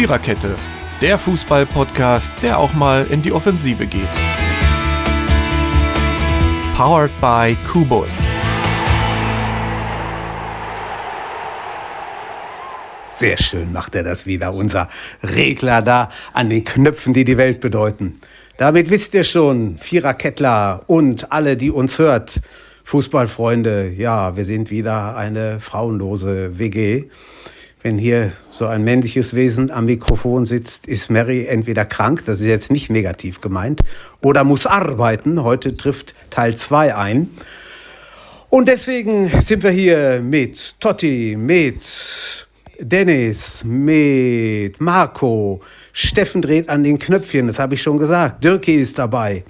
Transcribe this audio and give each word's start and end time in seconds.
Viererkette, 0.00 0.56
der 1.02 1.18
Fußball-Podcast, 1.18 2.32
der 2.40 2.58
auch 2.58 2.72
mal 2.72 3.06
in 3.10 3.20
die 3.20 3.32
Offensive 3.32 3.86
geht. 3.86 4.08
Powered 6.74 7.10
by 7.20 7.54
Kubus. 7.70 8.08
Sehr 13.14 13.36
schön 13.36 13.74
macht 13.74 13.94
er 13.94 14.02
das 14.02 14.24
wieder, 14.24 14.54
unser 14.54 14.88
Regler 15.22 15.82
da 15.82 16.10
an 16.32 16.48
den 16.48 16.64
Knöpfen, 16.64 17.12
die 17.12 17.26
die 17.26 17.36
Welt 17.36 17.60
bedeuten. 17.60 18.20
Damit 18.56 18.88
wisst 18.88 19.12
ihr 19.12 19.24
schon, 19.24 19.76
Viererkettler 19.76 20.82
und 20.86 21.30
alle, 21.30 21.58
die 21.58 21.70
uns 21.70 21.98
hört, 21.98 22.40
Fußballfreunde, 22.84 23.90
ja, 23.90 24.34
wir 24.34 24.46
sind 24.46 24.70
wieder 24.70 25.14
eine 25.14 25.60
frauenlose 25.60 26.58
WG. 26.58 27.10
Wenn 27.82 27.96
hier 27.96 28.32
so 28.50 28.66
ein 28.66 28.84
männliches 28.84 29.32
Wesen 29.32 29.70
am 29.70 29.86
Mikrofon 29.86 30.44
sitzt, 30.44 30.86
ist 30.86 31.10
Mary 31.10 31.46
entweder 31.46 31.86
krank, 31.86 32.24
das 32.26 32.40
ist 32.40 32.46
jetzt 32.46 32.70
nicht 32.70 32.90
negativ 32.90 33.40
gemeint, 33.40 33.80
oder 34.20 34.44
muss 34.44 34.66
arbeiten. 34.66 35.42
Heute 35.42 35.74
trifft 35.78 36.14
Teil 36.28 36.54
2 36.54 36.94
ein. 36.94 37.30
Und 38.50 38.68
deswegen 38.68 39.30
sind 39.40 39.62
wir 39.62 39.70
hier 39.70 40.20
mit 40.22 40.78
Totti, 40.78 41.36
mit 41.38 42.46
Dennis, 42.78 43.64
mit 43.64 44.78
Marco, 44.78 45.62
Steffen 45.92 46.42
dreht 46.42 46.68
an 46.68 46.84
den 46.84 46.98
Knöpfchen, 46.98 47.46
das 47.46 47.58
habe 47.58 47.74
ich 47.74 47.82
schon 47.82 47.96
gesagt. 47.96 48.44
Dirki 48.44 48.74
ist 48.74 48.98
dabei. 48.98 49.42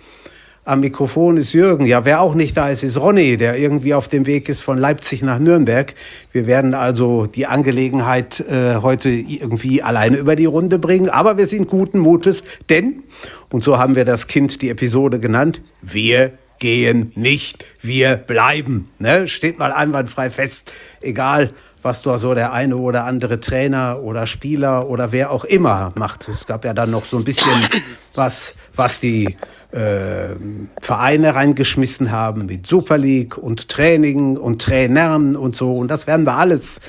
Am 0.71 0.79
Mikrofon 0.79 1.37
ist 1.37 1.53
Jürgen. 1.53 1.85
Ja, 1.85 2.05
wer 2.05 2.21
auch 2.21 2.37
nicht 2.37 2.57
da 2.57 2.69
ist, 2.69 2.85
ist 2.85 2.97
Ronny, 2.97 3.37
der 3.37 3.59
irgendwie 3.59 3.93
auf 3.93 4.07
dem 4.07 4.25
Weg 4.25 4.49
ist 4.49 4.61
von 4.61 4.79
Leipzig 4.79 5.21
nach 5.21 5.41
Nürnberg. 5.41 5.93
Wir 6.31 6.47
werden 6.47 6.75
also 6.75 7.27
die 7.27 7.47
Angelegenheit 7.47 8.39
äh, 8.39 8.77
heute 8.77 9.09
irgendwie 9.09 9.83
alleine 9.83 10.19
über 10.19 10.37
die 10.37 10.45
Runde 10.45 10.79
bringen. 10.79 11.11
Aber 11.11 11.39
wir 11.39 11.49
sind 11.49 11.69
guten 11.69 11.99
Mutes, 11.99 12.45
denn, 12.69 13.03
und 13.49 13.65
so 13.65 13.79
haben 13.79 13.97
wir 13.97 14.05
das 14.05 14.29
Kind 14.29 14.63
die 14.63 14.71
Episode 14.71 15.19
genannt, 15.19 15.61
wir 15.83 16.35
gehen 16.61 17.11
nicht, 17.17 17.67
wir 17.81 18.15
bleiben. 18.15 18.93
Ne? 19.01 19.27
Steht 19.27 19.59
mal 19.59 19.73
einwandfrei 19.73 20.31
fest, 20.31 20.73
egal 21.01 21.49
was 21.83 22.03
da 22.03 22.17
so 22.17 22.33
der 22.35 22.53
eine 22.53 22.77
oder 22.77 23.07
andere 23.07 23.41
Trainer 23.41 24.01
oder 24.03 24.27
Spieler 24.27 24.89
oder 24.89 25.11
wer 25.11 25.33
auch 25.33 25.45
immer 25.45 25.93
macht. 25.97 26.29
Es 26.29 26.47
gab 26.47 26.65
ja 26.65 26.75
dann 26.75 26.93
noch 26.93 27.07
so 27.07 27.17
ein 27.17 27.25
bisschen 27.25 27.67
was, 28.15 28.55
was 28.77 29.01
die 29.01 29.35
äh, 29.73 30.37
Vereine 30.81 31.35
reingeschmissen 31.35 32.11
haben 32.11 32.47
mit 32.47 32.67
Super 32.67 32.99
League 32.99 33.39
und 33.39 33.69
Training 33.69 34.37
und 34.37 34.63
Trainern 34.63 35.37
und 35.37 35.57
so. 35.57 35.75
Und 35.75 35.89
das 35.89 36.07
werden 36.07 36.27
wir 36.27 36.35
alles 36.35 36.81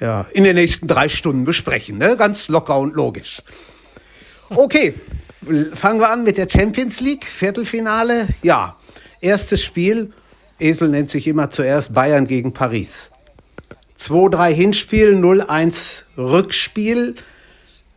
ja, 0.00 0.26
in 0.32 0.44
den 0.44 0.56
nächsten 0.56 0.86
drei 0.86 1.08
Stunden 1.08 1.44
besprechen. 1.44 1.98
Ne? 1.98 2.16
Ganz 2.16 2.48
locker 2.48 2.78
und 2.78 2.94
logisch. 2.94 3.42
Okay, 4.50 4.94
fangen 5.74 6.00
wir 6.00 6.10
an 6.10 6.24
mit 6.24 6.36
der 6.36 6.48
Champions 6.48 7.00
League, 7.00 7.24
Viertelfinale. 7.24 8.28
Ja, 8.42 8.76
erstes 9.20 9.62
Spiel. 9.62 10.12
Esel 10.58 10.88
nennt 10.88 11.10
sich 11.10 11.26
immer 11.26 11.50
zuerst 11.50 11.94
Bayern 11.94 12.26
gegen 12.26 12.52
Paris. 12.52 13.10
2-3 13.98 14.52
Hinspiel, 14.52 15.14
0-1 15.14 16.02
Rückspiel. 16.16 17.14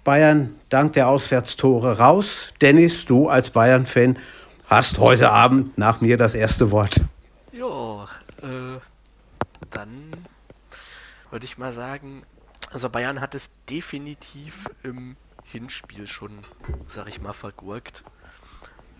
Bayern 0.03 0.56
dank 0.69 0.93
der 0.93 1.07
Auswärtstore 1.07 1.99
raus. 1.99 2.53
Dennis, 2.61 3.05
du 3.05 3.29
als 3.29 3.49
Bayern-Fan 3.49 4.17
hast 4.67 4.97
heute 4.99 5.31
Abend 5.31 5.77
nach 5.77 6.01
mir 6.01 6.17
das 6.17 6.33
erste 6.33 6.71
Wort. 6.71 7.01
Ja, 7.51 8.05
äh, 8.41 8.79
dann 9.69 10.11
würde 11.31 11.45
ich 11.45 11.57
mal 11.57 11.71
sagen, 11.71 12.23
also 12.71 12.89
Bayern 12.89 13.21
hat 13.21 13.33
es 13.35 13.51
definitiv 13.69 14.69
im 14.83 15.15
Hinspiel 15.43 16.07
schon, 16.07 16.39
sag 16.87 17.07
ich 17.07 17.21
mal, 17.21 17.33
vergurkt. 17.33 18.03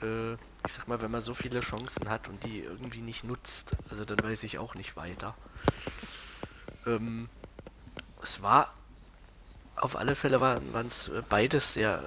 Äh, 0.02 0.34
ich 0.34 0.74
sag 0.74 0.88
mal, 0.88 1.02
wenn 1.02 1.12
man 1.12 1.22
so 1.22 1.34
viele 1.34 1.60
Chancen 1.60 2.10
hat 2.10 2.28
und 2.28 2.44
die 2.44 2.60
irgendwie 2.60 3.02
nicht 3.02 3.24
nutzt, 3.24 3.76
also 3.90 4.06
dann 4.06 4.20
weiß 4.22 4.44
ich 4.44 4.58
auch 4.58 4.76
nicht 4.76 4.96
weiter. 4.96 5.36
Ähm, 6.86 7.30
es 8.22 8.42
war 8.42 8.74
auf 9.78 9.96
alle 9.96 10.16
Fälle 10.16 10.42
waren 10.42 10.88
es 10.88 11.12
beides 11.30 11.74
sehr, 11.74 12.04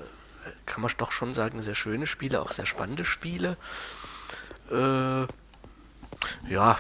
kann 0.67 0.83
man 0.83 0.91
doch 0.99 1.13
schon 1.13 1.33
sagen, 1.33 1.63
sehr 1.63 1.75
schöne 1.75 2.07
Spiele, 2.07 2.43
auch 2.43 2.53
sehr 2.53 2.67
spannende 2.67 3.05
Spiele. 3.05 3.57
Äh, 4.71 5.27
ja, 6.49 6.79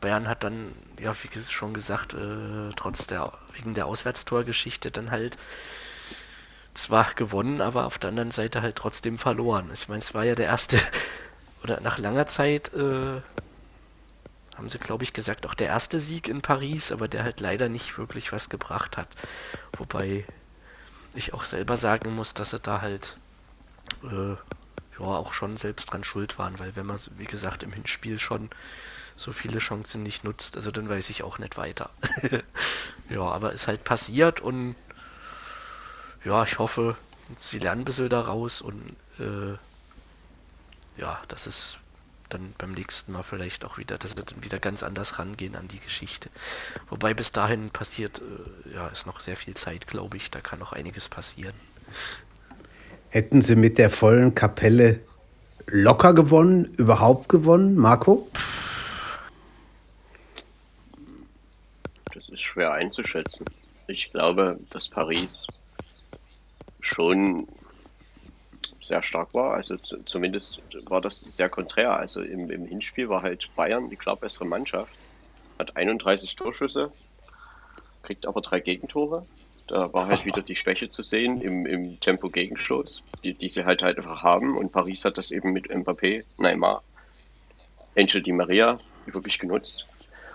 Bayern 0.00 0.28
hat 0.28 0.44
dann, 0.44 0.72
ja, 1.00 1.12
wie 1.22 1.40
schon 1.40 1.74
gesagt, 1.74 2.14
äh, 2.14 2.72
trotz 2.76 3.06
der, 3.06 3.32
wegen 3.54 3.74
der 3.74 3.86
Auswärtstorgeschichte 3.86 4.90
dann 4.90 5.10
halt 5.10 5.36
zwar 6.74 7.14
gewonnen, 7.14 7.60
aber 7.60 7.86
auf 7.86 7.98
der 7.98 8.10
anderen 8.10 8.30
Seite 8.30 8.62
halt 8.62 8.76
trotzdem 8.76 9.18
verloren. 9.18 9.70
Ich 9.72 9.88
meine, 9.88 10.02
es 10.02 10.14
war 10.14 10.24
ja 10.24 10.34
der 10.34 10.46
erste, 10.46 10.78
oder 11.62 11.80
nach 11.80 11.98
langer 11.98 12.26
Zeit, 12.26 12.72
äh, 12.74 13.20
haben 14.56 14.68
sie, 14.68 14.78
glaube 14.78 15.04
ich, 15.04 15.12
gesagt, 15.12 15.46
auch 15.46 15.54
der 15.54 15.68
erste 15.68 16.00
Sieg 16.00 16.28
in 16.28 16.40
Paris, 16.40 16.92
aber 16.92 17.08
der 17.08 17.24
halt 17.24 17.40
leider 17.40 17.68
nicht 17.68 17.98
wirklich 17.98 18.32
was 18.32 18.48
gebracht 18.48 18.96
hat. 18.96 19.08
Wobei 19.76 20.24
ich 21.14 21.34
auch 21.34 21.44
selber 21.44 21.76
sagen 21.76 22.14
muss, 22.14 22.34
dass 22.34 22.50
sie 22.50 22.60
da 22.60 22.80
halt 22.80 23.16
äh, 24.04 24.32
ja 24.98 25.04
auch 25.04 25.32
schon 25.32 25.56
selbst 25.56 25.92
dran 25.92 26.04
schuld 26.04 26.38
waren, 26.38 26.58
weil 26.58 26.76
wenn 26.76 26.86
man, 26.86 26.98
wie 27.16 27.24
gesagt, 27.24 27.62
im 27.62 27.72
Hinspiel 27.72 28.18
schon 28.18 28.50
so 29.16 29.32
viele 29.32 29.58
Chancen 29.58 30.02
nicht 30.02 30.24
nutzt, 30.24 30.56
also 30.56 30.70
dann 30.70 30.88
weiß 30.88 31.10
ich 31.10 31.22
auch 31.22 31.38
nicht 31.38 31.56
weiter. 31.56 31.90
ja, 33.08 33.22
aber 33.22 33.52
ist 33.52 33.66
halt 33.66 33.84
passiert 33.84 34.40
und 34.40 34.74
ja, 36.24 36.42
ich 36.44 36.58
hoffe, 36.58 36.96
sie 37.36 37.58
lernen 37.58 37.82
ein 37.82 37.84
bisschen 37.84 38.08
daraus 38.08 38.60
und 38.60 38.82
äh, 39.18 39.56
ja, 41.00 41.20
das 41.28 41.46
ist 41.46 41.78
dann 42.28 42.54
beim 42.58 42.72
nächsten 42.72 43.12
Mal 43.12 43.22
vielleicht 43.22 43.64
auch 43.64 43.78
wieder, 43.78 43.98
dass 43.98 44.16
wir 44.16 44.24
dann 44.24 44.42
wieder 44.42 44.58
ganz 44.58 44.82
anders 44.82 45.18
rangehen 45.18 45.56
an 45.56 45.68
die 45.68 45.80
Geschichte. 45.80 46.30
Wobei 46.88 47.14
bis 47.14 47.32
dahin 47.32 47.70
passiert, 47.70 48.20
äh, 48.20 48.74
ja, 48.74 48.88
ist 48.88 49.06
noch 49.06 49.20
sehr 49.20 49.36
viel 49.36 49.54
Zeit, 49.54 49.86
glaube 49.86 50.16
ich. 50.16 50.30
Da 50.30 50.40
kann 50.40 50.58
noch 50.58 50.72
einiges 50.72 51.08
passieren. 51.08 51.54
Hätten 53.08 53.42
Sie 53.42 53.56
mit 53.56 53.78
der 53.78 53.90
vollen 53.90 54.34
Kapelle 54.34 55.00
locker 55.66 56.14
gewonnen, 56.14 56.66
überhaupt 56.76 57.28
gewonnen, 57.28 57.76
Marco? 57.76 58.28
Das 62.12 62.28
ist 62.28 62.42
schwer 62.42 62.72
einzuschätzen. 62.72 63.46
Ich 63.88 64.12
glaube, 64.12 64.58
dass 64.70 64.88
Paris 64.88 65.46
schon 66.80 67.46
sehr 68.86 69.02
stark 69.02 69.34
war. 69.34 69.54
Also 69.54 69.76
zumindest 69.76 70.60
war 70.84 71.00
das 71.00 71.20
sehr 71.20 71.48
konträr. 71.48 71.96
Also 71.96 72.20
im, 72.20 72.50
im 72.50 72.66
Hinspiel 72.66 73.08
war 73.08 73.22
halt 73.22 73.48
Bayern 73.56 73.90
die 73.90 73.96
klar 73.96 74.16
bessere 74.16 74.46
Mannschaft. 74.46 74.92
Hat 75.58 75.76
31 75.76 76.36
Torschüsse, 76.36 76.92
kriegt 78.02 78.26
aber 78.26 78.40
drei 78.40 78.60
Gegentore. 78.60 79.26
Da 79.68 79.92
war 79.92 80.06
halt 80.06 80.24
wieder 80.24 80.42
die 80.42 80.54
Schwäche 80.54 80.88
zu 80.88 81.02
sehen 81.02 81.40
im, 81.40 81.66
im 81.66 81.98
Tempo-Gegenstoß, 81.98 83.02
die, 83.24 83.34
die 83.34 83.48
sie 83.48 83.64
halt 83.64 83.82
halt 83.82 83.98
einfach 83.98 84.22
haben. 84.22 84.56
Und 84.56 84.72
Paris 84.72 85.04
hat 85.04 85.18
das 85.18 85.30
eben 85.30 85.52
mit 85.52 85.70
Mbappé, 85.70 86.24
Neymar, 86.38 86.82
Angel 87.96 88.22
Di 88.22 88.32
Maria 88.32 88.78
wirklich 89.06 89.38
genutzt. 89.38 89.86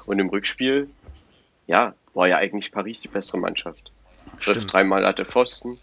Und 0.05 0.19
im 0.19 0.29
Rückspiel, 0.29 0.89
ja, 1.67 1.93
war 2.13 2.27
ja 2.27 2.37
eigentlich 2.37 2.71
Paris 2.71 2.99
die 3.01 3.07
bessere 3.07 3.37
Mannschaft. 3.37 3.91
Trifft 4.41 4.73
dreimal 4.73 5.05
hatte 5.05 5.23
Pfosten, 5.23 5.79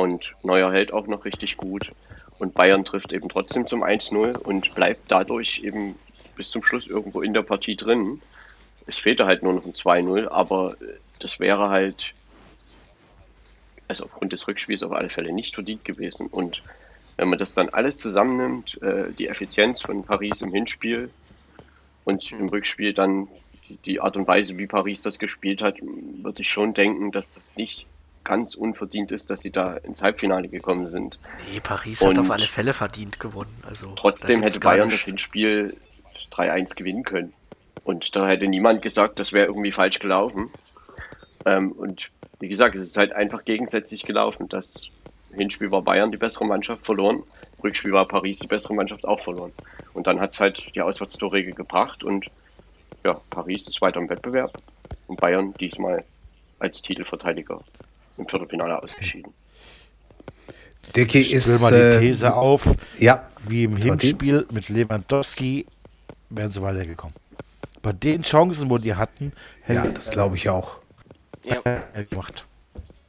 und 0.00 0.32
Neuer 0.42 0.72
hält 0.72 0.94
auch 0.94 1.06
noch 1.06 1.26
richtig 1.26 1.58
gut. 1.58 1.92
Und 2.38 2.54
Bayern 2.54 2.86
trifft 2.86 3.12
eben 3.12 3.28
trotzdem 3.28 3.66
zum 3.66 3.84
1-0 3.84 4.34
und 4.38 4.74
bleibt 4.74 5.02
dadurch 5.12 5.60
eben 5.62 5.94
bis 6.36 6.50
zum 6.50 6.62
Schluss 6.62 6.86
irgendwo 6.86 7.20
in 7.20 7.34
der 7.34 7.42
Partie 7.42 7.76
drin. 7.76 8.22
Es 8.86 8.98
fehlte 8.98 9.26
halt 9.26 9.42
nur 9.42 9.52
noch 9.52 9.66
ein 9.66 9.74
2-0, 9.74 10.26
aber 10.28 10.74
das 11.18 11.38
wäre 11.38 11.68
halt, 11.68 12.14
also 13.88 14.04
aufgrund 14.04 14.32
des 14.32 14.48
Rückspiels 14.48 14.82
auf 14.82 14.92
alle 14.92 15.10
Fälle 15.10 15.34
nicht 15.34 15.54
verdient 15.54 15.84
gewesen. 15.84 16.28
Und 16.28 16.62
wenn 17.18 17.28
man 17.28 17.38
das 17.38 17.52
dann 17.52 17.68
alles 17.68 17.98
zusammennimmt, 17.98 18.82
äh, 18.82 19.12
die 19.12 19.28
Effizienz 19.28 19.82
von 19.82 20.02
Paris 20.04 20.40
im 20.40 20.54
Hinspiel 20.54 21.10
und 22.06 22.32
im 22.32 22.48
Rückspiel 22.48 22.94
dann 22.94 23.28
die 23.84 24.00
Art 24.00 24.16
und 24.16 24.26
Weise, 24.26 24.56
wie 24.56 24.66
Paris 24.66 25.02
das 25.02 25.18
gespielt 25.18 25.60
hat, 25.60 25.76
würde 25.82 26.40
ich 26.40 26.48
schon 26.48 26.72
denken, 26.72 27.12
dass 27.12 27.30
das 27.30 27.54
nicht 27.56 27.86
ganz 28.24 28.54
unverdient 28.54 29.12
ist, 29.12 29.30
dass 29.30 29.40
sie 29.40 29.50
da 29.50 29.76
ins 29.76 30.02
Halbfinale 30.02 30.48
gekommen 30.48 30.86
sind. 30.86 31.18
Nee, 31.50 31.60
Paris 31.60 32.02
und 32.02 32.10
hat 32.10 32.18
auf 32.18 32.30
alle 32.30 32.46
Fälle 32.46 32.72
verdient 32.72 33.20
gewonnen. 33.20 33.62
Also, 33.66 33.92
trotzdem 33.96 34.42
hätte 34.42 34.60
Bayern 34.60 34.88
das 34.88 35.00
Hinspiel 35.00 35.76
3-1 36.32 36.74
gewinnen 36.74 37.02
können. 37.02 37.32
Und 37.84 38.14
da 38.14 38.28
hätte 38.28 38.46
niemand 38.46 38.82
gesagt, 38.82 39.18
das 39.18 39.32
wäre 39.32 39.46
irgendwie 39.46 39.72
falsch 39.72 39.98
gelaufen. 39.98 40.50
Ähm, 41.46 41.72
und 41.72 42.10
wie 42.38 42.48
gesagt, 42.48 42.74
es 42.74 42.82
ist 42.82 42.96
halt 42.96 43.12
einfach 43.12 43.44
gegensätzlich 43.44 44.04
gelaufen. 44.04 44.48
Das 44.48 44.88
Hinspiel 45.32 45.70
war 45.70 45.82
Bayern 45.82 46.10
die 46.10 46.18
bessere 46.18 46.44
Mannschaft 46.44 46.84
verloren, 46.84 47.22
Rückspiel 47.62 47.92
war 47.92 48.06
Paris 48.06 48.38
die 48.38 48.46
bessere 48.46 48.74
Mannschaft 48.74 49.04
auch 49.04 49.20
verloren. 49.20 49.52
Und 49.94 50.06
dann 50.06 50.20
hat 50.20 50.32
es 50.32 50.40
halt 50.40 50.74
die 50.74 50.82
Auswärtstorregel 50.82 51.54
gebracht 51.54 52.02
und 52.02 52.26
ja, 53.04 53.20
Paris 53.30 53.66
ist 53.68 53.80
weiter 53.80 54.00
im 54.00 54.08
Wettbewerb 54.08 54.52
und 55.06 55.20
Bayern 55.20 55.54
diesmal 55.54 56.04
als 56.58 56.82
Titelverteidiger 56.82 57.60
im 58.20 58.28
Viertelfinale 58.28 58.82
ausgeschieden. 58.82 59.32
Dicky 60.94 61.18
Ich 61.20 61.32
ist. 61.34 61.48
will 61.48 61.58
mal 61.58 61.70
die 61.72 61.96
äh, 61.96 62.00
These 62.00 62.34
auf, 62.34 62.68
Ja, 62.98 63.28
wie 63.46 63.64
im? 63.64 63.76
Hinspiel 63.76 64.46
mit 64.52 64.68
Lewandowski 64.68 65.66
wären 66.30 66.50
sie 66.50 66.62
weitergekommen. 66.62 67.14
Bei 67.82 67.92
den 67.92 68.22
Chancen, 68.22 68.68
wo 68.70 68.78
die 68.78 68.94
hatten, 68.94 69.32
ja, 69.66 69.82
hätten 69.82 69.94
das 69.94 70.10
glaube 70.10 70.36
ich 70.36 70.48
auch. 70.48 70.78
Ja. 71.44 71.62
gemacht. 72.10 72.44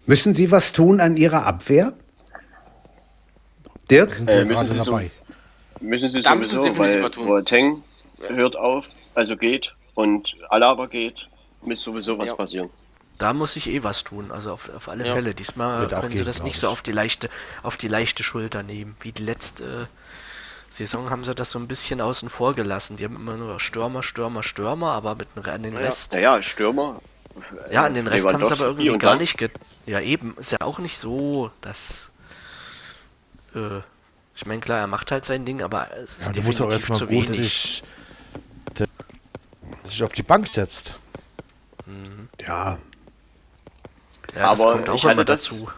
Müssen 0.06 0.34
Sie 0.34 0.50
was 0.52 0.72
tun 0.74 1.02
an 1.02 1.18
Ihrer 1.18 1.46
Abwehr? 1.46 1.94
Dirk? 3.90 4.14
Sind 4.14 4.30
Äh, 4.30 4.32
sie 4.32 4.38
müssen 4.46 4.50
gerade 4.54 4.70
sie 4.70 4.78
so- 4.78 4.86
dabei. 4.86 5.12
Müssen 5.82 6.10
sie 6.10 6.22
Da 6.22 6.36
müssen 6.36 6.50
sie 6.52 6.56
sowieso, 6.56 6.74
definitiv 6.84 7.18
weil. 7.18 7.26
Boateng 7.28 7.84
hört 8.30 8.56
auf, 8.56 8.86
also 9.16 9.36
geht 9.36 9.74
und 9.96 10.36
Alaba 10.50 10.86
geht, 10.86 11.28
muss 11.64 11.82
sowieso 11.82 12.18
was 12.18 12.30
Ja. 12.30 12.36
passieren. 12.36 12.70
Da 13.22 13.34
muss 13.34 13.56
ich 13.56 13.70
eh 13.70 13.84
was 13.84 14.04
tun, 14.04 14.32
also 14.32 14.54
auf, 14.54 14.70
auf 14.76 14.90
alle 14.90 15.06
Ja. 15.06 15.14
Fälle. 15.14 15.36
Diesmal 15.36 15.82
Wird 15.82 16.02
können 16.02 16.16
sie 16.16 16.24
das 16.24 16.42
nicht 16.42 16.56
ich. 16.56 16.60
so 16.60 16.70
auf 16.70 16.82
die 16.82 16.92
leichte, 16.92 17.30
auf 17.62 17.78
die 17.78 17.88
leichte 17.88 18.24
Schulter 18.24 18.64
nehmen. 18.64 18.96
Wie 19.02 19.12
die 19.12 19.24
letzte 19.24 19.64
äh, 19.64 19.86
Saison 20.74 21.12
haben 21.12 21.24
sie 21.24 21.36
das 21.36 21.52
so 21.52 21.60
ein 21.60 21.68
bisschen 21.68 22.02
außen 22.02 22.30
vor 22.32 22.56
gelassen. 22.56 22.96
Die 22.98 23.04
haben 23.06 23.16
immer 23.18 23.36
nur 23.38 23.60
Stürmer, 23.60 24.02
Stürmer, 24.02 24.42
Stürmer, 24.42 24.94
aber 24.94 25.14
mit 25.16 25.28
dem- 25.36 25.46
an 25.46 25.62
den 25.62 25.78
Rest. 25.78 26.14
Naja, 26.14 26.42
Stürmer. 26.42 27.00
Ja, 27.72 27.86
an 27.86 27.94
den 27.94 28.08
Rest 28.08 28.28
haben 28.34 28.44
sie 28.44 28.52
aber 28.54 28.66
irgendwie 28.66 28.98
gar 28.98 29.18
nicht 29.18 29.38
ge 29.38 29.50
Ja, 29.86 30.00
eben. 30.00 30.36
Ist 30.40 30.52
ja 30.52 30.62
auch 30.62 30.80
nicht 30.80 30.98
so, 30.98 31.52
dass. 31.62 32.10
Äh, 33.54 33.82
ich 34.36 34.46
meine, 34.48 34.62
klar, 34.62 34.80
er 34.80 34.88
macht 34.88 35.12
halt 35.12 35.26
sein 35.26 35.46
Ding, 35.46 35.62
aber 35.62 35.96
es 35.96 36.18
ist 36.18 36.28
Ja, 36.28 36.32
du 36.34 36.42
musst 36.42 36.60
auch 36.62 36.70
definitiv 36.70 36.90
erstmal 36.90 36.98
zu 37.00 37.08
gut, 37.08 37.30
dass 37.30 37.38
wenig. 37.38 37.84
dass 38.74 39.92
sich 39.92 40.04
auf 40.04 40.14
die 40.14 40.24
Bank 40.24 40.48
setzt. 40.48 40.96
Ja, 42.48 42.80
Ja, 44.36 44.50
das 44.52 44.62
aber 44.62 44.72
kommt 44.74 44.90
auch 44.90 44.96
ich 44.96 45.04
hatte 45.04 45.14
immer 45.14 45.26
das- 45.26 45.44
dazu. 45.50 45.70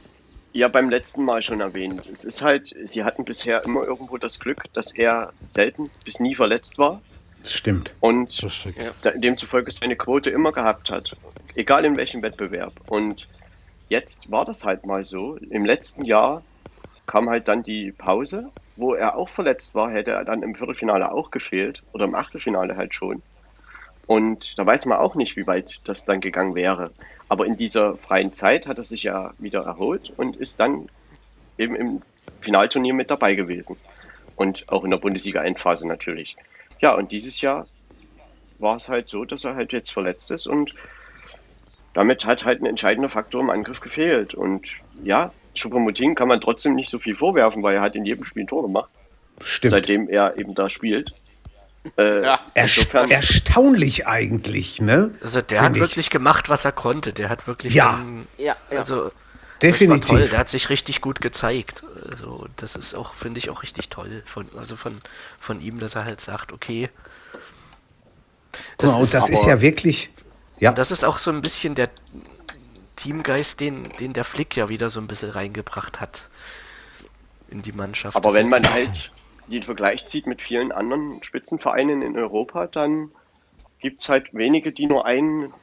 Ja, 0.55 0.67
beim 0.67 0.89
letzten 0.89 1.25
Mal 1.25 1.41
schon 1.41 1.61
erwähnt. 1.61 2.07
Es 2.07 2.23
ist 2.23 2.43
halt, 2.43 2.75
sie 2.85 3.03
hatten 3.03 3.25
bisher 3.25 3.63
immer 3.65 3.83
irgendwo 3.85 4.17
das 4.17 4.39
Glück, 4.39 4.71
dass 4.73 4.93
er 4.93 5.33
selten 5.47 5.89
bis 6.05 6.19
nie 6.19 6.35
verletzt 6.35 6.77
war 6.77 7.01
das 7.41 7.53
stimmt. 7.53 7.93
und. 7.99 8.39
Ja. 8.75 9.11
demzufolge 9.15 9.71
seine 9.71 9.95
Quote 9.95 10.29
immer 10.29 10.51
gehabt 10.51 10.91
hat. 10.91 11.15
Egal 11.55 11.85
in 11.85 11.97
welchem 11.97 12.21
Wettbewerb. 12.21 12.73
Und 12.87 13.27
jetzt 13.89 14.29
war 14.29 14.45
das 14.45 14.63
halt 14.63 14.85
mal 14.85 15.03
so. 15.03 15.37
Im 15.37 15.65
letzten 15.65 16.05
Jahr 16.05 16.43
kam 17.07 17.29
halt 17.29 17.47
dann 17.47 17.63
die 17.63 17.91
Pause, 17.91 18.49
wo 18.75 18.93
er 18.93 19.15
auch 19.15 19.29
verletzt 19.29 19.73
war, 19.73 19.89
hätte 19.91 20.11
er 20.11 20.23
dann 20.23 20.43
im 20.43 20.53
Viertelfinale 20.55 21.11
auch 21.11 21.31
gefehlt 21.31 21.81
oder 21.93 22.05
im 22.05 22.13
Achtelfinale 22.15 22.77
halt 22.77 22.93
schon. 22.93 23.23
Und 24.05 24.57
da 24.59 24.65
weiß 24.65 24.85
man 24.85 24.99
auch 24.99 25.15
nicht, 25.15 25.35
wie 25.35 25.47
weit 25.47 25.79
das 25.85 26.05
dann 26.05 26.21
gegangen 26.21 26.55
wäre. 26.55 26.91
Aber 27.33 27.47
in 27.47 27.57
dieser 27.57 27.97
freien 27.97 28.31
Zeit 28.31 28.67
hat 28.67 28.77
er 28.77 28.83
sich 28.83 29.01
ja 29.01 29.33
wieder 29.39 29.63
erholt 29.63 30.13
und 30.17 30.35
ist 30.35 30.59
dann 30.59 30.87
eben 31.57 31.75
im 31.75 32.03
Finalturnier 32.41 32.93
mit 32.93 33.09
dabei 33.09 33.33
gewesen. 33.33 33.75
Und 34.35 34.69
auch 34.69 34.83
in 34.83 34.91
der 34.91 34.97
Bundesliga-Endphase 34.97 35.87
natürlich. 35.87 36.37
Ja, 36.79 36.93
und 36.93 37.11
dieses 37.11 37.41
Jahr 37.41 37.65
war 38.59 38.75
es 38.75 38.87
halt 38.87 39.09
so, 39.09 39.25
dass 39.25 39.45
er 39.45 39.55
halt 39.55 39.73
jetzt 39.73 39.91
verletzt 39.91 40.29
ist 40.29 40.45
und 40.45 40.75
damit 41.95 42.23
hat 42.23 42.45
halt 42.45 42.61
ein 42.61 42.67
entscheidender 42.67 43.09
Faktor 43.09 43.41
im 43.41 43.49
Angriff 43.49 43.79
gefehlt. 43.79 44.35
Und 44.35 44.67
ja, 45.03 45.33
Schuppermutin 45.55 46.13
kann 46.13 46.27
man 46.27 46.39
trotzdem 46.39 46.75
nicht 46.75 46.91
so 46.91 46.99
viel 46.99 47.15
vorwerfen, 47.15 47.63
weil 47.63 47.77
er 47.77 47.81
hat 47.81 47.95
in 47.95 48.05
jedem 48.05 48.25
Spiel 48.25 48.43
ein 48.43 48.47
Tor 48.47 48.61
gemacht, 48.61 48.93
Stimmt. 49.41 49.71
seitdem 49.71 50.07
er 50.07 50.37
eben 50.37 50.53
da 50.53 50.69
spielt. 50.69 51.15
Äh, 51.97 52.23
Ja. 52.23 52.39
Insofern- 52.53 53.09
erstaunlich 53.11 54.07
eigentlich, 54.07 54.79
ne? 54.81 55.13
Also 55.21 55.41
der 55.41 55.59
hat 55.59 55.65
Find 55.67 55.77
ich. 55.77 55.81
wirklich 55.83 56.09
gemacht, 56.09 56.49
was 56.49 56.65
er 56.65 56.71
konnte. 56.71 57.11
Der 57.13 57.29
hat 57.29 57.45
wirklich. 57.47 57.73
Ja. 57.73 57.99
ähm, 57.99 58.27
Ja, 58.37 58.55
ja. 58.71 58.77
Also 58.79 59.11
Definitiv. 59.61 60.01
Das 60.01 60.09
toll. 60.09 60.27
Der 60.29 60.39
hat 60.39 60.49
sich 60.49 60.69
richtig 60.69 60.99
gut 61.01 61.21
gezeigt. 61.21 61.83
Also 62.09 62.47
das 62.57 62.75
ist 62.75 62.95
auch, 62.95 63.13
finde 63.13 63.37
ich, 63.39 63.49
auch 63.49 63.63
richtig 63.63 63.89
toll 63.89 64.23
von, 64.25 64.47
also 64.57 64.75
von, 64.75 64.97
von 65.39 65.61
ihm, 65.61 65.79
dass 65.79 65.95
er 65.95 66.03
halt 66.05 66.19
sagt, 66.21 66.51
okay. 66.51 66.89
Guck 68.77 68.89
mal, 68.89 68.95
und 68.97 69.13
das 69.13 69.29
ist 69.29 69.39
aber- 69.41 69.49
ja 69.49 69.61
wirklich. 69.61 70.09
Ja, 70.59 70.71
Das 70.71 70.91
ist 70.91 71.03
auch 71.03 71.17
so 71.17 71.31
ein 71.31 71.41
bisschen 71.41 71.75
der 71.75 71.89
Teamgeist, 72.95 73.59
den, 73.59 73.89
den 73.99 74.13
der 74.13 74.23
Flick 74.23 74.55
ja 74.55 74.69
wieder 74.69 74.89
so 74.89 74.99
ein 74.99 75.07
bisschen 75.07 75.31
reingebracht 75.31 75.99
hat 75.99 76.23
in 77.49 77.61
die 77.61 77.71
Mannschaft. 77.71 78.15
Aber 78.15 78.29
Das 78.29 78.35
wenn 78.35 78.49
man 78.49 78.63
halt 78.71 79.11
den 79.53 79.63
Vergleich 79.63 80.05
zieht 80.07 80.27
mit 80.27 80.41
vielen 80.41 80.71
anderen 80.71 81.21
Spitzenvereinen 81.23 82.01
in 82.01 82.17
Europa, 82.17 82.67
dann 82.67 83.11
gibt 83.79 84.01
es 84.01 84.09
halt 84.09 84.33
wenige, 84.33 84.71
die 84.71 84.85
nur 84.85 85.05
einen, 85.05 85.53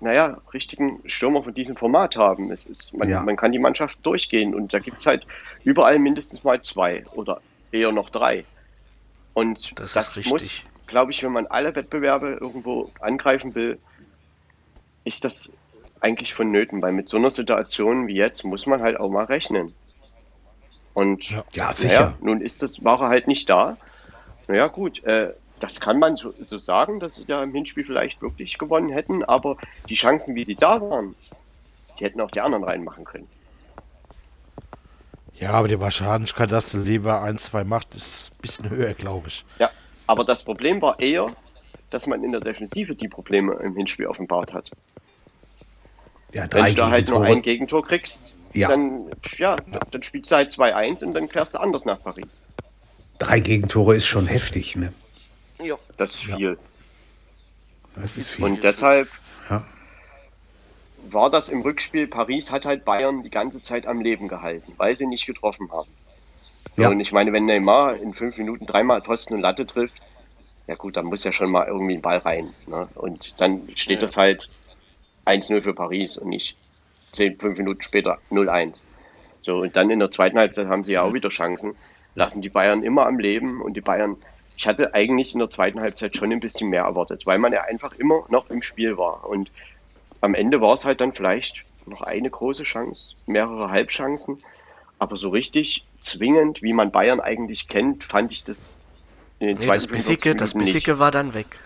naja, 0.00 0.40
richtigen 0.54 1.00
Stürmer 1.08 1.42
von 1.42 1.54
diesem 1.54 1.76
Format 1.76 2.16
haben. 2.16 2.50
Es 2.50 2.66
ist, 2.66 2.96
man, 2.96 3.08
Ja. 3.08 3.22
man 3.22 3.36
kann 3.36 3.52
die 3.52 3.58
Mannschaft 3.58 3.98
durchgehen 4.04 4.54
und 4.54 4.72
da 4.72 4.78
gibt 4.78 4.98
es 4.98 5.06
halt 5.06 5.26
überall 5.64 5.98
mindestens 5.98 6.44
mal 6.44 6.60
zwei 6.62 7.04
oder 7.14 7.40
eher 7.72 7.92
noch 7.92 8.10
drei. 8.10 8.44
Und 9.34 9.78
Das 9.78 9.92
das, 9.92 10.24
muss, 10.26 10.62
glaube 10.86 11.10
ich, 11.12 11.22
wenn 11.22 11.32
man 11.32 11.46
alle 11.46 11.74
Wettbewerbe 11.74 12.38
irgendwo 12.40 12.90
angreifen 13.00 13.54
will, 13.54 13.78
ist 15.04 15.24
das 15.24 15.50
eigentlich 16.00 16.34
vonnöten, 16.34 16.80
weil 16.82 16.92
mit 16.92 17.08
so 17.08 17.16
einer 17.16 17.30
Situation 17.30 18.06
wie 18.06 18.16
jetzt 18.16 18.44
muss 18.44 18.66
man 18.66 18.80
halt 18.80 18.98
auch 18.98 19.10
mal 19.10 19.24
rechnen. 19.24 19.74
Und 20.96 21.28
Ja. 21.30 21.44
Ja, 21.52 21.72
sicher. 21.74 22.14
nun 22.22 22.40
ist 22.40 22.62
das, 22.62 22.82
war 22.82 23.02
er 23.02 23.08
halt 23.10 23.28
nicht 23.28 23.50
da. 23.50 23.76
Naja, 24.48 24.68
gut, 24.68 25.04
äh, 25.04 25.34
das 25.60 25.78
kann 25.78 25.98
man 25.98 26.16
so, 26.16 26.32
so 26.40 26.58
sagen, 26.58 27.00
dass 27.00 27.16
sie 27.16 27.24
ja 27.26 27.42
im 27.42 27.52
Hinspiel 27.52 27.84
vielleicht 27.84 28.22
wirklich 28.22 28.56
gewonnen 28.56 28.88
hätten, 28.88 29.22
aber 29.22 29.58
die 29.90 29.94
Chancen, 29.94 30.34
wie 30.34 30.44
sie 30.44 30.54
da 30.54 30.80
waren, 30.80 31.14
die 31.98 32.04
hätten 32.04 32.18
auch 32.22 32.30
die 32.30 32.40
anderen 32.40 32.64
reinmachen 32.64 33.04
können. 33.04 33.28
Ja, 35.34 35.50
aber 35.50 35.68
die 35.68 35.78
Wahrscheinlichkeit, 35.78 36.50
dass 36.50 36.72
der 36.72 36.80
lieber 36.80 37.22
1-2 37.22 37.64
macht, 37.64 37.94
ist 37.94 38.32
ein 38.32 38.40
bisschen 38.40 38.70
höher, 38.70 38.94
glaube 38.94 39.28
ich. 39.28 39.44
Ja, 39.58 39.70
aber 40.06 40.24
das 40.24 40.44
Problem 40.44 40.80
war 40.80 40.98
eher, 40.98 41.26
dass 41.90 42.06
man 42.06 42.24
in 42.24 42.32
der 42.32 42.40
Defensive 42.40 42.94
die 42.94 43.08
Probleme 43.08 43.52
im 43.56 43.76
Hinspiel 43.76 44.06
offenbart 44.06 44.54
hat. 44.54 44.70
ja 46.32 46.46
Wenn 46.50 46.64
du 46.64 46.74
da 46.74 46.90
halt 46.90 47.06
nur 47.10 47.22
ein 47.22 47.42
Gegentor 47.42 47.86
kriegst, 47.86 48.32
Ja. 48.52 48.68
dann, 48.68 49.10
ja, 49.38 49.56
dann 49.90 50.02
spielst 50.02 50.30
du 50.30 50.36
halt 50.36 50.50
2-1 50.50 51.04
und 51.04 51.12
dann 51.14 51.28
fährst 51.28 51.54
du 51.54 51.58
anders 51.60 51.84
nach 51.84 52.02
Paris. 52.02 52.42
Drei 53.18 53.40
Gegentore 53.40 53.96
ist 53.96 54.06
schon 54.06 54.26
heftig, 54.26 54.76
ne? 54.76 54.92
ja. 55.62 55.76
Das 55.96 56.14
ist 56.14 56.24
viel. 56.24 56.58
Das 57.94 58.16
ist 58.16 58.30
viel. 58.30 58.44
Und 58.44 58.62
deshalb 58.64 59.08
Ja. 59.50 59.64
war 61.10 61.30
das 61.30 61.48
im 61.48 61.62
Rückspiel, 61.62 62.06
Paris 62.06 62.50
hat 62.50 62.66
halt 62.66 62.84
Bayern 62.84 63.22
die 63.22 63.30
ganze 63.30 63.62
Zeit 63.62 63.86
am 63.86 64.00
Leben 64.00 64.28
gehalten, 64.28 64.72
weil 64.76 64.96
sie 64.96 65.06
nicht 65.06 65.26
getroffen 65.26 65.70
haben. 65.72 65.88
Ja. 66.76 66.88
Und 66.90 67.00
ich 67.00 67.12
meine, 67.12 67.32
wenn 67.32 67.46
Neymar 67.46 67.96
in 67.96 68.12
fünf 68.12 68.36
Minuten 68.36 68.66
dreimal 68.66 69.00
Posten 69.00 69.34
und 69.34 69.40
Latte 69.40 69.66
trifft, 69.66 69.94
ja 70.66 70.74
gut, 70.74 70.96
dann 70.96 71.06
muss 71.06 71.24
ja 71.24 71.32
schon 71.32 71.50
mal 71.50 71.66
irgendwie 71.66 71.94
ein 71.94 72.02
Ball 72.02 72.18
rein. 72.18 72.52
Ne? 72.66 72.88
Und 72.96 73.40
dann 73.40 73.62
steht 73.76 73.96
Ja. 73.96 74.02
das 74.02 74.16
halt 74.16 74.48
1-0 75.24 75.62
für 75.62 75.72
Paris 75.74 76.18
und 76.18 76.28
nicht 76.28 76.56
10, 77.12 77.38
5 77.38 77.58
Minuten 77.58 77.82
später 77.82 78.18
0-1. 78.30 78.84
So, 79.40 79.54
und 79.62 79.76
dann 79.76 79.90
in 79.90 79.98
der 79.98 80.10
zweiten 80.10 80.38
Halbzeit 80.38 80.66
haben 80.66 80.84
sie 80.84 80.94
ja 80.94 81.02
auch 81.02 81.12
wieder 81.12 81.28
Chancen, 81.28 81.74
lassen 82.14 82.42
die 82.42 82.48
Bayern 82.48 82.82
immer 82.82 83.06
am 83.06 83.18
Leben 83.18 83.60
und 83.62 83.74
die 83.74 83.80
Bayern, 83.80 84.16
ich 84.56 84.66
hatte 84.66 84.94
eigentlich 84.94 85.32
in 85.34 85.38
der 85.38 85.50
zweiten 85.50 85.80
Halbzeit 85.80 86.16
schon 86.16 86.32
ein 86.32 86.40
bisschen 86.40 86.70
mehr 86.70 86.82
erwartet, 86.84 87.26
weil 87.26 87.38
man 87.38 87.52
ja 87.52 87.62
einfach 87.62 87.92
immer 87.92 88.24
noch 88.28 88.50
im 88.50 88.62
Spiel 88.62 88.96
war. 88.96 89.28
Und 89.28 89.50
am 90.20 90.34
Ende 90.34 90.60
war 90.60 90.72
es 90.74 90.84
halt 90.84 91.00
dann 91.00 91.12
vielleicht 91.12 91.64
noch 91.86 92.02
eine 92.02 92.28
große 92.28 92.64
Chance, 92.64 93.14
mehrere 93.26 93.70
Halbchancen, 93.70 94.42
aber 94.98 95.16
so 95.16 95.28
richtig 95.28 95.84
zwingend, 96.00 96.62
wie 96.62 96.72
man 96.72 96.90
Bayern 96.90 97.20
eigentlich 97.20 97.68
kennt, 97.68 98.04
fand 98.04 98.32
ich 98.32 98.44
das 98.44 98.78
in 99.38 99.48
den 99.48 99.58
Nee, 99.58 99.66
zweiten 99.66 99.74
das 99.74 99.86
45 99.86 99.92
Bissige, 99.92 100.36
das. 100.36 100.54
Bissige 100.54 100.98
war 100.98 101.10
dann 101.10 101.34
weg. 101.34 101.58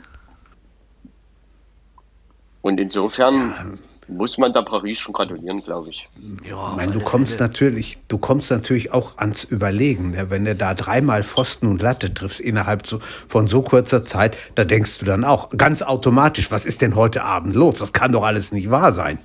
Und 2.60 2.78
insofern 2.80 3.78
muss 4.10 4.38
man 4.38 4.52
da 4.52 4.62
Paris 4.62 4.98
schon 4.98 5.12
gratulieren, 5.12 5.62
glaube 5.62 5.90
ich. 5.90 6.08
Ja, 6.46 6.70
Ich 6.70 6.76
meine, 6.76 6.92
du 6.92 7.00
kommst 7.00 7.36
Fälle. 7.36 7.48
natürlich, 7.48 7.98
du 8.08 8.18
kommst 8.18 8.50
natürlich 8.50 8.92
auch 8.92 9.18
ans 9.18 9.44
Überlegen. 9.44 10.10
Ne? 10.12 10.30
Wenn 10.30 10.44
du 10.44 10.54
da 10.54 10.74
dreimal 10.74 11.22
Pfosten 11.22 11.66
und 11.68 11.80
Latte 11.82 12.12
triffst 12.12 12.40
innerhalb 12.40 12.86
so, 12.86 12.98
von 13.28 13.46
so 13.46 13.62
kurzer 13.62 14.04
Zeit, 14.04 14.36
da 14.54 14.64
denkst 14.64 14.98
du 14.98 15.04
dann 15.04 15.24
auch 15.24 15.50
ganz 15.50 15.82
automatisch, 15.82 16.50
was 16.50 16.66
ist 16.66 16.82
denn 16.82 16.94
heute 16.96 17.24
Abend 17.24 17.54
los? 17.54 17.78
Das 17.78 17.92
kann 17.92 18.12
doch 18.12 18.24
alles 18.24 18.52
nicht 18.52 18.70
wahr 18.70 18.92
sein. 18.92 19.18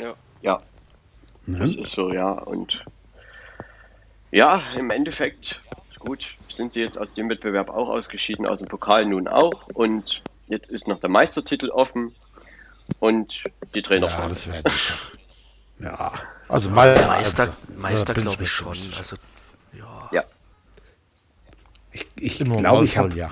ja. 0.00 0.14
Ja, 0.42 0.62
das 1.46 1.76
ist 1.76 1.92
so, 1.92 2.12
ja. 2.12 2.32
Und 2.32 2.84
ja, 4.32 4.62
im 4.76 4.90
Endeffekt, 4.90 5.60
gut, 6.00 6.28
sind 6.48 6.72
sie 6.72 6.80
jetzt 6.80 6.98
aus 6.98 7.14
dem 7.14 7.28
Wettbewerb 7.28 7.70
auch 7.70 7.88
ausgeschieden, 7.88 8.46
aus 8.46 8.58
dem 8.58 8.68
Pokal 8.68 9.04
nun 9.06 9.28
auch. 9.28 9.66
Und 9.74 10.22
jetzt 10.48 10.70
ist 10.70 10.88
noch 10.88 10.98
der 10.98 11.10
Meistertitel 11.10 11.70
offen 11.70 12.12
und 13.00 13.44
die 13.74 13.78
Ja, 13.78 13.82
Trainerfrage. 13.82 14.28
das 14.28 14.48
wäre 14.48 14.62
nicht 14.62 14.78
schaffen. 14.78 15.18
Ja, 15.80 16.12
Also 16.48 16.70
Meister, 16.70 17.06
Meister, 17.06 17.42
also, 17.42 17.52
Meister 17.76 18.14
glaube 18.14 18.36
mir 18.38 18.44
ich 18.44 18.50
schon. 18.50 18.68
Also, 18.68 19.16
ja. 19.72 20.08
ja, 20.12 20.24
ich, 21.92 22.06
ich 22.16 22.38
glaube, 22.44 22.84
ich 22.84 22.98
habe 22.98 23.14
ja. 23.14 23.30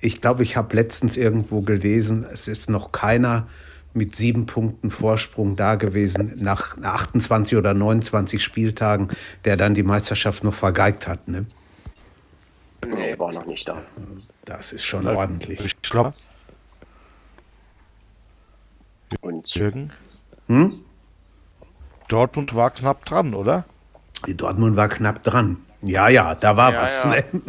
ich, 0.00 0.20
glaube, 0.20 0.42
ich 0.42 0.56
habe 0.56 0.74
letztens 0.76 1.16
irgendwo 1.16 1.62
gelesen, 1.62 2.24
es 2.24 2.48
ist 2.48 2.68
noch 2.68 2.92
keiner 2.92 3.46
mit 3.94 4.16
sieben 4.16 4.46
Punkten 4.46 4.90
Vorsprung 4.90 5.54
da 5.54 5.74
gewesen 5.74 6.34
nach 6.40 6.78
28 6.82 7.58
oder 7.58 7.74
29 7.74 8.42
Spieltagen, 8.42 9.08
der 9.44 9.56
dann 9.56 9.74
die 9.74 9.82
Meisterschaft 9.82 10.44
noch 10.44 10.54
vergeigt 10.54 11.06
hat. 11.06 11.28
Ne? 11.28 11.46
Nee, 12.86 13.18
war 13.18 13.32
noch 13.32 13.46
nicht 13.46 13.68
da. 13.68 13.82
Das 14.44 14.72
ist 14.72 14.84
schon 14.84 15.06
ordentlich. 15.06 15.64
Ich 15.64 15.80
glaube, 15.82 16.14
Und 19.20 19.54
Jürgen. 19.54 19.92
Hm? 20.48 20.80
Dortmund 22.08 22.54
war 22.54 22.70
knapp 22.70 23.04
dran, 23.04 23.34
oder? 23.34 23.64
Die 24.26 24.36
Dortmund 24.36 24.76
war 24.76 24.88
knapp 24.88 25.22
dran. 25.22 25.58
Ja, 25.80 26.08
ja, 26.08 26.34
da 26.34 26.56
war 26.56 26.72
Ja, 26.72 26.82
was. 26.82 27.04
ja. 27.04 27.10
Ne? 27.10 27.24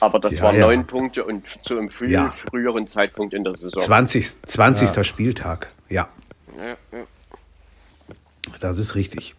aber 0.00 0.18
das 0.20 0.36
Ja, 0.38 0.44
waren 0.44 0.56
ja. 0.56 0.66
neun 0.66 0.86
Punkte 0.86 1.24
und 1.24 1.44
zu 1.64 1.76
einem 1.78 1.90
früh, 1.90 2.08
Ja. 2.10 2.34
früheren 2.50 2.86
Zeitpunkt 2.86 3.34
in 3.34 3.44
der 3.44 3.54
Saison. 3.54 3.78
20. 3.80 4.42
20. 4.46 5.04
Spieltag. 5.06 5.72
Ja, 5.88 6.08
Ja, 6.56 6.98
ja. 6.98 7.04
das 8.60 8.78
ist 8.78 8.94
richtig. 8.94 9.34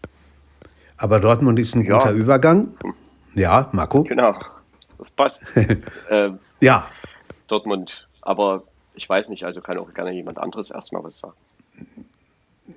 Aber 0.98 1.19
Dortmund 1.19 1.59
ist 1.59 1.75
ein 1.75 1.86
Ja. 1.86 1.98
guter 1.98 2.12
Übergang. 2.12 2.69
Ja, 3.36 3.69
Marco? 3.71 4.03
Genau, 4.03 4.36
das 4.98 5.12
passt. 5.12 5.43
äh, 6.09 6.31
Ja, 6.59 6.88
Dortmund, 7.48 8.07
aber 8.21 8.63
ich 9.00 9.08
weiß 9.08 9.29
nicht, 9.29 9.46
also 9.46 9.62
kann 9.62 9.77
auch 9.77 9.94
gerne 9.94 10.12
jemand 10.12 10.38
anderes 10.39 10.72
erstmal 10.72 11.01
was 11.06 11.20
sagen. 11.20 11.38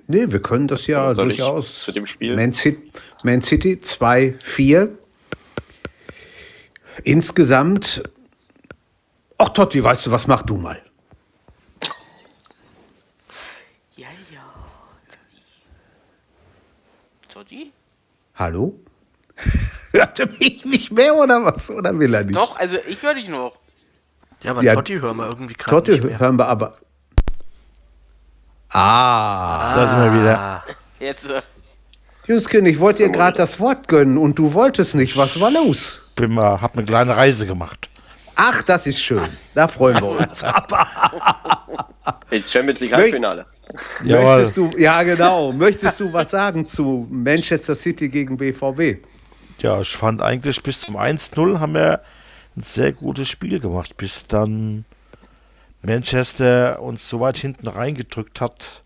nee, 0.07 0.25
wir 0.29 0.41
können 0.41 0.69
das 0.69 0.87
ja 0.87 1.13
durchaus. 1.13 1.83
zu 1.83 1.91
dem 1.91 2.07
Spiel? 2.07 2.33
Man 2.37 2.53
City, 2.53 2.81
Man 3.23 3.41
City 3.41 3.73
2-4. 3.83 4.89
Insgesamt. 7.03 8.03
Ach, 9.37 9.49
Totti, 9.49 9.83
weißt 9.83 10.05
du 10.05 10.11
was, 10.11 10.27
mach 10.27 10.43
du 10.43 10.55
mal. 10.55 10.81
Ja, 13.97 14.07
ja. 14.31 14.45
Totti? 17.27 17.73
Hallo? 18.35 18.79
Hört 19.91 20.19
er 20.21 20.27
mich 20.27 20.63
nicht 20.63 20.91
mehr 20.91 21.15
oder 21.15 21.43
was? 21.43 21.69
Oder 21.69 21.99
will 21.99 22.13
er 22.13 22.23
nicht? 22.23 22.37
Doch, 22.37 22.55
also 22.57 22.77
ich 22.87 23.01
höre 23.03 23.15
dich 23.15 23.27
noch. 23.27 23.59
Ja, 24.43 24.51
aber 24.51 24.63
Ja, 24.63 24.75
Totti 24.75 24.99
hören 24.99 25.17
wir 25.17 25.27
irgendwie 25.27 25.53
gerade 25.53 25.69
Totti 25.71 25.91
nicht 25.91 26.03
mehr. 26.03 26.19
hören 26.19 26.37
wir 26.37 26.47
aber. 26.47 26.75
Ah, 28.69 29.73
Da 29.75 29.87
sind 29.87 29.99
wir 29.99 30.13
wieder. 30.21 30.63
Jetzt, 30.99 31.29
äh, 31.29 31.41
Juskin, 32.27 32.65
ich 32.65 32.79
wollte 32.79 33.03
dir 33.03 33.09
gerade 33.11 33.37
das 33.37 33.59
Wort 33.59 33.87
gönnen 33.87 34.17
und 34.17 34.39
du 34.39 34.53
wolltest 34.53 34.95
nicht. 34.95 35.17
Was 35.17 35.39
war 35.39 35.51
los? 35.51 36.01
Bin 36.15 36.33
mal, 36.33 36.61
hab 36.61 36.75
eine 36.77 36.85
kleine 36.85 37.15
Reise 37.15 37.45
gemacht. 37.45 37.89
Ach, 38.35 38.61
das 38.63 38.87
ist 38.87 38.99
schön. 39.01 39.27
Da 39.53 39.67
freuen 39.67 39.99
wir 40.01 40.09
uns. 40.19 40.41
Ins 42.31 42.51
Champions 42.51 42.79
League 42.79 42.93
Halbfinale. 42.93 43.45
möchtest 44.01 44.57
du, 44.57 44.69
ja 44.77 45.03
genau, 45.03 45.51
möchtest 45.51 45.99
du 45.99 46.11
was 46.11 46.31
sagen 46.31 46.65
zu 46.65 47.07
Manchester 47.11 47.75
City 47.75 48.09
gegen 48.09 48.37
BVB? 48.37 49.05
Ja, 49.59 49.81
ich 49.81 49.95
fand 49.95 50.21
eigentlich 50.21 50.61
bis 50.63 50.81
zum 50.81 50.97
1-0 50.97 51.59
haben 51.59 51.73
wir 51.75 52.01
ein 52.55 52.63
sehr 52.63 52.91
gutes 52.91 53.29
Spiel 53.29 53.59
gemacht, 53.59 53.97
bis 53.97 54.27
dann 54.27 54.85
Manchester 55.81 56.81
uns 56.81 57.09
so 57.09 57.19
weit 57.19 57.37
hinten 57.37 57.67
reingedrückt 57.67 58.41
hat, 58.41 58.83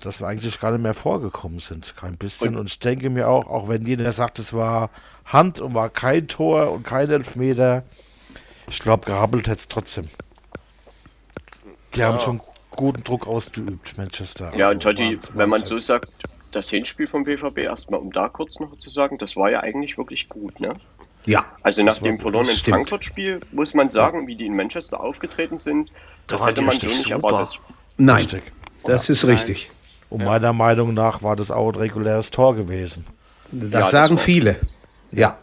dass 0.00 0.20
wir 0.20 0.28
eigentlich 0.28 0.60
gar 0.60 0.72
nicht 0.72 0.82
mehr 0.82 0.94
vorgekommen 0.94 1.58
sind. 1.58 1.94
Kein 1.96 2.16
bisschen. 2.16 2.56
Und 2.56 2.66
ich 2.66 2.78
denke 2.78 3.10
mir 3.10 3.28
auch, 3.28 3.46
auch 3.48 3.68
wenn 3.68 3.86
jeder 3.86 4.10
sagt, 4.12 4.38
es 4.38 4.52
war 4.52 4.90
Hand 5.26 5.60
und 5.60 5.74
war 5.74 5.90
kein 5.90 6.26
Tor 6.26 6.72
und 6.72 6.84
kein 6.84 7.10
Elfmeter, 7.10 7.84
ich 8.70 8.78
glaube, 8.78 9.04
gehabbelt 9.04 9.46
hätte 9.48 9.58
es 9.58 9.68
trotzdem. 9.68 10.08
Die 11.94 12.04
haben 12.04 12.20
schon 12.20 12.40
guten 12.70 13.02
Druck 13.02 13.26
ausgeübt, 13.26 13.98
Manchester. 13.98 14.54
Ja, 14.56 14.66
Also 14.66 14.74
und 14.74 14.82
Totti, 14.82 15.18
wenn 15.34 15.48
man 15.48 15.64
so 15.64 15.80
sagt, 15.80 16.10
das 16.52 16.70
Hinspiel 16.70 17.06
vom 17.06 17.24
BVB, 17.24 17.58
erstmal 17.58 18.00
um 18.00 18.12
da 18.12 18.28
kurz 18.28 18.58
noch 18.58 18.76
zu 18.78 18.90
sagen, 18.90 19.18
das 19.18 19.36
war 19.36 19.50
ja 19.50 19.60
eigentlich 19.60 19.98
wirklich 19.98 20.28
gut, 20.28 20.60
ne? 20.60 20.74
Ja, 21.26 21.44
Also 21.62 21.82
nach 21.82 21.98
dem 21.98 22.18
verlorenen 22.18 22.52
das. 22.52 22.62
Frankfurt-Spiel 22.62 23.40
muss 23.52 23.74
man 23.74 23.90
sagen, 23.90 24.26
wie 24.26 24.36
die 24.36 24.46
in 24.46 24.56
Manchester 24.56 25.00
aufgetreten 25.00 25.58
sind, 25.58 25.88
Da 26.26 26.36
das 26.36 26.40
waren 26.40 26.48
hätte 26.48 26.62
man 26.62 26.76
so 26.78 26.86
nicht 26.86 27.02
super. 27.02 27.14
erwartet. 27.14 27.60
nein, 27.98 28.16
Richtig. 28.16 28.42
das 28.84 29.08
ist 29.08 29.24
richtig. 29.26 29.70
Und 30.08 30.24
meiner 30.24 30.52
Meinung 30.52 30.94
nach 30.94 31.22
war 31.22 31.36
das 31.36 31.50
auch 31.50 31.68
ein 31.72 31.76
reguläres 31.76 32.30
Tor 32.30 32.56
gewesen. 32.56 33.06
Das 33.52 33.70
Ja, 33.72 33.80
das 33.80 33.90
sagen 33.90 34.16
war- 34.16 34.22
viele. 34.24 34.60
Ja, 35.12 35.36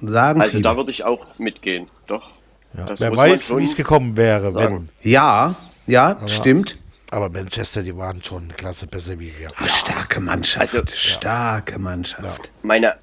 sagen 0.00 0.40
Also 0.40 0.60
da 0.60 0.70
viele. 0.70 0.76
würde 0.76 0.90
ich 0.90 1.04
auch 1.04 1.26
mitgehen, 1.38 1.88
doch. 2.06 2.30
Ja. 2.76 2.86
Das 2.86 3.00
Wer 3.00 3.16
weiß, 3.16 3.56
wie 3.56 3.62
es 3.62 3.74
gekommen 3.76 4.16
wäre, 4.16 4.52
sagen. 4.52 4.88
wenn. 5.02 5.10
Ja, 5.10 5.54
ja, 5.86 6.16
stimmt. 6.26 6.78
Aber 7.10 7.30
Manchester, 7.30 7.82
die 7.82 7.96
waren 7.96 8.22
schon 8.24 8.44
eine 8.44 8.54
Klasse 8.54 8.88
besser 8.88 9.18
wie 9.20 9.32
wir. 9.38 9.50
Starke 9.68 10.20
Mannschaft, 10.20 10.74
Also- 10.74 10.84
starke 10.96 11.78
Mannschaft. 11.78 12.50
Meine, 12.62 12.96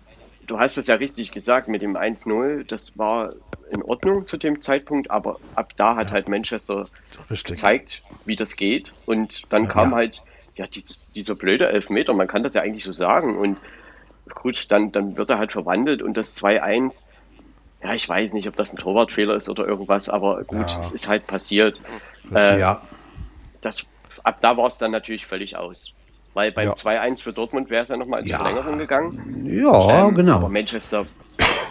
du 0.48 0.60
hast 0.60 0.78
es 0.78 0.88
ja 0.88 0.96
richtig 0.96 1.32
gesagt 1.32 1.68
mit 1.68 1.82
dem 1.82 1.96
1-0, 1.96 2.64
das 2.64 2.98
war 2.98 3.34
in 3.72 3.84
Ordnung 3.84 4.28
zu 4.28 4.38
dem 4.38 4.62
Zeitpunkt, 4.62 5.10
aber 5.10 5.40
ab 5.56 5.74
da 5.78 5.96
hat 5.96 6.12
halt 6.12 6.28
Manchester 6.28 6.90
Richtig. 7.30 7.56
gezeigt, 7.56 8.04
wie 8.26 8.36
das 8.36 8.56
geht. 8.56 8.94
Und 9.06 9.44
dann 9.50 9.68
kam 9.68 9.92
Ja. 9.92 9.98
halt 9.98 10.22
ja 10.56 10.68
dieses, 10.68 11.08
dieser 11.12 11.36
blöde 11.36 11.70
Elfmeter, 11.70 12.14
man 12.14 12.28
kann 12.28 12.44
das 12.44 12.54
ja 12.54 12.62
eigentlich 12.62 12.84
so 12.84 12.92
sagen. 12.92 13.38
Und 13.38 13.58
gut, 14.36 14.66
dann, 14.70 14.92
dann 14.92 15.16
wird 15.18 15.30
er 15.30 15.38
halt 15.38 15.52
verwandelt 15.52 16.02
und 16.02 16.16
das 16.18 16.36
2-1, 16.36 17.04
ja, 17.84 17.94
ich 17.94 18.08
weiß 18.08 18.34
nicht, 18.34 18.48
ob 18.48 18.56
das 18.56 18.74
ein 18.74 18.78
Torwartfehler 18.78 19.36
ist 19.36 19.50
oder 19.50 19.66
irgendwas, 19.66 20.10
aber 20.10 20.44
gut, 20.44 20.70
Ja. 20.70 20.82
es 20.82 20.92
ist 20.92 21.08
halt 21.08 21.28
passiert. 21.28 21.82
Äh, 22.34 22.60
ja, 22.60 22.82
das, 23.62 23.88
ab 24.24 24.40
da 24.42 24.58
war 24.58 24.68
es 24.68 24.78
dann 24.78 24.92
natürlich 24.92 25.26
völlig 25.26 25.56
aus. 25.56 25.94
Weil 26.34 26.52
beim 26.52 26.68
Ja. 26.70 26.74
2-1 26.74 27.22
für 27.22 27.34
Dortmund 27.34 27.70
wäre 27.70 27.84
es 27.84 27.90
ja 27.90 27.98
nochmal 27.98 28.22
ins 28.22 28.30
Ja. 28.30 28.38
Verlängerung 28.40 28.78
gegangen. 28.78 29.46
ja, 29.46 29.62
Ähm, 29.64 29.66
Aber 29.90 30.12
genau. 30.14 30.48
Manchester 30.50 31.06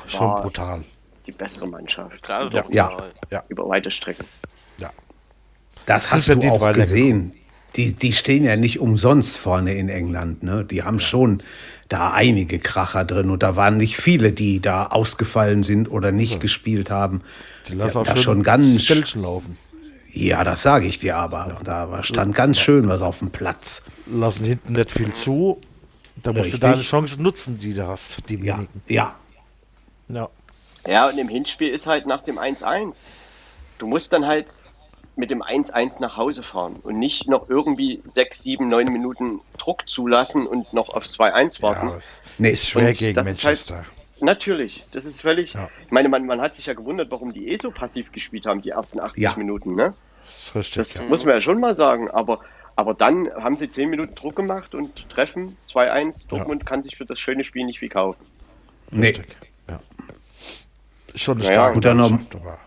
Schon 0.06 0.20
war 0.20 0.42
brutal. 0.42 0.82
die 1.26 1.32
bessere 1.32 1.66
Mannschaft 1.68 2.22
klar, 2.22 2.50
Ja. 2.52 2.62
doch. 2.62 2.72
Ja. 2.72 2.90
mal. 2.90 3.42
über 3.48 3.68
weite 3.68 3.90
Strecken. 3.90 4.24
Ja. 4.78 4.90
Das 5.86 6.02
Sind 6.04 6.12
hast 6.12 6.28
wir 6.28 6.36
du 6.36 6.48
auch 6.50 6.72
gesehen. 6.72 7.32
Die, 7.76 7.92
die 7.94 8.12
stehen 8.12 8.44
ja 8.44 8.56
nicht 8.56 8.80
umsonst 8.80 9.38
vorne 9.38 9.74
in 9.74 9.88
England. 9.88 10.42
Ne? 10.42 10.64
Die 10.64 10.82
haben 10.82 10.98
schon 10.98 11.40
da 11.88 12.10
einige 12.12 12.58
Kracher 12.58 13.04
drin 13.04 13.30
und 13.30 13.42
da 13.44 13.54
waren 13.56 13.76
nicht 13.76 13.96
viele, 13.96 14.32
die 14.32 14.60
da 14.60 14.86
ausgefallen 14.86 15.62
sind 15.62 15.88
oder 15.90 16.10
nicht 16.12 16.40
gespielt 16.40 16.90
haben. 16.90 17.22
Die 17.68 17.74
lassen 17.74 17.98
auch 17.98 18.06
ja, 18.06 18.16
schon 18.16 18.42
ganz. 18.42 18.82
Stelchen 18.82 19.22
laufen. 19.22 19.56
Ja, 20.12 20.42
das 20.44 20.62
sage 20.62 20.86
ich 20.86 20.98
dir 20.98 21.16
aber. 21.16 21.58
Da 21.64 21.90
war, 21.90 22.02
stand 22.02 22.34
ganz 22.34 22.58
schön 22.58 22.88
was 22.88 23.02
auf 23.02 23.20
dem 23.20 23.30
Platz. 23.30 23.82
Lassen 24.06 24.44
hinten 24.44 24.72
nicht 24.72 24.90
viel 24.90 25.12
zu. 25.12 25.58
Da 26.22 26.32
musst 26.32 26.46
Richtig. 26.46 26.60
du 26.60 26.66
deine 26.66 26.82
Chancen 26.82 27.22
nutzen, 27.22 27.58
die 27.58 27.74
du 27.74 27.86
hast, 27.86 28.28
die 28.28 28.36
Ja, 28.44 28.56
wenigen. 28.58 28.82
ja, 28.88 29.14
Ja. 30.08 30.28
Ja, 30.86 31.08
und 31.08 31.18
im 31.18 31.28
Hinspiel 31.28 31.68
ist 31.68 31.86
halt 31.86 32.06
nach 32.06 32.22
dem 32.24 32.38
1-1. 32.38 32.96
Du 33.78 33.86
musst 33.86 34.12
dann 34.12 34.26
halt 34.26 34.46
mit 35.16 35.30
dem 35.30 35.42
1-1 35.42 36.00
nach 36.00 36.16
Hause 36.16 36.42
fahren 36.42 36.76
und 36.82 36.98
nicht 36.98 37.28
noch 37.28 37.48
irgendwie 37.50 38.00
6, 38.06 38.42
7, 38.42 38.68
9 38.68 38.86
Minuten 38.92 39.40
Druck 39.58 39.88
zulassen 39.88 40.46
und 40.46 40.72
noch 40.72 40.88
aufs 40.90 41.18
2-1 41.18 41.60
warten. 41.62 41.88
ja 41.88 41.96
es 41.96 42.22
Nee, 42.38 42.50
ist 42.50 42.68
schwer 42.68 42.88
und 42.88 42.96
gegen 42.98 43.16
halt- 43.16 43.26
Manchester. 43.26 43.84
Natürlich, 44.22 44.84
das 44.92 45.04
ist 45.04 45.22
völlig. 45.22 45.54
Ja. 45.54 45.68
Ich 45.86 45.90
meine, 45.92 46.08
man, 46.08 46.26
man 46.26 46.40
hat 46.40 46.54
sich 46.56 46.66
ja 46.66 46.74
gewundert, 46.74 47.10
warum 47.10 47.32
die 47.32 47.48
eh 47.48 47.56
so 47.60 47.70
passiv 47.70 48.12
gespielt 48.12 48.46
haben, 48.46 48.62
die 48.62 48.70
ersten 48.70 49.00
80 49.00 49.22
Ja. 49.22 49.34
Minuten. 49.36 49.74
Ne? 49.74 49.94
Das 50.26 50.38
ist 50.38 50.54
richtig. 50.54 50.76
Das 50.76 50.94
ja. 50.96 51.02
muss 51.04 51.24
man 51.24 51.34
ja 51.34 51.40
schon 51.40 51.60
mal 51.60 51.74
sagen. 51.74 52.10
Aber, 52.10 52.40
aber 52.76 52.94
dann 52.94 53.28
haben 53.34 53.56
sie 53.56 53.68
10 53.68 53.90
Minuten 53.90 54.14
Druck 54.14 54.36
gemacht 54.36 54.74
und 54.74 55.08
treffen 55.08 55.56
2-1. 55.68 56.28
Dortmund 56.28 56.66
kann 56.66 56.82
sich 56.82 56.96
für 56.96 57.04
das 57.06 57.18
schöne 57.18 57.44
Spiel 57.44 57.64
nicht 57.66 57.78
viel 57.80 57.88
kaufen. 57.88 58.24
nee. 58.90 59.08
Richtig. 59.08 59.36
Ja. 59.68 59.80
Schon 61.14 61.38
eine 61.38 61.44
Naja, 61.46 61.72
starke 61.72 61.94
Norm- 61.94 62.20
aber 62.34 62.58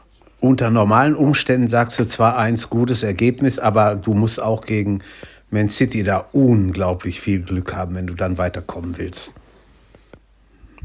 Unter 0.42 0.70
normalen 0.70 1.16
Umständen 1.16 1.70
sagst 1.70 1.98
du 2.00 2.06
zwar 2.06 2.38
eins 2.38 2.70
gutes 2.70 3.04
Ergebnis, 3.04 3.60
aber 3.60 3.96
du 3.96 4.14
musst 4.14 4.42
auch 4.42 4.66
gegen 4.66 5.02
Man 5.50 5.70
City 5.70 6.04
da 6.04 6.26
unglaublich 6.34 7.22
viel 7.22 7.42
Glück 7.42 7.74
haben, 7.74 7.96
wenn 7.96 8.08
du 8.08 8.16
dann 8.16 8.38
weiterkommen 8.38 8.98
willst. 8.98 9.34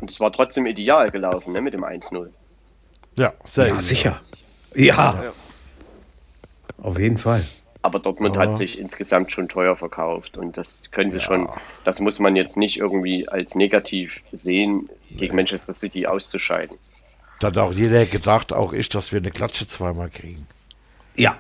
Und 0.01 0.11
es 0.11 0.21
war 0.21 0.33
trotzdem 0.33 0.67
ideal 0.67 1.11
gelaufen 1.11 1.53
ne, 1.53 1.61
mit 1.61 1.75
dem 1.75 1.85
1-0. 1.85 2.29
ja, 3.17 3.33
sehr 3.45 3.69
Ja, 3.69 3.83
sicher. 3.83 4.21
Ja, 4.75 5.23
Ja. 5.25 5.33
auf 6.83 6.99
jeden 6.99 7.19
Fall. 7.19 7.45
Aber 7.83 7.99
Dortmund 8.01 8.35
Ja. 8.37 8.43
hat 8.43 8.55
sich 8.55 8.79
insgesamt 8.79 9.33
schon 9.33 9.49
teuer 9.49 9.77
verkauft 9.77 10.37
und 10.37 10.57
das 10.57 10.91
können 10.91 11.11
sie 11.11 11.19
Ja. 11.19 11.23
schon, 11.25 11.49
das 11.85 12.01
muss 12.01 12.19
man 12.19 12.37
jetzt 12.37 12.57
nicht 12.57 12.77
irgendwie 12.77 13.29
als 13.29 13.55
negativ 13.55 14.21
sehen, 14.33 14.89
gegen 15.11 15.35
Manchester 15.37 15.73
City 15.73 16.07
auszuscheiden. 16.07 16.77
Da 17.41 17.49
hat 17.49 17.59
auch 17.59 17.73
jeder 17.73 18.05
gedacht, 18.05 18.53
auch 18.53 18.73
ich, 18.73 18.89
dass 18.89 19.13
wir 19.13 19.21
eine 19.21 19.31
Klatsche 19.31 19.67
zweimal 19.67 20.11
kriegen. 20.11 20.47
Ja, 21.17 21.37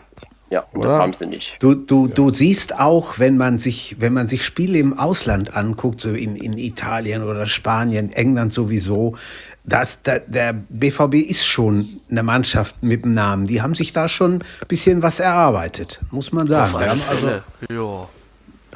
Ja, 0.50 0.64
und 0.73 0.83
das 0.83 0.95
Oder? 0.95 1.02
haben 1.02 1.12
sie 1.12 1.26
nicht. 1.26 1.57
Du, 1.61 1.75
du, 1.75 2.07
du 2.07 2.31
siehst 2.31 2.78
auch, 2.78 3.19
wenn 3.19 3.37
man 3.37 3.59
sich, 3.59 3.97
wenn 3.99 4.14
man 4.14 4.28
sich 4.28 4.45
Spiele 4.45 4.78
im 4.78 4.99
Ausland 4.99 5.55
anguckt, 5.55 6.00
so 6.00 6.11
in, 6.11 6.37
in 6.37 6.57
Italien 6.57 7.23
oder 7.23 7.45
Spanien, 7.45 8.11
England 8.12 8.55
sowieso, 8.55 9.17
dass 9.64 10.00
der, 10.02 10.21
der 10.21 10.55
BVB 10.55 11.17
ist 11.17 11.47
schon 11.47 12.00
eine 12.11 12.23
Mannschaft 12.23 12.83
mit 12.83 13.05
dem 13.05 13.12
Namen. 13.12 13.47
Die 13.47 13.61
haben 13.61 13.75
sich 13.75 13.93
da 13.93 14.09
schon 14.09 14.37
ein 14.37 14.69
bisschen 14.69 15.02
was 15.02 15.21
erarbeitet, 15.21 16.00
muss 16.11 16.33
man 16.33 16.49
sagen. 16.49 16.75
Also, 17.09 17.40
ja. 17.71 18.09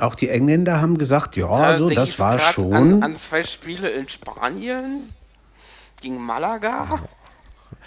auch 0.01 0.15
die 0.15 0.29
Engländer 0.29 0.83
haben 0.83 0.99
gesagt, 0.99 1.37
ja, 1.37 1.47
Da 1.47 1.55
also 1.55 1.87
denk 1.87 1.97
das 1.97 2.19
war 2.19 2.39
schon. 2.39 2.75
An, 2.75 3.03
an 3.03 3.17
zwei 3.17 3.45
Spiele 3.45 3.89
in 3.89 4.09
Spanien 4.09 5.11
gegen 6.03 6.23
Malaga. 6.23 7.01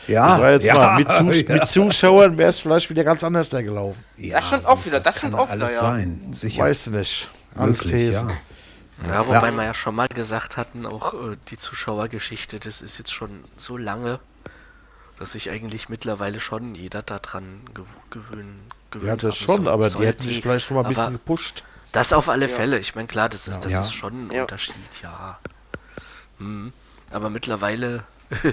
Ja, 0.07 0.27
Das 0.29 0.41
war 0.41 0.51
jetzt 0.51 0.65
ja, 0.65 0.73
mal, 0.75 0.97
mit, 0.97 1.11
Zus 1.11 1.41
ja. 1.47 1.53
mit 1.55 1.67
Zuschauern 1.67 2.37
wäre 2.37 2.49
es 2.49 2.59
vielleicht 2.59 2.89
wieder 2.89 3.03
ganz 3.03 3.23
anders 3.23 3.49
da 3.49 3.61
gelaufen. 3.61 4.03
Ja, 4.17 4.35
Das 4.37 4.47
stimmt 4.47 4.65
auch 4.65 4.85
wieder, 4.85 4.99
das 4.99 5.15
kann 5.21 5.31
stimmt 5.31 5.35
auch 5.35 5.53
wieder, 5.53 5.71
ja. 5.71 5.79
sein, 5.79 6.19
sicher. 6.31 6.63
Weißt 6.63 6.87
du 6.87 6.91
nicht. 6.91 7.29
Alles 7.55 7.79
Thesen. 7.79 8.29
ja. 8.29 8.35
Ja, 9.07 9.27
wobei 9.27 9.51
wir 9.51 9.63
ja 9.65 9.73
schon 9.73 9.93
mal 9.95 10.07
gesagt 10.07 10.55
hatten, 10.55 10.85
auch 10.85 11.13
äh, 11.13 11.35
die 11.49 11.57
Zuschauergeschichte, 11.57 12.59
das 12.61 12.81
ist 12.81 12.97
jetzt 12.97 13.11
schon 13.13 13.43
so 13.57 13.75
lange, 13.75 14.19
dass 15.19 15.31
sich 15.33 15.49
eigentlich 15.49 15.89
mittlerweile 15.89 16.39
schon 16.39 16.75
jeder 16.75 17.01
daran 17.01 17.61
gew 17.73 17.83
gewöhnen 18.09 18.61
gewöhnt 18.91 19.21
Ja, 19.21 19.29
das 19.29 19.41
haben 19.41 19.45
schon, 19.45 19.67
aber 19.67 19.89
die 19.89 20.05
hätten 20.05 20.23
sich 20.23 20.41
vielleicht 20.41 20.67
schon 20.67 20.75
mal 20.77 20.83
ein 20.83 20.89
bisschen 20.89 21.13
gepusht. 21.13 21.63
Das 21.91 22.13
auf 22.13 22.29
alle 22.29 22.47
Fälle. 22.49 22.79
Ich 22.79 22.95
meine, 22.95 23.07
klar, 23.07 23.29
das 23.29 23.47
ist, 23.47 23.63
das 23.65 23.73
ist 23.73 23.93
schon 23.93 24.27
ein 24.27 24.31
Ja. 24.31 24.41
Unterschied, 24.43 24.75
ja. 25.03 25.39
Hm. 26.39 26.71
Aber 27.11 27.29
mittlerweile, 27.29 28.03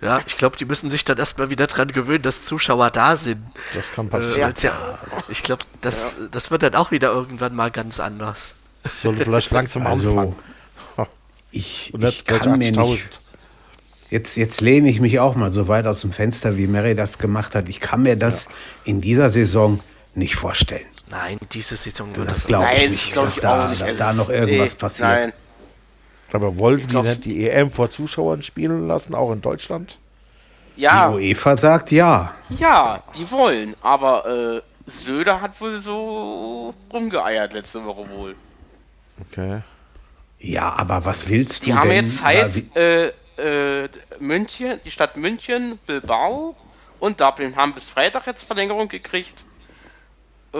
ja, 0.00 0.20
ich 0.26 0.36
glaube, 0.36 0.56
die 0.56 0.64
müssen 0.64 0.90
sich 0.90 1.04
dann 1.04 1.18
erstmal 1.18 1.50
wieder 1.50 1.66
dran 1.66 1.88
gewöhnen, 1.88 2.22
dass 2.22 2.44
Zuschauer 2.46 2.90
da 2.90 3.16
sind. 3.16 3.42
Das 3.74 3.92
kann 3.92 4.06
Äh, 4.06 4.10
passieren. 4.10 4.42
weil's 4.42 4.62
ja, 4.62 4.98
ich 5.28 5.42
glaube, 5.42 5.64
das, 5.80 6.16
das 6.30 6.50
wird 6.50 6.62
dann 6.62 6.74
auch 6.74 6.90
wieder 6.90 7.08
irgendwann 7.12 7.54
mal 7.54 7.70
ganz 7.70 7.98
anders. 8.00 8.54
Das 8.84 9.02
sollte 9.02 9.24
vielleicht 9.24 9.50
langsam 9.50 9.86
Also, 9.86 10.10
anfangen. 10.10 10.36
Ich, 11.50 11.92
ich 11.94 12.24
kann 12.26 12.52
mir 12.52 12.58
nicht, 12.58 12.78
80.000. 12.78 13.04
Jetzt, 14.10 14.36
jetzt 14.36 14.60
lehne 14.60 14.88
ich 14.90 15.00
mich 15.00 15.18
auch 15.18 15.34
mal 15.34 15.50
so 15.52 15.66
weit 15.68 15.86
aus 15.86 16.02
dem 16.02 16.12
Fenster, 16.12 16.56
wie 16.56 16.66
Mary 16.66 16.94
das 16.94 17.18
gemacht 17.18 17.54
hat. 17.54 17.68
Ich 17.68 17.80
kann 17.80 18.02
mir 18.02 18.16
das 18.16 18.48
in 18.84 19.00
dieser 19.00 19.28
Saison 19.30 19.80
nicht 20.14 20.36
vorstellen. 20.36 20.86
Nein, 21.10 21.38
diese 21.52 21.76
Saison 21.76 22.14
wird 22.16 22.28
Das 22.30 22.38
das 22.38 22.46
glaube 22.46 22.66
ich 22.74 22.78
Nein, 22.80 22.90
nicht, 22.90 23.12
glaub 23.12 23.24
dass, 23.26 23.36
ich 23.36 23.40
da, 23.42 23.60
dass 23.62 23.96
da 23.96 24.10
ist- 24.10 24.16
noch 24.18 24.30
irgendwas 24.30 24.72
nee, 24.72 24.78
passiert. 24.78 25.08
Nein, 25.08 25.32
Aber 26.32 26.58
wollten 26.58 26.88
die 26.88 26.96
nicht 27.02 27.24
die 27.24 27.48
EM 27.48 27.70
vor 27.70 27.90
Zuschauern 27.90 28.42
spielen 28.42 28.86
lassen, 28.86 29.14
auch 29.14 29.32
in 29.32 29.40
Deutschland? 29.40 29.96
ja, 30.76 31.08
Die 31.10 31.14
UEFA 31.16 31.56
sagt 31.56 31.90
ja. 31.90 32.34
ja, 32.50 33.02
die 33.16 33.28
wollen, 33.30 33.74
aber 33.80 34.26
äh, 34.56 34.62
Söder 34.90 35.40
hat 35.40 35.60
wohl 35.60 35.80
so 35.80 36.72
rumgeeiert 36.92 37.52
letzte 37.52 37.84
Woche 37.84 38.08
wohl. 38.10 38.34
Okay. 39.30 39.62
Ja, 40.38 40.72
aber 40.76 41.04
was 41.04 41.28
willst 41.28 41.66
Die 41.66 41.70
du 41.70 41.76
haben 41.76 41.88
denn? 41.88 42.04
jetzt 42.04 42.18
Zeit, 42.18 42.54
wie- 42.54 42.78
äh, 42.78 43.12
äh, 43.38 43.88
München, 44.20 44.80
die 44.84 44.90
Stadt 44.90 45.16
München, 45.16 45.78
Bilbao 45.86 46.54
und 47.00 47.20
Dublin 47.20 47.56
haben 47.56 47.72
bis 47.74 47.90
Freitag 47.90 48.26
jetzt 48.26 48.44
Verlängerung 48.44 48.88
gekriegt, 48.88 49.44
äh, 50.54 50.58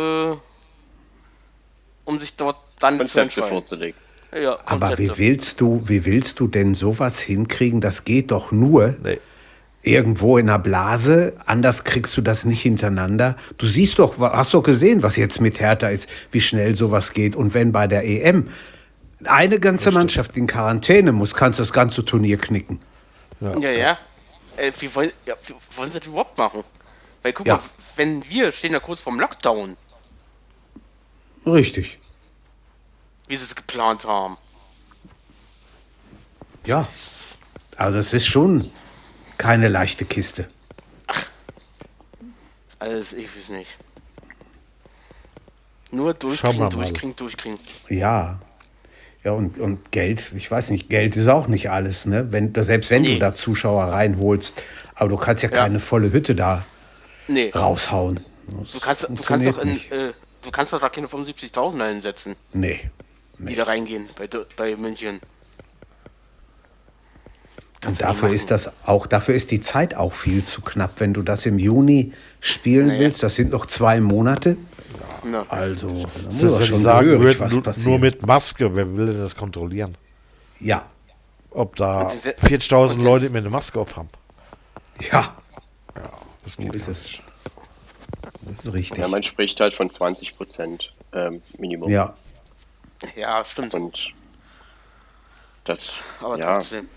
um 2.04 2.18
sich 2.18 2.34
dort 2.37 2.56
dann 2.80 2.94
zu 2.94 2.98
Konzepte 2.98 3.20
entscheiden. 3.22 3.48
vorzulegen. 3.50 4.00
Ja, 4.35 4.58
aber 4.66 4.99
wie 4.99 5.11
willst 5.16 5.61
du, 5.61 5.82
wie 5.87 6.04
willst 6.04 6.38
du 6.40 6.49
denn 6.49 6.75
sowas 6.75 7.18
hinkriegen? 7.20 7.80
Das 7.80 8.04
geht 8.04 8.30
doch 8.30 8.52
nur 8.52 8.94
Nee. 9.02 9.18
irgendwo 9.82 10.37
in 10.37 10.49
einer 10.50 10.58
Blase. 10.58 11.35
Anders 11.47 11.85
kriegst 11.85 12.14
du 12.16 12.20
das 12.20 12.44
nicht 12.44 12.61
hintereinander. 12.61 13.37
Du 13.56 13.66
siehst 13.66 13.99
doch, 13.99 14.18
hast 14.18 14.52
doch 14.52 14.62
gesehen, 14.62 15.02
was 15.02 15.16
jetzt 15.16 15.40
mit 15.40 15.61
Hertha 15.61 15.88
ist, 15.88 16.08
wie 16.30 16.42
schnell 16.42 16.76
sowas 16.76 17.12
geht. 17.14 17.37
Und 17.37 17.54
wenn 17.54 17.73
bei 17.73 17.87
der 17.87 18.04
EM 18.04 18.49
eine 19.25 19.58
ganze 19.58 19.90
Mannschaft 19.92 20.37
in 20.37 20.47
Quarantäne 20.47 21.12
muss, 21.12 21.35
kannst 21.35 21.58
du 21.58 21.62
das 21.62 21.73
ganze 21.73 22.04
Turnier 22.04 22.37
knicken. 22.37 22.80
Ja, 23.40 23.56
ja. 23.70 23.99
Äh, 24.56 24.73
wie, 24.80 24.94
wollen, 24.94 25.11
ja, 25.25 25.35
wie 25.47 25.54
wollen 25.76 25.90
sie 25.90 26.00
das 26.00 26.08
überhaupt 26.08 26.37
machen? 26.37 26.64
Weil 27.23 27.32
guck 27.32 27.47
Ja. 27.47 27.54
mal, 27.54 27.62
wenn 27.97 28.23
wir 28.28 28.52
stehen 28.52 28.73
ja 28.73 28.80
kurz 28.80 29.00
vorm 29.00 29.18
Lockdown, 29.18 29.76
Richtig. 31.47 31.98
Wie 33.28 33.37
sie 33.37 33.44
es 33.44 33.54
geplant 33.54 34.04
haben. 34.06 34.37
Ja. 36.66 36.87
Also 37.76 37.98
es 37.98 38.12
ist 38.12 38.26
schon 38.26 38.70
keine 39.38 39.68
leichte 39.68 40.05
Kiste. 40.05 40.48
Alles, 42.81 43.12
ich 43.12 43.35
weiß 43.37 43.48
nicht. 43.50 43.76
Nur 45.90 46.14
durchkriegen, 46.14 46.70
durchkriegen, 46.70 47.16
durchkriegen. 47.16 47.59
Ja. 47.88 48.40
Ja, 49.24 49.33
und, 49.33 49.59
und 49.59 49.90
Geld, 49.90 50.33
ich 50.37 50.48
weiß 50.50 50.70
nicht, 50.70 50.88
Geld 50.88 51.16
ist 51.16 51.26
auch 51.29 51.48
nicht 51.48 51.70
alles, 51.70 52.07
ne? 52.07 52.31
Wenn, 52.31 52.55
selbst 52.55 52.90
wenn 52.90 53.03
du 53.03 53.11
Nee. 53.11 53.18
da 53.18 53.35
Zuschauer 53.35 53.85
reinholst, 53.87 54.62
aber 54.94 55.09
du 55.11 55.16
kannst 55.16 55.42
ja 55.42 55.50
Ja. 55.50 55.57
keine 55.57 55.81
volle 55.81 56.12
Hütte 56.12 56.35
da 56.35 56.64
Nee, 57.26 57.50
raushauen. 57.55 58.24
Das 58.46 58.72
du 58.72 58.81
kannst, 58.81 59.09
du 59.09 59.22
kannst 59.22 59.46
doch 59.46 59.59
in, 59.59 59.70
äh, 59.90 60.12
du 60.42 60.50
kannst 60.53 60.72
doch 60.72 60.81
da 60.81 60.88
keine 60.88 61.09
75.000 61.09 61.81
einsetzen, 61.83 62.37
Nee. 62.53 62.88
Die 63.38 63.55
da 63.55 63.64
reingehen 63.64 64.09
bei, 64.16 64.29
bei 64.57 64.77
München. 64.77 65.20
Und 67.87 68.01
dafür 68.03 68.31
ist 68.31 68.51
das 68.51 68.72
auch, 68.87 69.07
dafür 69.07 69.35
ist 69.37 69.53
die 69.53 69.61
Zeit 69.61 69.94
auch 69.94 70.12
viel 70.12 70.42
zu 70.44 70.62
knapp. 70.62 70.94
Wenn 70.98 71.14
du 71.14 71.22
das 71.22 71.46
im 71.46 71.59
Juni 71.61 72.12
spielen 72.40 72.88
Naja. 72.88 73.01
willst, 73.01 73.22
das 73.22 73.37
sind 73.37 73.53
noch 73.53 73.66
zwei 73.66 74.01
Monate. 74.01 74.57
Ja. 75.31 75.46
Also, 75.48 75.87
da 75.88 76.22
muss 76.24 76.40
Das, 76.40 76.66
schon 76.66 76.81
sagen 76.81 77.09
würden, 77.20 77.38
was 77.38 77.53
nur, 77.53 77.62
passieren. 77.62 77.90
nur 77.90 77.98
mit 78.01 78.27
Maske, 78.27 78.74
wer 78.74 78.96
will 78.96 79.07
denn 79.07 79.18
das 79.20 79.35
kontrollieren? 79.37 79.96
ja, 80.61 80.85
Ob 81.51 81.77
da 81.77 82.03
Und 82.03 82.12
diese- 82.12 82.35
40.000 82.35 82.98
und 82.98 83.05
Leute 83.05 83.24
das- 83.27 83.33
mit 83.33 83.42
einer 83.42 83.51
Maske 83.51 83.79
auf 83.81 83.96
haben. 83.96 84.09
ja, 85.12 85.35
Das 86.44 86.53
so 86.55 86.62
geht 86.62 86.74
ist 86.74 86.88
es. 86.88 87.18
Das 88.42 88.64
ist 88.64 88.72
richtig. 88.72 88.98
Ja, 88.98 89.09
man 89.09 89.22
spricht 89.22 89.61
halt 89.61 89.72
von 89.74 89.88
20 89.90 90.37
Prozent 90.37 90.92
ähm, 91.12 91.42
Minimum. 91.59 91.90
Ja, 91.90 92.14
ja, 93.16 93.44
stimmt. 93.44 93.74
Und 93.74 94.12
das, 95.64 95.94
Aber 96.20 96.38
ja, 96.38 96.54
trotzdem. 96.54 96.88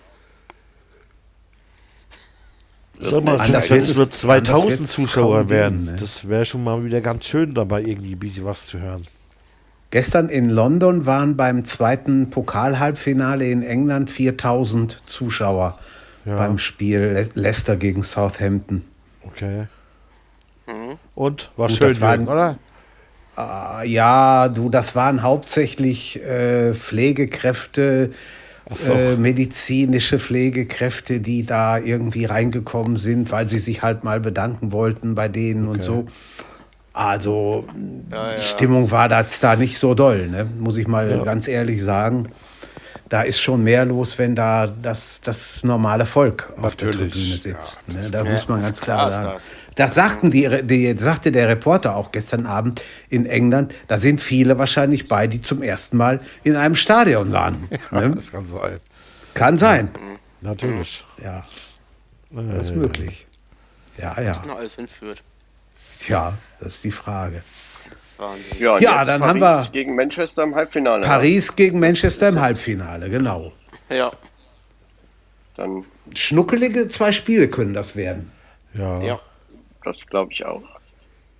Sag 2.99 3.23
mal, 3.23 3.39
Anders 3.39 3.69
wenn 3.69 3.81
es 3.81 3.95
nur 3.95 4.05
anders 4.05 4.19
2000 4.19 4.79
wird's 4.79 4.93
Zuschauer 4.93 5.47
geben, 5.47 5.85
ne? 5.85 5.95
das 5.95 6.27
wäre 6.29 6.45
schon 6.45 6.63
mal 6.63 6.83
wieder 6.85 7.01
ganz 7.01 7.25
schön, 7.25 7.53
dabei 7.55 7.81
irgendwie 7.81 8.13
ein 8.13 8.19
bisschen 8.19 8.45
was 8.45 8.67
zu 8.67 8.79
hören. 8.79 9.07
Gestern 9.89 10.29
in 10.29 10.49
London 10.49 11.05
waren 11.05 11.35
beim 11.35 11.65
zweiten 11.65 12.29
Pokal-Halbfinale 12.29 13.45
in 13.49 13.63
England 13.63 14.09
4000 14.09 15.01
Zuschauer 15.05 15.79
Ja. 16.25 16.37
beim 16.37 16.59
Spiel 16.59 16.99
Le 16.99 17.29
Leicester 17.33 17.75
gegen 17.75 18.03
Southampton. 18.03 18.85
Okay. 19.23 19.67
Mhm. 20.67 20.97
Und? 21.15 21.51
War 21.57 21.67
Gut, 21.67 21.77
schön, 21.77 21.89
das 21.89 21.99
war 22.01 22.19
oder? 22.19 22.57
Ah, 23.35 23.83
Ja, 23.83 24.49
du, 24.49 24.69
das 24.69 24.95
waren 24.95 25.23
hauptsächlich 25.23 26.21
äh, 26.21 26.73
Pflegekräfte, 26.73 28.11
so. 28.73 28.93
äh, 28.93 29.15
medizinische 29.15 30.19
Pflegekräfte, 30.19 31.19
die 31.19 31.45
da 31.45 31.77
irgendwie 31.77 32.25
reingekommen 32.25 32.97
sind, 32.97 33.31
weil 33.31 33.47
sie 33.47 33.59
sich 33.59 33.81
halt 33.81 34.03
mal 34.03 34.19
bedanken 34.19 34.71
wollten 34.71 35.15
bei 35.15 35.27
denen 35.27 35.67
und 35.67 35.83
so. 35.83 36.05
Also 36.93 37.65
die 38.37 38.41
Stimmung 38.41 38.91
war 38.91 39.07
da, 39.07 39.25
da 39.39 39.55
nicht 39.55 39.77
so 39.77 39.93
doll, 39.93 40.27
ne? 40.27 40.45
muss 40.59 40.75
ich 40.77 40.87
mal 40.87 41.23
ganz 41.23 41.47
ehrlich 41.47 41.81
sagen. 41.81 42.29
Da 43.11 43.23
ist 43.23 43.41
schon 43.41 43.61
mehr 43.61 43.83
los, 43.83 44.17
wenn 44.17 44.35
da 44.35 44.67
das, 44.67 45.19
das 45.19 45.65
normale 45.65 46.05
Volk 46.05 46.53
auf 46.55 46.77
der 46.77 46.87
Natürlich, 46.87 47.11
Tribüne 47.11 47.35
ja, 47.35 47.37
sitzt. 47.41 47.87
ne? 47.89 48.09
Da 48.09 48.23
muss 48.23 48.47
man 48.47 48.61
ganz 48.61 48.79
klar 48.79 49.09
klar 49.09 49.09
ist 49.09 49.15
sagen. 49.15 49.33
das. 49.33 49.45
Das 49.75 49.95
sagten 49.95 50.31
die, 50.31 50.47
die, 50.63 50.95
sagte 50.97 51.29
der 51.33 51.49
Reporter 51.49 51.97
auch 51.97 52.13
gestern 52.13 52.45
Abend 52.45 52.81
in 53.09 53.25
England. 53.25 53.75
Da 53.89 53.97
sind 53.97 54.21
viele 54.21 54.57
wahrscheinlich 54.57 55.09
bei, 55.09 55.27
die 55.27 55.41
zum 55.41 55.61
ersten 55.61 55.97
Mal 55.97 56.21
in 56.43 56.55
einem 56.55 56.75
Stadion 56.75 57.33
waren. 57.33 57.67
Ne? 57.91 58.15
Das 58.15 58.31
kann 58.31 58.45
sein. 58.45 58.79
Kann 59.33 59.57
sein. 59.57 59.89
Natürlich. 60.39 61.05
Ja, 61.21 61.43
das 62.29 62.69
ist 62.69 62.75
möglich. 62.77 63.27
Ja, 63.97 64.21
ja. 64.21 64.41
Noch 64.47 64.55
alles 64.57 64.75
hinführt. 64.75 65.21
Ja, 66.07 66.37
das 66.61 66.75
ist 66.75 66.85
die 66.85 66.91
Frage. 66.91 67.43
Wahnsinn. 68.21 68.57
ja, 68.59 68.77
Ja, 68.79 69.03
dann 69.03 69.23
haben 69.23 69.39
Paris 69.39 69.65
wir- 69.65 69.71
gegen 69.71 69.95
Manchester 69.95 70.43
im 70.43 70.55
Halbfinale. 70.55 71.03
Paris 71.05 71.55
gegen 71.55 71.79
Manchester 71.79 72.29
im 72.29 72.39
Halbfinale, 72.39 73.09
genau. 73.09 73.51
Ja, 73.89 74.11
Dann, 75.55 75.83
Schnuckelige 76.15 76.87
zwei 76.87 77.11
Spiele 77.11 77.49
können 77.49 77.73
das 77.73 77.95
werden. 77.95 78.31
Ja. 78.73 79.01
ja. 79.01 79.19
das 79.83 79.97
glaube 80.07 80.31
ich 80.31 80.45
auch. 80.45 80.63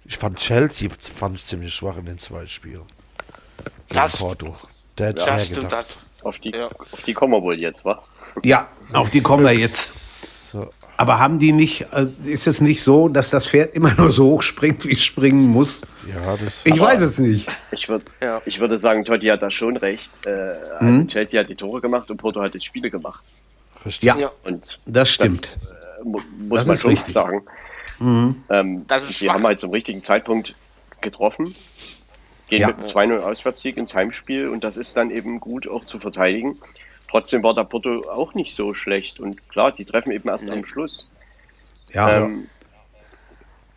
Ich 0.06 0.18
fand 0.18 0.38
Chelsea 0.38 0.90
fand 1.00 1.36
ich 1.36 1.46
ziemlich 1.46 1.74
schwach 1.74 1.98
in 1.98 2.06
den 2.06 2.18
zwei 2.18 2.46
Spielen. 2.48 2.82
Gegen 3.88 3.94
Das- 3.94 4.18
Porto. 4.18 4.56
Der 4.98 5.08
hätte 5.08 5.20
Das 5.24 5.28
mehr 5.28 5.40
stimmt, 5.40 5.72
das. 5.72 6.06
Auf 6.24 6.38
die, 6.40 6.52
Ja. 6.52 6.68
auf 6.68 7.02
die 7.06 7.14
kommen 7.14 7.34
wir 7.34 7.42
wohl 7.42 7.58
jetzt, 7.60 7.86
wa? 7.86 8.04
Ja, 8.44 8.68
auf 8.94 9.10
die 9.10 9.22
kommen 9.22 9.46
wir 9.46 9.54
jetzt. 9.54 10.50
So. 10.52 10.70
Aber 11.02 11.18
haben 11.18 11.40
die 11.40 11.52
nicht, 11.52 11.88
äh, 11.94 12.06
ist 12.26 12.46
es 12.46 12.62
nicht 12.62 12.84
so, 12.84 13.10
dass 13.10 13.32
das 13.32 13.48
Pferd 13.48 13.76
immer 13.76 13.92
nur 13.96 14.12
so 14.12 14.26
hoch 14.26 14.44
springt, 14.44 14.86
wie 14.86 14.92
es 14.94 15.04
springen 15.04 15.48
muss? 15.48 15.82
Ja, 16.08 16.38
das 16.38 16.64
Ich 16.64 16.80
weiß 16.80 17.02
es 17.02 17.18
nicht. 17.18 17.48
Ich, 17.72 17.90
würd, 17.90 18.04
Ja. 18.22 18.40
ich 18.46 18.60
würde 18.60 18.78
sagen, 18.78 19.04
Totti 19.04 19.26
hat 19.28 19.42
da 19.42 19.50
schon 19.50 19.78
recht. 19.78 20.12
Äh, 20.28 20.30
also 20.30 20.86
Mhm. 20.86 21.08
Chelsea 21.08 21.40
hat 21.42 21.50
die 21.50 21.56
Tore 21.56 21.82
gemacht 21.82 22.12
und 22.12 22.18
Porto 22.18 22.40
hat 22.40 22.54
die 22.54 22.60
Spiele 22.60 22.92
gemacht. 22.92 23.24
richtig. 23.84 24.04
Ja, 24.10 24.16
Ja. 24.16 24.32
Und 24.44 24.78
das 24.86 25.10
stimmt. 25.10 25.58
äh, 25.64 26.04
mu 26.08 26.20
muss 26.48 26.60
Das 26.60 26.68
man 26.68 26.76
ist 26.76 26.82
schon 26.84 26.92
richtig. 26.92 27.14
sagen. 27.14 27.44
Ähm, 28.00 28.84
Das 28.86 29.02
ist 29.02 29.18
sie 29.18 29.26
schwach. 29.26 29.34
haben 29.36 29.44
halt 29.48 29.60
zum 29.60 29.72
richtigen 29.72 30.04
Zeitpunkt 30.04 30.54
getroffen. 31.02 31.56
Gehen 32.48 32.62
Ja. 32.62 32.68
mit 32.68 32.78
einem 32.78 32.86
2-0 32.86 33.22
Auswärtssieg 33.22 33.78
ins 33.78 33.96
Heimspiel 33.96 34.50
und 34.50 34.64
das 34.64 34.78
ist 34.78 34.96
dann 34.98 35.10
eben 35.10 35.40
gut 35.40 35.68
auch 35.68 35.86
zu 35.86 35.98
verteidigen. 36.00 36.60
Trotzdem 37.12 37.44
war 37.44 37.54
der 37.54 37.66
Porto 37.66 38.10
auch 38.10 38.34
nicht 38.34 38.56
so 38.56 38.74
schlecht 38.74 39.20
und 39.20 39.48
klar, 39.50 39.72
die 39.74 39.84
treffen 39.86 40.12
eben 40.12 40.30
erst 40.30 40.50
am 40.50 40.64
Schluss. 40.66 41.10
Ja, 41.92 42.24
Ähm, 42.24 42.48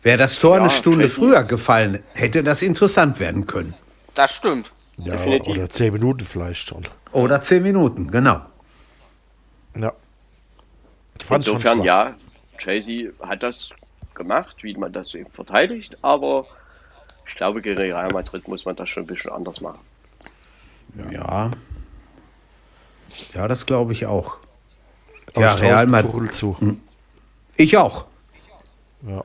wäre 0.01 0.17
das 0.17 0.39
Tor 0.39 0.55
eine 0.55 0.63
ja, 0.65 0.69
Stunde 0.69 0.99
Chelsea- 1.09 1.15
früher 1.19 1.43
gefallen, 1.43 2.01
hätte 2.13 2.43
das 2.43 2.61
interessant 2.61 3.19
werden 3.19 3.45
können. 3.45 3.73
Das 4.13 4.33
stimmt. 4.37 4.71
Ja, 4.97 5.17
definitiv. 5.17 5.57
oder 5.57 5.69
zehn 5.69 5.91
Minuten 5.91 6.21
vielleicht 6.23 6.69
schon. 6.69 6.83
Oder 7.11 7.41
zehn 7.41 7.61
Minuten, 7.61 8.09
genau. 8.09 8.39
Ja. 9.77 9.91
Ich 11.19 11.25
fand 11.25 11.45
Insofern, 11.45 11.83
ja, 11.83 12.13
Chelsea 12.57 13.09
hat 13.21 13.43
das 13.43 13.71
gemacht, 14.13 14.55
wie 14.61 14.75
man 14.77 14.93
das 14.93 15.13
eben 15.13 15.29
verteidigt, 15.31 15.97
aber 16.01 16.45
ich 17.27 17.35
glaube, 17.35 17.61
gegen 17.61 17.77
Real 17.77 18.09
Madrid 18.13 18.47
muss 18.47 18.63
man 18.63 18.77
das 18.77 18.89
schon 18.89 19.03
ein 19.03 19.07
bisschen 19.07 19.31
anders 19.33 19.59
machen. 19.59 19.79
Ja. 21.11 21.11
Ja, 21.11 21.51
das 23.47 23.65
glaube 23.65 23.93
ich 23.93 24.05
auch. 24.05 24.37
Aber 25.35 25.45
ja, 25.45 25.53
Real 25.53 25.87
Madrid. 25.87 26.11
Tuchel 26.11 26.31
zu. 26.31 26.77
Ich 27.55 27.77
auch. 27.77 28.05
Ja. 29.07 29.23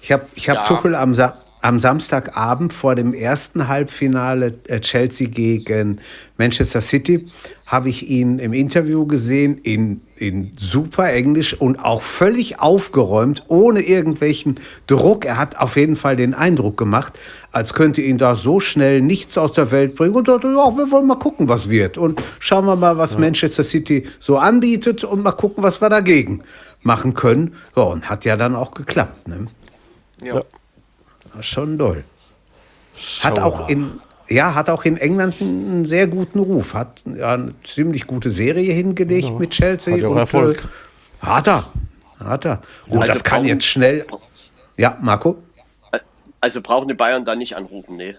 Ich 0.00 0.12
habe 0.12 0.26
ich 0.34 0.48
hab 0.48 0.56
Ja. 0.56 0.64
Tuchel 0.66 0.94
am, 0.94 1.14
Sa 1.14 1.38
am 1.60 1.78
Samstagabend 1.78 2.72
vor 2.72 2.94
dem 2.94 3.14
ersten 3.14 3.68
Halbfinale 3.68 4.54
äh, 4.68 4.80
Chelsea 4.80 5.28
gegen 5.28 6.00
Manchester 6.38 6.80
City, 6.80 7.26
habe 7.66 7.88
ich 7.88 8.08
ihn 8.08 8.38
im 8.38 8.52
Interview 8.52 9.06
gesehen 9.06 9.58
in, 9.58 10.00
in 10.16 10.52
super 10.56 11.12
Englisch 11.12 11.54
und 11.54 11.84
auch 11.84 12.02
völlig 12.02 12.60
aufgeräumt, 12.60 13.42
ohne 13.48 13.80
irgendwelchen 13.80 14.60
Druck. 14.86 15.24
Er 15.24 15.38
hat 15.38 15.58
auf 15.58 15.76
jeden 15.76 15.96
Fall 15.96 16.14
den 16.14 16.34
Eindruck 16.34 16.76
gemacht, 16.76 17.18
als 17.50 17.74
könnte 17.74 18.02
ihn 18.02 18.18
da 18.18 18.36
so 18.36 18.60
schnell 18.60 19.00
nichts 19.00 19.36
aus 19.36 19.52
der 19.54 19.72
Welt 19.72 19.96
bringen. 19.96 20.14
Und 20.14 20.28
dachte, 20.28 20.46
ja, 20.46 20.76
wir 20.76 20.90
wollen 20.92 21.06
mal 21.06 21.16
gucken, 21.16 21.48
was 21.48 21.68
wird. 21.68 21.98
Und 21.98 22.22
schauen 22.38 22.66
wir 22.66 22.76
mal, 22.76 22.98
was 22.98 23.18
Manchester 23.18 23.64
City 23.64 24.04
so 24.20 24.38
anbietet 24.38 25.02
und 25.02 25.24
mal 25.24 25.32
gucken, 25.32 25.64
was 25.64 25.80
wir 25.80 25.88
dagegen 25.88 26.42
machen 26.82 27.14
können. 27.14 27.54
Ja, 27.76 27.82
und 27.82 28.08
hat 28.08 28.24
ja 28.24 28.36
dann 28.36 28.54
auch 28.54 28.72
geklappt. 28.72 29.26
Ne? 29.26 29.46
Ja. 30.22 30.34
War 30.34 30.44
Schon 31.40 31.78
doll. 31.78 32.04
Hat 33.20 33.38
auch 33.38 33.68
in 33.68 34.00
ja, 34.28 34.54
hat 34.56 34.68
auch 34.70 34.84
in 34.84 34.96
England 34.96 35.40
einen 35.40 35.86
sehr 35.86 36.08
guten 36.08 36.40
Ruf. 36.40 36.74
Hat 36.74 37.02
ja 37.04 37.34
eine 37.34 37.54
ziemlich 37.62 38.06
gute 38.08 38.28
Serie 38.28 38.72
hingelegt 38.72 39.38
mit 39.38 39.50
Chelsea. 39.50 39.94
Hat 39.94 40.00
ja 40.00 40.08
und, 40.08 40.16
Erfolg. 40.18 40.64
Äh, 41.22 41.26
hat 41.26 41.46
er. 41.46 41.64
Hat 42.18 42.44
er. 42.44 42.60
Gut, 42.88 43.02
Also 43.02 43.12
das 43.12 43.22
kann 43.24 43.38
brauchen- 43.42 43.48
jetzt 43.48 43.66
schnell. 43.66 44.04
Ja, 44.76 44.96
Marco? 45.00 45.36
Also 46.40 46.60
brauchen 46.60 46.88
die 46.88 46.94
Bayern 46.94 47.24
da 47.24 47.34
nicht 47.36 47.54
anrufen, 47.56 47.96
nee. 47.96 48.16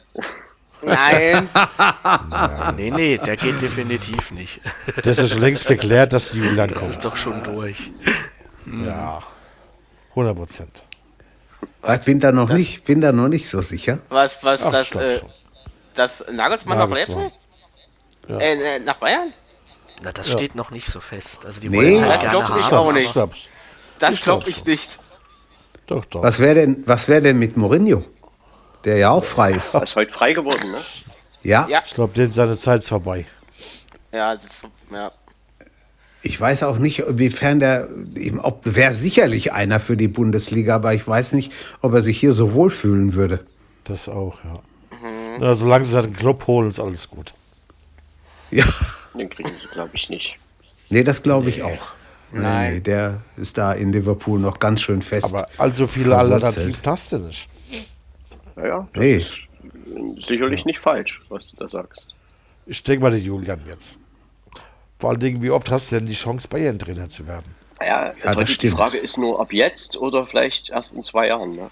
Nein. 0.82 1.50
Nee, 2.78 2.92
nee, 2.92 3.18
der 3.18 3.36
geht 3.36 3.62
definitiv 3.62 4.32
nicht. 4.32 4.62
Das 5.04 5.18
ist 5.18 5.32
schon 5.32 5.42
längst 5.42 5.66
geklärt, 5.66 6.14
dass 6.14 6.32
die 6.32 6.38
Julian 6.40 6.70
Das 6.70 6.80
kommt. 6.80 6.90
ist 6.92 7.06
doch 7.06 7.16
schon 7.16 7.44
durch. 7.44 7.92
Ja. 8.86 9.22
100 10.12 10.36
Prozent. 10.36 10.84
Ich 11.84 12.06
bin 12.06 12.20
da 12.20 12.32
noch 12.32 12.50
nicht, 12.50 12.84
bin 12.84 13.02
da 13.02 13.12
noch 13.12 13.28
nicht 13.28 13.48
so 13.50 13.62
sicher. 13.62 14.00
Was, 14.10 14.44
was, 14.44 14.66
Ach, 14.66 14.72
das, 14.72 14.92
äh, 14.94 15.22
das 15.94 16.24
Nagelsmann 16.32 16.78
nach 16.78 16.88
Nagelsmann. 16.90 17.32
Leipzig? 18.28 18.42
Äh, 18.42 18.76
äh, 18.76 18.80
nach 18.80 18.96
Bayern? 18.96 19.34
Na, 20.02 20.12
das 20.12 20.32
steht 20.32 20.54
noch 20.56 20.70
nicht 20.72 20.88
so 20.88 21.00
fest. 21.00 21.46
Also 21.46 21.62
die 21.62 21.70
Nee. 21.70 21.78
wollen 21.78 21.96
Ja, 22.02 22.08
halt 22.10 22.22
gerne 22.22 22.46
glaub 22.46 22.58
ich 22.60 22.66
haben. 22.66 22.78
auch 22.78 22.92
nicht. 22.92 23.14
Das 24.00 24.22
glaube 24.22 24.50
ich 24.50 24.58
schon. 24.58 24.68
nicht. 24.68 25.00
Doch, 25.88 26.04
doch. 26.06 26.22
Was 26.22 26.40
wäre 26.40 26.56
denn, 26.56 26.84
was 26.86 27.08
wäre 27.08 27.22
denn 27.22 27.40
mit 27.40 27.56
Mourinho? 27.58 28.04
Der 28.84 28.98
ja 28.98 29.10
auch 29.12 29.24
frei 29.24 29.52
ist. 29.54 29.74
Er 29.74 29.84
ist 29.84 29.96
heute 29.96 30.12
frei 30.14 30.34
geworden, 30.34 30.72
ne? 30.72 30.78
Ja, 31.44 31.66
Ja. 31.70 31.82
Ich 31.86 31.94
glaube, 31.94 32.14
seine 32.32 32.58
Zeit 32.60 32.82
ist 32.82 32.90
vorbei. 32.90 33.26
Ja, 34.12 34.36
das, 34.36 34.62
ja. 34.92 35.12
Ich 36.28 36.40
weiß 36.40 36.64
auch 36.64 36.78
nicht, 36.78 37.00
inwiefern 37.00 37.60
der, 37.60 37.88
ob 38.44 38.62
wäre 38.66 38.94
sicherlich 38.94 39.54
einer 39.54 39.80
für 39.80 39.98
die 39.98 40.08
Bundesliga, 40.08 40.76
aber 40.76 40.94
ich 40.94 41.08
weiß 41.08 41.34
nicht, 41.34 41.52
ob 41.82 41.94
er 41.94 42.02
sich 42.02 42.20
hier 42.20 42.34
so 42.34 42.54
wohlfühlen 42.54 43.14
würde. 43.14 43.46
Das 43.86 44.08
auch, 44.10 44.38
ja. 44.44 44.60
Mhm. 44.92 45.38
Na, 45.40 45.54
solange 45.54 45.86
sie 45.86 46.02
den 46.02 46.14
Club 46.16 46.46
holen, 46.48 46.70
ist 46.72 46.80
alles 46.80 47.08
gut. 47.10 47.34
Ja, 48.52 48.66
Den 49.18 49.30
kriegen 49.30 49.50
sie, 49.50 49.68
glaube 49.74 49.92
ich, 49.94 50.10
nicht. 50.10 50.36
nee, 50.90 51.04
das 51.04 51.22
glaube 51.24 51.50
ich 51.50 51.64
auch. 51.64 51.94
Nee, 52.32 52.40
Nein. 52.42 52.74
nee, 52.76 52.80
der 52.82 53.22
ist 53.38 53.58
da 53.58 53.72
in 53.74 53.92
Liverpool 53.94 54.40
noch 54.40 54.60
ganz 54.60 54.82
schön 54.82 55.02
fest. 55.02 55.26
Aber 55.34 55.48
allzu 55.58 55.88
viele 55.88 56.10
Verwurzelt. 56.12 56.44
Alternativen 56.44 56.82
hast 56.92 57.12
du 57.14 57.18
nicht. 57.20 57.50
Naja, 58.56 58.88
das 58.92 59.02
Nee. 59.02 59.16
ist 59.18 60.28
sicherlich 60.28 60.66
nicht 60.66 60.80
falsch, 60.80 61.22
was 61.30 61.52
du 61.52 61.58
da 61.58 61.68
sagst. 61.70 62.10
Ich 62.66 62.84
denke 62.84 63.04
mal 63.04 63.12
den 63.12 63.24
Julian 63.24 63.62
jetzt. 63.68 64.00
Vor 65.00 65.12
allen 65.12 65.20
Dingen, 65.20 65.42
wie 65.42 65.52
oft 65.52 65.70
hast 65.70 65.92
du 65.92 65.98
denn 65.98 66.08
die 66.08 66.14
Chance, 66.14 66.48
Bayern-Trainer 66.48 67.08
zu 67.08 67.28
werden? 67.28 67.56
Naja, 67.80 68.12
das 68.24 68.34
Totti, 68.34 68.46
die 68.46 68.52
stimmt. 68.54 68.74
Frage 68.74 68.98
ist 68.98 69.18
nur, 69.18 69.40
ob 69.40 69.54
jetzt 69.54 69.98
oder 69.98 70.26
vielleicht 70.26 70.70
erst 70.70 70.94
in 70.94 71.04
zwei 71.04 71.28
Jahren. 71.28 71.56
Ne? 71.56 71.70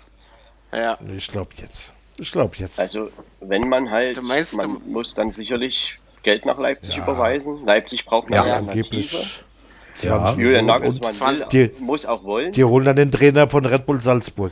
Ja. 0.73 0.97
Ich 1.15 1.27
glaube 1.31 1.49
jetzt. 1.59 1.93
Ich 2.19 2.31
glaube 2.31 2.53
jetzt. 2.57 2.79
Also, 2.79 3.09
wenn 3.41 3.67
man 3.67 3.89
halt, 3.89 4.17
Du 4.17 4.21
meinst, 4.21 4.55
man 4.57 4.73
du- 4.75 4.79
muss 4.91 5.15
dann 5.15 5.31
sicherlich 5.31 5.97
Geld 6.23 6.45
nach 6.45 6.57
Leipzig 6.59 6.97
überweisen. 6.97 7.65
Leipzig 7.65 8.05
braucht 8.05 8.27
eine 8.27 8.35
Ja, 8.37 8.41
Alternative. 8.43 8.71
Angeblich 8.71 9.11
Ja. 9.13 10.09
20 10.25 10.37
Julian 10.43 10.65
Nagelsmann 10.65 11.11
und 11.39 11.53
will, 11.53 11.69
die, 11.69 11.81
muss 11.83 12.05
auch 12.05 12.23
wollen. 12.23 12.51
die 12.51 12.63
holen 12.63 12.85
dann 12.85 12.95
den 12.97 13.11
Trainer 13.11 13.47
von 13.47 13.65
Red 13.65 13.85
Bull 13.85 13.99
Salzburg. 14.01 14.51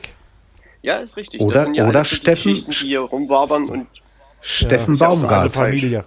ja, 0.81 0.97
ist 0.97 1.15
richtig. 1.17 1.39
Oder- 1.41 1.53
das 1.55 1.63
sind 1.65 1.75
ja 1.75 1.87
oder 1.87 2.01
die 2.01 2.07
Steffen- 2.15 2.53
die 2.55 2.71
hier 2.71 3.01
rumwabern 3.01 3.69
und 3.69 3.87
Steffen 4.41 4.95
Ja, 4.95 5.05
ja 5.05 5.09
Baumgart. 5.15 5.51
Familie. 5.53 6.05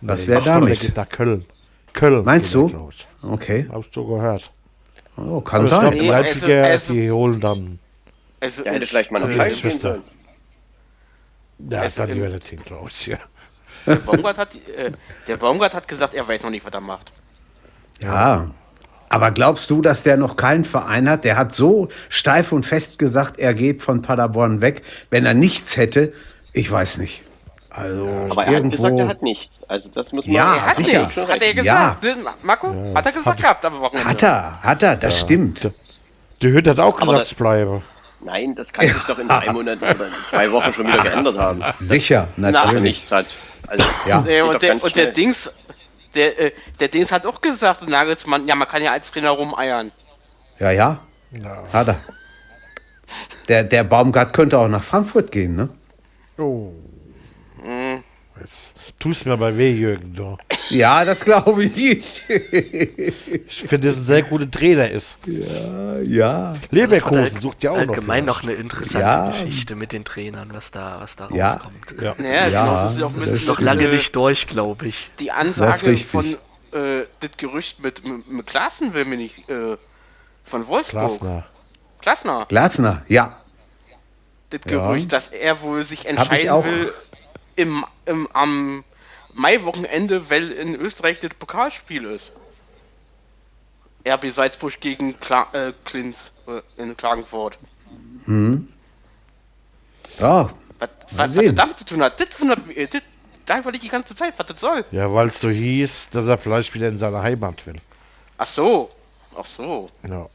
Was 0.00 0.22
Nee, 0.22 0.28
wäre 0.28 0.42
damit? 0.42 0.96
nach 0.96 1.08
Köln. 1.08 1.44
Köln. 1.92 2.24
Meinst 2.24 2.54
du? 2.54 2.88
ich. 2.90 3.06
Okay. 3.22 3.66
Ich 3.78 3.88
so 3.92 4.06
gehört. 4.06 4.50
Oh, 5.16 5.40
kann 5.40 5.64
ich 5.64 5.68
glaube, 5.70 5.86
sein. 5.86 5.92
die 5.94 6.00
Nee, 6.00 6.08
Leipziger, 6.10 6.62
also- 6.64 6.72
also- 6.72 6.92
die 6.94 7.10
holen 7.10 7.40
dann. 7.40 7.78
Also, 8.40 8.64
ja, 8.64 8.72
hätte 8.72 8.84
ich- 8.84 8.90
vielleicht 8.90 9.10
mal 9.12 9.22
gehen 9.28 9.50
Schwester. 9.50 9.98
Ja, 11.58 11.80
Also 11.82 12.02
dann 12.06 12.14
lieber 12.14 12.28
nicht 12.28 12.48
hin, 12.48 12.60
glaube 12.64 12.88
ich. 12.90 13.06
Ja. 13.06 13.18
der, 13.86 13.96
Baumgart 13.96 14.38
hat, 14.38 14.54
äh, 14.76 14.90
der 15.28 15.36
Baumgart 15.36 15.74
hat 15.74 15.86
gesagt, 15.86 16.14
er 16.14 16.26
weiß 16.26 16.42
noch 16.42 16.50
nicht, 16.50 16.64
was 16.66 16.72
er 16.72 16.80
macht. 16.80 17.12
Ja. 18.02 18.50
Aber 19.08 19.30
glaubst 19.30 19.68
du, 19.70 19.82
dass 19.82 20.02
der 20.02 20.16
noch 20.16 20.36
keinen 20.36 20.64
Verein 20.64 21.08
hat? 21.08 21.24
Der 21.24 21.36
hat 21.36 21.52
so 21.52 21.88
steif 22.08 22.50
und 22.50 22.64
fest 22.64 22.98
gesagt, 22.98 23.38
er 23.38 23.52
geht 23.54 23.82
von 23.82 24.00
Paderborn 24.02 24.60
weg. 24.60 24.82
Wenn 25.10 25.26
er 25.26 25.34
nichts 25.34 25.76
hätte, 25.76 26.12
ich 26.52 26.70
weiß 26.70 26.98
nicht. 26.98 27.22
Also 27.74 28.04
Aber 28.30 28.42
er 28.42 28.46
hat 28.48 28.52
irgendwo. 28.54 28.76
gesagt, 28.76 28.98
er 28.98 29.08
hat 29.08 29.22
nichts. 29.22 29.62
Also 29.68 29.88
das 29.88 30.12
muss 30.12 30.26
man 30.26 30.34
Ja, 30.36 30.56
Er 30.56 30.66
hat 30.66 30.76
sicher. 30.76 31.02
nichts, 31.04 31.16
hat 31.26 31.42
er 31.42 31.48
Ja. 31.48 31.94
gesagt. 31.94 32.02
Ne, 32.02 32.16
Marco? 32.42 32.68
hat 32.94 33.06
er 33.06 33.12
gesagt 33.12 33.26
hat- 33.26 33.36
gehabt 33.38 33.64
am 33.64 33.80
Wochenende. 33.80 34.10
hat 34.10 34.22
er, 34.22 34.62
hat 34.62 34.82
er, 34.82 34.96
das 34.96 35.20
stimmt. 35.20 35.70
Die 36.42 36.48
Hütte 36.48 36.70
hat 36.70 36.80
auch 36.80 37.00
Aber 37.00 37.12
gesagt, 37.12 37.28
ich 37.28 37.36
bleibe. 37.36 37.82
Nein, 38.24 38.54
das 38.54 38.72
kann 38.72 38.86
sich 38.86 39.02
doch 39.04 39.18
in 39.18 39.26
drei 39.26 39.50
Monaten 39.52 39.82
oder 39.82 40.06
in 40.06 40.12
drei 40.30 40.52
Wochen 40.52 40.72
schon 40.74 40.86
wieder 40.86 41.02
geändert 41.02 41.38
haben. 41.38 41.62
Sicher, 41.72 42.28
er 42.36 42.40
natürlich. 42.52 42.82
nichts 42.82 43.10
hat. 43.10 43.26
Also, 43.66 43.84
Ja. 44.08 44.18
und 44.44 44.62
der, 44.62 44.82
und 44.82 44.94
der. 44.96 45.06
Dings, 45.06 45.50
der, 46.14 46.38
äh, 46.40 46.52
der 46.78 46.88
Dings 46.88 47.10
hat 47.10 47.26
auch 47.26 47.40
gesagt, 47.40 47.88
Nagelsmann, 47.88 48.46
ja, 48.46 48.54
man 48.54 48.68
kann 48.68 48.82
ja 48.82 48.92
als 48.92 49.10
Trainer 49.10 49.30
rumeiern. 49.30 49.92
Ja, 50.58 50.70
ja, 50.70 50.98
hat 51.72 51.88
er. 51.88 51.96
Der, 53.48 53.64
der 53.64 53.82
Baumgart 53.84 54.32
könnte 54.32 54.58
auch 54.58 54.68
nach 54.68 54.82
Frankfurt 54.84 55.32
gehen, 55.32 55.56
ne? 55.56 55.68
Oh. 56.38 56.72
Jetzt 58.42 58.74
tust 58.98 59.24
mir 59.26 59.36
mal 59.36 59.56
weh, 59.56 59.72
Jürgen. 59.72 60.14
Du. 60.14 60.36
Ja, 60.70 61.04
das 61.04 61.20
glaube 61.20 61.64
ich. 61.64 62.12
Ich 62.28 63.62
finde, 63.62 63.88
dass 63.88 63.96
er 63.96 64.02
ein 64.02 64.04
sehr 64.04 64.22
guter 64.22 64.50
Trainer 64.50 64.88
ist. 64.90 65.18
ja. 66.04 66.54
Leverkusen 66.70 67.38
sucht 67.38 67.62
ja 67.62 67.70
auch 67.70 67.84
noch. 67.84 67.94
Allgemein 67.94 68.24
noch 68.24 68.42
eine 68.42 68.52
interessante 68.54 69.06
Ja. 69.06 69.30
Geschichte 69.30 69.74
mit 69.76 69.92
den 69.92 70.04
Trainern, 70.04 70.50
was 70.52 70.70
da, 70.70 70.96
was 71.00 71.16
da 71.16 71.28
Ja. 71.32 71.52
rauskommt. 71.52 71.94
Ja. 72.00 72.14
Ja, 72.22 72.48
genau, 72.48 72.74
das 72.74 72.96
ist 72.96 73.02
auch 73.02 73.12
Das 73.14 73.26
mit, 73.26 73.34
ist 73.34 73.46
noch 73.46 73.60
lange 73.60 73.88
nicht 73.88 74.14
durch, 74.16 74.46
glaube 74.46 74.88
ich. 74.88 75.10
Die 75.20 75.30
Ansage 75.30 75.96
von, 75.98 76.36
äh, 76.72 77.04
das 77.20 77.30
Gerücht 77.36 77.82
mit, 77.82 78.06
mit, 78.06 78.30
mit 78.30 78.46
Klaassen 78.46 78.92
will 78.94 79.04
mir 79.04 79.16
nicht, 79.16 79.48
äh, 79.50 79.76
von 80.44 80.66
Wolfsburg. 80.66 81.02
Glasner. 81.08 81.44
Klassner. 82.00 82.46
Glasner, 82.48 83.02
ja. 83.08 83.36
Das 84.50 84.60
Ja. 84.66 84.86
Gerücht, 84.86 85.12
dass 85.12 85.28
er 85.28 85.62
wohl 85.62 85.82
sich 85.84 86.00
ich 86.00 86.06
entscheiden 86.06 86.50
auch. 86.50 86.64
will 86.64 86.92
im, 87.56 87.84
im, 88.06 88.28
am 88.32 88.84
Maiwochenende, 89.34 90.30
weil 90.30 90.50
in 90.52 90.74
Österreich 90.74 91.18
das 91.18 91.30
Pokalspiel 91.38 92.04
ist. 92.04 92.32
RB 94.06 94.26
Salzburg 94.30 94.80
gegen 94.80 95.18
Kla 95.20 95.46
äh, 95.52 95.72
Klins 95.84 96.32
äh, 96.48 96.60
in 96.80 96.96
Klagenfurt. 96.96 97.56
Ja, 100.18 100.50
Was, 100.78 100.88
was, 101.12 101.36
was 101.36 101.44
das 101.44 101.54
damit 101.54 101.78
zu 101.78 101.84
tun 101.84 102.02
hat, 102.02 102.18
das 102.18 102.40
wundert 102.40 102.66
mich. 102.66 102.76
äh, 102.76 102.86
Das, 102.88 103.02
da 103.44 103.58
überlege 103.58 103.78
ich 103.84 103.90
die 103.90 103.92
ganze 103.92 104.14
Zeit, 104.14 104.34
was 104.38 104.46
das 104.46 104.60
soll. 104.60 104.84
Ja, 104.92 105.12
weil 105.12 105.28
es 105.28 105.40
so 105.40 105.48
hieß, 105.50 106.10
dass 106.10 106.26
er 106.28 106.38
vielleicht 106.38 106.72
wieder 106.74 106.88
in 106.88 106.98
seine 106.98 107.22
Heimat 107.22 107.64
will. 107.66 107.76
Ach 108.38 108.46
so. 108.46 108.90
Ach 109.36 109.44
so. 109.46 109.88
Ja. 110.08 110.28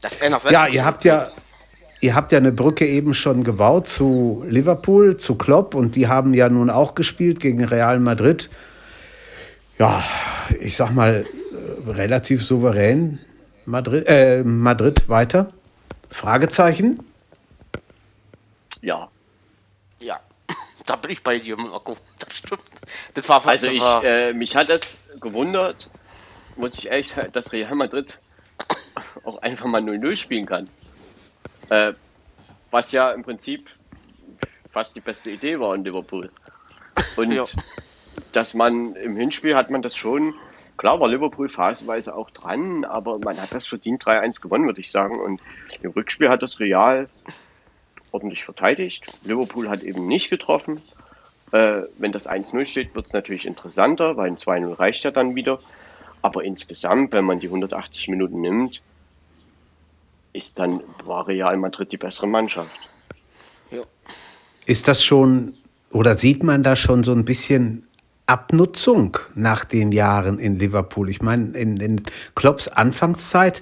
Dass 0.00 0.16
er 0.18 0.30
nach 0.30 0.44
ja 0.44 0.50
Salzburg 0.50 0.74
ihr 0.74 0.84
habt 0.84 1.04
ja, 1.04 1.30
ihr 2.00 2.14
habt 2.14 2.32
ja 2.32 2.38
eine 2.38 2.52
Brücke 2.52 2.86
eben 2.86 3.14
schon 3.14 3.44
gebaut 3.44 3.86
zu 3.86 4.42
Liverpool, 4.46 5.16
zu 5.16 5.36
Klopp 5.36 5.74
und 5.74 5.96
die 5.96 6.08
haben 6.08 6.34
ja 6.34 6.48
nun 6.48 6.70
auch 6.70 6.94
gespielt 6.94 7.40
gegen 7.40 7.64
Real 7.64 8.00
Madrid. 8.00 8.50
Ja, 9.78 10.02
ich 10.60 10.76
sag 10.76 10.92
mal, 10.92 11.24
äh, 11.24 11.90
relativ 11.90 12.44
souverän 12.44 13.18
Madrid, 13.66 14.04
äh, 14.06 14.42
Madrid 14.42 15.08
weiter. 15.08 15.52
Fragezeichen? 16.10 17.00
Ja. 18.80 19.08
Ja, 20.02 20.18
da 20.86 20.96
bin 20.96 21.10
ich 21.10 21.22
bei 21.22 21.38
dir, 21.38 21.56
Marco. 21.56 21.96
Das 22.18 22.38
stimmt. 22.38 22.62
Das 23.14 23.28
war 23.28 23.46
Also 23.46 23.66
ich, 23.66 23.82
äh, 24.02 24.32
mich 24.32 24.56
hat 24.56 24.70
das 24.70 25.00
gewundert, 25.20 25.88
muss 26.56 26.74
ich 26.74 26.88
ehrlich 26.88 27.08
sagen, 27.08 27.32
dass 27.32 27.52
Real 27.52 27.74
Madrid 27.74 28.18
auch 29.24 29.40
einfach 29.42 29.66
mal 29.66 29.82
0-0 29.82 30.16
spielen 30.16 30.46
kann. 30.46 30.68
Äh, 31.70 31.94
was 32.70 32.92
ja 32.92 33.10
im 33.12 33.22
Prinzip 33.22 33.68
fast 34.72 34.94
die 34.94 35.00
beste 35.00 35.30
Idee 35.30 35.58
war 35.58 35.74
in 35.74 35.84
Liverpool. 35.84 36.30
Und 37.16 37.32
Ja. 37.32 37.42
dass 38.32 38.54
man 38.54 38.94
im 38.96 39.16
Hinspiel 39.16 39.56
hat 39.56 39.70
man 39.70 39.82
das 39.82 39.96
schon, 39.96 40.34
klar 40.76 41.00
war 41.00 41.08
Liverpool 41.08 41.48
phasenweise 41.48 42.14
auch 42.14 42.30
dran, 42.30 42.84
aber 42.84 43.18
man 43.18 43.40
hat 43.40 43.52
das 43.54 43.66
verdient 43.66 44.04
3-1 44.04 44.40
gewonnen, 44.40 44.66
würde 44.66 44.80
ich 44.80 44.90
sagen. 44.90 45.18
Und 45.18 45.40
im 45.82 45.90
Rückspiel 45.92 46.28
hat 46.28 46.42
das 46.42 46.60
Real 46.60 47.08
ordentlich 48.12 48.44
verteidigt. 48.44 49.04
Liverpool 49.24 49.68
hat 49.68 49.82
eben 49.82 50.06
nicht 50.06 50.30
getroffen. 50.30 50.82
Äh, 51.52 51.82
wenn 51.98 52.12
das 52.12 52.28
1-0 52.28 52.64
steht, 52.64 52.94
wird 52.94 53.06
es 53.06 53.12
natürlich 53.12 53.46
interessanter, 53.46 54.16
weil 54.16 54.28
ein 54.28 54.36
2-0 54.36 54.78
reicht 54.78 55.04
ja 55.04 55.10
dann 55.10 55.34
wieder. 55.34 55.58
Aber 56.22 56.44
insgesamt, 56.44 57.12
wenn 57.12 57.24
man 57.24 57.40
die 57.40 57.48
180 57.48 58.08
Minuten 58.08 58.40
nimmt, 58.40 58.80
ist 60.32 60.58
dann 60.58 60.80
war 61.04 61.26
Real 61.28 61.56
Madrid 61.56 61.92
die 61.92 61.96
bessere 61.96 62.26
Mannschaft. 62.26 62.70
ja. 63.70 63.80
Ist 64.66 64.88
das 64.88 65.04
schon 65.04 65.54
oder 65.90 66.16
sieht 66.16 66.42
man 66.44 66.62
da 66.62 66.76
schon 66.76 67.02
so 67.02 67.12
ein 67.12 67.24
bisschen 67.24 67.84
Abnutzung 68.26 69.18
nach 69.34 69.64
den 69.64 69.90
Jahren 69.90 70.38
in 70.38 70.58
Liverpool? 70.58 71.10
Ich 71.10 71.20
meine, 71.20 71.58
in, 71.58 71.78
in 71.78 72.02
Klopps 72.36 72.68
Anfangszeit 72.68 73.60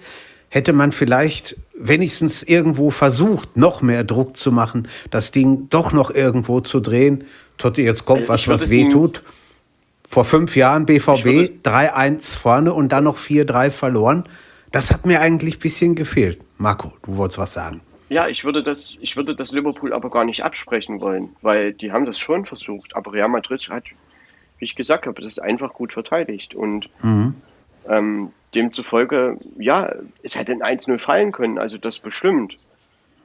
hätte 0.50 0.72
man 0.74 0.92
vielleicht 0.92 1.56
wenigstens 1.74 2.42
irgendwo 2.42 2.90
versucht, 2.90 3.56
noch 3.56 3.80
mehr 3.80 4.04
Druck 4.04 4.36
zu 4.36 4.52
machen, 4.52 4.88
das 5.10 5.30
Ding 5.30 5.68
doch 5.70 5.92
noch 5.92 6.10
irgendwo 6.10 6.60
zu 6.60 6.80
drehen. 6.80 7.24
Totti, 7.56 7.82
jetzt 7.82 8.04
kommt 8.04 8.28
Also 8.28 8.32
was, 8.32 8.62
was 8.62 8.70
weh 8.70 8.88
tut. 8.88 9.22
Vor 10.10 10.24
fünf 10.24 10.56
Jahren 10.56 10.84
BVB 10.86 11.24
würde- 11.24 11.52
3-1 11.64 12.36
vorne 12.36 12.72
und 12.74 12.92
dann 12.92 13.04
noch 13.04 13.16
4-3 13.18 13.70
verloren. 13.70 14.24
Das 14.72 14.90
hat 14.90 15.06
mir 15.06 15.20
eigentlich 15.20 15.56
ein 15.56 15.60
bisschen 15.60 15.94
gefehlt. 15.94 16.40
Marco, 16.58 16.92
du 17.02 17.16
wolltest 17.16 17.38
was 17.38 17.52
sagen. 17.52 17.80
Ja, 18.08 18.26
ich 18.28 18.44
würde 18.44 18.62
das, 18.62 18.96
ich 19.00 19.16
würde 19.16 19.34
das 19.34 19.52
Liverpool 19.52 19.92
aber 19.92 20.10
gar 20.10 20.24
nicht 20.24 20.42
absprechen 20.42 21.00
wollen, 21.00 21.36
weil 21.42 21.72
die 21.72 21.92
haben 21.92 22.06
das 22.06 22.18
schon 22.18 22.46
versucht. 22.46 22.96
Aber 22.96 23.12
Real 23.12 23.28
Madrid 23.28 23.68
hat, 23.68 23.84
wie 24.58 24.64
ich 24.64 24.74
gesagt 24.74 25.06
habe, 25.06 25.22
das 25.22 25.38
einfach 25.38 25.74
gut 25.74 25.92
verteidigt. 25.92 26.54
Und 26.54 26.88
ähm, 27.88 28.32
demzufolge, 28.54 29.38
ja, 29.58 29.92
es 30.22 30.36
hätte 30.36 30.52
ein 30.52 30.78
1-0 30.78 30.98
fallen 30.98 31.32
können, 31.32 31.58
also 31.58 31.78
das 31.78 31.98
bestimmt. 31.98 32.56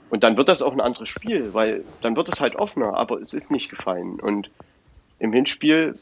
Und 0.10 0.24
dann 0.24 0.38
wird 0.38 0.50
das 0.50 0.62
auch 0.62 0.74
ein 0.74 0.82
anderes 0.82 1.10
Spiel, 1.10 1.54
weil 1.54 1.84
dann 2.02 2.16
wird 2.16 2.30
es 2.30 2.40
halt 2.40 2.56
offener, 2.56 2.96
aber 2.96 3.20
es 3.20 3.34
ist 3.34 3.52
nicht 3.52 3.70
gefallen. 3.70 4.20
Und 4.20 4.52
im 5.20 5.34
Hinspiel, 5.34 5.96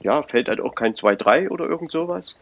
ja, 0.00 0.22
fällt 0.22 0.48
halt 0.48 0.60
auch 0.60 0.74
kein 0.74 0.94
2-3 0.94 1.48
oder 1.50 1.66
irgend 1.66 1.90
sowas. 1.90 2.36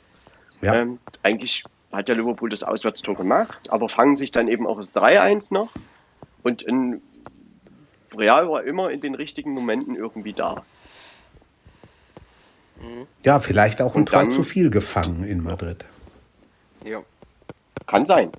Ja. 0.60 0.74
Ähm, 0.74 0.98
eigentlich 1.22 1.64
hat 1.92 2.08
ja 2.08 2.14
Liverpool 2.14 2.48
das 2.50 2.62
Auswärtstor 2.62 3.14
gemacht, 3.16 3.70
aber 3.70 3.88
fangen 3.88 4.16
sich 4.16 4.32
dann 4.32 4.48
eben 4.48 4.66
auch 4.66 4.78
das 4.78 4.94
3-1 4.94 5.52
noch. 5.52 5.70
Und 6.42 6.62
in 6.62 7.02
Real 8.16 8.48
war 8.48 8.64
immer 8.64 8.90
in 8.90 9.00
den 9.00 9.14
richtigen 9.14 9.52
Momenten 9.52 9.94
irgendwie 9.96 10.32
da. 10.32 10.64
Ja, 13.24 13.38
vielleicht 13.40 13.80
auch 13.80 13.94
ein 13.94 14.00
Und 14.00 14.08
Tor 14.08 14.20
dann- 14.20 14.32
zu 14.32 14.42
viel 14.42 14.70
gefangen 14.70 15.24
in 15.24 15.42
Madrid. 15.42 15.84
ja. 16.84 17.00
Kann 17.86 18.06
sein. 18.06 18.30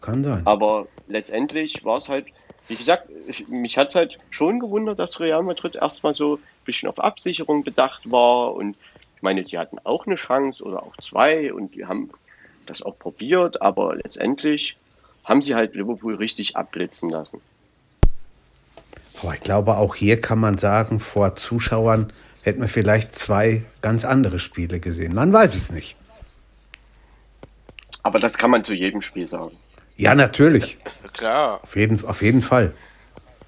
Kann 0.00 0.24
sein. 0.24 0.42
Aber 0.46 0.86
letztendlich 1.06 1.84
war 1.84 1.98
es 1.98 2.08
halt, 2.08 2.26
wie 2.68 2.74
gesagt, 2.74 3.08
ich, 3.28 3.46
mich 3.48 3.78
hat 3.78 3.88
es 3.90 3.94
halt 3.94 4.18
schon 4.30 4.58
gewundert, 4.58 4.98
dass 4.98 5.20
Real 5.20 5.42
Madrid 5.42 5.76
erstmal 5.76 6.12
so 6.12 6.34
ein 6.36 6.42
bisschen 6.64 6.88
auf 6.88 6.98
Absicherung 6.98 7.62
bedacht 7.62 8.10
war. 8.10 8.52
Und 8.54 8.76
ich 9.16 9.22
meine, 9.22 9.42
sie 9.44 9.58
hatten 9.58 9.78
auch 9.84 10.06
eine 10.06 10.16
Chance 10.16 10.62
oder 10.64 10.82
auch 10.82 10.96
zwei 10.98 11.52
und 11.54 11.74
die 11.76 11.86
haben 11.86 12.10
das 12.66 12.82
auch 12.82 12.98
probiert, 12.98 13.60
aber 13.62 13.96
letztendlich 13.96 14.76
haben 15.24 15.42
sie 15.42 15.54
halt 15.54 15.74
Liverpool 15.74 16.16
richtig 16.16 16.56
abblitzen 16.56 17.08
lassen. 17.10 17.40
Aber 19.22 19.34
ich 19.34 19.40
glaube, 19.40 19.76
auch 19.76 19.94
hier 19.94 20.20
kann 20.20 20.38
man 20.38 20.58
sagen, 20.58 20.98
vor 20.98 21.36
Zuschauern 21.36 22.12
hätten 22.42 22.60
wir 22.60 22.68
vielleicht 22.68 23.14
zwei 23.14 23.64
ganz 23.80 24.04
andere 24.04 24.38
Spiele 24.38 24.80
gesehen. 24.80 25.14
Man 25.14 25.32
weiß 25.32 25.54
es 25.54 25.70
nicht. 25.70 25.96
Aber 28.02 28.18
das 28.18 28.36
kann 28.36 28.50
man 28.50 28.64
zu 28.64 28.74
jedem 28.74 29.00
Spiel 29.00 29.28
sagen. 29.28 29.56
Ja, 29.96 30.14
natürlich. 30.14 30.78
Klar. 31.12 31.60
Auf 31.62 31.76
jeden, 31.76 32.04
auf 32.04 32.22
jeden 32.22 32.42
Fall. 32.42 32.74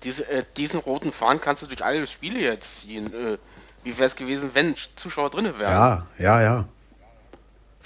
Diese, 0.05 0.31
äh, 0.31 0.45
diesen 0.57 0.79
roten 0.81 1.11
Faden 1.11 1.41
kannst 1.41 1.63
du 1.63 1.67
durch 1.67 1.85
alle 1.85 2.07
Spiele 2.07 2.39
jetzt 2.39 2.83
ziehen. 2.83 3.07
Äh, 3.07 3.39
wie 3.83 3.97
wäre 3.99 4.07
es 4.07 4.15
gewesen, 4.15 4.51
wenn 4.53 4.75
Zuschauer 4.77 5.31
drin 5.31 5.47
wären? 5.59 5.73
Ja, 5.73 6.07
ja, 6.19 6.43
ja. 6.43 6.69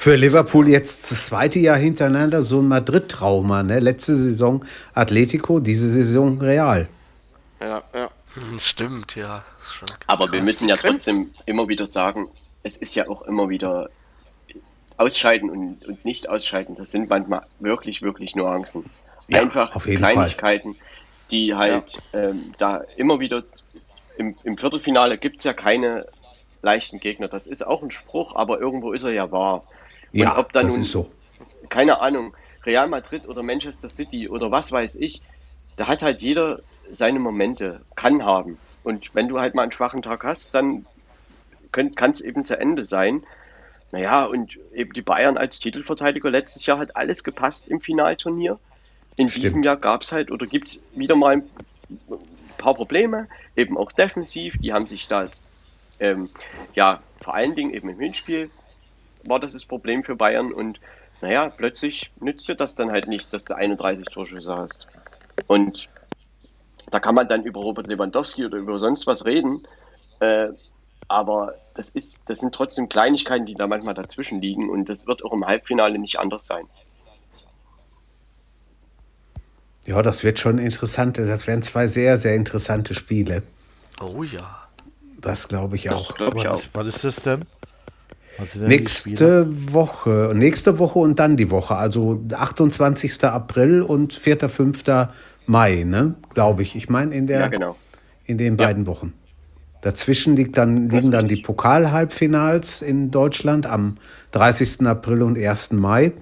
Für 0.00 0.14
Liverpool 0.14 0.68
jetzt 0.68 1.10
das 1.10 1.26
zweite 1.26 1.58
Jahr 1.58 1.76
hintereinander 1.76 2.42
so 2.42 2.60
ein 2.60 2.68
Madrid-Trauma. 2.68 3.64
Ne? 3.64 3.80
Letzte 3.80 4.14
Saison 4.14 4.64
Atletico, 4.94 5.58
diese 5.58 5.90
Saison 5.90 6.40
Real. 6.40 6.88
Ja, 7.60 7.82
ja. 7.92 8.08
Hm, 8.34 8.60
stimmt, 8.60 9.16
ja. 9.16 9.44
Ist 9.58 9.74
schon 9.74 9.88
Aber 10.06 10.30
wir 10.30 10.40
müssen 10.40 10.68
ja 10.68 10.76
trotzdem 10.76 11.32
immer 11.46 11.66
wieder 11.66 11.88
sagen, 11.88 12.28
es 12.62 12.76
ist 12.76 12.94
ja 12.94 13.08
auch 13.08 13.22
immer 13.22 13.48
wieder 13.48 13.90
ausscheiden 14.98 15.50
und, 15.50 15.84
und 15.84 16.04
nicht 16.04 16.28
ausscheiden. 16.28 16.76
Das 16.76 16.92
sind 16.92 17.10
manchmal 17.10 17.42
wirklich, 17.58 18.00
wirklich 18.00 18.36
Nuancen. 18.36 18.84
Ja, 19.26 19.40
Einfach 19.40 19.74
auf 19.74 19.88
jeden 19.88 20.00
Fall. 20.00 20.14
Kleinigkeiten, 20.14 20.76
die 21.32 21.56
halt 21.56 22.00
ähm, 22.12 22.54
da 22.58 22.82
immer 22.96 23.18
wieder 23.18 23.42
im, 24.16 24.36
im 24.44 24.58
Viertelfinale 24.58 25.16
gibt 25.16 25.38
es 25.38 25.44
ja 25.44 25.54
keine 25.54 26.06
leichten 26.62 27.00
Gegner. 27.00 27.26
Das 27.26 27.48
ist 27.48 27.66
auch 27.66 27.82
ein 27.82 27.90
Spruch, 27.90 28.36
aber 28.36 28.60
irgendwo 28.60 28.92
ist 28.92 29.02
er 29.02 29.10
ja 29.10 29.32
wahr. 29.32 29.64
Und 30.12 30.18
Ja, 30.20 30.38
ob 30.38 30.52
da 30.52 30.60
das 30.62 30.72
nun, 30.72 30.80
ist 30.82 30.90
so. 30.90 31.10
keine 31.68 32.00
Ahnung, 32.00 32.34
Real 32.64 32.88
Madrid 32.88 33.28
oder 33.28 33.42
Manchester 33.42 33.88
City 33.88 34.28
oder 34.28 34.50
was 34.50 34.72
weiß 34.72 34.96
ich, 34.96 35.22
da 35.76 35.86
hat 35.86 36.02
halt 36.02 36.22
jeder 36.22 36.60
seine 36.90 37.18
Momente, 37.18 37.80
kann 37.94 38.24
haben. 38.24 38.58
Und 38.84 39.14
wenn 39.14 39.28
du 39.28 39.38
halt 39.40 39.54
mal 39.54 39.62
einen 39.62 39.72
schwachen 39.72 40.02
Tag 40.02 40.24
hast, 40.24 40.54
dann 40.54 40.86
kann 41.72 42.10
es 42.10 42.20
eben 42.20 42.44
zu 42.44 42.58
Ende 42.58 42.84
sein. 42.84 43.22
Naja, 43.92 44.24
und 44.24 44.58
eben 44.74 44.92
die 44.92 45.02
Bayern 45.02 45.38
als 45.38 45.58
Titelverteidiger 45.58 46.30
letztes 46.30 46.66
Jahr 46.66 46.78
hat 46.78 46.96
alles 46.96 47.24
gepasst 47.24 47.68
im 47.68 47.80
Finalturnier. 47.80 48.58
In 49.16 49.28
Stimmt. 49.28 49.44
diesem 49.44 49.62
Jahr 49.62 49.76
gab 49.76 50.02
es 50.02 50.12
halt 50.12 50.30
oder 50.30 50.46
gibt 50.46 50.68
es 50.68 50.82
wieder 50.94 51.16
mal 51.16 51.34
ein 51.36 51.44
paar 52.58 52.74
Probleme, 52.74 53.28
eben 53.56 53.76
auch 53.76 53.92
defensiv. 53.92 54.56
Die 54.58 54.72
haben 54.72 54.86
sich 54.86 55.08
da, 55.08 55.28
ähm, 56.00 56.30
ja, 56.74 57.02
vor 57.20 57.34
allen 57.34 57.54
Dingen 57.54 57.72
eben 57.72 57.88
im 57.88 57.98
Hinspiel 57.98 58.50
war 59.24 59.40
das 59.40 59.52
das 59.52 59.64
Problem 59.64 60.04
für 60.04 60.16
Bayern 60.16 60.52
und 60.52 60.80
naja, 61.20 61.48
plötzlich 61.50 62.10
nützt 62.20 62.46
dir 62.48 62.54
das 62.54 62.74
dann 62.74 62.90
halt 62.92 63.08
nichts, 63.08 63.32
dass 63.32 63.44
du 63.44 63.56
31 63.56 64.06
Torschüsse 64.06 64.54
hast. 64.54 64.86
Und 65.46 65.88
da 66.90 67.00
kann 67.00 67.14
man 67.14 67.28
dann 67.28 67.44
über 67.44 67.60
Robert 67.60 67.86
Lewandowski 67.88 68.46
oder 68.46 68.58
über 68.58 68.78
sonst 68.78 69.06
was 69.06 69.24
reden, 69.24 69.66
äh, 70.20 70.48
aber 71.08 71.54
das 71.74 71.90
ist, 71.90 72.28
das 72.28 72.40
sind 72.40 72.54
trotzdem 72.54 72.88
Kleinigkeiten, 72.88 73.46
die 73.46 73.54
da 73.54 73.66
manchmal 73.66 73.94
dazwischen 73.94 74.40
liegen 74.40 74.68
und 74.70 74.88
das 74.88 75.06
wird 75.06 75.24
auch 75.24 75.32
im 75.32 75.44
Halbfinale 75.46 75.98
nicht 75.98 76.18
anders 76.18 76.46
sein. 76.46 76.66
Ja, 79.86 80.02
das 80.02 80.22
wird 80.22 80.38
schon 80.38 80.58
interessant. 80.58 81.16
Das 81.16 81.46
werden 81.46 81.62
zwei 81.62 81.86
sehr, 81.86 82.18
sehr 82.18 82.34
interessante 82.34 82.94
Spiele. 82.94 83.42
Oh 84.02 84.22
ja. 84.22 84.68
Das 85.20 85.48
glaube 85.48 85.76
ich 85.76 85.84
Das 85.84 85.94
auch. 85.94 86.14
glaube 86.14 86.38
ich 86.38 86.46
auch. 86.46 86.52
Was, 86.54 86.74
was 86.74 86.86
ist 86.86 87.04
das 87.04 87.22
denn? 87.22 87.44
Nächste 88.60 89.46
Woche, 89.72 90.32
nächste 90.34 90.78
Woche 90.78 90.98
und 90.98 91.18
dann 91.18 91.36
die 91.36 91.50
Woche, 91.50 91.74
also 91.76 92.22
28. 92.32 93.24
April 93.24 93.82
und 93.82 94.12
4. 94.14 94.48
5. 94.48 94.84
Mai, 95.46 95.84
ne? 95.84 96.14
Glaube 96.34 96.62
ich. 96.62 96.76
Ich 96.76 96.88
meine 96.88 97.14
in 97.14 97.26
der 97.26 97.40
Ja, 97.40 97.48
genau. 97.48 97.76
in 98.24 98.38
den 98.38 98.56
Ja. 98.58 98.66
beiden 98.66 98.86
Wochen. 98.86 99.12
Dazwischen 99.80 100.36
liegt 100.36 100.58
dann, 100.58 100.88
liegen 100.88 101.10
dann 101.10 101.28
die 101.28 101.36
Pokal-Halbfinals 101.36 102.82
in 102.82 103.10
Deutschland 103.10 103.64
am 103.66 103.96
30. 104.32 104.86
April 104.86 105.22
und 105.22 105.38
1. 105.38 105.70
Mai. 105.72 106.12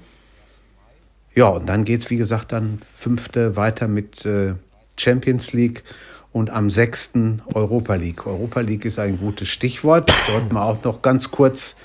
Ja, 1.34 1.48
und 1.48 1.68
dann 1.68 1.84
geht 1.84 2.02
es, 2.02 2.10
wie 2.10 2.16
gesagt, 2.16 2.52
dann 2.52 2.78
fünfte 2.94 3.56
weiter 3.56 3.88
mit 3.88 4.24
äh, 4.24 4.54
Champions 4.98 5.52
League 5.52 5.84
und 6.32 6.50
am 6.50 6.68
6. 6.70 7.12
Europa 7.54 7.94
League. 7.94 8.26
Europa 8.26 8.60
League 8.60 8.84
ist 8.84 8.98
ein 8.98 9.18
gutes 9.18 9.48
Stichwort. 9.48 10.10
Sollten 10.10 10.54
wir 10.54 10.62
auch 10.62 10.82
noch 10.84 11.00
ganz 11.02 11.30
kurz 11.30 11.76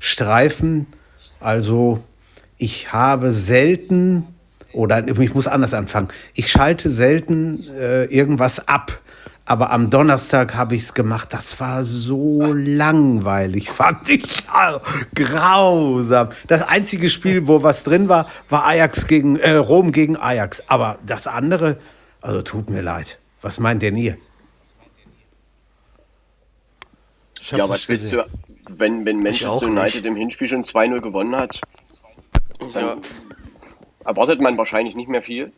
streifen. 0.00 0.86
Also, 1.40 2.02
ich 2.56 2.92
habe 2.92 3.32
selten, 3.32 4.26
oder 4.72 5.06
ich 5.06 5.34
muss 5.34 5.46
anders 5.46 5.74
anfangen, 5.74 6.08
ich 6.34 6.50
schalte 6.50 6.90
selten 6.90 7.64
äh, 7.70 8.04
irgendwas 8.04 8.66
ab. 8.68 9.00
Aber 9.44 9.70
am 9.70 9.88
Donnerstag 9.88 10.56
habe 10.56 10.74
ich 10.74 10.82
es 10.82 10.94
gemacht. 10.94 11.28
Das 11.32 11.58
war 11.58 11.82
so 11.82 12.52
langweilig, 12.52 13.70
fand 13.70 14.10
ich. 14.10 14.44
Oh, 14.54 14.78
grausam. 15.14 16.28
Das 16.48 16.60
einzige 16.60 17.08
Spiel, 17.08 17.46
wo 17.46 17.62
was 17.62 17.82
drin 17.82 18.10
war, 18.10 18.28
war 18.50 18.66
Ajax 18.66 19.06
gegen 19.06 19.36
äh, 19.36 19.52
Rom 19.52 19.90
gegen 19.92 20.18
Ajax. 20.18 20.62
Aber 20.68 20.98
das 21.06 21.26
andere, 21.26 21.78
also 22.20 22.42
tut 22.42 22.68
mir 22.68 22.82
leid. 22.82 23.18
Was 23.40 23.58
meint 23.58 23.80
denn 23.80 23.96
ihr? 23.96 24.18
Ich 27.40 27.50
Ja, 27.50 27.66
was 27.66 27.88
willst 27.88 28.12
du, 28.12 28.24
wenn, 28.68 29.04
wenn 29.04 29.22
Manchester 29.22 29.66
United 29.66 30.04
im 30.06 30.16
Hinspiel 30.16 30.48
schon 30.48 30.64
2-0 30.64 31.00
gewonnen 31.00 31.34
hat, 31.36 31.60
dann 32.74 33.00
erwartet 34.04 34.40
man 34.40 34.56
wahrscheinlich 34.56 34.94
nicht 34.94 35.08
mehr 35.08 35.22
viel. 35.22 35.52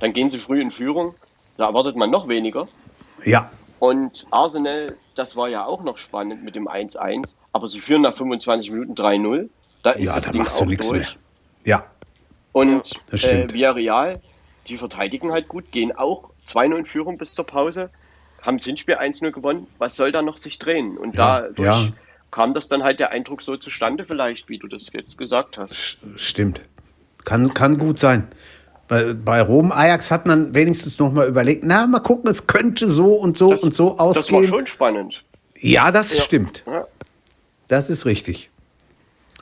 Dann 0.00 0.12
gehen 0.12 0.30
sie 0.30 0.38
früh 0.38 0.60
in 0.60 0.70
Führung, 0.70 1.14
da 1.56 1.66
erwartet 1.66 1.96
man 1.96 2.10
noch 2.10 2.28
weniger. 2.28 2.68
Ja, 3.24 3.50
Und 3.78 4.26
Arsenal, 4.30 4.94
das 5.14 5.36
war 5.36 5.48
ja 5.48 5.64
auch 5.64 5.82
noch 5.82 5.98
spannend 5.98 6.44
mit 6.44 6.54
dem 6.54 6.68
1-1, 6.68 7.34
aber 7.52 7.68
sie 7.68 7.80
führen 7.80 8.02
nach 8.02 8.16
25 8.16 8.70
Minuten 8.70 8.94
3-0. 8.94 9.48
Da 9.82 9.92
ist 9.92 10.04
ja, 10.04 10.14
das 10.16 10.24
da 10.24 10.32
Ding 10.32 10.42
machst 10.42 10.58
du 10.58 10.64
auch 10.64 10.68
nichts 10.68 10.90
mehr. 10.90 11.06
Ja, 11.64 11.84
Und 12.52 12.92
Das 13.10 13.24
äh. 13.24 13.50
Villarreal, 13.52 14.20
die 14.68 14.76
verteidigen 14.76 15.32
halt 15.32 15.48
gut, 15.48 15.70
gehen 15.72 15.96
auch 15.96 16.30
2-0 16.46 16.76
in 16.78 16.86
Führung 16.86 17.18
bis 17.18 17.32
zur 17.32 17.46
Pause, 17.46 17.90
haben 18.42 18.58
das 18.58 18.66
Hinspiel 18.66 18.96
1-0 18.96 19.30
gewonnen. 19.30 19.66
Was 19.78 19.96
soll 19.96 20.12
da 20.12 20.22
noch 20.22 20.36
sich 20.36 20.58
drehen? 20.58 20.96
Und 20.96 21.16
Ja, 21.16 21.40
dadurch 21.40 21.58
ja. 21.58 21.88
Kam 22.36 22.52
das 22.52 22.68
dann 22.68 22.82
halt 22.84 23.00
der 23.00 23.12
Eindruck 23.12 23.40
so 23.40 23.56
zustande, 23.56 24.04
vielleicht, 24.04 24.50
wie 24.50 24.58
du 24.58 24.66
das 24.68 24.88
jetzt 24.92 25.16
gesagt 25.16 25.56
hast. 25.56 25.96
stimmt. 26.16 26.60
Kann, 27.24 27.54
kann 27.54 27.78
gut 27.78 27.98
sein. 27.98 28.28
Bei, 28.88 29.14
bei 29.14 29.40
Rom, 29.40 29.72
Ajax 29.72 30.10
hat 30.10 30.26
man 30.26 30.54
wenigstens 30.54 30.98
noch 30.98 31.10
mal 31.12 31.26
überlegt, 31.26 31.64
na, 31.64 31.86
mal 31.86 32.00
gucken, 32.00 32.30
es 32.30 32.46
könnte 32.46 32.88
so 32.92 33.14
und 33.14 33.38
so 33.38 33.48
Das, 33.50 33.62
und 33.62 33.74
so 33.74 33.88
das 33.90 33.98
war 33.98 34.06
ausgehen. 34.08 34.46
schon 34.48 34.66
spannend. 34.66 35.24
ja, 35.56 35.90
das 35.90 36.18
stimmt. 36.22 36.62
Ja. 36.66 36.86
Das 37.68 37.88
ist 37.88 38.04
richtig. 38.04 38.50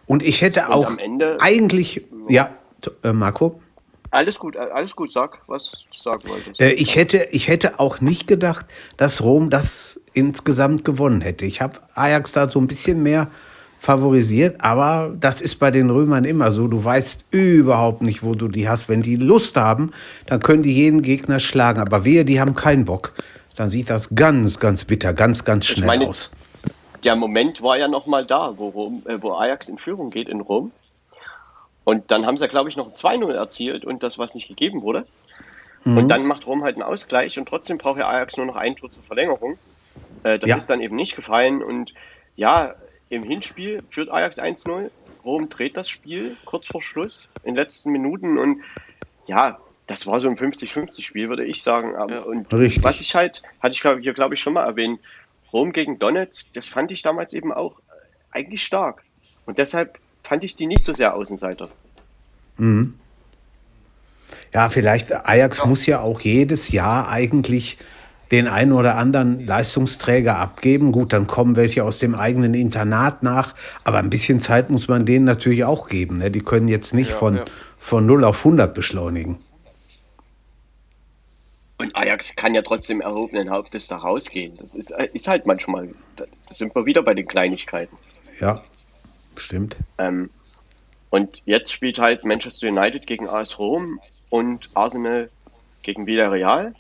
Und 0.07 0.23
ich 0.23 0.41
hätte 0.41 0.61
Und 0.67 0.73
auch 0.73 0.87
am 0.87 0.99
Ende- 1.01 1.37
eigentlich, 1.41 2.03
ja, 2.29 2.51
äh, 3.03 3.13
Marco, 3.13 3.61
Alles 4.13 4.39
gut, 4.39 4.57
alles 4.57 4.95
gut, 4.95 5.11
sag, 5.13 5.41
was 5.49 5.85
du 5.93 5.99
sagen 5.99 6.23
wolltest. 6.29 6.61
äh, 6.61 6.71
ich, 6.71 6.95
hätte, 6.95 7.27
ich 7.33 7.49
hätte 7.49 7.81
auch 7.81 8.01
nicht 8.01 8.29
gedacht, 8.29 8.67
dass 8.97 9.21
Rom 9.21 9.51
das 9.51 10.01
insgesamt 10.15 10.85
gewonnen 10.85 11.21
hätte. 11.21 11.45
Ich 11.45 11.61
habe 11.61 11.81
Ajax 11.95 12.33
da 12.33 12.49
so 12.49 12.59
ein 12.61 12.67
bisschen 12.67 13.03
mehr 13.03 13.29
favorisiert, 13.79 14.57
aber 14.63 15.13
das 15.21 15.43
ist 15.43 15.57
bei 15.57 15.71
den 15.71 15.91
Römern 15.91 16.25
immer 16.25 16.51
so. 16.51 16.69
Du 16.69 16.83
weißt 16.83 17.27
überhaupt 17.33 18.01
nicht, 18.01 18.23
wo 18.23 18.35
du 18.35 18.49
die 18.49 18.69
hast. 18.69 18.89
Wenn 18.89 19.03
die 19.03 19.17
Lust 19.17 19.57
haben, 19.59 19.91
dann 20.27 20.41
können 20.41 20.63
die 20.63 20.73
jeden 20.73 21.03
Gegner 21.03 21.39
schlagen. 21.39 21.81
Aber 21.81 22.05
wehe, 22.05 22.25
die 22.25 22.41
haben 22.41 22.55
keinen 22.55 22.87
Bock. 22.87 23.13
Dann 23.57 23.71
sieht 23.71 23.91
das 23.91 24.15
ganz, 24.15 24.59
ganz 24.59 24.85
bitter, 24.85 25.13
ganz, 25.13 25.45
ganz 25.45 25.67
schnell 25.67 25.87
meine- 25.87 26.09
aus. 26.09 26.31
der 27.05 27.15
Moment 27.17 27.61
war 27.61 27.77
ja 27.77 27.87
noch 27.87 28.07
mal 28.07 28.25
da, 28.25 28.55
wo, 28.57 28.69
Rom, 28.69 29.03
äh, 29.07 29.19
wo 29.21 29.33
Ajax 29.35 29.69
in 29.69 29.77
Führung 29.77 30.09
geht 30.11 30.29
in 30.31 30.41
Rom. 30.41 30.73
Und 31.85 32.11
dann 32.11 32.25
haben 32.25 32.39
sie, 32.39 32.49
glaube 32.49 32.71
ich, 32.71 32.77
noch 32.77 32.87
ein 32.87 32.95
2-0 32.95 33.35
erzielt 33.35 33.85
und 33.85 34.03
das, 34.03 34.17
was 34.17 34.35
nicht 34.35 34.49
gegeben 34.49 34.81
wurde. 34.81 35.05
Und 35.85 36.09
dann 36.09 36.25
macht 36.25 36.47
Rom 36.47 36.63
halt 36.65 36.77
einen 36.77 36.83
Ausgleich 36.83 37.39
und 37.39 37.47
trotzdem 37.47 37.77
braucht 37.77 37.99
ja 37.99 38.09
Ajax 38.09 38.39
nur 38.39 38.47
noch 38.47 38.57
ein 38.57 38.75
Tor 38.75 38.89
zur 38.91 39.03
Verlängerung. 39.03 39.59
Äh, 40.25 40.39
das 40.41 40.51
Ja. 40.51 40.57
ist 40.57 40.67
dann 40.69 40.81
eben 40.81 40.97
nicht 40.97 41.15
gefallen. 41.15 41.63
Und 41.63 41.95
ja, 42.37 42.75
im 43.11 43.23
Hinspiel 43.23 43.83
führt 43.91 44.11
Ajax 44.11 44.39
1-0. 44.39 44.91
Rom 45.25 45.49
dreht 45.49 45.77
das 45.77 45.89
Spiel 45.89 46.37
kurz 46.45 46.67
vor 46.67 46.83
Schluss 46.83 47.29
in 47.45 47.55
den 47.55 47.57
letzten 47.57 47.91
Minuten. 47.93 48.37
Und 48.39 48.63
ja, 49.27 49.59
das 49.87 50.07
war 50.07 50.21
so 50.21 50.29
ein 50.29 50.37
50-50-Spiel, 50.37 51.29
würde 51.29 51.45
ich 51.45 51.63
sagen. 51.63 51.95
Aber, 51.95 52.27
und 52.27 52.53
Richtig. 52.53 52.83
was 52.83 53.01
ich 53.01 53.15
halt, 53.15 53.43
hatte 53.61 53.73
ich 53.75 53.81
glaub, 53.81 54.01
hier, 54.01 54.13
glaube 54.15 54.35
ich, 54.35 54.41
schon 54.41 54.55
mal 54.55 54.65
erwähnt, 54.65 54.99
Rom 55.53 55.73
gegen 55.73 55.99
Donetsk, 56.01 56.47
das 56.55 56.67
fand 56.67 56.91
ich 56.91 57.03
damals 57.03 57.33
eben 57.33 57.53
auch 57.53 57.79
äh, 57.79 57.83
eigentlich 58.33 58.65
stark. 58.65 59.03
Und 59.47 59.59
deshalb 59.59 59.99
fand 60.25 60.43
ich 60.43 60.57
die 60.57 60.67
nicht 60.67 60.83
so 60.83 60.93
sehr 60.93 61.15
Außenseiter. 61.15 61.69
Ja, 64.53 64.69
vielleicht 64.69 65.13
Ajax 65.27 65.65
muss 65.67 65.87
ja 65.87 66.01
auch 66.01 66.21
jedes 66.21 66.71
Jahr 66.71 67.09
eigentlich 67.09 67.79
den 68.31 68.49
einen 68.49 68.73
oder 68.73 68.97
anderen 68.97 69.47
Leistungsträger 69.47 70.39
abgeben. 70.39 70.93
Gut, 70.93 71.13
dann 71.13 71.27
kommen 71.27 71.57
welche 71.57 71.85
aus 71.85 71.99
dem 71.99 72.15
eigenen 72.15 72.55
Internat 72.55 73.23
nach, 73.23 73.55
aber 73.85 73.99
ein 73.99 74.11
bisschen 74.11 74.41
Zeit 74.41 74.71
muss 74.71 74.89
man 74.89 75.07
denen 75.07 75.25
natürlich 75.25 75.65
auch 75.65 75.89
geben. 75.89 76.19
Ne? 76.19 76.31
Die 76.31 76.41
können 76.41 76.69
jetzt 76.69 76.95
nicht 76.95 77.11
Ja, 77.11 77.17
von, 77.17 77.37
ja. 77.37 77.45
von 77.79 78.07
0 78.07 78.25
auf 78.25 78.39
100 78.45 78.75
beschleunigen. 78.75 79.39
Und 81.77 81.95
Ajax 81.97 82.35
kann 82.37 82.55
ja 82.55 82.63
trotzdem 82.63 83.01
erhobenen 83.01 83.51
Hauptes 83.51 83.89
da 83.89 83.97
rausgehen. 83.97 84.57
Das 84.61 84.75
ist, 84.75 84.93
ist 85.13 85.29
halt 85.29 85.45
manchmal, 85.45 85.91
da 86.17 86.25
da 86.49 86.55
sind 86.55 86.75
wir 86.75 86.87
wieder 86.87 87.03
bei 87.03 87.15
den 87.15 87.27
Kleinigkeiten. 87.27 87.97
Ja, 88.41 88.63
stimmt. 89.37 89.77
Ähm, 89.99 90.31
und 91.11 91.43
jetzt 91.47 91.73
spielt 91.73 91.99
halt 91.99 92.25
Manchester 92.25 92.69
United 92.69 93.07
gegen 93.07 93.29
AS 93.29 93.59
Rom 93.59 94.01
und 94.31 94.69
Arsenal 94.75 95.31
gegen 95.83 96.07
Villarreal. 96.07 96.75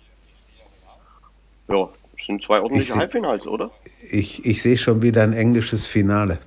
Ja, 1.68 1.88
das 2.16 2.26
sind 2.26 2.42
zwei 2.42 2.60
ordentliche 2.60 2.92
seh- 2.92 2.98
Halbfinals, 2.98 3.46
oder? 3.46 3.70
Ich, 4.10 4.44
ich 4.44 4.62
sehe 4.62 4.76
schon 4.76 5.02
wieder 5.02 5.22
ein 5.22 5.32
englisches 5.32 5.86
Finale. 5.86 6.38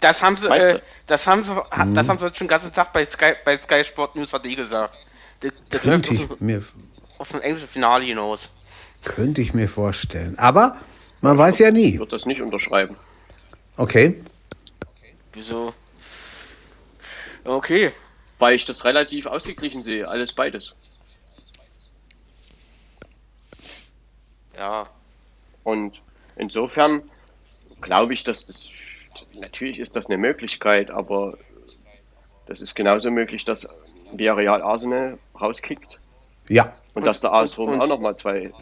Das 0.00 0.22
haben 0.22 0.36
sie, 0.36 0.48
äh, 0.48 0.80
das 1.06 1.26
haben 1.26 1.42
sie, 1.42 1.54
ha- 1.54 1.84
Mhm. 1.84 1.94
das 1.94 2.08
haben 2.08 2.18
sie 2.18 2.24
heute 2.24 2.36
schon 2.36 2.46
den 2.46 2.50
ganzen 2.50 2.72
Tag 2.72 2.92
bei 2.92 3.04
Sky, 3.04 3.32
bei 3.44 3.56
Sky 3.56 3.84
Sport 3.84 4.16
News 4.16 4.30
HD 4.32 4.54
gesagt. 4.56 4.98
Das, 5.40 5.52
das 5.70 5.84
läuft 5.84 6.06
Könnte 6.06 6.10
auf, 6.24 6.30
ich, 6.36 6.40
mir, 6.40 6.62
auf 7.18 7.34
ein 7.34 7.40
englisches 7.42 7.70
Finale 7.70 8.04
hinaus. 8.04 8.50
könnte 9.04 9.40
ich 9.42 9.52
mir 9.54 9.68
vorstellen. 9.68 10.38
Aber 10.38 10.76
man 11.20 11.36
weiß 11.36 11.58
ja 11.58 11.70
nie. 11.70 11.94
Ich 11.94 11.98
würde 11.98 12.10
das 12.12 12.24
nicht 12.26 12.40
unterschreiben. 12.40 12.96
Okay. 13.76 14.22
Wieso? 15.32 15.72
Okay. 17.44 17.92
Weil 18.38 18.54
ich 18.56 18.64
das 18.64 18.84
relativ 18.84 19.26
ausgeglichen 19.26 19.82
sehe, 19.82 20.08
alles 20.08 20.32
beides. 20.32 20.74
Ja. 24.60 24.86
Und 25.64 26.00
insofern 26.36 27.02
glaube 27.80 28.12
ich, 28.14 28.22
dass 28.24 28.46
das 28.46 28.70
natürlich 29.38 29.78
ist 29.80 29.96
das 29.96 30.06
eine 30.06 30.18
Möglichkeit, 30.18 30.90
aber 30.90 31.36
das 32.46 32.60
ist 32.60 32.74
genauso 32.76 33.10
möglich, 33.10 33.44
dass 33.44 33.66
Villarreal 34.12 34.62
Arsenal 34.62 35.18
rauskickt 35.40 35.98
Ja. 36.48 36.72
und, 36.94 37.04
dass 37.06 37.20
der 37.20 37.32
AS 37.32 37.56
und- 37.58 37.68
Rom 37.68 37.74
und- 37.74 37.80
auch 37.82 37.88
nochmal 37.88 38.16
zwei 38.16 38.52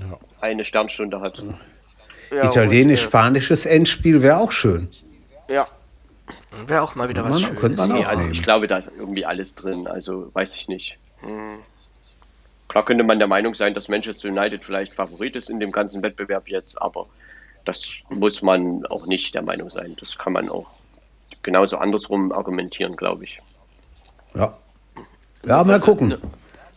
eine 0.40 0.64
Sternstunde 0.64 1.20
hat. 1.20 1.42
ja 2.30 2.44
Italienisch-spanisches 2.48 3.66
Endspiel 3.66 4.22
wäre 4.22 4.38
auch 4.38 4.52
schön. 4.52 4.88
und, 4.88 5.50
äh, 5.50 5.54
Ja. 5.54 5.68
Wäre 6.66 6.82
auch 6.82 6.94
mal 6.94 7.08
wieder 7.08 7.24
was 7.24 7.40
Man- 7.40 7.56
Schönes. 7.58 7.78
man 7.78 7.92
Nee, 7.92 8.04
auch 8.04 8.08
also 8.08 8.22
nehmen. 8.24 8.34
ich 8.34 8.42
glaube, 8.42 8.68
da 8.68 8.78
ist 8.78 8.90
irgendwie 8.98 9.24
alles 9.24 9.54
drin, 9.54 9.86
also 9.86 10.30
weiß 10.34 10.54
ich 10.56 10.68
nicht. 10.68 10.98
Klar 12.68 12.84
könnte 12.84 13.04
man 13.04 13.18
der 13.18 13.28
Meinung 13.28 13.54
sein, 13.54 13.74
dass 13.74 13.88
Manchester 13.88 14.28
United 14.28 14.64
vielleicht 14.64 14.92
Favorit 14.94 15.34
ist 15.36 15.48
in 15.50 15.58
dem 15.58 15.72
ganzen 15.72 16.02
Wettbewerb 16.02 16.48
jetzt, 16.48 16.80
aber 16.80 17.06
das 17.64 17.92
muss 18.10 18.42
man 18.42 18.84
auch 18.86 19.06
nicht 19.06 19.34
der 19.34 19.42
Meinung 19.42 19.70
sein. 19.70 19.96
Das 20.00 20.16
kann 20.18 20.34
man 20.34 20.48
auch 20.48 20.66
genauso 21.42 21.78
andersrum 21.78 22.32
argumentieren, 22.32 22.96
glaube 22.96 23.24
ich. 23.24 23.38
Ja. 24.34 24.56
Ja, 25.46 25.64
mal 25.64 25.74
Also, 25.74 25.86
gucken. 25.86 26.16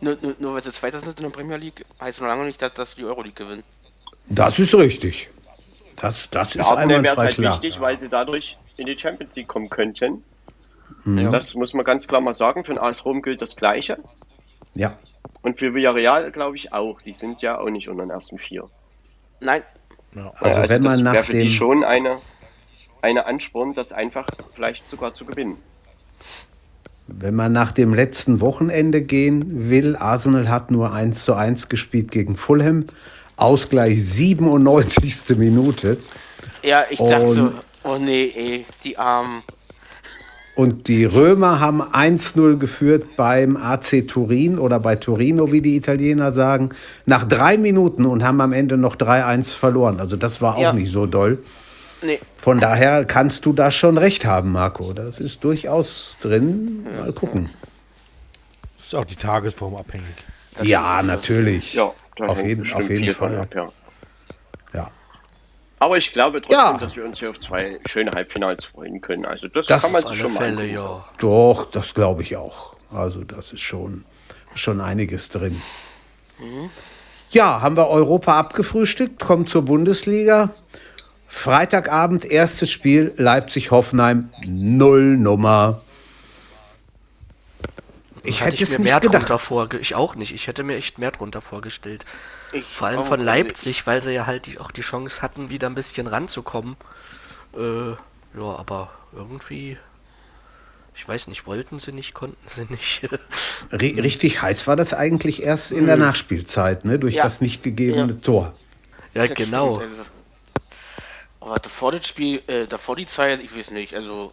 Nur, 0.00 0.16
nur, 0.20 0.34
nur, 0.38 0.54
weil 0.54 0.62
sie 0.62 0.72
Zweiter 0.72 0.98
sind 0.98 1.18
in 1.18 1.24
der 1.24 1.30
Premier 1.30 1.56
League, 1.56 1.84
heißt 2.00 2.20
noch 2.20 2.28
lange 2.28 2.44
nicht, 2.44 2.60
dass, 2.62 2.72
dass 2.74 2.94
die 2.94 3.04
Euroleague 3.04 3.34
gewinnen. 3.44 3.62
Das 4.28 4.58
ist 4.58 4.74
richtig. 4.74 5.30
Das, 6.00 6.28
das 6.30 6.56
ist 6.56 6.64
Für 6.64 6.72
Arsenal 6.72 7.02
wäre 7.02 7.14
es 7.14 7.18
halt 7.20 7.34
klar. 7.34 7.52
wichtig, 7.52 7.80
weil 7.80 7.96
sie 7.96 8.08
dadurch 8.08 8.56
in 8.76 8.86
die 8.86 8.98
Champions 8.98 9.36
League 9.36 9.48
kommen 9.48 9.68
könnten. 9.68 10.24
Mhm. 11.04 11.30
Das 11.30 11.54
muss 11.54 11.74
man 11.74 11.84
ganz 11.84 12.08
klar 12.08 12.20
mal 12.20 12.34
sagen. 12.34 12.64
Für 12.64 12.72
den 12.74 12.78
AS 12.82 13.04
Rom 13.04 13.22
gilt 13.22 13.42
das 13.42 13.56
Gleiche. 13.56 13.98
Ja. 14.74 14.96
Und 15.42 15.58
für 15.58 15.74
Villarreal 15.74 16.30
glaube 16.32 16.56
ich 16.56 16.72
auch. 16.72 17.02
Die 17.02 17.12
sind 17.12 17.42
ja 17.42 17.58
auch 17.58 17.70
nicht 17.70 17.88
unter 17.88 18.04
den 18.04 18.10
ersten 18.10 18.38
vier. 18.38 18.64
Nein, 19.40 19.62
Also, 20.40 20.68
wenn 20.68 20.82
man 20.82 20.92
das 20.92 21.02
nach 21.02 21.12
wäre 21.14 21.24
für 21.24 21.32
die 21.32 21.38
dem 21.40 21.48
schon 21.48 21.84
eine, 21.84 22.18
eine 23.00 23.26
Ansporn, 23.26 23.74
das 23.74 23.92
einfach 23.92 24.26
vielleicht 24.54 24.88
sogar 24.88 25.14
zu 25.14 25.24
gewinnen. 25.24 25.58
wenn 27.08 27.34
man 27.34 27.52
nach 27.52 27.72
dem 27.72 27.92
letzten 27.94 28.40
Wochenende 28.40 29.02
gehen 29.02 29.68
will, 29.68 29.96
Arsenal 29.96 30.48
hat 30.48 30.70
nur 30.70 30.92
1 30.92 31.24
zu 31.24 31.34
1 31.34 31.68
gespielt 31.68 32.10
gegen 32.10 32.36
Fulham. 32.36 32.86
Ausgleich 33.36 34.02
97. 34.04 35.36
Minute. 35.36 35.98
Ja, 36.62 36.84
ich 36.88 37.00
dachte 37.00 37.28
so, 37.28 37.52
oh 37.82 37.96
nee, 37.98 38.32
ey, 38.36 38.66
die 38.84 38.96
Armen. 38.98 39.42
Und 40.54 40.86
die 40.88 41.06
Römer 41.06 41.60
haben 41.60 41.80
1-0 41.82 42.58
geführt 42.58 43.16
beim 43.16 43.56
AC 43.56 44.06
Turin 44.06 44.58
oder 44.58 44.78
bei 44.80 44.96
Torino, 44.96 45.50
wie 45.50 45.62
die 45.62 45.76
Italiener 45.76 46.32
sagen, 46.32 46.68
nach 47.06 47.24
drei 47.24 47.56
Minuten 47.56 48.04
und 48.04 48.22
haben 48.22 48.40
am 48.42 48.52
Ende 48.52 48.76
noch 48.76 48.94
3-1 48.96 49.54
verloren. 49.54 49.98
Also 49.98 50.16
das 50.16 50.42
war 50.42 50.56
auch 50.56 50.60
Ja. 50.60 50.72
nicht 50.74 50.92
so 50.92 51.06
doll. 51.06 51.38
Nee, 52.04 52.18
Von 52.40 52.58
daher 52.60 53.04
kannst 53.04 53.46
du 53.46 53.52
da 53.52 53.70
schon 53.70 53.96
recht 53.96 54.26
haben, 54.26 54.52
Marco. 54.52 54.92
Das 54.92 55.18
ist 55.18 55.42
durchaus 55.44 56.16
drin. 56.20 56.84
Mal 56.98 57.12
gucken. 57.12 57.48
Ist 58.84 58.94
auch 58.94 59.04
die 59.04 59.14
Tagesform 59.16 59.76
abhängig. 59.76 60.04
Ja, 60.62 61.00
natürlich. 61.02 61.74
Ja, 61.74 61.92
auf 62.18 62.44
jeden, 62.44 62.70
auf 62.72 62.90
jeden 62.90 63.14
Fall. 63.14 63.38
ab, 63.38 63.54
ja. 63.54 63.68
Ja. 64.74 64.90
Aber 65.82 65.98
ich 65.98 66.12
glaube 66.12 66.40
trotzdem, 66.40 66.58
Ja. 66.58 66.78
dass 66.78 66.94
wir 66.94 67.04
uns 67.04 67.18
hier 67.18 67.30
auf 67.30 67.40
zwei 67.40 67.80
schöne 67.88 68.12
Halbfinals 68.12 68.66
freuen 68.66 69.00
können. 69.00 69.26
Also 69.26 69.48
das, 69.48 69.66
Das 69.66 69.82
kann 69.82 69.90
man 69.90 70.06
sich 70.06 70.16
schon 70.16 70.32
mal 70.32 70.50
angucken. 70.50 70.70
ja. 70.70 71.04
Doch, 71.18 71.68
das 71.72 71.92
glaube 71.92 72.22
ich 72.22 72.36
auch. 72.36 72.76
Also 72.92 73.24
das 73.24 73.52
ist 73.52 73.62
schon, 73.62 74.04
schon 74.54 74.80
einiges 74.80 75.28
drin. 75.28 75.60
Ja, 77.30 77.62
haben 77.62 77.76
wir 77.76 77.88
Europa 77.88 78.38
abgefrühstückt, 78.38 79.18
kommt 79.20 79.48
zur 79.48 79.62
Bundesliga. 79.62 80.50
Freitagabend, 81.26 82.26
erstes 82.26 82.70
Spiel, 82.70 83.12
Leipzig-Hoffenheim, 83.16 84.30
null 84.46 85.16
Nummer. 85.16 85.80
Ich 88.22 88.40
hätte 88.44 88.54
ich 88.54 88.60
es 88.62 88.70
mir 88.78 88.84
mehr 88.84 88.94
nicht 88.96 89.02
gedacht. 89.06 89.22
drunter 89.22 89.38
vorge... 89.40 89.78
Ich 89.78 89.96
auch 89.96 90.14
nicht. 90.14 90.32
Ich 90.32 90.46
hätte 90.46 90.62
mir 90.62 90.76
echt 90.76 90.98
mehr 90.98 91.10
drunter 91.10 91.40
vorgestellt. 91.40 92.04
Ich 92.52 92.64
Vor 92.64 92.88
allem 92.88 93.04
von 93.04 93.18
nicht. 93.18 93.26
Leipzig, 93.26 93.86
weil 93.86 94.02
sie 94.02 94.12
ja 94.12 94.26
halt 94.26 94.46
die, 94.46 94.58
auch 94.58 94.70
die 94.70 94.80
Chance 94.82 95.22
hatten, 95.22 95.50
wieder 95.50 95.68
ein 95.68 95.74
bisschen 95.74 96.06
ranzukommen. 96.06 96.76
Äh, 97.56 97.90
ja, 97.90 97.96
aber 98.56 98.90
irgendwie... 99.12 99.76
Ich 100.94 101.08
weiß 101.08 101.28
nicht, 101.28 101.46
wollten 101.46 101.78
sie 101.78 101.90
nicht, 101.92 102.12
konnten 102.12 102.36
sie 102.46 102.66
nicht. 102.66 103.08
Ri- 103.72 104.00
Richtig 104.02 104.42
heiß 104.42 104.66
war 104.66 104.76
das 104.76 104.92
eigentlich 104.92 105.42
erst 105.42 105.72
in 105.72 105.86
der 105.86 105.96
Nachspielzeit, 105.96 106.84
ne? 106.84 106.98
durch 106.98 107.14
Ja. 107.14 107.22
das 107.22 107.40
nicht 107.40 107.62
gegebene 107.62 108.12
Ja. 108.12 108.18
Tor. 108.20 108.54
ja, 109.14 109.26
Das 109.26 109.34
genau. 109.36 109.76
stimmt, 109.76 109.90
also. 109.90 110.02
Aber 111.40 111.54
davor 111.56 111.92
das 111.92 112.06
Spiel, 112.06 112.42
äh, 112.46 112.66
davor 112.66 112.94
die 112.96 113.06
Zeit, 113.06 113.42
ich 113.42 113.56
weiß 113.56 113.70
nicht, 113.70 113.94
also. 113.94 114.32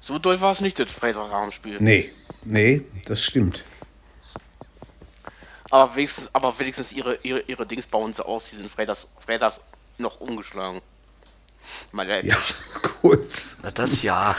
So 0.00 0.18
doll 0.18 0.40
war 0.40 0.50
es 0.50 0.60
nicht, 0.60 0.80
das 0.80 0.92
Freitagabendspiel. 0.92 1.76
Nee, 1.80 2.10
nee, 2.44 2.82
das 3.04 3.22
stimmt. 3.22 3.64
Aber 5.72 5.96
wenigstens, 5.96 6.30
aber 6.34 6.58
wenigstens 6.58 6.92
ihre, 6.92 7.18
ihre, 7.22 7.40
ihre 7.46 7.64
Dings 7.64 7.86
bauen 7.86 8.12
sie 8.12 8.22
aus, 8.22 8.50
die 8.50 8.56
sind 8.56 8.70
Freitags, 8.70 9.08
Freitags 9.18 9.58
noch 9.96 10.20
umgeschlagen. 10.20 10.82
Mal 11.92 12.06
Ja, 12.26 12.36
kurz. 13.00 13.56
Na, 13.62 13.70
das 13.70 14.02
ja. 14.02 14.36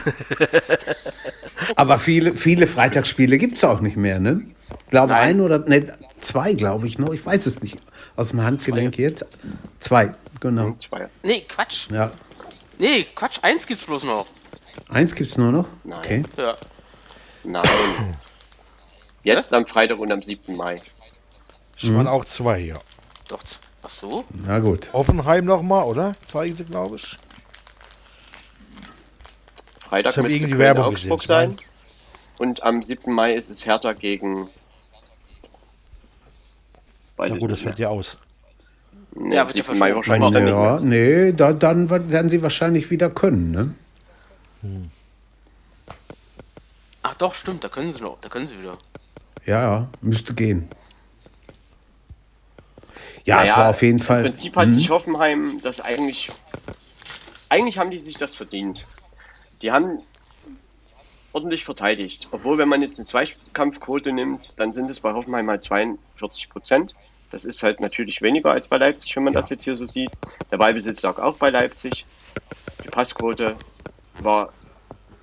Aber 1.75 1.97
viele, 1.97 2.37
viele 2.37 2.67
Freitagsspiele 2.67 3.39
gibt 3.39 3.57
es 3.57 3.63
auch 3.63 3.79
nicht 3.79 3.97
mehr, 3.97 4.19
ne? 4.19 4.45
Ich 4.77 4.89
glaube 4.91 5.13
Nein. 5.13 5.29
ein 5.29 5.41
oder 5.41 5.57
ne, 5.57 5.97
zwei, 6.21 6.53
glaube 6.53 6.85
ich 6.85 6.99
noch. 6.99 7.11
Ich 7.13 7.25
weiß 7.25 7.47
es 7.47 7.63
nicht. 7.63 7.79
Aus 8.15 8.29
dem 8.29 8.43
Handgelenk 8.43 8.99
jetzt. 8.99 9.25
Zwei, 9.79 10.13
genau. 10.39 10.77
Zwei. 10.87 11.09
Nee, 11.23 11.45
Quatsch. 11.49 11.89
Ja. 11.89 12.11
Nee, 12.77 13.07
Quatsch, 13.15 13.39
eins 13.41 13.65
gibt's 13.65 13.85
bloß 13.85 14.03
noch. 14.03 14.27
Eins 14.89 15.15
gibt 15.15 15.31
es 15.31 15.37
nur 15.39 15.51
noch? 15.51 15.67
Nein. 15.83 15.97
Okay. 15.97 16.23
Ja. 16.37 16.55
Nein. 17.43 17.63
Jetzt 19.23 19.51
am 19.51 19.65
Freitag 19.65 19.97
und 19.97 20.11
am 20.11 20.21
7. 20.21 20.55
Mai. 20.55 20.79
Ich 21.77 21.89
meine 21.89 22.11
auch 22.11 22.25
zwei 22.25 22.59
hier. 22.61 22.79
Doch. 23.27 23.41
Ach 23.85 23.89
so? 23.89 24.23
Na 24.45 24.59
gut. 24.59 24.89
Offenheim 24.93 25.45
nochmal, 25.45 25.83
oder? 25.83 26.13
Zeigen 26.25 26.55
sie, 26.55 26.63
glaube 26.63 26.95
ich. 26.95 27.17
Freitag 29.81 30.17
Ich 30.17 30.23
müsste 30.23 30.57
Werbung 30.57 30.85
Augsburg 30.85 31.19
gesehen, 31.19 31.27
sein. 31.27 31.55
Und 32.37 32.63
am 32.63 32.81
7. 32.81 33.11
Mai 33.13 33.33
ist 33.33 33.49
es 33.49 33.65
Hertha 33.65 33.93
gegen. 33.93 34.49
Weiß 37.17 37.31
Na 37.31 37.37
gut, 37.37 37.51
das 37.51 37.59
fällt 37.61 37.77
ja 37.79 37.89
aus. 37.89 38.17
Nee, 39.15 39.35
Ja, 39.35 39.45
wird 39.45 39.57
ja 39.57 39.63
7. 39.63 39.77
Mai 39.77 39.93
wahrscheinlich 39.95 40.31
dann 40.31 40.43
nicht 40.45 40.53
Ja, 40.53 40.79
mehr. 40.79 40.79
nee, 40.79 41.31
da, 41.33 41.53
dann 41.53 41.89
werden 41.89 42.29
sie 42.29 42.41
wahrscheinlich 42.41 42.89
wieder 42.89 43.09
können, 43.09 43.51
ne? 43.51 43.75
Ach 47.03 47.13
doch, 47.15 47.35
stimmt, 47.35 47.63
da 47.63 47.69
können 47.69 47.91
sie 47.91 48.01
noch, 48.01 48.17
da 48.21 48.29
können 48.29 48.47
sie 48.47 48.57
wieder. 48.59 48.77
Ja, 49.45 49.61
ja, 49.61 49.87
müsste 50.01 50.33
gehen. 50.33 50.69
Ja, 53.25 53.41
es 53.43 53.49
Naja, 53.51 53.61
war 53.63 53.69
auf 53.69 53.81
jeden 53.81 53.99
Fall. 53.99 54.17
Im 54.19 54.23
Prinzip 54.33 54.55
hat 54.55 54.67
Mhm. 54.67 54.71
sich 54.71 54.89
Hoffenheim 54.89 55.59
das 55.63 55.79
eigentlich. 55.81 56.29
Eigentlich 57.49 57.77
haben 57.77 57.91
die 57.91 57.99
sich 57.99 58.17
das 58.17 58.35
verdient. 58.35 58.85
Die 59.61 59.71
haben 59.71 59.99
ordentlich 61.31 61.63
verteidigt. 61.63 62.27
Obwohl, 62.31 62.57
wenn 62.57 62.67
man 62.67 62.81
jetzt 62.81 62.99
eine 62.99 63.05
Zweikampfquote 63.07 64.11
nimmt, 64.11 64.53
dann 64.57 64.73
sind 64.73 64.89
es 64.91 64.99
bei 64.99 65.13
Hoffenheim 65.13 65.49
halt 65.49 65.63
42 65.63 66.49
Prozent. 66.49 66.93
Das 67.31 67.45
ist 67.45 67.63
halt 67.63 67.79
natürlich 67.79 68.21
weniger 68.21 68.51
als 68.51 68.67
bei 68.67 68.77
Leipzig, 68.77 69.15
wenn 69.15 69.23
man 69.23 69.33
Ja. 69.33 69.39
das 69.39 69.49
jetzt 69.49 69.63
hier 69.63 69.75
so 69.75 69.87
sieht. 69.87 70.11
Der 70.51 70.57
Ballbesitz 70.57 71.01
lag 71.01 71.17
auch 71.17 71.37
bei 71.37 71.49
Leipzig. 71.49 72.05
Die 72.83 72.89
Passquote 72.89 73.55
war 74.19 74.51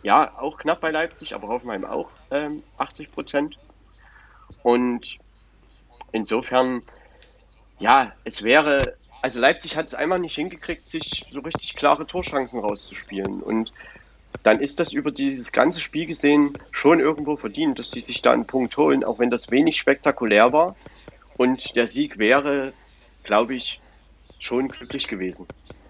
ja 0.02 0.36
auch 0.38 0.56
knapp 0.58 0.80
bei 0.80 0.90
Leipzig, 0.90 1.34
aber 1.34 1.48
Hoffenheim 1.48 1.84
auch 1.84 2.08
ähm, 2.30 2.62
80 2.78 3.12
Prozent. 3.12 3.58
Und 4.62 5.18
insofern 6.12 6.82
ja, 7.80 8.12
es 8.24 8.42
wäre, 8.42 8.94
also 9.22 9.40
Leipzig 9.40 9.76
hat 9.76 9.86
es 9.86 9.94
einmal 9.94 10.20
nicht 10.20 10.36
hingekriegt, 10.36 10.88
sich 10.88 11.26
so 11.32 11.40
richtig 11.40 11.74
klare 11.74 12.06
Torchancen 12.06 12.60
rauszuspielen. 12.60 13.42
Und 13.42 13.72
dann 14.42 14.60
ist 14.60 14.78
das 14.78 14.92
über 14.92 15.10
dieses 15.10 15.50
ganze 15.50 15.80
Spiel 15.80 16.06
gesehen 16.06 16.52
schon 16.70 17.00
irgendwo 17.00 17.36
verdient, 17.36 17.78
dass 17.78 17.90
sie 17.90 18.00
sich 18.00 18.22
da 18.22 18.32
einen 18.32 18.46
Punkt 18.46 18.76
holen, 18.76 19.02
auch 19.02 19.18
wenn 19.18 19.30
das 19.30 19.50
wenig 19.50 19.78
spektakulär 19.78 20.52
war. 20.52 20.76
Und 21.36 21.74
der 21.74 21.86
Sieg 21.86 22.18
wäre, 22.18 22.72
glaube 23.24 23.54
ich, 23.54 23.80
schon 24.38 24.68
glücklich 24.68 25.08
gewesen. 25.08 25.46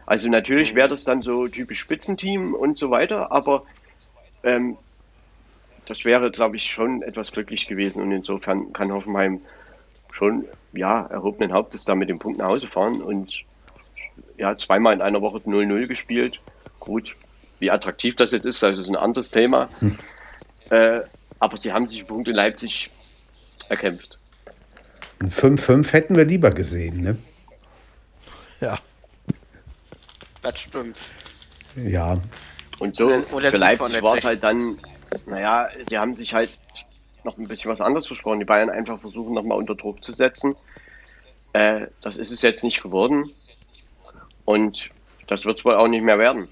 Also 0.07 0.29
natürlich 0.29 0.75
wäre 0.75 0.89
das 0.89 1.05
dann 1.05 1.23
so 1.23 1.49
typisch 1.49 1.81
Spitzenteam 1.81 2.55
und 2.55 2.79
so 2.79 2.91
weiter, 2.91 3.31
aber 3.31 3.65
ähm, 4.43 4.77
das 5.87 6.05
wäre, 6.05 6.31
glaube 6.31 6.57
ich, 6.57 6.71
schon 6.71 7.03
etwas 7.03 7.33
glücklich 7.33 7.67
gewesen. 7.67 8.03
Und 8.03 8.13
insofern 8.13 8.73
kann 8.73 8.93
Hoffenheim 8.93 9.41
schon, 10.13 10.45
ja, 10.73 11.07
erhobenen 11.07 11.53
Hauptes 11.53 11.85
da 11.85 11.95
mit 11.95 12.09
dem 12.09 12.19
Punkt 12.19 12.39
nach 12.39 12.49
Hause 12.49 12.67
fahren 12.67 13.01
und 13.03 13.45
ja, 14.37 14.57
zweimal 14.57 14.95
in 14.95 15.03
einer 15.03 15.21
Woche 15.21 15.39
0-0 15.39 15.87
gespielt. 15.87 16.41
Gut, 16.79 17.15
wie 17.59 17.71
attraktiv 17.71 18.17
das 18.17 18.31
jetzt 18.33 18.47
ist, 18.47 18.63
das 18.63 18.79
ist 18.79 18.89
ein 18.89 18.97
anderes 18.97 19.31
Thema. 19.31 19.69
Äh, 20.71 21.01
aber 21.39 21.57
sie 21.57 21.73
haben 21.73 21.87
sich 21.87 21.99
einen 22.01 22.09
Punkt 22.09 22.29
in 22.29 22.35
Leipzig 22.35 22.91
erkämpft. 23.69 24.19
Ein 25.21 25.31
5-5 25.31 25.93
hätten 25.93 26.17
wir 26.17 26.25
lieber 26.25 26.51
gesehen, 26.51 27.01
ne? 27.01 27.17
Ja. 28.61 28.79
Das 30.43 30.59
stimmt. 30.61 30.97
Ja. 31.77 32.19
Und 32.79 32.97
so 32.97 33.07
Oder- 33.33 33.51
für 33.51 33.59
Leipzig 33.59 34.03
war 34.03 34.17
es 34.17 34.25
halt 34.25 34.43
dann, 34.43 34.79
naja, 35.27 35.69
sie 35.87 35.99
haben 35.99 36.15
sich 36.15 36.33
halt 36.33 36.59
noch 37.25 37.37
ein 37.39 37.47
bisschen 37.49 37.71
was 37.71 37.81
anderes 37.81 38.07
versprochen. 38.07 38.39
Die 38.41 38.45
Bayern 38.45 38.71
einfach 38.71 39.01
versuchen, 39.01 39.35
nochmal 39.35 39.59
unter 39.59 39.75
Druck 39.75 40.03
zu 40.05 40.13
setzen. 40.13 40.57
Äh, 41.53 41.87
das 42.01 42.17
ist 42.17 42.31
es 42.31 42.43
jetzt 42.43 42.63
nicht 42.65 42.83
geworden. 42.83 43.31
Und 44.45 44.89
das 45.27 45.45
wird 45.45 45.59
es 45.59 45.65
wohl 45.65 45.75
auch 45.75 45.89
nicht 45.89 46.03
mehr 46.03 46.19
werden. 46.19 46.49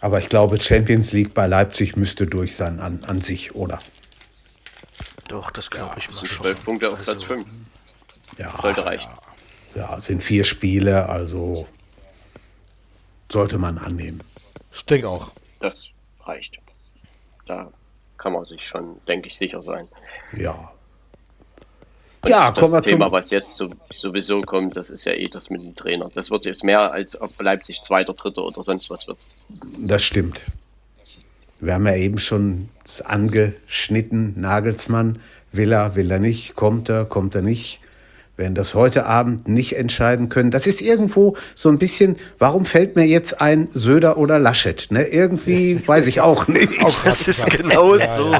Aber 0.00 0.18
ich 0.18 0.28
glaube, 0.28 0.60
Champions 0.60 1.12
League 1.12 1.32
bei 1.34 1.46
Leipzig 1.46 1.96
müsste 1.96 2.26
durch 2.26 2.56
sein 2.56 2.78
an, 2.80 3.02
an 3.06 3.20
sich, 3.20 3.54
oder? 3.54 3.78
Doch, 5.28 5.50
das 5.50 5.70
glaube 5.70 5.94
ich 5.98 6.06
Das 6.06 6.14
mal 6.16 6.20
sind 6.20 6.28
schon. 6.28 6.42
zwölf 6.44 6.64
Punkte 6.64 6.88
auf 6.88 6.98
Also, 6.98 7.12
Platz 7.12 7.24
5. 7.24 7.46
Ja, 8.38 8.50
Sollte 8.60 8.84
reichen. 8.84 9.08
ja, 9.74 9.96
es 9.96 10.04
sind 10.06 10.22
vier 10.22 10.44
Spiele, 10.44 11.08
also 11.08 11.66
sollte 13.30 13.58
man 13.58 13.78
annehmen. 13.78 14.22
Ich 14.72 14.84
denke 14.84 15.08
auch. 15.08 15.32
Das 15.60 15.88
reicht. 16.24 16.58
Da 17.46 17.72
kann 18.24 18.32
man 18.32 18.46
sich 18.46 18.66
schon, 18.66 18.96
denke 19.06 19.28
ich, 19.28 19.36
sicher 19.36 19.62
sein. 19.62 19.86
Ja. 20.32 20.72
Ja, 22.26 22.50
das 22.50 22.58
kommen 22.58 22.72
wir 22.72 22.80
Thema, 22.80 23.04
zum. 23.04 23.12
was 23.12 23.30
jetzt 23.30 23.54
so, 23.54 23.68
sowieso 23.92 24.40
kommt, 24.40 24.78
das 24.78 24.88
ist 24.88 25.04
ja 25.04 25.12
eh 25.12 25.28
das 25.28 25.50
mit 25.50 25.62
dem 25.62 25.74
Trainer. 25.74 26.10
Das 26.14 26.30
wird 26.30 26.46
jetzt 26.46 26.64
mehr 26.64 26.90
als 26.90 27.20
ob 27.20 27.38
Leipzig 27.38 27.82
Zweiter, 27.82 28.14
Dritter 28.14 28.42
oder 28.42 28.62
sonst 28.62 28.88
was 28.88 29.06
wird. 29.06 29.18
Das 29.76 30.02
stimmt. 30.02 30.40
Wir 31.60 31.74
haben 31.74 31.86
ja 31.86 31.96
eben 31.96 32.16
schon 32.18 32.70
es 32.82 33.02
angeschnitten. 33.02 34.40
Nagelsmann, 34.40 35.18
will 35.52 35.72
er, 35.72 35.96
will 35.96 36.10
er 36.10 36.18
nicht, 36.18 36.54
kommt 36.54 36.88
er, 36.88 37.04
kommt 37.04 37.34
er 37.34 37.42
nicht. 37.42 37.80
Werden 38.36 38.54
das 38.54 38.74
heute 38.74 39.06
Abend 39.06 39.46
nicht 39.46 39.76
entscheiden 39.76 40.28
können. 40.28 40.50
Das 40.50 40.66
ist 40.66 40.80
irgendwo 40.80 41.36
so 41.54 41.68
ein 41.68 41.78
bisschen, 41.78 42.16
warum 42.38 42.64
fällt 42.64 42.96
mir 42.96 43.04
jetzt 43.04 43.40
ein 43.40 43.68
Söder 43.72 44.16
oder 44.16 44.38
Laschet? 44.38 44.88
Ne? 44.90 45.04
Irgendwie 45.04 45.80
weiß 45.86 46.08
ich 46.08 46.20
auch 46.20 46.48
nicht. 46.48 46.70
Das 47.04 47.28
ist 47.28 47.48
genau 47.48 47.96
so. 47.98 48.32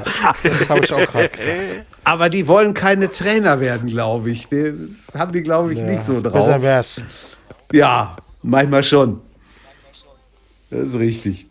Das 0.42 0.68
habe 0.68 0.84
ich 0.84 0.92
auch 0.92 1.06
gerade 1.06 1.28
gedacht. 1.28 1.86
Aber 2.02 2.28
die 2.28 2.48
wollen 2.48 2.74
keine 2.74 3.08
Trainer 3.08 3.60
werden, 3.60 3.88
glaube 3.88 4.30
ich. 4.30 4.48
Das 4.50 5.18
haben 5.20 5.32
die, 5.32 5.42
glaube 5.42 5.72
ich, 5.72 5.78
nicht 5.78 6.04
so 6.04 6.20
drauf. 6.20 6.32
Besser 6.32 6.60
wär's. 6.60 7.00
Ja, 7.72 8.16
manchmal 8.42 8.82
schon. 8.82 9.20
Das 10.70 10.88
ist 10.88 10.98
richtig. 10.98 11.46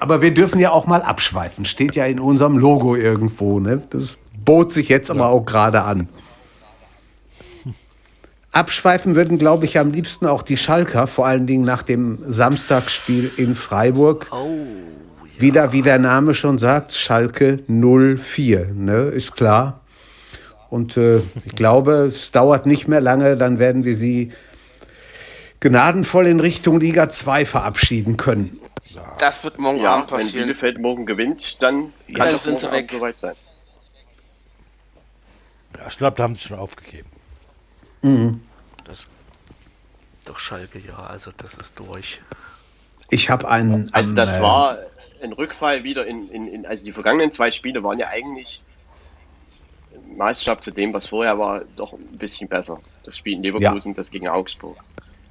Aber 0.00 0.22
wir 0.22 0.34
dürfen 0.34 0.60
ja 0.60 0.72
auch 0.72 0.86
mal 0.86 1.02
abschweifen. 1.02 1.64
Steht 1.64 1.94
ja 1.94 2.04
in 2.06 2.18
unserem 2.18 2.58
Logo 2.58 2.96
irgendwo. 2.96 3.60
Ne? 3.60 3.82
Das 3.90 4.18
bot 4.44 4.72
sich 4.72 4.88
jetzt 4.88 5.10
aber 5.10 5.28
auch 5.28 5.44
gerade 5.44 5.82
an. 5.82 6.08
Abschweifen 8.58 9.14
würden, 9.14 9.38
glaube 9.38 9.64
ich, 9.64 9.78
am 9.78 9.92
liebsten 9.92 10.26
auch 10.26 10.42
die 10.42 10.56
Schalker, 10.56 11.06
vor 11.06 11.26
allen 11.26 11.46
Dingen 11.46 11.64
nach 11.64 11.82
dem 11.82 12.18
Samstagsspiel 12.26 13.30
in 13.36 13.54
Freiburg. 13.54 14.26
Oh, 14.32 14.48
Wieder, 15.38 15.72
wie 15.72 15.82
der 15.82 15.98
Name 15.98 16.34
schon 16.34 16.58
sagt, 16.58 16.92
Schalke 16.92 17.60
04, 17.68 18.72
ne? 18.74 19.02
ist 19.04 19.36
klar. 19.36 19.80
Und 20.70 20.96
äh, 20.96 21.18
ich 21.46 21.54
glaube, 21.54 21.92
es 22.06 22.32
dauert 22.32 22.66
nicht 22.66 22.88
mehr 22.88 23.00
lange, 23.00 23.36
dann 23.36 23.58
werden 23.60 23.84
wir 23.84 23.96
sie 23.96 24.32
gnadenvoll 25.60 26.26
in 26.26 26.40
Richtung 26.40 26.80
Liga 26.80 27.08
2 27.08 27.46
verabschieden 27.46 28.16
können. 28.16 28.58
Das 29.18 29.44
wird 29.44 29.58
morgen 29.58 29.80
Ja, 29.80 29.94
Abend 29.94 30.10
wenn 30.10 30.18
passieren. 30.18 30.46
Bielefeld 30.48 30.78
morgen 30.80 31.06
gewinnt, 31.06 31.62
dann 31.62 31.92
kann 32.14 32.34
es 32.34 32.42
sind 32.42 32.60
morgen 32.62 32.66
sie 32.74 32.76
weg. 32.76 32.90
soweit 32.92 33.18
sein. 33.18 33.34
Ja, 35.76 35.86
ich 35.88 35.96
glaube, 35.98 36.16
da 36.16 36.24
haben 36.24 36.34
sie 36.34 36.42
schon 36.42 36.58
aufgegeben. 36.58 37.08
Doch 40.28 40.38
Schalke, 40.38 40.78
ja, 40.78 40.96
also 40.96 41.30
das 41.36 41.54
ist 41.54 41.78
durch. 41.78 42.20
Ich 43.10 43.30
habe 43.30 43.48
einen. 43.48 43.92
Also 43.92 44.14
das 44.14 44.36
äh, 44.36 44.42
war 44.42 44.78
ein 45.22 45.32
Rückfall 45.32 45.84
wieder 45.84 46.06
in, 46.06 46.28
in, 46.30 46.48
in, 46.48 46.66
also 46.66 46.84
die 46.84 46.92
vergangenen 46.92 47.32
zwei 47.32 47.50
Spiele 47.50 47.82
waren 47.82 47.98
ja 47.98 48.08
eigentlich 48.08 48.62
im 49.92 50.16
Maßstab 50.16 50.62
zu 50.62 50.70
dem, 50.70 50.92
was 50.92 51.08
vorher 51.08 51.38
war, 51.38 51.62
doch 51.76 51.92
ein 51.92 52.18
bisschen 52.18 52.48
besser. 52.48 52.80
Das 53.04 53.16
Spiel 53.16 53.34
in 53.34 53.42
Leverkusen, 53.42 53.94
das 53.94 54.10
gegen 54.10 54.28
Augsburg. 54.28 54.76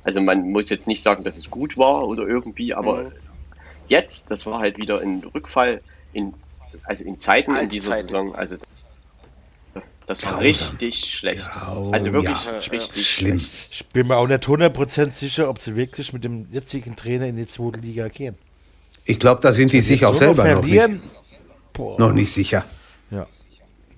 Also 0.04 0.22
man 0.22 0.52
muss 0.52 0.70
jetzt 0.70 0.88
nicht 0.88 1.04
sagen, 1.04 1.24
dass 1.24 1.38
es 1.38 1.50
gut 1.50 1.78
war 1.78 2.08
oder 2.08 2.28
irgendwie, 2.28 2.74
aber 2.74 3.12
jetzt, 3.88 4.32
das 4.32 4.45
war 4.45 4.60
halt 4.60 4.78
wieder 4.78 5.00
ein 5.02 5.24
Rückfall 5.34 5.82
in, 6.14 6.34
also 6.86 7.04
in 7.04 7.18
Zeiten 7.18 7.52
in 7.52 7.58
Alte 7.58 7.68
dieser 7.70 7.91
Zeiten. 7.91 8.08
Saison, 8.08 8.36
also 8.36 8.58
das 10.08 10.24
war 10.24 10.32
Grausam. 10.32 10.43
richtig 10.43 11.14
schlecht. 11.14 11.45
Grau- 11.51 11.91
also 11.91 12.12
wirklich 12.14 12.38
ja, 12.43 12.51
richtig 12.51 13.08
schlimm. 13.08 13.39
schlecht. 13.39 13.51
Ich 13.70 13.86
bin 13.88 14.08
mir 14.08 14.16
auch 14.18 14.28
nicht 14.28 14.43
100% 14.43 15.12
sicher, 15.12 15.49
ob 15.49 15.60
sie 15.60 15.76
wirklich 15.76 16.14
mit 16.14 16.24
dem 16.24 16.47
jetzigen 16.51 16.95
Trainer 16.95 17.28
in 17.28 17.36
die 17.36 17.45
zweite 17.45 17.80
Liga 17.82 18.08
gehen. 18.08 18.36
Ich 19.05 19.20
glaube, 19.20 19.41
da 19.41 19.51
sind 19.53 19.72
die 19.72 19.82
sich 19.82 20.05
auch 20.05 20.14
so 20.14 20.20
selber 20.20 20.43
noch 20.55 20.64
nicht, 20.64 20.99
noch 21.97 22.12
nicht 22.14 22.32
sicher. 22.32 22.66
Ja. 23.12 23.26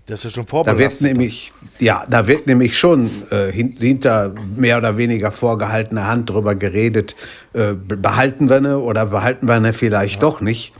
Das 0.05 0.25
ist 0.25 0.35
ja 0.35 0.43
schon 0.43 0.63
Da 0.63 0.77
wird 0.77 1.01
nämlich, 1.01 1.51
ja, 1.79 2.05
da 2.09 2.25
wird 2.27 2.47
nämlich 2.47 2.77
schon 2.77 3.09
äh, 3.31 3.51
hin, 3.51 3.75
hinter 3.79 4.33
mehr 4.55 4.77
oder 4.79 4.97
weniger 4.97 5.31
vorgehaltener 5.31 6.07
Hand 6.07 6.29
drüber 6.31 6.55
geredet, 6.55 7.15
äh, 7.53 7.73
be- 7.73 7.97
behalten 7.97 8.49
wir 8.49 8.57
eine 8.57 8.79
oder 8.79 9.05
behalten 9.05 9.47
wir 9.47 9.53
eine 9.53 9.73
vielleicht 9.73 10.23
doch 10.23 10.41
nicht. 10.41 10.73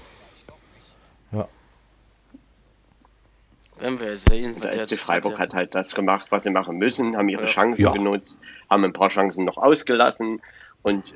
Wenn 3.80 4.00
wir 4.00 4.18
sehen. 4.18 4.60
Der 4.62 4.78
SC 4.80 4.98
Freiburg 4.98 5.40
hat 5.40 5.54
halt 5.54 5.74
das 5.76 5.96
gemacht, 5.96 6.28
was 6.32 6.44
sie 6.44 6.50
machen 6.50 6.78
müssen, 6.78 7.16
haben 7.18 7.30
ihre 7.30 7.44
Ja. 7.44 7.48
Chancen 7.48 7.82
Ja. 7.84 7.92
genutzt, 7.92 8.42
haben 8.70 8.84
ein 8.84 8.94
paar 8.94 9.10
Chancen 9.10 9.46
noch 9.46 9.58
ausgelassen 9.58 10.42
und 10.82 11.14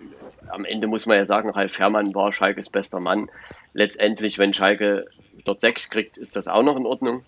am 0.50 0.66
Ende 0.66 0.88
muss 0.88 1.06
man 1.06 1.18
ja 1.18 1.26
sagen, 1.26 1.50
Ralf 1.50 1.80
Herrmann 1.80 2.14
war 2.14 2.32
Schalkes 2.32 2.70
bester 2.70 3.00
Mann. 3.00 3.30
Letztendlich, 3.74 4.38
wenn 4.38 4.54
Schalke 4.54 5.06
dort 5.46 5.62
sechs 5.62 5.90
kriegt, 5.90 6.18
ist 6.18 6.36
das 6.36 6.48
auch 6.48 6.64
noch 6.64 6.78
in 6.78 6.86
Ordnung. 6.86 7.24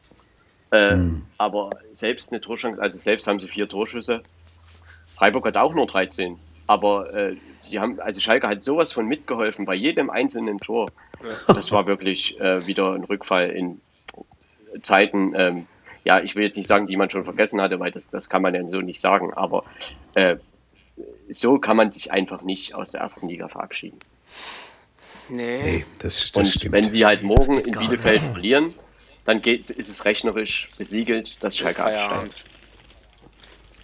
Äh, 0.72 0.98
Aber 1.38 1.70
selbst 1.92 2.32
eine 2.32 2.42
Torchance, 2.42 2.82
also 2.82 2.98
selbst 3.00 3.28
haben 3.28 3.40
sie 3.40 3.48
vier 3.48 3.68
Torschüsse. 3.70 4.22
Freiburg 5.16 5.46
hat 5.46 5.58
auch 5.58 5.74
nur 5.74 5.88
13. 5.88 6.38
Aber 6.68 7.14
äh, 7.14 7.36
sie 7.62 7.80
haben, 7.80 8.00
also 8.00 8.20
Schalke 8.20 8.48
hat 8.48 8.64
sowas 8.64 8.92
von 8.92 9.06
mitgeholfen 9.08 9.66
bei 9.66 9.76
jedem 9.76 10.10
einzelnen 10.10 10.58
Tor. 10.58 10.90
Das 11.48 11.72
war 11.72 11.86
wirklich 11.86 12.40
äh, 12.40 12.66
wieder 12.68 12.94
ein 12.94 13.04
Rückfall 13.04 13.50
in 13.52 13.80
Zeiten, 14.82 15.34
ähm, 15.38 15.68
ja, 16.04 16.20
ich 16.20 16.36
will 16.36 16.44
jetzt 16.44 16.58
nicht 16.58 16.68
sagen, 16.68 16.88
die 16.88 16.98
man 16.98 17.10
schon 17.10 17.24
vergessen 17.24 17.60
hatte, 17.62 17.80
weil 17.80 17.92
das, 17.92 18.10
das 18.10 18.30
kann 18.30 18.42
man 18.42 18.54
ja 18.54 18.64
so 18.64 18.82
nicht 18.82 19.02
sagen, 19.02 19.34
aber 19.34 19.64
äh, 20.14 20.38
so 21.30 21.58
kann 21.60 21.76
man 21.78 21.92
sich 21.92 22.12
einfach 22.12 22.42
nicht 22.44 22.76
aus 22.76 22.92
der 22.92 23.02
ersten 23.02 23.28
Liga 23.28 23.48
verabschieden. 23.48 24.00
Nee. 25.30 25.60
Hey, 25.62 25.86
das, 26.00 26.32
das 26.32 26.36
Und 26.36 26.48
stimmt. 26.48 26.74
wenn 26.74 26.92
sie 26.92 27.06
halt 27.06 27.24
morgen 27.24 27.60
in 27.60 27.72
Bielefeld 27.78 28.22
verlieren, 28.22 28.74
dann 29.26 29.42
geht, 29.42 29.70
ist 29.70 29.90
es 29.90 30.06
rechnerisch 30.06 30.68
besiegelt, 30.78 31.42
dass 31.44 31.58
Schalke 31.58 31.84
absteigt. 31.84 32.44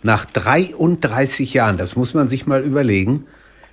Nach 0.04 0.26
33 0.26 1.54
Jahren, 1.54 1.78
das 1.78 1.96
muss 1.96 2.14
man 2.14 2.30
sich 2.30 2.46
mal 2.48 2.62
überlegen, 2.64 3.26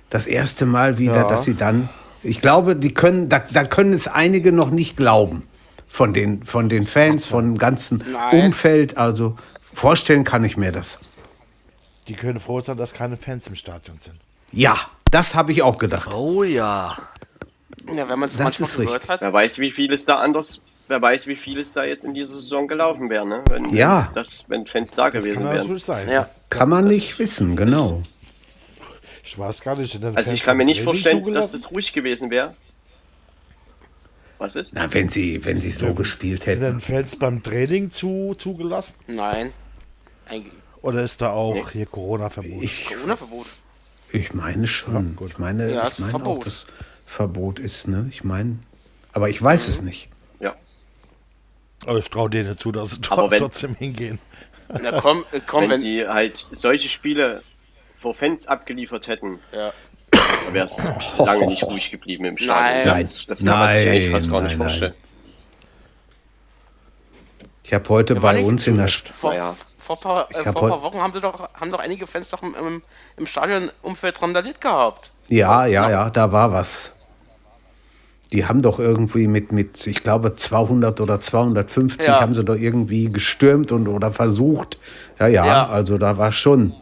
das 0.09 0.27
erste 0.27 0.65
Mal 0.65 0.97
wieder, 0.97 1.15
Ja. 1.15 1.27
dass 1.27 1.43
sie 1.43 1.53
dann, 1.55 1.89
ich 2.23 2.41
glaube, 2.41 2.75
die 2.75 2.93
können, 2.93 3.29
da, 3.29 3.43
da 3.51 3.63
können 3.63 3.93
es 3.93 4.07
einige 4.07 4.51
noch 4.51 4.71
nicht 4.71 4.95
glauben. 4.97 5.43
Von 5.91 6.13
den, 6.13 6.43
von 6.43 6.69
den 6.69 6.85
Fans, 6.85 7.25
von 7.25 7.43
dem 7.45 7.57
ganzen 7.57 8.03
Nein. 8.11 8.45
Umfeld. 8.45 8.95
Also 8.95 9.35
vorstellen 9.73 10.23
kann 10.23 10.43
ich 10.45 10.55
mir 10.55 10.71
das. 10.71 10.99
Die 12.07 12.13
können 12.13 12.39
froh 12.39 12.61
sein, 12.61 12.77
dass 12.77 12.93
keine 12.93 13.17
Fans 13.17 13.47
im 13.47 13.55
Stadion 13.55 13.97
sind. 13.97 14.15
Ja, 14.51 14.75
das 15.11 15.35
habe 15.35 15.51
ich 15.51 15.61
auch 15.63 15.77
gedacht. 15.77 16.13
Oh 16.13 16.43
ja. 16.43 16.97
Ja, 17.93 18.07
wenn 18.07 18.19
man 18.19 18.29
es 18.29 18.37
Das 18.37 18.59
manchmal 18.59 18.69
ist 18.69 18.77
gehört 18.77 19.09
hat. 19.09 19.21
Wer 19.21 19.33
weiß, 19.33 19.57
wie 19.59 19.71
viel 19.71 19.91
es 19.91 20.05
da 20.05 20.19
anders, 20.19 20.61
wer 20.87 21.01
weiß, 21.01 21.27
wie 21.27 21.35
viel 21.35 21.59
es 21.59 21.73
da 21.73 21.83
jetzt 21.83 22.03
in 22.05 22.13
dieser 22.13 22.33
Saison 22.35 22.67
gelaufen 22.67 23.09
wäre, 23.09 23.25
ne? 23.27 23.43
Wenn, 23.49 23.73
Ja. 23.75 24.09
Das, 24.13 24.45
wenn 24.47 24.65
Fans 24.67 24.91
da 24.95 25.09
Das 25.09 25.23
gewesen 25.23 25.43
kann 25.43 25.53
wären. 25.55 25.77
sein. 25.79 26.07
Ja. 26.09 26.29
Kann 26.49 26.69
man 26.69 26.87
nicht 26.87 27.17
wissen, 27.19 27.55
genau. 27.55 28.03
Ich 29.23 29.37
weiß 29.37 29.61
gar 29.61 29.75
nicht. 29.75 29.93
Also 29.95 30.13
Fans 30.13 30.27
ich 30.31 30.43
kann 30.43 30.57
mir 30.57 30.65
nicht 30.65 30.83
vorstellen, 30.83 31.33
dass 31.33 31.51
das 31.51 31.71
ruhig 31.71 31.93
gewesen 31.93 32.29
wäre. 32.29 32.55
Was 34.39 34.55
ist? 34.55 34.73
Na, 34.73 34.91
wenn 34.93 35.09
sie, 35.09 35.43
wenn 35.45 35.57
sie 35.57 35.69
so 35.71 35.93
gespielt 35.93 36.43
Sind 36.43 36.61
denn 36.61 36.75
hätten. 36.75 36.79
Fans 36.81 37.15
beim 37.17 37.43
Training 37.43 37.91
zu, 37.91 38.33
zugelassen? 38.37 38.95
Nein. 39.07 39.51
Ein 40.25 40.49
Oder 40.81 41.03
ist 41.03 41.21
da 41.21 41.31
auch 41.31 41.69
hier 41.71 41.85
Corona-Verbot? 41.85 42.63
Ich, 42.63 42.85
Corona-Verbot. 42.87 43.45
ich 44.11 44.33
meine 44.33 44.67
schon. 44.67 45.17
ich 45.27 45.37
meine, 45.37 45.71
Ja, 45.71 45.83
ich 45.83 45.89
ist 45.89 45.99
meine 45.99 46.13
auch, 46.13 46.19
Verbot. 46.19 46.45
dass 46.45 46.65
Verbot 47.05 47.59
ist, 47.59 47.87
ne? 47.87 48.07
Ich 48.09 48.23
meine, 48.23 48.59
aber 49.13 49.29
ich 49.29 49.41
weiß 49.41 49.67
es 49.67 49.81
nicht. 49.81 50.09
Ja. 50.39 50.55
Aber 51.85 51.97
ich 51.99 52.09
traue 52.09 52.29
denen 52.29 52.55
zu, 52.57 52.71
dass 52.71 52.91
sie 52.91 53.01
Aber 53.09 53.29
wenn- 53.31 53.39
trotzdem 53.39 53.75
hingehen. 53.75 54.19
Na 54.81 55.01
komm, 55.01 55.25
komm, 55.47 55.63
wenn, 55.63 55.71
wenn. 55.71 55.79
sie 55.79 56.07
halt 56.07 56.45
solche 56.51 56.87
Spiele 56.89 57.41
vor 57.97 58.13
Fans 58.13 58.47
abgeliefert 58.47 59.07
hätten, 59.07 59.39
Ja. 59.51 59.73
Wäre 60.53 60.65
es 60.65 60.77
lange 61.17 61.45
nicht 61.47 61.63
ruhig 61.65 61.91
geblieben 61.91 62.25
im 62.25 62.37
Stadion. 62.37 62.87
Nein. 62.93 63.01
Das, 63.01 63.25
das 63.25 63.39
kann 63.45 63.59
man 63.59 63.77
sich 63.77 63.87
eigentlich 63.89 64.11
fast 64.11 64.29
gar 64.29 64.41
Nein, 64.41 64.49
nicht 64.49 64.59
nein, 64.59 64.67
vorstellen. 64.69 64.93
Ich 67.63 67.73
habe 67.73 67.89
heute 67.89 68.13
Ja, 68.15 68.19
bei 68.19 68.43
uns 68.43 68.65
in 68.67 68.77
der 68.77 68.87
so- 68.87 69.03
Vor, 69.13 69.33
vor, 69.77 69.99
paar, 69.99 70.27
äh, 70.31 70.43
vor 70.51 70.63
ein 70.63 70.69
paar 70.69 70.81
Wochen 70.83 70.97
haben, 70.97 71.13
sie 71.13 71.21
doch, 71.21 71.49
haben 71.53 71.71
doch 71.71 71.79
einige 71.79 72.07
Fans 72.07 72.29
doch 72.29 72.41
im, 72.41 72.55
im, 72.55 72.81
im 73.17 73.25
Stadionumfeld 73.25 74.21
randaliert 74.21 74.59
gehabt. 74.61 75.11
Ja, 75.27 75.65
ja, 75.67 75.89
ja, 75.89 76.09
da 76.09 76.31
war 76.31 76.51
was. 76.51 76.93
Die 78.31 78.45
haben 78.45 78.61
doch 78.61 78.77
irgendwie 78.79 79.27
mit, 79.27 79.51
mit 79.51 79.85
ich 79.87 80.03
glaube, 80.03 80.35
200 80.35 81.01
oder 81.01 81.19
250 81.19 82.07
Ja. 82.07 82.21
haben 82.21 82.35
sie 82.35 82.43
doch 82.43 82.55
irgendwie 82.55 83.11
gestürmt 83.11 83.71
und 83.71 83.87
oder 83.87 84.11
versucht. 84.11 84.77
Ja, 85.19 85.27
ja, 85.27 85.45
Ja. 85.45 85.69
also 85.69 85.97
da 85.97 86.17
war 86.17 86.31
schon 86.31 86.73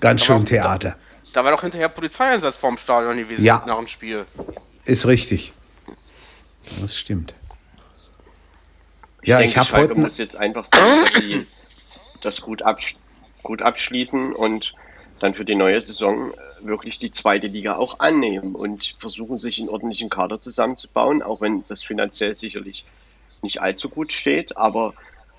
ganz 0.00 0.20
Da 0.22 0.26
schön 0.26 0.44
Theater. 0.46 0.96
Da 1.32 1.44
war 1.44 1.50
doch 1.52 1.60
hinterher 1.62 1.88
Polizeieinsatz 1.88 2.56
vorm 2.56 2.76
Stadion 2.78 3.16
gewesen 3.16 3.44
Ja. 3.44 3.62
nach 3.66 3.76
dem 3.78 3.86
Spiel. 3.86 4.24
Ist 4.84 5.06
richtig. 5.06 5.52
Das 6.80 6.96
stimmt. 6.96 7.34
Ich 9.22 9.28
Ja, 9.28 9.38
denke, 9.38 9.50
ich 9.60 9.72
habe 9.72 9.82
heute. 9.82 9.94
muss 9.94 10.18
jetzt 10.18 10.36
einfach 10.36 10.64
sagen, 10.64 11.00
dass 11.04 11.14
sie 11.14 11.46
das 12.20 12.40
gut, 12.40 12.62
absch 12.62 12.96
gut 13.42 13.62
abschließen 13.62 14.32
und 14.34 14.74
dann 15.20 15.34
für 15.34 15.44
die 15.44 15.54
neue 15.54 15.80
Saison 15.80 16.32
äh, 16.32 16.34
wirklich 16.66 16.98
die 16.98 17.10
zweite 17.10 17.46
Liga 17.46 17.76
auch 17.76 18.00
annehmen 18.00 18.54
und 18.54 18.94
versuchen, 19.00 19.38
sich 19.38 19.58
einen 19.58 19.68
ordentlichen 19.68 20.10
Kader 20.10 20.40
zusammenzubauen, 20.40 21.22
auch 21.22 21.40
wenn 21.40 21.62
das 21.64 21.82
finanziell 21.82 22.34
sicherlich 22.34 22.84
nicht 23.42 23.60
allzu 23.60 23.88
gut 23.88 24.12
steht, 24.12 24.56
aber 24.56 24.94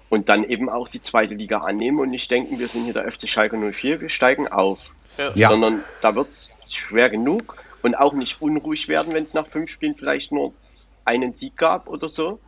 und 0.10 0.28
dann 0.30 0.44
eben 0.44 0.70
auch 0.70 0.88
die 0.88 1.02
zweite 1.02 1.36
Liga 1.36 1.60
annehmen 1.60 2.00
und 2.00 2.10
nicht 2.10 2.30
denken, 2.32 2.60
wir 2.60 2.68
sind 2.68 2.86
hier 2.86 2.94
der 2.94 3.12
FC 3.12 3.30
Schalke 3.30 3.58
04, 3.58 4.02
wir 4.02 4.10
steigen 4.10 4.48
auf. 4.48 4.92
Ja. 5.36 5.50
Sondern 5.50 5.84
da 6.02 6.16
wird 6.16 6.30
es 6.30 6.52
schwer 6.68 7.10
genug 7.10 7.58
und 7.84 7.96
auch 7.96 8.14
nicht 8.14 8.42
unruhig 8.42 8.88
werden, 8.88 9.14
wenn 9.14 9.24
es 9.24 9.34
nach 9.34 9.48
fünf 9.48 9.70
Spielen 9.72 9.96
vielleicht 9.96 10.32
nur 10.32 10.54
einen 11.06 11.34
Sieg 11.34 11.58
gab 11.58 11.88
oder 11.88 12.10
so. 12.10 12.40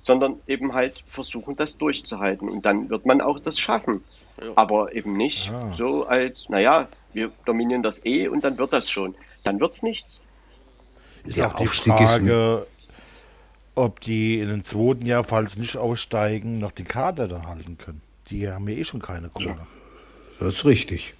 sondern 0.00 0.40
eben 0.46 0.72
halt 0.72 1.02
versuchen, 1.06 1.56
das 1.56 1.76
durchzuhalten. 1.78 2.48
Und 2.48 2.64
dann 2.64 2.88
wird 2.88 3.06
man 3.06 3.20
auch 3.20 3.38
das 3.38 3.58
schaffen. 3.58 4.02
Ja. 4.42 4.52
Aber 4.56 4.94
eben 4.94 5.16
nicht 5.16 5.52
so 5.76 6.06
als, 6.06 6.48
naja, 6.48 6.88
wir 7.12 7.30
dominieren 7.44 7.82
das 7.82 8.04
eh 8.04 8.26
und 8.28 8.42
dann 8.42 8.56
wird 8.58 8.72
das 8.72 8.90
schon. 8.90 9.14
Dann 9.44 9.60
wird's 9.60 9.82
nichts. 9.82 10.20
Ist 11.24 11.38
Der 11.38 11.48
auch 11.48 11.54
die 11.54 11.66
Frage, 11.66 12.66
ob 13.74 14.00
die 14.00 14.40
in 14.40 14.48
den 14.48 14.64
zweiten 14.64 15.06
Jahr, 15.06 15.24
falls 15.24 15.56
nicht 15.56 15.76
aussteigen, 15.76 16.58
noch 16.58 16.72
die 16.72 16.84
Kader 16.84 17.28
dann 17.28 17.46
halten 17.46 17.78
können. 17.78 18.02
Die 18.28 18.48
haben 18.48 18.68
ja 18.68 18.76
eh 18.76 18.84
schon 18.84 19.00
keine 19.00 19.28
Kohle. 19.28 19.56
Das 20.38 20.54
ist 20.54 20.64
richtig. 20.64 21.14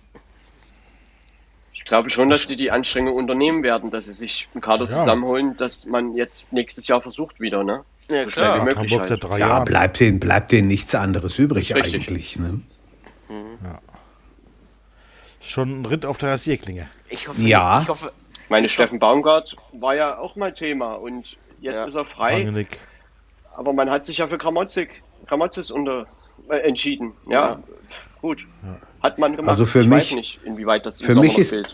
Ich 1.73 1.85
glaube 1.85 2.11
schon, 2.11 2.29
dass 2.29 2.47
die 2.47 2.57
die 2.57 2.71
Anstrengung 2.71 3.15
unternehmen 3.17 3.63
werden, 3.63 3.91
dass 3.91 4.07
sie 4.07 4.15
sich 4.15 4.49
einen 4.55 4.61
Kader 4.61 4.85
Ja. 4.85 4.91
zusammenholen, 4.91 5.57
dass 5.57 5.87
man 5.87 6.15
jetzt 6.15 6.53
nächstes 6.53 6.87
Jahr 6.87 7.01
versucht 7.01 7.41
wieder, 7.41 7.65
ne? 7.65 7.85
Ja, 8.09 8.25
So 8.25 8.31
klar. 8.31 8.57
wie 8.61 8.65
möglich 8.65 8.79
Hamburg 8.93 9.09
seit 9.09 9.23
halt. 9.23 9.25
drei 9.25 9.39
Ja, 9.41 9.49
Jahren. 9.49 9.65
bleibt 9.65 10.01
denen, 10.01 10.21
bleibt 10.21 10.53
denen 10.53 10.69
nichts 10.69 10.95
anderes 10.95 11.39
übrig 11.39 11.75
Richtig. 11.75 11.95
eigentlich. 11.95 12.37
Ne? 12.37 12.61
Schon 15.41 15.81
ein 15.83 15.87
Ritt 15.87 16.05
auf 16.07 16.19
der 16.19 16.31
Rasierklinge. 16.31 16.89
Ich 17.09 17.27
hoffe, 17.29 17.41
Ja. 17.41 17.81
ich 17.83 17.89
hoffe, 17.89 18.13
meine, 18.49 18.69
Steffen 18.69 18.99
Baumgart 18.99 19.57
war 19.73 19.95
ja 19.95 20.19
auch 20.19 20.37
mal 20.37 20.53
Thema 20.53 20.95
und 20.95 21.37
jetzt 21.61 21.75
Ja. 21.75 21.85
ist 21.87 21.95
er 21.95 22.05
frei, 22.05 22.45
Rangnick. 22.45 22.79
aber 23.57 23.73
man 23.73 23.91
hat 23.91 24.07
sich 24.07 24.19
ja 24.19 24.27
für 24.29 24.39
Gramozzik, 24.39 25.03
Gramotzes 25.27 25.71
unter, 25.71 26.07
äh, 26.49 26.57
entschieden. 26.59 27.13
Ja, 27.29 27.51
Ja. 27.51 27.59
gut. 28.21 28.47
Hat 29.03 29.19
man 29.19 29.35
gemacht. 29.37 29.51
Also 29.51 29.65
für 29.67 29.81
ich 29.83 29.87
mich- 29.89 30.11
weiß 30.11 30.13
nicht, 30.17 30.41
inwieweit 30.45 30.85
das 30.87 31.01
für 31.01 31.15
mich 31.15 31.39
ist-. 31.39 31.73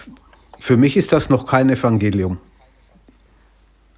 Für 0.58 0.76
mich 0.76 0.96
ist 0.96 1.12
das 1.12 1.28
noch 1.28 1.46
kein 1.46 1.68
Evangelium. 1.70 2.38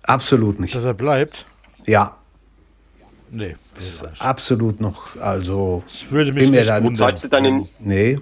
Absolut 0.03 0.59
nicht. 0.61 0.75
Dass 0.75 0.85
er 0.85 0.95
bleibt? 0.95 1.47
Ja, 1.87 2.15
Nee, 3.31 3.57
das 3.75 3.85
ist 3.85 4.23
absolut 4.23 4.81
noch. 4.81 5.15
Also, 5.17 5.83
Das 5.87 6.11
würde 6.11 6.33
mich 6.33 6.51
nicht 6.51 6.67
dann- 6.67 6.83
wundern. 6.83 6.93
Bezahlst 7.09 7.25
du, 7.25 7.29
deinen, 7.29 7.69
nee. 7.79 8.19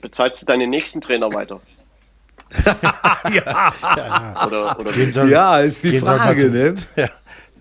bezahlst 0.00 0.40
du 0.42 0.46
deinen 0.46 0.70
nächsten 0.70 1.00
Trainer 1.00 1.34
weiter? 1.34 1.60
Ja. 3.32 3.72
Oder, 4.46 4.78
oder 4.78 4.92
soll- 5.12 5.30
ja, 5.30 5.58
ist 5.60 5.82
die 5.84 5.98
Frage, 6.00 6.50
ne? 6.50 6.74
Ja. 6.96 7.08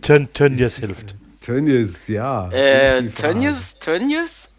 Tön, 0.02 0.32
Tönnies 0.34 0.78
hilft. 0.78 1.16
Tönnies, 1.42 2.08
ja. 2.08 2.50
äh. 2.52 3.08
Tönnies, 3.10 3.80
Tönnies? 3.80 4.52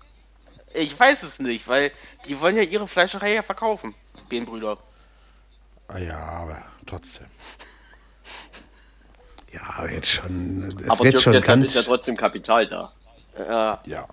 Ich 0.74 0.98
weiß 0.98 1.22
es 1.22 1.38
nicht, 1.38 1.68
weil 1.68 1.90
die 2.26 2.40
wollen 2.40 2.56
ja 2.56 2.62
ihre 2.62 2.86
Fleischerei 2.88 3.34
ja 3.34 3.42
verkaufen, 3.42 3.94
die 4.20 4.24
Behenbrüder. 4.28 4.78
Ah 5.88 5.98
ja, 5.98 6.18
aber 6.18 6.62
trotzdem. 6.86 7.26
Ja, 9.52 9.86
jetzt 9.86 10.08
schon. 10.08 10.64
Es 10.68 10.90
aber 10.90 11.04
wird 11.04 11.14
Dirk, 11.14 11.22
schon 11.22 11.32
deshalb 11.34 11.46
ganz. 11.60 11.66
ist 11.70 11.74
ja 11.74 11.82
trotzdem 11.82 12.16
Kapital 12.16 12.66
da. 12.68 12.92
Äh, 13.36 13.90
Ja. 13.90 14.08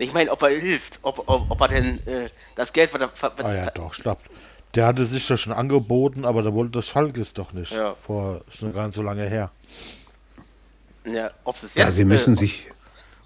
Ich 0.00 0.12
meine, 0.12 0.30
ob 0.30 0.42
er 0.42 0.48
hilft, 0.50 0.98
ob, 1.02 1.28
ob, 1.28 1.50
ob 1.50 1.60
er 1.60 1.68
denn 1.68 2.06
äh, 2.06 2.30
das 2.54 2.72
Geld, 2.72 2.92
was 2.94 3.00
er, 3.00 3.10
was, 3.20 3.44
Ah 3.44 3.54
ja, 3.54 3.70
doch, 3.70 3.94
schlappt. 3.94 4.30
Der 4.74 4.86
hatte 4.86 5.04
sich 5.04 5.26
doch 5.26 5.36
schon 5.36 5.52
angeboten, 5.52 6.24
aber 6.24 6.42
da 6.42 6.54
wollte 6.54 6.80
Schalke 6.80 7.20
es 7.20 7.34
doch 7.34 7.52
nicht. 7.52 7.72
Ja. 7.72 7.94
Vor 8.00 8.42
schon 8.48 8.72
gar 8.72 8.86
nicht 8.86 8.94
so 8.94 9.02
lange 9.02 9.24
her. 9.24 9.50
ja, 11.04 11.30
ob 11.44 11.56
sie 11.56 11.66
es 11.66 11.74
ja, 11.74 11.86
jetzt, 11.86 11.96
sie 11.96 12.04
müssen 12.04 12.34
äh, 12.34 12.36
sich. 12.36 12.70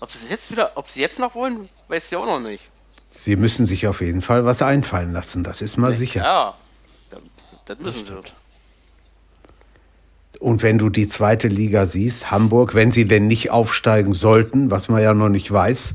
ob 0.01 0.11
sie 0.11 0.25
es 0.25 0.31
jetzt 0.31 0.51
wieder, 0.51 0.73
ob 0.77 0.89
sie 0.89 1.01
jetzt 1.01 1.19
noch 1.19 1.35
wollen, 1.35 1.69
weiß 1.89 2.11
ich 2.11 2.17
auch 2.17 2.27
noch 2.27 2.41
nicht. 2.41 2.71
Sie 3.11 3.37
müssen 3.37 3.67
sich 3.67 3.87
auf 3.87 4.01
jeden 4.01 4.23
Fall 4.23 4.45
was 4.45 4.63
einfallen 4.63 5.13
lassen, 5.13 5.45
das 5.45 5.61
ist 5.61 5.77
mal 5.77 5.95
sicher. 5.95 6.23
Ja, 6.23 6.55
das, 7.11 7.21
das 7.67 7.79
müssen 7.79 7.99
sie. 7.99 8.05
stimmt. 8.07 8.35
Und 10.41 10.63
wenn 10.63 10.79
du 10.79 10.91
die 10.91 11.09
zweite 11.09 11.49
Liga 11.49 11.87
siehst, 11.87 12.31
Hamburg, 12.31 12.75
wenn 12.75 12.91
sie 12.91 13.07
denn 13.07 13.29
nicht 13.29 13.51
aufsteigen 13.51 14.15
sollten, 14.15 14.71
was 14.71 14.89
man 14.89 15.03
ja 15.03 15.15
noch 15.15 15.29
nicht 15.29 15.51
weiß, 15.51 15.95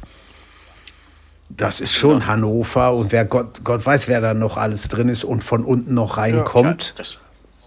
das 1.49 1.81
ist 1.81 1.93
schon 1.95 2.27
Hannover 2.27 2.93
und 2.93 3.11
wer 3.11 3.25
Gott, 3.25 3.63
Gott 3.63 3.85
weiß, 3.85 4.07
wer 4.07 4.21
da 4.21 4.33
noch 4.33 4.57
alles 4.57 4.87
drin 4.87 5.09
ist 5.09 5.23
und 5.23 5.43
von 5.43 5.63
unten 5.65 5.93
noch 5.93 6.17
reinkommt. 6.17 6.93
Das, 6.97 7.17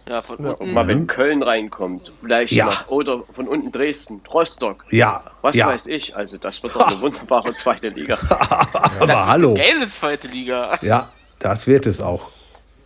Ja, 0.09 0.21
von 0.23 0.37
unten. 0.37 0.73
mal 0.73 0.87
wenn 0.89 1.07
Köln 1.07 1.43
reinkommt, 1.43 2.11
vielleicht 2.21 2.53
Ja. 2.53 2.67
noch, 2.67 2.89
oder 2.89 3.23
von 3.35 3.49
unten 3.49 3.71
Dresden, 3.73 4.21
Rostock, 4.33 4.85
Ja, 4.91 5.23
was 5.43 5.55
ja. 5.55 5.67
weiß 5.69 5.87
ich. 5.87 6.15
Also 6.17 6.39
das 6.39 6.63
wird 6.63 6.75
doch 6.75 6.87
eine 6.87 7.01
wunderbare 7.01 7.55
zweite 7.55 7.89
Liga. 7.89 8.19
Aber 9.01 9.27
hallo. 9.27 9.55
Geile 9.55 9.87
zweite 9.89 10.29
Liga. 10.29 10.79
Ja, 10.83 11.09
das 11.39 11.67
wird 11.67 11.87
es 11.87 12.01
auch. 12.01 12.31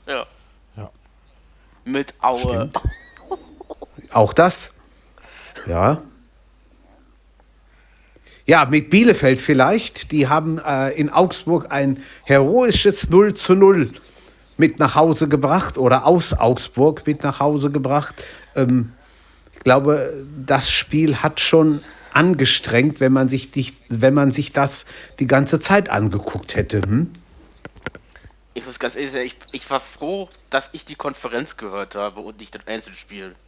Ja. 0.08 0.24
Ja. 0.76 0.90
Mit 1.84 2.14
Aue. 2.20 2.40
Stimmt. 2.40 2.80
Auch 4.12 4.32
das. 4.32 4.70
Ja. 5.66 5.98
Ja, 8.46 8.64
mit 8.64 8.90
Bielefeld 8.90 9.40
vielleicht. 9.40 10.12
Die 10.12 10.28
haben 10.28 10.58
äh, 10.58 10.90
in 10.90 11.10
Augsburg 11.10 11.66
ein 11.70 12.02
heroisches 12.24 13.10
0 13.10 13.34
zu 13.34 13.56
0 13.56 13.92
mit 14.56 14.78
nach 14.78 14.94
Hause 14.94 15.28
gebracht 15.28 15.76
oder 15.76 16.06
aus 16.06 16.32
Augsburg 16.32 17.04
mit 17.06 17.24
nach 17.24 17.40
Hause 17.40 17.72
gebracht. 17.72 18.14
Ähm, 18.54 18.92
ich 19.52 19.64
glaube, 19.64 20.24
das 20.46 20.70
Spiel 20.70 21.16
hat 21.16 21.40
schon 21.40 21.82
angestrengt, 22.12 23.00
wenn 23.00 23.12
man 23.12 23.28
sich, 23.28 23.50
die, 23.50 23.74
wenn 23.88 24.14
man 24.14 24.30
sich 24.30 24.52
das 24.52 24.86
die 25.18 25.26
ganze 25.26 25.58
Zeit 25.58 25.88
angeguckt 25.88 26.54
hätte. 26.54 26.82
Hm? 26.82 27.10
Ich 28.54 28.64
muss 28.64 28.78
ganz 28.78 28.94
ehrlich 28.94 29.10
sagen, 29.10 29.26
ich, 29.26 29.36
ich 29.50 29.70
war 29.70 29.80
froh, 29.80 30.28
dass 30.50 30.70
ich 30.72 30.84
die 30.84 30.94
Konferenz 30.94 31.56
gehört 31.56 31.96
habe 31.96 32.20
und 32.20 32.38
nicht 32.38 32.54
das 32.54 32.66
Einzelspiel. 32.66 33.34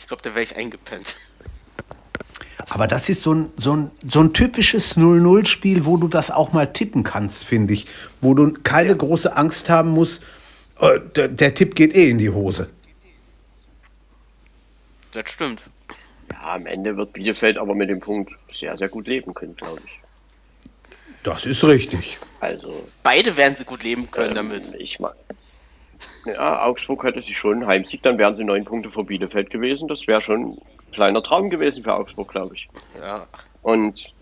Ich 0.00 0.10
glaube, 0.10 0.22
da 0.22 0.30
wäre 0.30 0.42
ich 0.42 0.56
eingepennt. 0.56 1.16
Aber 2.70 2.86
das 2.86 3.08
ist 3.08 3.22
so 3.22 3.34
ein, 3.34 3.52
so 3.56 3.74
ein, 3.74 3.90
so 4.06 4.20
ein 4.20 4.32
typisches 4.32 4.96
0-0-Spiel, 4.96 5.86
wo 5.86 5.96
du 5.96 6.08
das 6.08 6.30
auch 6.30 6.52
mal 6.52 6.66
tippen 6.66 7.02
kannst, 7.02 7.44
finde 7.44 7.74
ich. 7.74 7.86
Wo 8.20 8.34
du 8.34 8.52
keine 8.62 8.94
große 8.96 9.36
Angst 9.36 9.70
haben 9.70 9.90
musst, 9.90 10.22
äh, 10.80 11.00
der, 11.16 11.28
der 11.28 11.54
Tipp 11.54 11.74
geht 11.74 11.94
eh 11.94 12.10
in 12.10 12.18
die 12.18 12.30
Hose. 12.30 12.68
Das 15.12 15.30
stimmt. 15.30 15.62
Ja, 16.30 16.54
am 16.54 16.66
Ende 16.66 16.96
wird 16.96 17.14
Bielefeld 17.14 17.56
aber 17.56 17.74
mit 17.74 17.88
dem 17.88 18.00
Punkt 18.00 18.32
sehr, 18.52 18.76
sehr 18.76 18.88
gut 18.88 19.06
leben 19.06 19.32
können, 19.32 19.56
glaube 19.56 19.80
ich. 19.84 19.92
Das 21.22 21.46
ist 21.46 21.64
richtig. 21.64 22.18
Also, 22.40 22.86
Beide 23.02 23.36
werden 23.36 23.56
sie 23.56 23.64
gut 23.64 23.82
leben 23.82 24.10
können 24.10 24.30
ähm, 24.30 24.50
damit. 24.50 24.74
ich 24.78 25.00
mag. 25.00 25.16
Ja, 26.26 26.62
Augsburg 26.64 27.02
hätte 27.04 27.22
sich 27.22 27.36
schon 27.36 27.54
einen 27.54 27.66
Heimsieg, 27.66 28.02
dann 28.02 28.18
wären 28.18 28.34
sie 28.34 28.44
neun 28.44 28.64
Punkte 28.64 28.90
vor 28.90 29.06
Bielefeld 29.06 29.50
gewesen. 29.50 29.88
Das 29.88 30.06
wäre 30.06 30.22
schon 30.22 30.58
kleiner 30.92 31.22
Traum 31.22 31.50
gewesen 31.50 31.84
für 31.84 31.94
Augsburg, 31.94 32.28
glaube 32.28 32.54
ich. 32.54 32.68
Ja. 33.00 33.26
Und 33.62 34.12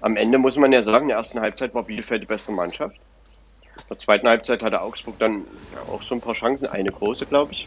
am 0.00 0.16
Ende 0.16 0.38
muss 0.38 0.56
man 0.56 0.72
ja 0.72 0.82
sagen, 0.82 1.04
in 1.04 1.08
der 1.08 1.18
ersten 1.18 1.40
Halbzeit 1.40 1.74
war 1.74 1.84
Bielefeld 1.84 2.22
die 2.22 2.26
bessere 2.26 2.52
Mannschaft. 2.52 2.96
In 3.76 3.88
der 3.90 3.98
zweiten 3.98 4.28
Halbzeit 4.28 4.62
hatte 4.62 4.80
Augsburg 4.80 5.18
dann 5.18 5.44
auch 5.90 6.02
so 6.02 6.14
ein 6.14 6.20
paar 6.20 6.34
Chancen, 6.34 6.68
eine 6.68 6.90
große, 6.90 7.26
glaube 7.26 7.52
ich. 7.52 7.64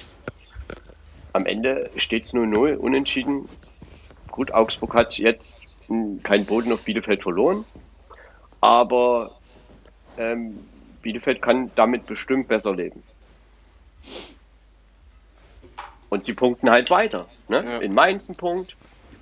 Am 1.34 1.46
Ende 1.46 1.90
steht 1.98 2.26
es 2.26 2.34
0-0, 2.34 2.76
unentschieden. 2.76 3.48
Gut, 4.32 4.52
Augsburg 4.52 4.94
hat 4.96 5.18
jetzt 5.18 5.62
keinen 6.24 6.46
Boden 6.46 6.72
auf 6.72 6.82
Bielefeld 6.82 7.24
verloren, 7.24 7.66
aber 8.62 9.32
ähm, 10.18 10.60
Bielefeld 11.02 11.42
kann 11.42 11.72
damit 11.76 12.06
bestimmt 12.06 12.48
besser 12.48 12.76
leben. 12.76 13.04
Und 16.10 16.26
sie 16.26 16.34
punkten 16.34 16.70
halt 16.70 16.89
weiter. 16.89 17.28
Ne? 17.47 17.64
Ja. 17.64 17.78
In 17.80 17.93
Mainz 17.93 18.28
ein 18.30 18.36
Punkt, 18.36 18.76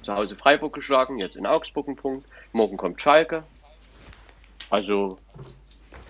zu 0.03 0.15
Hause 0.15 0.35
Freiburg 0.35 0.73
geschlagen, 0.73 1.19
jetzt 1.19 1.35
in 1.35 1.45
Augsburg 1.45 1.87
ein 1.87 1.95
Punkt, 1.95 2.25
morgen 2.53 2.77
kommt 2.77 3.01
Schalke. 3.01 3.43
Also 4.69 5.17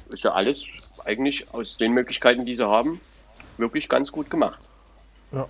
ist 0.09 0.23
ja 0.23 0.31
alles 0.31 0.65
eigentlich 1.05 1.51
aus 1.53 1.77
den 1.77 1.93
Möglichkeiten, 1.93 2.45
die 2.45 2.55
sie 2.55 2.67
haben, 2.67 3.01
wirklich 3.57 3.89
ganz 3.89 4.11
gut 4.11 4.29
gemacht. 4.29 4.59
Ja. 5.31 5.47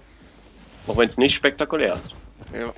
Auch 0.88 0.98
wenn 0.98 1.08
es 1.08 1.18
nicht 1.18 1.36
spektakulär 1.36 1.96
ist. 1.96 2.56
ja. 2.58 2.74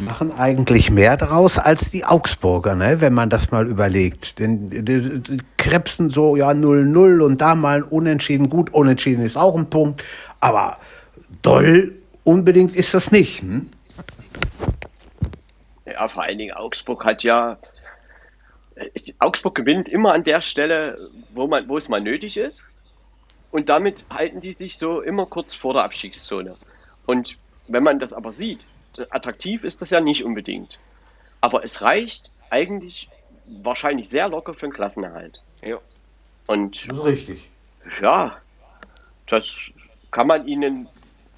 Machen 0.00 0.30
eigentlich 0.30 0.92
mehr 0.92 1.16
daraus 1.16 1.58
als 1.58 1.90
die 1.90 2.04
Augsburger, 2.04 2.76
ne? 2.76 3.00
wenn 3.00 3.12
man 3.12 3.30
das 3.30 3.50
mal 3.50 3.66
überlegt. 3.66 4.38
Denn 4.38 4.70
die, 4.70 4.84
die, 4.84 5.18
die 5.18 5.38
krebsen 5.56 6.08
so, 6.08 6.36
ja, 6.36 6.50
0-0 6.50 7.20
und 7.20 7.40
da 7.40 7.56
mal 7.56 7.78
ein 7.78 7.82
Unentschieden. 7.82 8.48
Gut, 8.48 8.72
Unentschieden 8.72 9.24
ist 9.24 9.36
auch 9.36 9.56
ein 9.56 9.70
Punkt, 9.70 10.04
aber 10.38 10.76
doll 11.48 11.94
unbedingt 12.24 12.76
ist 12.76 12.92
das 12.92 13.10
nicht. 13.10 13.40
Hm? 13.40 13.70
Ja, 15.86 16.06
vor 16.08 16.22
allen 16.22 16.38
Dingen 16.38 16.54
Augsburg 16.54 17.04
hat 17.04 17.22
ja. 17.22 17.58
Augsburg 19.18 19.54
gewinnt 19.54 19.88
immer 19.88 20.12
an 20.12 20.22
der 20.22 20.40
Stelle, 20.40 21.10
wo, 21.34 21.48
man, 21.48 21.68
wo 21.68 21.76
es 21.78 21.88
mal 21.88 22.00
nötig 22.00 22.36
ist. 22.36 22.62
Und 23.50 23.70
damit 23.70 24.04
halten 24.10 24.40
die 24.40 24.52
sich 24.52 24.76
so 24.76 25.00
immer 25.00 25.26
kurz 25.26 25.54
vor 25.54 25.72
der 25.72 25.84
Abstiegszone. 25.84 26.56
Und 27.06 27.36
wenn 27.66 27.82
man 27.82 27.98
das 27.98 28.12
aber 28.12 28.32
sieht, 28.32 28.68
attraktiv 29.10 29.64
ist 29.64 29.80
das 29.80 29.90
ja 29.90 30.00
nicht 30.00 30.22
unbedingt. 30.24 30.78
Aber 31.40 31.64
es 31.64 31.80
reicht 31.80 32.30
eigentlich 32.50 33.08
wahrscheinlich 33.62 34.08
sehr 34.08 34.28
locker 34.28 34.52
für 34.52 34.66
einen 34.66 34.74
Klassenerhalt. 34.74 35.40
ja. 35.62 35.78
Und 36.46 36.88
Das 36.90 36.98
ist 36.98 37.04
richtig. 37.04 37.50
ja, 38.00 38.38
das 39.26 39.58
kann 40.10 40.26
man 40.26 40.48
ihnen 40.48 40.88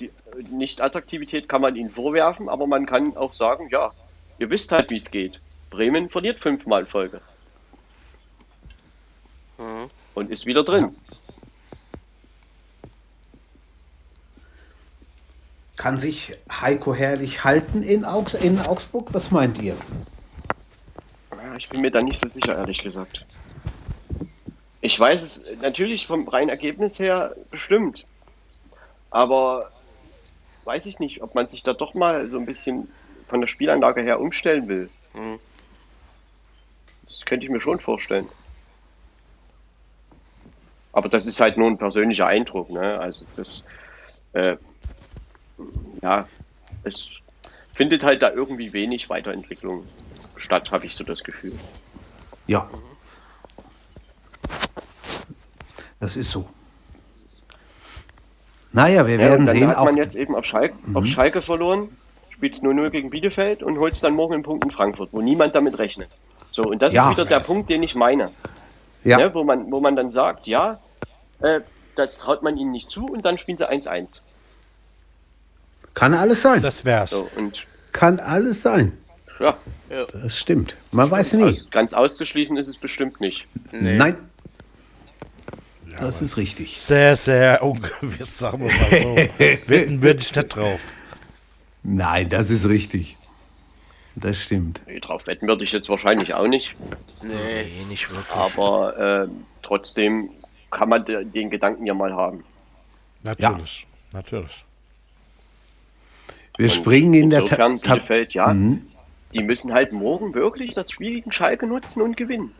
die 0.00 0.10
Nicht-Attraktivität 0.50 1.48
kann 1.48 1.60
man 1.60 1.76
ihnen 1.76 1.90
vorwerfen, 1.90 2.48
aber 2.48 2.66
man 2.66 2.86
kann 2.86 3.16
auch 3.16 3.34
sagen, 3.34 3.68
ja, 3.70 3.92
ihr 4.38 4.50
wisst 4.50 4.72
halt, 4.72 4.90
wie 4.90 4.96
es 4.96 5.10
geht. 5.10 5.40
Bremen 5.68 6.10
verliert 6.10 6.40
fünfmal 6.40 6.82
in 6.82 6.86
Folge. 6.86 7.20
Mhm. 9.58 9.90
Und 10.14 10.30
ist 10.30 10.46
wieder 10.46 10.64
drin. 10.64 10.96
Kann 15.76 15.98
sich 15.98 16.32
Heiko 16.50 16.94
Herrlich 16.94 17.44
halten 17.44 17.82
in, 17.82 18.04
Augs 18.04 18.34
in 18.34 18.60
Augsburg? 18.60 19.14
Was 19.14 19.30
meint 19.30 19.62
ihr? 19.62 19.76
Ja, 21.30 21.56
Ich 21.56 21.68
bin 21.68 21.80
mir 21.80 21.90
da 21.90 22.00
nicht 22.00 22.20
so 22.20 22.28
sicher, 22.28 22.56
ehrlich 22.56 22.82
gesagt. 22.82 23.24
Ich 24.82 24.98
weiß 24.98 25.22
es 25.22 25.44
natürlich 25.62 26.06
vom 26.06 26.28
reinen 26.28 26.50
Ergebnis 26.50 26.98
her 26.98 27.34
bestimmt. 27.50 28.04
Aber 29.10 29.70
weiß 30.64 30.86
ich 30.86 30.98
nicht, 30.98 31.22
ob 31.22 31.34
man 31.34 31.46
sich 31.46 31.62
da 31.62 31.72
doch 31.72 31.94
mal 31.94 32.28
so 32.28 32.38
ein 32.38 32.46
bisschen 32.46 32.88
von 33.28 33.40
der 33.40 33.48
Spielanlage 33.48 34.02
her 34.02 34.20
umstellen 34.20 34.68
will. 34.68 34.90
Mhm. 35.14 35.38
Das 37.04 37.24
könnte 37.24 37.44
ich 37.44 37.50
mir 37.50 37.60
schon 37.60 37.80
vorstellen. 37.80 38.28
Aber 40.92 41.08
das 41.08 41.26
ist 41.26 41.40
halt 41.40 41.56
nur 41.56 41.68
ein 41.68 41.78
persönlicher 41.78 42.26
Eindruck, 42.26 42.70
ne? 42.70 42.98
Also 42.98 43.24
das, 43.36 43.62
äh, 44.32 44.56
ja, 46.02 46.26
es 46.82 47.10
findet 47.72 48.02
halt 48.02 48.22
da 48.22 48.30
irgendwie 48.30 48.72
wenig 48.72 49.08
Weiterentwicklung 49.08 49.86
statt, 50.36 50.70
habe 50.70 50.86
ich 50.86 50.94
so 50.94 51.04
das 51.04 51.22
Gefühl. 51.22 51.58
Ja. 52.46 52.68
Das 56.00 56.16
ist 56.16 56.30
so. 56.30 56.48
Naja, 58.72 59.06
wir 59.06 59.14
Ja, 59.14 59.20
werden 59.20 59.40
und 59.40 59.46
dann 59.46 59.56
sehen. 59.56 59.68
hat 59.68 59.76
Auch, 59.76 59.84
man 59.84 59.96
jetzt 59.96 60.14
eben 60.14 60.34
auf 60.34 60.44
Schalke, 60.44 60.74
auf 60.94 61.06
Schalke 61.06 61.42
verloren, 61.42 61.88
spielt 62.30 62.54
0-0 62.56 62.90
gegen 62.90 63.10
Bielefeld 63.10 63.62
und 63.62 63.78
holt 63.78 64.00
dann 64.02 64.14
morgen 64.14 64.34
einen 64.34 64.42
Punkt 64.42 64.64
in 64.64 64.70
Frankfurt, 64.70 65.08
wo 65.12 65.20
niemand 65.20 65.54
damit 65.54 65.78
rechnet. 65.78 66.08
So, 66.52 66.62
und 66.62 66.80
das 66.82 66.94
Ja. 66.94 67.10
ist 67.10 67.16
wieder 67.16 67.26
der 67.26 67.40
Punkt, 67.40 67.70
den 67.70 67.82
ich 67.82 67.94
meine. 67.94 68.30
ja, 69.04 69.16
Ne, 69.18 69.34
wo, 69.34 69.44
man, 69.44 69.70
wo 69.72 69.80
man 69.80 69.96
dann 69.96 70.10
sagt, 70.10 70.46
ja, 70.46 70.78
äh, 71.40 71.60
das 71.96 72.16
traut 72.18 72.42
man 72.42 72.56
ihnen 72.56 72.70
nicht 72.70 72.90
zu 72.90 73.04
und 73.06 73.24
dann 73.24 73.38
spielen 73.38 73.58
sie 73.58 73.68
1-1. 73.68 74.20
kann 75.94 76.14
alles 76.14 76.42
sein. 76.42 76.62
Das 76.62 76.84
wär's. 76.84 77.10
So, 77.10 77.28
und 77.36 77.64
kann 77.92 78.20
alles 78.20 78.62
sein. 78.62 78.92
ja, 79.40 79.56
Das 80.12 80.38
stimmt. 80.38 80.76
Man 80.92 81.10
weiß 81.10 81.32
nie. 81.34 81.44
aus, 81.44 81.66
ganz 81.70 81.92
auszuschließen 81.92 82.56
ist 82.56 82.68
es 82.68 82.76
bestimmt 82.76 83.20
nicht. 83.20 83.46
Nein. 83.72 84.16
Das 85.98 86.20
ist 86.22 86.36
richtig. 86.36 86.80
Sehr, 86.80 87.16
sehr 87.16 87.62
ungewiss, 87.62 88.38
sagen 88.38 88.60
wir 88.60 88.66
mal 88.66 89.02
so. 89.02 89.16
Wetten 89.68 90.02
würde 90.02 90.20
ich 90.20 90.34
nicht 90.34 90.48
drauf. 90.56 90.80
Nein, 91.82 92.28
das 92.28 92.50
ist 92.50 92.68
richtig. 92.68 93.16
Das 94.16 94.42
stimmt. 94.42 94.80
Nee, 94.86 95.00
drauf 95.00 95.26
wetten 95.26 95.46
würde 95.48 95.64
ich 95.64 95.72
jetzt 95.72 95.88
wahrscheinlich 95.88 96.34
auch 96.34 96.46
nicht, 96.46 96.74
Nee. 97.22 97.32
Nee, 97.32 97.64
nicht 97.88 98.10
wirklich. 98.10 98.30
aber 98.34 99.26
äh, 99.28 99.28
trotzdem 99.62 100.30
kann 100.70 100.88
man 100.88 101.04
de- 101.04 101.24
den 101.24 101.48
Gedanken 101.50 101.86
ja 101.86 101.94
mal 101.94 102.12
haben. 102.12 102.44
Natürlich. 103.22 103.86
Natürlich. 104.12 104.64
Wir 106.56 106.66
Und 106.66 106.72
springen 106.72 107.14
in 107.14 107.30
der 107.30 107.40
insofern, 107.40 107.80
Tab. 107.80 107.96
Bielefeld, 107.98 108.34
ja, 108.34 108.54
die 109.34 109.42
müssen 109.42 109.72
halt 109.72 109.92
morgen 109.92 110.34
wirklich 110.34 110.74
das 110.74 110.90
Spiel 110.90 111.14
gegen 111.14 111.32
Schalke 111.32 111.66
nutzen 111.66 112.02
und 112.02 112.16
gewinnen. 112.16 112.50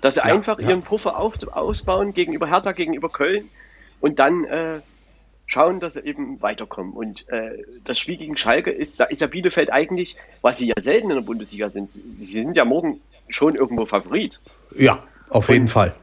Dass 0.00 0.14
sie 0.14 0.22
einfach 0.24 0.58
ihren 0.58 0.82
Puffer 0.82 1.18
auf, 1.18 1.34
ausbauen 1.52 2.14
gegenüber 2.14 2.48
Hertha, 2.48 2.72
gegenüber 2.72 3.08
Köln 3.08 3.44
und 4.00 4.18
dann 4.20 4.44
äh, 4.44 4.80
schauen, 5.46 5.80
dass 5.80 5.94
sie 5.94 6.00
eben 6.00 6.40
weiterkommen. 6.40 6.92
Und 6.92 7.28
äh, 7.30 7.64
das 7.84 7.98
Spiel 7.98 8.16
gegen 8.16 8.36
Schalke 8.36 8.70
ist, 8.70 9.00
da 9.00 9.04
ist 9.04 9.20
ja 9.20 9.26
Bielefeld 9.26 9.72
eigentlich, 9.72 10.16
was 10.40 10.58
sie 10.58 10.68
ja 10.68 10.74
selten 10.78 11.10
in 11.10 11.16
der 11.16 11.22
Bundesliga 11.22 11.70
sind, 11.70 11.90
sie, 11.90 12.02
sind 12.18 12.54
ja 12.56 12.64
morgen 12.64 13.00
schon 13.28 13.54
irgendwo 13.56 13.86
Favorit. 13.86 14.40
Ja, 14.76 14.98
auf 15.30 15.48
jeden 15.48 15.62
Und- 15.62 15.68
Fall. 15.68 15.94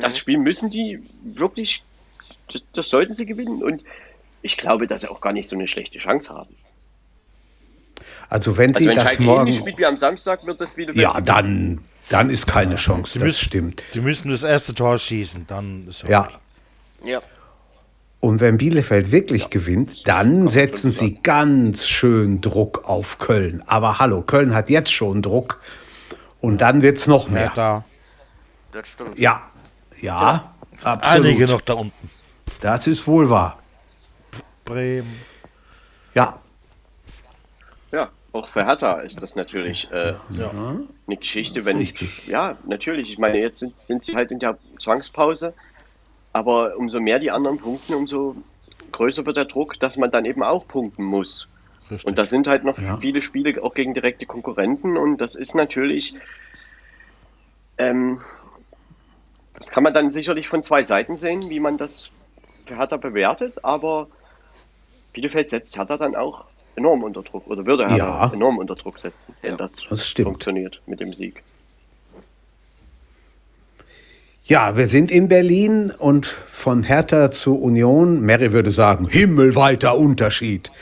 Das 0.00 0.16
Spiel 0.16 0.38
müssen 0.38 0.70
die 0.70 1.02
wirklich, 1.24 1.82
das, 2.52 2.62
das 2.74 2.88
sollten 2.90 3.16
sie 3.16 3.26
gewinnen. 3.26 3.60
Und 3.64 3.82
ich 4.40 4.56
glaube, 4.56 4.86
dass 4.86 5.00
sie 5.00 5.08
auch 5.10 5.20
gar 5.20 5.32
nicht 5.32 5.48
so 5.48 5.56
eine 5.56 5.66
schlechte 5.66 5.98
Chance 5.98 6.28
haben. 6.32 6.54
Also 8.28 8.56
wenn 8.56 8.70
Also 8.70 8.80
sie 8.80 8.86
wenn 8.88 8.94
das 8.94 9.04
Schalke 9.08 9.22
morgen. 9.24 9.52
spielt 9.52 9.78
wie 9.78 9.86
am 9.86 9.98
Samstag, 9.98 10.46
wird 10.46 10.60
das 10.60 10.74
Bielefeld 10.74 11.02
Ja, 11.02 11.20
dann, 11.20 11.80
dann 12.10 12.28
ist 12.28 12.46
keine 12.46 12.76
Chance. 12.76 13.14
Das 13.18 13.22
müssen- 13.22 13.44
stimmt. 13.44 13.82
Die 13.94 14.00
müssen 14.00 14.28
das 14.30 14.42
erste 14.42 14.74
Tor 14.74 14.98
schießen, 14.98 15.46
dann 15.46 15.86
ist 15.88 16.02
Ja. 16.02 16.28
Ja. 17.04 17.20
Und 18.20 18.40
wenn 18.40 18.58
Bielefeld 18.58 19.12
wirklich 19.12 19.48
gewinnt, 19.48 20.06
dann 20.06 20.48
setzen 20.50 20.90
sie 20.90 21.14
ganz 21.22 21.86
schön 21.88 22.42
Druck 22.42 22.86
auf 22.86 23.16
Köln. 23.18 23.62
Aber 23.66 23.98
hallo, 23.98 24.20
Köln 24.20 24.52
hat 24.54 24.68
jetzt 24.68 24.92
schon 24.92 25.22
Druck. 25.22 25.60
Und 26.42 26.60
dann 26.60 26.82
wird 26.82 26.98
es 26.98 27.06
noch 27.06 27.28
mehr 27.30 27.44
mehr. 27.44 27.52
da. 27.54 27.84
Das 28.72 28.88
stimmt. 28.88 29.18
Ja, 29.18 29.42
ja, 30.00 30.54
absolut. 30.82 31.26
Einige 31.26 31.46
noch 31.46 31.62
da 31.62 31.74
unten. 31.74 32.10
Das 32.60 32.86
ist 32.86 33.06
wohl 33.06 33.30
wahr. 33.30 33.58
Bremen. 34.66 35.14
Ja, 36.14 36.24
Ja, 36.24 36.39
auch 38.32 38.48
für 38.48 38.64
Hertha 38.64 39.00
ist 39.00 39.22
das 39.22 39.34
natürlich 39.34 39.90
äh, 39.90 40.14
eine 41.06 41.16
Geschichte, 41.16 41.64
wenn 41.66 41.78
richtig. 41.78 42.26
ja 42.26 42.56
natürlich. 42.66 43.10
Ich 43.10 43.18
meine, 43.18 43.38
jetzt 43.38 43.58
sind, 43.60 43.78
sind 43.78 44.02
sie 44.02 44.14
halt 44.14 44.30
in 44.30 44.38
der 44.38 44.58
Zwangspause, 44.78 45.54
aber 46.32 46.76
umso 46.76 47.00
mehr 47.00 47.18
die 47.18 47.30
anderen 47.30 47.58
punkten, 47.58 47.94
umso 47.94 48.36
größer 48.92 49.26
wird 49.26 49.36
der 49.36 49.44
Druck, 49.46 49.78
dass 49.80 49.96
man 49.96 50.10
dann 50.10 50.24
eben 50.24 50.42
auch 50.42 50.66
punkten 50.66 51.04
muss. 51.04 51.48
Richtig. 51.90 52.06
Und 52.06 52.18
das 52.18 52.30
sind 52.30 52.46
halt 52.46 52.64
noch 52.64 52.78
Ja. 52.78 52.98
viele 52.98 53.20
Spiele 53.22 53.62
auch 53.62 53.74
gegen 53.74 53.94
direkte 53.94 54.26
Konkurrenten 54.26 54.96
und 54.96 55.18
das 55.18 55.34
ist 55.34 55.54
natürlich, 55.54 56.14
ähm, 57.78 58.20
das 59.54 59.70
kann 59.70 59.82
man 59.82 59.92
dann 59.92 60.10
sicherlich 60.10 60.48
von 60.48 60.62
zwei 60.62 60.84
Seiten 60.84 61.16
sehen, 61.16 61.50
wie 61.50 61.60
man 61.60 61.78
das 61.78 62.10
für 62.66 62.76
Hertha 62.76 62.96
bewertet, 62.96 63.64
aber 63.64 64.06
Bielefeld 65.12 65.48
setzt 65.48 65.76
Hertha 65.76 65.96
dann 65.96 66.14
auch 66.14 66.46
enorm 66.80 67.02
unter 67.04 67.22
Druck 67.22 67.46
oder 67.46 67.64
würde 67.66 67.88
Hertha 67.88 67.96
Ja. 68.26 68.32
enorm 68.32 68.58
unter 68.58 68.74
Druck 68.74 68.98
setzen, 68.98 69.34
wenn 69.42 69.52
Ja, 69.52 69.56
das, 69.56 69.76
das 69.88 70.06
stimmt. 70.08 70.28
funktioniert 70.28 70.80
mit 70.86 71.00
dem 71.00 71.12
Sieg. 71.12 71.42
Ja, 74.44 74.76
wir 74.76 74.88
sind 74.88 75.10
in 75.10 75.28
Berlin 75.28 75.92
und 75.96 76.26
von 76.26 76.82
Hertha 76.82 77.30
zu 77.30 77.54
Union. 77.56 78.20
Mary 78.20 78.52
würde 78.52 78.70
sagen, 78.72 79.06
himmelweiter 79.08 79.96
Unterschied. 79.96 80.72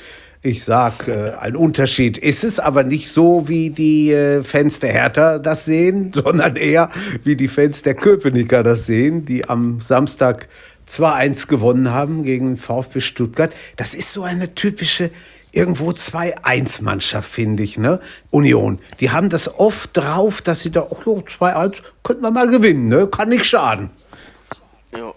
Ich 0.40 0.64
sag, 0.64 1.08
äh, 1.08 1.32
ein 1.40 1.56
Unterschied 1.56 2.16
ist 2.16 2.44
es, 2.44 2.60
aber 2.60 2.84
nicht 2.84 3.10
so, 3.10 3.48
wie 3.48 3.70
die 3.70 4.12
äh, 4.12 4.42
Fans 4.44 4.78
der 4.80 4.92
Hertha 4.92 5.38
das 5.38 5.64
sehen, 5.64 6.12
sondern 6.14 6.56
eher, 6.56 6.90
wie 7.24 7.36
die 7.36 7.48
Fans 7.48 7.82
der 7.82 7.94
Köpenicker 7.94 8.62
das 8.62 8.86
sehen, 8.86 9.24
die 9.26 9.46
am 9.48 9.80
Samstag 9.80 10.48
2-1 10.88 11.48
gewonnen 11.48 11.90
haben 11.92 12.22
gegen 12.22 12.56
VfB 12.56 13.00
Stuttgart. 13.00 13.52
Das 13.76 13.94
ist 13.94 14.12
so 14.12 14.22
eine 14.22 14.54
typische 14.54 15.10
irgendwo 15.58 15.90
2-1-Mannschaft, 15.90 17.28
finde 17.28 17.62
ich, 17.64 17.76
ne? 17.78 18.00
Union. 18.30 18.78
Die 19.00 19.10
haben 19.10 19.28
das 19.28 19.52
oft 19.58 19.96
drauf, 19.96 20.40
dass 20.40 20.60
sie 20.60 20.70
da, 20.70 20.86
oh, 20.88 20.96
jo, 21.04 21.18
2-1, 21.18 21.82
könnten 22.02 22.22
wir 22.22 22.30
mal 22.30 22.48
gewinnen, 22.48 22.88
ne? 22.88 23.06
Kann 23.08 23.28
nicht 23.28 23.44
schaden. 23.44 23.90
Ja. 24.96 25.12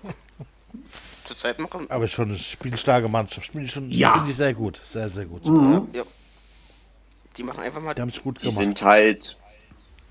Zurzeit 1.24 1.60
machen. 1.60 1.86
Aber 1.90 2.08
schon 2.08 2.30
eine 2.30 2.38
spielstarke 2.38 3.08
Mannschaft. 3.08 3.46
Spielen 3.48 3.68
schon, 3.68 3.90
Ja. 3.90 4.14
finde 4.14 4.32
ich 4.32 4.36
sehr 4.38 4.54
gut. 4.54 4.82
Sehr, 4.84 5.08
sehr 5.08 5.26
gut. 5.26 5.46
Ja. 5.94 6.04
Die 7.38 7.44
machen 7.44 7.62
einfach 7.64 7.82
mal. 7.82 7.94
Die 7.94 8.02
haben 8.02 8.10
es 8.10 8.22
gut 8.22 8.38
Sie 8.40 8.48
gemacht. 8.50 8.58
sind 8.60 8.82
halt, 8.82 9.38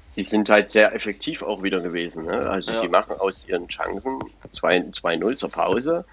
sie 0.09 0.25
sind 0.25 0.49
halt 0.49 0.71
sehr 0.71 0.95
effektiv 0.95 1.43
auch 1.43 1.63
wieder 1.63 1.81
gewesen. 1.81 2.25
Ne? 2.25 2.33
Also 2.49 2.71
Ja. 2.71 2.81
sie 2.81 2.89
machen 2.89 3.17
aus 3.19 3.47
ihren 3.47 3.69
Chancen 3.69 4.19
2 4.53 4.79
2-0 4.93 5.37
zur 5.37 5.51
Pause. 5.51 6.05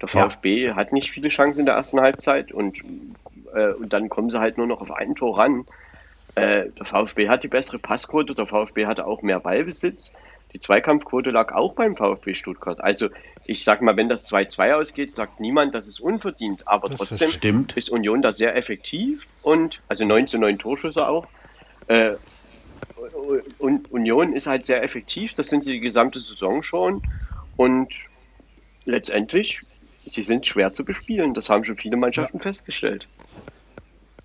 Der 0.00 0.08
Ja. 0.10 0.28
VfB 0.30 0.72
hat 0.72 0.92
nicht 0.92 1.10
viele 1.10 1.30
Chancen 1.30 1.60
in 1.60 1.66
der 1.66 1.74
ersten 1.74 2.00
Halbzeit 2.00 2.52
und, 2.52 2.76
äh, 3.54 3.72
und 3.74 3.92
dann 3.92 4.08
kommen 4.08 4.30
sie 4.30 4.40
halt 4.40 4.58
nur 4.58 4.66
noch 4.66 4.80
auf 4.80 4.90
ein 4.90 5.14
Tor 5.14 5.38
ran. 5.38 5.66
Äh, 6.34 6.70
der 6.70 6.86
VfB 6.86 7.28
hat 7.28 7.42
die 7.44 7.48
bessere 7.48 7.78
Passquote, 7.78 8.34
der 8.34 8.46
VfB 8.46 8.86
hatte 8.86 9.06
auch 9.06 9.22
mehr 9.22 9.40
Ballbesitz. 9.40 10.12
Die 10.52 10.60
Zweikampfquote 10.60 11.30
lag 11.30 11.52
auch 11.52 11.74
beim 11.74 11.96
VfB 11.96 12.34
Stuttgart. 12.34 12.80
Also 12.80 13.08
ich 13.44 13.64
sag 13.64 13.82
mal, 13.82 13.96
wenn 13.96 14.08
das 14.08 14.30
2-2 14.30 14.74
ausgeht, 14.74 15.14
sagt 15.14 15.40
niemand, 15.40 15.74
das 15.74 15.86
ist 15.86 16.00
unverdient. 16.00 16.66
Aber 16.66 16.88
Das 16.88 16.98
trotzdem 16.98 17.28
stimmt. 17.28 17.76
ist 17.76 17.90
Union 17.90 18.22
da 18.22 18.32
sehr 18.32 18.56
effektiv 18.56 19.26
und 19.42 19.80
also 19.88 20.04
9 20.04 20.26
zu 20.28 20.38
9 20.38 20.58
Torschüsse 20.58 21.06
auch. 21.06 21.26
Äh, 21.88 22.12
und 23.58 23.90
Union 23.92 24.32
ist 24.32 24.46
halt 24.46 24.64
sehr 24.64 24.82
effektiv, 24.82 25.34
das 25.34 25.48
sind 25.48 25.64
sie 25.64 25.72
die 25.72 25.80
gesamte 25.80 26.20
Saison 26.20 26.62
schon. 26.62 27.02
Und 27.56 27.92
letztendlich, 28.84 29.60
sie 30.06 30.22
sind 30.22 30.46
schwer 30.46 30.72
zu 30.72 30.84
bespielen. 30.84 31.34
Das 31.34 31.48
haben 31.48 31.64
schon 31.64 31.76
viele 31.76 31.96
Mannschaften 31.96 32.40
festgestellt. 32.40 33.06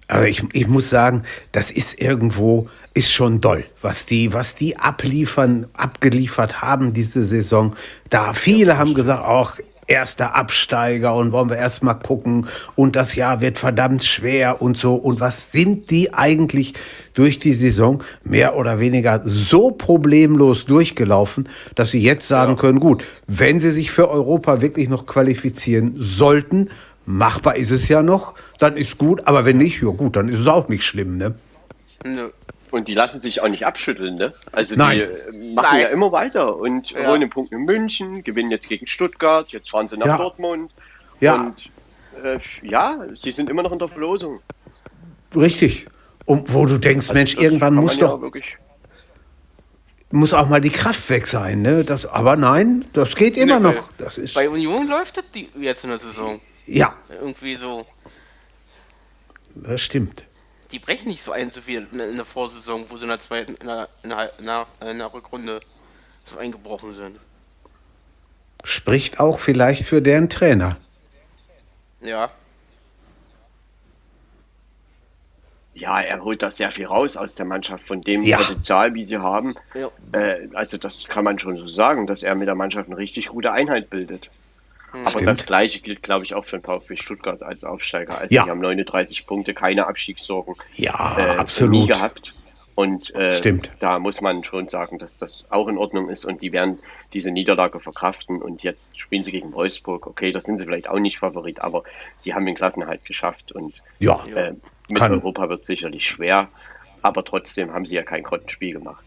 Aber 0.07 0.27
ich, 0.27 0.43
ich 0.53 0.67
muss 0.67 0.89
sagen, 0.89 1.23
das 1.51 1.69
ist 1.69 2.01
irgendwo, 2.01 2.67
ist 2.95 3.11
schon 3.11 3.41
doll, 3.41 3.63
was 3.81 4.07
die, 4.07 4.33
was 4.33 4.55
die 4.55 4.75
abliefern, 4.77 5.67
abgeliefert 5.73 6.63
haben 6.63 6.93
diese 6.93 7.23
Saison. 7.23 7.75
Da 8.09 8.33
viele 8.33 8.79
haben 8.79 8.95
gesagt, 8.95 9.23
auch 9.23 9.53
erster 9.89 10.35
Absteiger 10.35 11.15
und 11.15 11.31
wollen 11.31 11.49
wir 11.49 11.57
erst 11.57 11.83
mal 11.83 11.95
gucken 11.95 12.47
und 12.75 12.95
das 12.95 13.15
Jahr 13.15 13.41
wird 13.41 13.57
verdammt 13.57 14.03
schwer 14.03 14.61
und 14.61 14.77
so. 14.77 14.95
Und 14.95 15.19
was 15.19 15.51
sind 15.51 15.89
die 15.89 16.13
eigentlich 16.13 16.73
durch 17.13 17.39
die 17.39 17.53
Saison 17.53 18.03
mehr 18.23 18.55
oder 18.55 18.79
weniger 18.79 19.21
so 19.25 19.71
problemlos 19.71 20.65
durchgelaufen, 20.65 21.49
dass 21.75 21.91
sie 21.91 22.01
jetzt 22.01 22.27
sagen 22.27 22.55
können, 22.55 22.79
gut, 22.79 23.03
wenn 23.27 23.59
sie 23.59 23.71
sich 23.71 23.91
für 23.91 24.09
Europa 24.09 24.61
wirklich 24.61 24.87
noch 24.89 25.05
qualifizieren 25.05 25.95
sollten, 25.97 26.69
machbar 27.05 27.55
ist 27.55 27.71
es 27.71 27.87
ja 27.87 28.03
noch, 28.03 28.35
dann 28.59 28.77
ist 28.77 28.97
gut, 28.97 29.27
aber 29.27 29.43
wenn 29.45 29.57
nicht, 29.57 29.81
ja 29.81 29.89
gut, 29.89 30.15
dann 30.15 30.29
ist 30.29 30.39
es 30.39 30.47
auch 30.47 30.69
nicht 30.69 30.83
schlimm, 30.83 31.17
ne? 31.17 31.35
Nö. 32.05 32.29
Und 32.71 32.87
die 32.87 32.93
lassen 32.93 33.19
sich 33.19 33.41
auch 33.41 33.47
nicht 33.47 33.65
abschütteln, 33.65 34.15
ne? 34.15 34.33
Also 34.51 34.75
Nein. 34.75 35.07
die 35.33 35.53
machen 35.53 35.67
Nein. 35.71 35.81
ja 35.81 35.87
immer 35.87 36.11
weiter 36.11 36.55
und 36.57 36.91
Ja. 36.91 37.07
holen 37.07 37.21
den 37.21 37.29
Punkt 37.29 37.51
in 37.51 37.59
München, 37.65 38.23
gewinnen 38.23 38.51
jetzt 38.51 38.69
gegen 38.69 38.85
Stuttgart, 38.87 39.49
jetzt 39.49 39.69
fahren 39.71 39.89
sie 39.89 39.97
nach 39.97 40.05
Ja. 40.05 40.17
Dortmund. 40.17 40.71
Ja. 41.19 41.35
Und 41.41 41.69
äh, 42.23 42.39
ja, 42.61 42.99
sie 43.17 43.31
sind 43.31 43.49
immer 43.49 43.63
noch 43.63 43.71
in 43.71 43.79
der 43.79 43.87
Verlosung. 43.87 44.39
Richtig. 45.35 45.87
Und 46.25 46.53
wo 46.53 46.65
du 46.67 46.77
denkst, 46.77 47.11
Mensch, 47.13 47.35
Das 47.35 47.43
irgendwann 47.43 47.73
muss 47.75 47.93
man 47.99 48.01
ja 48.01 48.07
doch 48.15 48.21
wirklich. 48.21 48.57
muss 50.11 50.33
auch 50.33 50.47
mal 50.47 50.61
die 50.61 50.69
Kraft 50.69 51.09
weg 51.09 51.25
sein, 51.27 51.61
ne? 51.63 51.83
Das, 51.83 52.05
aber 52.05 52.35
nein, 52.35 52.85
das 52.93 53.15
geht 53.15 53.35
immer 53.37 53.59
Nee, 53.59 53.73
noch. 53.73 53.89
Das 53.97 54.17
ist 54.19 54.35
Bei 54.35 54.47
Union 54.49 54.87
läuft 54.87 55.17
das 55.17 55.25
die 55.33 55.49
jetzt 55.59 55.83
in 55.85 55.89
der 55.89 55.97
Saison. 55.99 56.39
ja, 56.67 56.93
Irgendwie 57.21 57.55
so. 57.55 57.85
das 59.55 59.81
stimmt. 59.81 60.25
Die 60.71 60.79
brechen 60.79 61.07
nicht 61.07 61.21
so 61.21 61.31
ein, 61.31 61.51
so 61.51 61.61
viel 61.61 61.87
in, 61.91 61.99
in 61.99 62.15
der 62.15 62.25
Vorsaison, 62.25 62.85
wo 62.89 62.97
sie 62.97 63.03
in 63.03 63.09
der 63.09 63.19
zweiten, 63.19 63.55
in 63.55 63.67
der, 63.67 63.89
in 64.03 64.09
der, 64.09 64.39
in 64.39 64.45
der, 64.45 64.67
in 64.91 64.97
der 64.99 65.13
Rückrunde 65.13 65.59
so 66.23 66.37
eingebrochen 66.37 66.93
sind. 66.93 67.19
Spricht 68.63 69.19
auch 69.19 69.39
vielleicht 69.39 69.83
für 69.85 70.01
deren 70.01 70.29
Trainer. 70.29 70.77
Ja. 72.01 72.29
Ja, 75.73 76.01
er 76.01 76.23
holt 76.23 76.41
da 76.43 76.51
sehr 76.51 76.71
viel 76.71 76.85
raus 76.87 77.15
aus 77.15 77.35
der 77.35 77.45
Mannschaft 77.45 77.87
von 77.87 78.01
dem 78.01 78.21
Ja. 78.21 78.37
Potenzial, 78.37 78.93
wie 78.93 79.05
sie 79.05 79.17
haben. 79.17 79.55
Ja. 79.73 79.89
Äh, 80.11 80.49
also 80.53 80.77
das 80.77 81.07
kann 81.07 81.23
man 81.23 81.39
schon 81.39 81.55
so 81.57 81.67
sagen, 81.67 82.05
dass 82.05 82.21
er 82.21 82.35
mit 82.35 82.47
der 82.47 82.55
Mannschaft 82.55 82.89
eine 82.89 82.97
richtig 82.97 83.27
gute 83.29 83.51
Einheit 83.51 83.89
bildet. 83.89 84.29
Aber 84.91 85.09
Stimmt. 85.11 85.27
das 85.27 85.45
gleiche 85.45 85.79
gilt, 85.81 86.01
glaube 86.03 86.25
ich, 86.25 86.33
auch 86.33 86.45
für 86.45 86.57
den 86.57 86.63
VfB 86.63 86.97
Stuttgart 86.97 87.43
als 87.43 87.63
Aufsteiger. 87.63 88.17
Also 88.19 88.33
Ja. 88.33 88.43
die 88.45 88.49
haben 88.49 88.59
39 88.61 89.27
Punkte, 89.27 89.53
keine 89.53 89.87
Abstiegssorgen 89.87 90.55
Ja, 90.75 91.15
äh, 91.17 91.33
nie 91.33 91.37
absolut. 91.39 91.87
gehabt. 91.93 92.33
Und 92.75 93.13
äh, 93.13 93.31
Stimmt. 93.31 93.71
da 93.81 93.99
muss 93.99 94.21
man 94.21 94.43
schon 94.45 94.69
sagen, 94.69 94.99
dass 94.99 95.17
das 95.17 95.45
auch 95.49 95.67
in 95.67 95.77
Ordnung 95.77 96.09
ist 96.09 96.23
und 96.23 96.41
die 96.41 96.53
werden 96.53 96.79
diese 97.13 97.29
Niederlage 97.29 97.79
verkraften 97.81 98.41
und 98.41 98.63
jetzt 98.63 98.97
spielen 98.97 99.23
sie 99.25 99.31
gegen 99.31 99.51
Wolfsburg. 99.51 100.07
Okay, 100.07 100.31
da 100.31 100.39
sind 100.39 100.59
sie 100.59 100.65
vielleicht 100.65 100.87
auch 100.87 100.99
nicht 100.99 101.19
Favorit, 101.19 101.59
aber 101.59 101.83
sie 102.15 102.33
haben 102.33 102.45
den 102.45 102.55
Klassenhalt 102.55 103.03
geschafft 103.03 103.51
und 103.51 103.83
Ja, 103.99 104.23
äh, 104.33 104.53
mit 104.87 104.97
Kann. 104.97 105.11
Europa 105.11 105.49
wird 105.49 105.65
sicherlich 105.65 106.05
schwer, 106.07 106.47
aber 107.01 107.25
trotzdem 107.25 107.73
haben 107.73 107.85
sie 107.85 107.95
ja 107.95 108.03
kein 108.03 108.23
Grottenspiel 108.23 108.71
gemacht. 108.73 109.03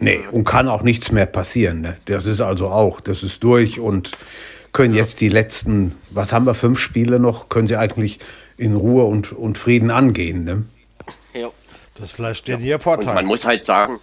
nee, 0.00 0.20
und 0.32 0.44
kann 0.44 0.66
auch 0.68 0.80
nichts 0.82 1.12
mehr 1.12 1.26
passieren. 1.26 1.82
Ne? 1.82 1.98
Das 2.06 2.24
ist 2.26 2.40
also 2.40 2.68
auch, 2.68 2.98
das 3.02 3.22
ist 3.22 3.44
durch 3.44 3.78
und 3.78 4.12
können 4.72 4.94
jetzt 4.94 5.20
die 5.20 5.28
letzten, 5.28 5.96
was 6.10 6.32
haben 6.32 6.46
wir, 6.46 6.54
fünf 6.54 6.78
Spiele 6.78 7.18
noch, 7.18 7.48
können 7.48 7.66
sie 7.66 7.76
eigentlich 7.76 8.18
in 8.56 8.74
Ruhe 8.76 9.04
und, 9.04 9.32
und 9.32 9.58
Frieden 9.58 9.90
angehen. 9.90 10.44
Ne? 10.44 10.64
Ja. 11.34 11.48
Das 11.94 12.06
ist 12.06 12.12
vielleicht 12.12 12.48
den 12.48 12.60
ihr 12.60 12.76
Und 12.76 12.82
Vorteil. 12.82 13.14
man 13.14 13.26
muss 13.26 13.44
halt 13.46 13.64
sagen, 13.64 14.00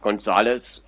Gonzales 0.00 0.82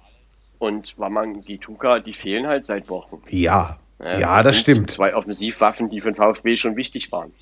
und 0.59 0.99
Waman 0.99 1.45
Gituka, 1.45 2.01
die 2.01 2.15
fehlen 2.15 2.47
halt 2.47 2.67
seit 2.67 2.89
Wochen. 2.89 3.23
Ja, 3.29 3.79
ja, 4.01 4.43
das 4.43 4.57
sind 4.57 4.63
stimmt. 4.63 4.91
Zwei 4.91 5.15
Offensivwaffen, 5.15 5.89
die 5.89 6.01
für 6.01 6.13
den 6.13 6.17
VfB 6.17 6.57
schon 6.57 6.77
wichtig 6.77 7.11
waren. 7.13 7.33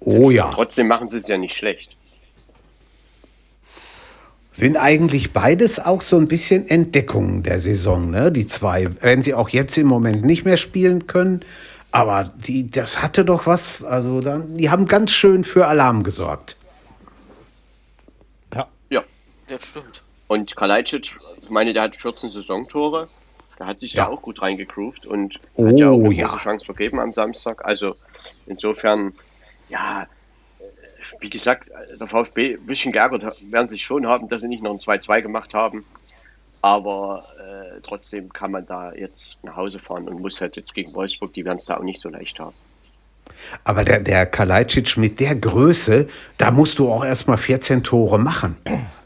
Oh 0.00 0.30
ja. 0.30 0.50
Trotzdem 0.52 0.88
machen 0.88 1.08
sie 1.08 1.18
es 1.18 1.28
ja 1.28 1.36
nicht 1.38 1.54
schlecht. 1.54 1.96
Sind 4.58 4.76
eigentlich 4.76 5.32
beides 5.32 5.78
auch 5.78 6.00
so 6.02 6.16
ein 6.16 6.26
bisschen 6.26 6.66
Entdeckungen 6.66 7.44
der 7.44 7.60
Saison, 7.60 8.10
ne? 8.10 8.32
Die 8.32 8.48
zwei, 8.48 8.88
wenn 9.02 9.22
sie 9.22 9.32
auch 9.32 9.50
jetzt 9.50 9.78
im 9.78 9.86
Moment 9.86 10.24
nicht 10.24 10.44
mehr 10.44 10.56
spielen 10.56 11.06
können. 11.06 11.42
Aber 11.92 12.32
die, 12.36 12.66
das 12.66 13.00
hatte 13.00 13.24
doch 13.24 13.46
was, 13.46 13.84
also 13.84 14.20
dann, 14.20 14.56
die 14.56 14.68
haben 14.68 14.86
ganz 14.86 15.12
schön 15.12 15.44
für 15.44 15.68
Alarm 15.68 16.02
gesorgt. 16.02 16.56
Ja. 18.52 18.66
Ja. 18.90 19.04
Das 19.46 19.64
stimmt. 19.64 20.02
Und 20.26 20.56
Kalajdzic, 20.56 21.16
ich 21.40 21.50
meine, 21.50 21.72
der 21.72 21.84
hat 21.84 21.94
14 21.94 22.32
Saisontore. 22.32 23.08
Der 23.60 23.66
hat 23.66 23.78
sich 23.78 23.92
ja, 23.92 24.06
Ja. 24.06 24.08
auch 24.10 24.22
gut 24.22 24.42
reingegroovt 24.42 25.06
und 25.06 25.38
Oh, 25.54 25.68
hat 25.68 25.78
ja 25.78 25.88
auch 25.88 26.04
eine 26.04 26.14
ja. 26.14 26.36
Chance 26.36 26.64
vergeben 26.66 26.98
am 26.98 27.12
Samstag. 27.12 27.64
Also 27.64 27.94
insofern, 28.46 29.14
ja, 29.68 30.08
wie 31.20 31.30
gesagt, 31.30 31.70
der 31.98 32.06
VfB 32.06 32.54
ein 32.54 32.66
bisschen 32.66 32.92
geärgert 32.92 33.24
werden 33.50 33.68
sich 33.68 33.82
schon 33.82 34.06
haben, 34.06 34.28
dass 34.28 34.42
sie 34.42 34.48
nicht 34.48 34.62
noch 34.62 34.72
ein 34.72 34.78
2-2 34.78 35.22
gemacht 35.22 35.54
haben. 35.54 35.84
Aber 36.60 37.24
äh, 37.38 37.80
trotzdem 37.82 38.32
kann 38.32 38.50
man 38.50 38.66
da 38.66 38.92
jetzt 38.92 39.38
nach 39.42 39.56
Hause 39.56 39.78
fahren 39.78 40.08
und 40.08 40.20
muss 40.20 40.40
halt 40.40 40.56
jetzt 40.56 40.74
gegen 40.74 40.92
Wolfsburg, 40.94 41.32
die 41.32 41.44
werden 41.44 41.58
es 41.58 41.66
da 41.66 41.76
auch 41.76 41.82
nicht 41.82 42.00
so 42.00 42.08
leicht 42.08 42.38
haben. 42.40 42.54
Aber 43.64 43.84
der, 43.84 44.00
der 44.00 44.26
Kalajdzic 44.26 44.96
mit 44.96 45.20
der 45.20 45.36
Größe, 45.36 46.08
da 46.38 46.50
musst 46.50 46.78
du 46.78 46.90
auch 46.90 47.04
erstmal 47.04 47.38
14 47.38 47.82
Tore 47.84 48.18
machen. 48.18 48.56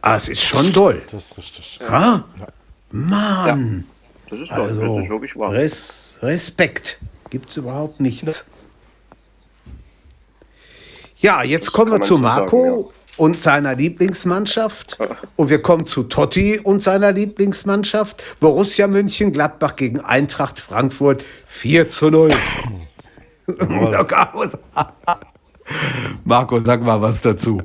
Ah, 0.00 0.16
es 0.16 0.28
ist 0.28 0.42
schon 0.42 0.72
doll. 0.72 1.02
Das 1.10 1.32
ist 1.32 1.38
richtig. 1.38 1.78
Ja. 1.80 2.24
Mann. 2.90 3.84
Das 4.30 4.40
ist, 4.40 4.50
doch, 4.50 4.56
Also, 4.56 4.96
das 4.96 5.04
ist 5.04 5.10
wirklich 5.10 5.36
wahr. 5.36 5.52
Res 5.52 6.16
Respekt. 6.22 6.98
Gibt's 7.30 7.56
überhaupt 7.56 8.00
nichts. 8.00 8.46
Ja, 11.22 11.42
jetzt 11.44 11.72
kommen 11.72 11.92
wir 11.92 12.00
zu 12.00 12.18
Marco 12.18 12.64
sagen, 12.64 12.88
und 13.16 13.40
seiner 13.40 13.76
Lieblingsmannschaft. 13.76 14.98
Und 15.36 15.50
wir 15.50 15.62
kommen 15.62 15.86
zu 15.86 16.02
Totti 16.02 16.58
und 16.58 16.82
seiner 16.82 17.12
Lieblingsmannschaft. 17.12 18.40
Borussia 18.40 18.88
München, 18.88 19.32
Gladbach 19.32 19.76
gegen 19.76 20.00
Eintracht 20.00 20.58
Frankfurt 20.58 21.24
4 21.46 21.88
zu 21.88 22.10
0. 22.10 22.32
Marco, 26.24 26.60
sag 26.60 26.82
mal 26.82 27.00
was 27.00 27.22
dazu. 27.22 27.62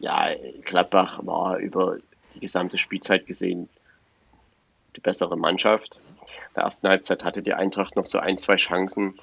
Ja, 0.00 0.28
Gladbach 0.64 1.24
war 1.24 1.56
über 1.58 1.96
die 2.34 2.40
gesamte 2.40 2.76
Spielzeit 2.78 3.26
gesehen 3.26 3.68
die 4.96 5.00
bessere 5.00 5.36
Mannschaft. 5.36 5.98
In 6.48 6.54
der 6.56 6.64
ersten 6.64 6.88
Halbzeit 6.88 7.24
hatte 7.24 7.42
die 7.42 7.54
Eintracht 7.54 7.96
noch 7.96 8.06
so 8.06 8.18
ein, 8.18 8.36
zwei 8.36 8.56
Chancen, 8.56 9.18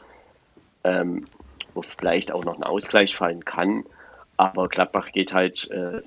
ähm, 0.83 1.27
wo 1.73 1.81
vielleicht 1.81 2.31
auch 2.31 2.43
noch 2.43 2.55
ein 2.55 2.63
Ausgleich 2.63 3.15
fallen 3.15 3.45
kann. 3.45 3.83
Aber 4.37 4.67
Gladbach 4.69 5.11
geht 5.11 5.33
halt 5.33 5.69
äh, 5.71 6.01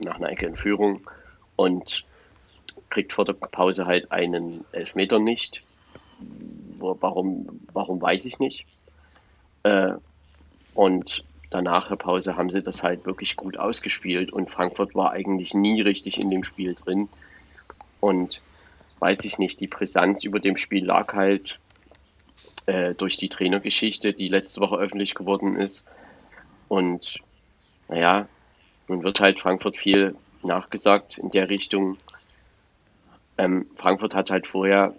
nach 0.00 0.16
einer 0.16 0.30
Ecke 0.30 0.46
in 0.46 0.56
Führung 0.56 1.00
und 1.56 2.04
kriegt 2.90 3.12
vor 3.12 3.24
der 3.24 3.32
Pause 3.32 3.86
halt 3.86 4.12
einen 4.12 4.64
Elfmeter 4.72 5.18
nicht. 5.18 5.62
Wo, 6.78 6.96
warum, 7.00 7.60
warum 7.72 8.00
weiß 8.00 8.24
ich 8.26 8.38
nicht. 8.38 8.66
Äh, 9.62 9.94
und 10.74 11.24
danach 11.50 11.88
der 11.88 11.96
Pause 11.96 12.36
haben 12.36 12.50
sie 12.50 12.62
das 12.62 12.82
halt 12.82 13.06
wirklich 13.06 13.36
gut 13.36 13.56
ausgespielt 13.56 14.32
und 14.32 14.50
Frankfurt 14.50 14.94
war 14.94 15.12
eigentlich 15.12 15.54
nie 15.54 15.80
richtig 15.80 16.20
in 16.20 16.28
dem 16.28 16.44
Spiel 16.44 16.74
drin. 16.74 17.08
Und 18.00 18.42
weiß 18.98 19.24
ich 19.24 19.38
nicht, 19.38 19.60
die 19.60 19.66
Brisanz 19.66 20.24
über 20.24 20.40
dem 20.40 20.56
Spiel 20.56 20.84
lag 20.84 21.14
halt 21.14 21.58
äh, 22.66 22.94
durch 22.94 23.16
die 23.16 23.28
Trainergeschichte, 23.28 24.12
die 24.12 24.28
letzte 24.28 24.60
Woche 24.60 24.76
öffentlich 24.76 25.14
geworden 25.14 25.56
ist. 25.56 25.86
Und 26.68 27.18
naja, 27.88 28.28
nun 28.88 29.02
wird 29.02 29.20
halt 29.20 29.38
Frankfurt 29.38 29.76
viel 29.76 30.16
nachgesagt 30.42 31.18
in 31.18 31.30
der 31.30 31.48
Richtung. 31.48 31.96
Ähm, 33.38 33.66
Frankfurt 33.76 34.14
hat 34.14 34.30
halt 34.30 34.46
vorher 34.46 34.94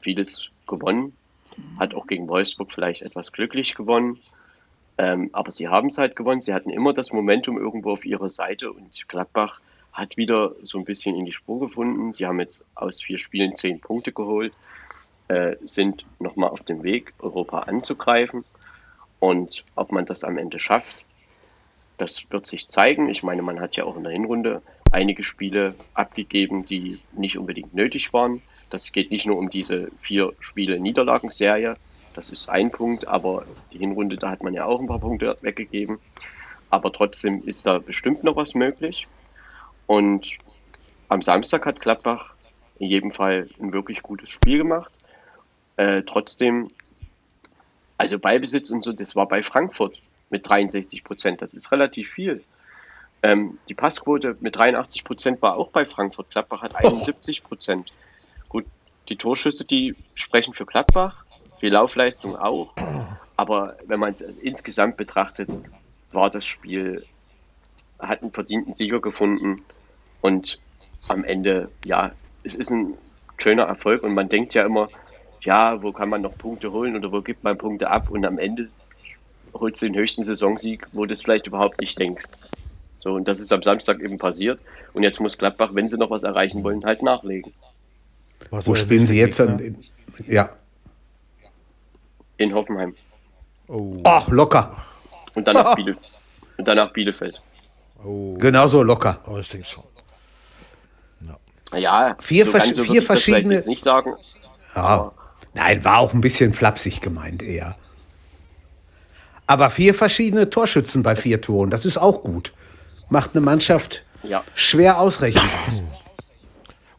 vieles 0.00 0.48
gewonnen, 0.66 1.14
hat 1.78 1.94
auch 1.94 2.06
gegen 2.06 2.28
Wolfsburg 2.28 2.72
vielleicht 2.72 3.02
etwas 3.02 3.32
glücklich 3.32 3.74
gewonnen. 3.74 4.18
Ähm, 4.98 5.30
aber 5.32 5.52
sie 5.52 5.68
haben 5.68 5.88
es 5.88 5.98
halt 5.98 6.16
gewonnen. 6.16 6.42
Sie 6.42 6.52
hatten 6.52 6.70
immer 6.70 6.92
das 6.92 7.12
Momentum 7.12 7.58
irgendwo 7.58 7.92
auf 7.92 8.04
ihrer 8.04 8.28
Seite 8.28 8.70
und 8.70 9.08
Gladbach 9.08 9.60
hat 9.92 10.16
wieder 10.16 10.54
so 10.62 10.78
ein 10.78 10.84
bisschen 10.84 11.16
in 11.16 11.24
die 11.24 11.32
Spur 11.32 11.60
gefunden. 11.60 12.12
Sie 12.12 12.26
haben 12.26 12.40
jetzt 12.40 12.64
aus 12.74 13.02
vier 13.02 13.18
Spielen 13.18 13.54
zehn 13.54 13.80
Punkte 13.80 14.12
geholt, 14.12 14.52
äh, 15.28 15.56
sind 15.62 16.04
nochmal 16.18 16.50
auf 16.50 16.62
dem 16.62 16.82
Weg, 16.82 17.14
Europa 17.20 17.60
anzugreifen. 17.60 18.44
Und 19.20 19.64
ob 19.76 19.92
man 19.92 20.06
das 20.06 20.24
am 20.24 20.38
Ende 20.38 20.58
schafft, 20.58 21.04
das 21.98 22.24
wird 22.30 22.46
sich 22.46 22.68
zeigen. 22.68 23.08
Ich 23.08 23.22
meine, 23.22 23.42
man 23.42 23.60
hat 23.60 23.76
ja 23.76 23.84
auch 23.84 23.96
in 23.96 24.02
der 24.02 24.12
Hinrunde 24.12 24.62
einige 24.90 25.22
Spiele 25.22 25.74
abgegeben, 25.94 26.66
die 26.66 26.98
nicht 27.12 27.38
unbedingt 27.38 27.74
nötig 27.74 28.12
waren. 28.12 28.42
Das 28.70 28.90
geht 28.92 29.10
nicht 29.10 29.26
nur 29.26 29.38
um 29.38 29.50
diese 29.50 29.88
vier 30.00 30.32
Spiele 30.40 30.80
Niederlagenserie. 30.80 31.74
Das 32.14 32.30
ist 32.30 32.48
ein 32.48 32.70
Punkt, 32.70 33.06
aber 33.06 33.44
die 33.72 33.78
Hinrunde, 33.78 34.16
da 34.16 34.30
hat 34.30 34.42
man 34.42 34.54
ja 34.54 34.64
auch 34.64 34.80
ein 34.80 34.86
paar 34.86 34.98
Punkte 34.98 35.36
weggegeben. 35.40 35.98
Aber 36.70 36.92
trotzdem 36.92 37.42
ist 37.46 37.66
da 37.66 37.78
bestimmt 37.78 38.24
noch 38.24 38.36
was 38.36 38.54
möglich. 38.54 39.06
Und 39.86 40.36
am 41.08 41.22
Samstag 41.22 41.66
hat 41.66 41.80
Gladbach 41.80 42.34
in 42.78 42.88
jedem 42.88 43.12
Fall 43.12 43.48
ein 43.60 43.72
wirklich 43.72 44.02
gutes 44.02 44.30
Spiel 44.30 44.58
gemacht. 44.58 44.90
Äh, 45.76 46.02
trotzdem, 46.02 46.70
also 47.98 48.18
Ballbesitz 48.18 48.70
und 48.70 48.82
so, 48.82 48.92
das 48.92 49.16
war 49.16 49.26
bei 49.26 49.42
Frankfurt 49.42 50.00
mit 50.30 50.48
63 50.48 51.04
Prozent. 51.04 51.42
Das 51.42 51.54
ist 51.54 51.70
relativ 51.72 52.10
viel. 52.10 52.42
Ähm, 53.22 53.58
die 53.68 53.74
Passquote 53.74 54.36
mit 54.40 54.56
83 54.56 55.04
Prozent 55.04 55.42
war 55.42 55.56
auch 55.56 55.70
bei 55.70 55.84
Frankfurt. 55.84 56.30
Gladbach 56.30 56.62
hat 56.62 56.74
71 56.74 57.44
Prozent. 57.44 57.92
Gut, 58.48 58.64
die 59.08 59.16
Torschüsse, 59.16 59.64
die 59.64 59.94
sprechen 60.14 60.54
für 60.54 60.66
Gladbach, 60.66 61.24
die 61.60 61.68
Laufleistung 61.68 62.36
auch. 62.36 62.72
Aber 63.36 63.76
wenn 63.86 64.00
man 64.00 64.12
es 64.12 64.20
insgesamt 64.20 64.96
betrachtet, 64.96 65.48
war 66.10 66.30
das 66.30 66.44
Spiel, 66.44 67.04
hat 67.98 68.22
einen 68.22 68.32
verdienten 68.32 68.72
Sieger 68.72 69.00
gefunden 69.00 69.62
und 70.20 70.60
am 71.08 71.24
Ende, 71.24 71.70
ja, 71.84 72.12
es 72.42 72.54
ist 72.54 72.70
ein 72.70 72.94
schöner 73.38 73.64
Erfolg 73.64 74.02
und 74.02 74.14
man 74.14 74.28
denkt 74.28 74.54
ja 74.54 74.64
immer, 74.64 74.88
ja, 75.42 75.82
wo 75.82 75.92
kann 75.92 76.08
man 76.08 76.22
noch 76.22 76.36
Punkte 76.38 76.72
holen 76.72 76.96
oder 76.96 77.10
wo 77.12 77.20
gibt 77.20 77.42
man 77.44 77.58
Punkte 77.58 77.90
ab 77.90 78.10
und 78.10 78.24
am 78.24 78.38
Ende 78.38 78.68
holst 79.54 79.82
du 79.82 79.86
den 79.86 79.94
höchsten 79.96 80.24
Saisonsieg, 80.24 80.86
wo 80.92 81.04
du 81.06 81.12
es 81.12 81.22
vielleicht 81.22 81.46
überhaupt 81.46 81.80
nicht 81.80 81.98
denkst. 81.98 82.26
So, 83.00 83.14
und 83.14 83.26
das 83.26 83.40
ist 83.40 83.52
am 83.52 83.62
Samstag 83.62 84.00
eben 84.00 84.16
passiert. 84.18 84.60
Und 84.94 85.02
jetzt 85.02 85.20
muss 85.20 85.36
Gladbach, 85.36 85.70
wenn 85.72 85.88
sie 85.88 85.98
noch 85.98 86.10
was 86.10 86.22
erreichen 86.22 86.62
wollen, 86.62 86.84
halt 86.84 87.02
nachlegen. 87.02 87.52
Was 88.50 88.66
Wo 88.66 88.74
spielen 88.74 89.00
Sie 89.00 89.18
jetzt 89.18 89.40
an? 89.40 89.76
Ja. 90.26 90.50
In 92.36 92.54
Hoffenheim. 92.54 92.94
Oh, 93.68 93.96
Ach, 94.04 94.28
locker. 94.28 94.76
Und 95.34 95.46
danach, 95.46 95.74
Biele 95.76 95.96
und 96.58 96.68
danach 96.68 96.92
Bielefeld. 96.92 97.40
oh, 98.04 98.34
Genauso 98.34 98.82
locker. 98.82 99.18
aber 99.24 99.40
ich 99.40 99.48
denke 99.48 99.66
schon. 99.66 99.84
Ja, 101.74 102.14
Vier 102.20 102.44
so 102.44 102.58
so 102.58 102.84
vier 102.84 103.02
verschiedene- 103.02 103.54
jetzt 103.54 103.66
nicht 103.66 103.82
sagen. 103.82 104.14
Ja. 104.76 105.10
Nein, 105.54 105.84
war 105.84 105.98
auch 105.98 106.14
ein 106.14 106.20
bisschen 106.20 106.52
flapsig 106.54 107.00
gemeint 107.00 107.42
eher. 107.42 107.76
Aber 109.46 109.70
vier 109.70 109.94
verschiedene 109.94 110.48
Torschützen 110.48 111.02
bei 111.02 111.16
vier 111.16 111.40
Toren, 111.40 111.70
das 111.70 111.84
ist 111.84 111.98
auch 111.98 112.22
gut. 112.22 112.52
Macht 113.10 113.30
eine 113.34 113.40
Mannschaft 113.42 114.04
Ja. 114.22 114.42
schwer 114.54 114.98
ausrechenbar. 114.98 115.84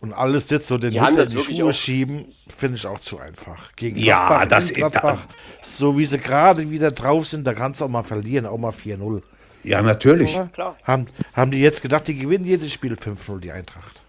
Und 0.02 0.12
alles 0.14 0.50
jetzt 0.50 0.68
so 0.68 0.78
den 0.78 0.90
Die 0.92 0.98
das 1.00 1.30
die 1.30 1.38
Schuhe 1.38 1.70
auch- 1.70 1.74
schieben, 1.74 2.26
finde 2.56 2.76
ich 2.76 2.86
auch 2.86 3.00
zu 3.00 3.20
einfach. 3.20 3.72
Gegen 3.78 3.98
Ja, 3.98 4.28
Gladbach, 4.28 4.48
das- 4.50 4.70
in 4.70 4.76
Gladbach, 4.76 5.20
so 5.62 5.98
wie 5.98 6.04
sie 6.06 6.20
gerade 6.20 6.70
wieder 6.70 6.92
drauf 6.92 7.26
sind, 7.26 7.48
da 7.48 7.54
kannst 7.54 7.80
du 7.80 7.86
auch 7.86 7.90
mal 7.90 8.04
verlieren, 8.04 8.46
auch 8.46 8.58
mal 8.58 8.74
4-0. 8.74 9.24
Ja, 9.64 9.82
natürlich. 9.82 10.38
Klar. 10.52 10.76
Haben, 10.84 11.08
haben 11.34 11.52
die 11.52 11.60
jetzt 11.62 11.82
gedacht, 11.82 12.06
die 12.10 12.16
gewinnen 12.16 12.44
jedes 12.46 12.74
Spiel 12.74 12.98
5-0, 12.98 13.40
die 13.40 13.54
Eintracht. 13.54 14.03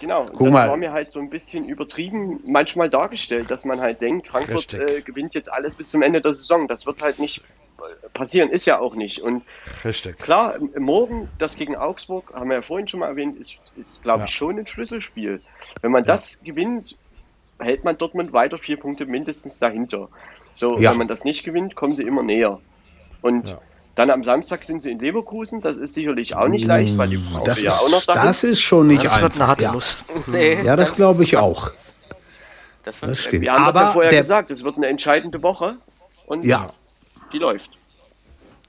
Genau, 0.00 0.26
Guck 0.26 0.46
das 0.46 0.52
mal. 0.52 0.68
war 0.68 0.76
mir 0.76 0.92
halt 0.92 1.10
so 1.10 1.18
ein 1.20 1.30
bisschen 1.30 1.68
übertrieben 1.68 2.40
manchmal 2.44 2.90
dargestellt, 2.90 3.50
dass 3.50 3.64
man 3.64 3.80
halt 3.80 4.00
denkt, 4.00 4.28
Frankfurt 4.28 4.74
äh, 4.74 5.00
gewinnt 5.02 5.34
jetzt 5.34 5.52
alles 5.52 5.74
bis 5.76 5.90
zum 5.90 6.02
Ende 6.02 6.20
der 6.20 6.34
Saison. 6.34 6.66
Das 6.68 6.86
wird 6.86 7.00
halt 7.02 7.18
nicht 7.18 7.38
äh, 7.78 8.08
passieren, 8.10 8.50
ist 8.50 8.66
ja 8.66 8.78
auch 8.78 8.94
nicht. 8.94 9.20
Und 9.20 9.42
Richtig. 9.84 10.18
klar, 10.18 10.56
morgen, 10.78 11.28
das 11.38 11.56
gegen 11.56 11.76
Augsburg, 11.76 12.32
haben 12.34 12.48
wir 12.50 12.56
ja 12.56 12.62
vorhin 12.62 12.88
schon 12.88 13.00
mal 13.00 13.08
erwähnt, 13.08 13.38
ist, 13.38 13.58
ist 13.76 14.02
glaube 14.02 14.24
ich, 14.24 14.30
Ja. 14.30 14.36
schon 14.36 14.58
ein 14.58 14.66
Schlüsselspiel. 14.66 15.40
Wenn 15.80 15.90
man 15.92 16.04
das 16.04 16.38
gewinnt, 16.42 16.96
hält 17.58 17.84
man 17.84 17.96
Dortmund 17.98 18.32
weiter 18.32 18.58
vier 18.58 18.76
Punkte 18.78 19.06
mindestens 19.06 19.58
dahinter. 19.58 20.08
So, 20.56 20.78
Ja. 20.78 20.90
wenn 20.90 20.98
man 20.98 21.08
das 21.08 21.24
nicht 21.24 21.44
gewinnt, 21.44 21.74
kommen 21.76 21.96
sie 21.96 22.02
immer 22.02 22.22
näher. 22.22 22.60
Und 23.20 23.48
Ja. 23.48 23.60
Dann 23.94 24.10
am 24.10 24.24
Samstag 24.24 24.64
sind 24.64 24.80
sie 24.82 24.90
in 24.90 24.98
Leverkusen, 24.98 25.60
das 25.60 25.76
ist 25.76 25.94
sicherlich 25.94 26.34
auch 26.34 26.48
nicht 26.48 26.64
leicht, 26.66 26.96
weil 26.96 27.08
die 27.10 27.18
brauchen 27.18 27.44
Das, 27.44 27.58
sie 27.58 27.64
ja 27.66 27.72
auch 27.72 27.90
noch 27.90 27.98
ist, 28.00 28.08
dahin. 28.08 28.22
das 28.26 28.42
ist 28.44 28.60
schon 28.60 28.86
nicht 28.86 29.04
Das 29.04 29.20
wird 29.20 29.32
eine 29.34 29.34
einfach. 29.34 29.48
harte 29.48 29.64
Ja, 29.64 29.72
Nuss. 29.72 30.04
Nee, 30.28 30.62
ja 30.64 30.76
das 30.76 30.94
glaube 30.94 31.24
ich 31.24 31.36
auch. 31.36 31.70
Das 32.84 33.00
wird 33.02 33.10
Das 33.10 33.18
stimmt. 33.20 33.42
Wir 33.42 33.52
haben 33.52 33.66
das 33.66 33.74
ja 33.76 33.80
Aber 33.82 33.92
vorher 33.92 34.10
der, 34.10 34.20
gesagt, 34.20 34.50
es 34.50 34.64
wird 34.64 34.76
eine 34.76 34.86
entscheidende 34.88 35.42
Woche 35.42 35.76
und 36.26 36.44
ja, 36.44 36.68
die 37.32 37.38
läuft. 37.38 37.70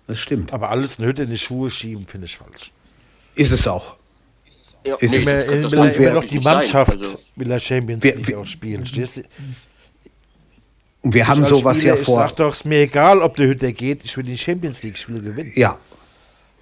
das 0.07 0.19
stimmt. 0.19 0.53
Aber 0.53 0.69
alles 0.69 0.99
eine 0.99 1.07
Hütte 1.07 1.23
in 1.23 1.29
die 1.29 1.37
Schuhe 1.37 1.69
schieben, 1.69 2.05
finde 2.05 2.25
ich 2.25 2.37
falsch. 2.37 2.71
Ist 3.35 3.51
es 3.51 3.67
auch. 3.67 3.95
Ja, 4.85 4.95
Ist 4.97 5.11
nee, 5.13 5.17
es- 5.19 5.23
Immer, 5.23 5.33
das- 5.33 5.45
das 5.45 5.73
er, 5.73 5.77
immer 5.85 5.97
wer- 5.97 6.13
noch 6.13 6.25
die 6.25 6.35
nicht 6.35 6.43
sein. 6.43 6.53
Mannschaft 6.57 6.97
Also, 6.97 7.19
will 7.37 7.49
er 7.49 7.59
Champions 7.59 8.03
League 8.03 8.35
auch 8.35 8.45
spielen. 8.45 8.85
Stehst 8.85 9.17
du? 9.17 9.21
Und 11.03 11.13
wir 11.13 11.27
haben 11.27 11.41
als 11.41 11.49
sowas 11.49 11.77
Spieler, 11.77 11.95
ja 11.95 11.99
Ich 11.99 12.05
vor. 12.05 12.15
sag 12.15 12.35
doch, 12.37 12.51
ist 12.51 12.65
mir 12.65 12.79
egal, 12.79 13.21
ob 13.21 13.35
der 13.37 13.47
Hütte 13.47 13.71
geht, 13.73 14.03
ich 14.03 14.15
will 14.15 14.23
die 14.23 14.37
Champions 14.37 14.81
League 14.83 14.97
Spiele 14.97 15.19
gewinnen. 15.19 15.51
Ja, 15.55 15.77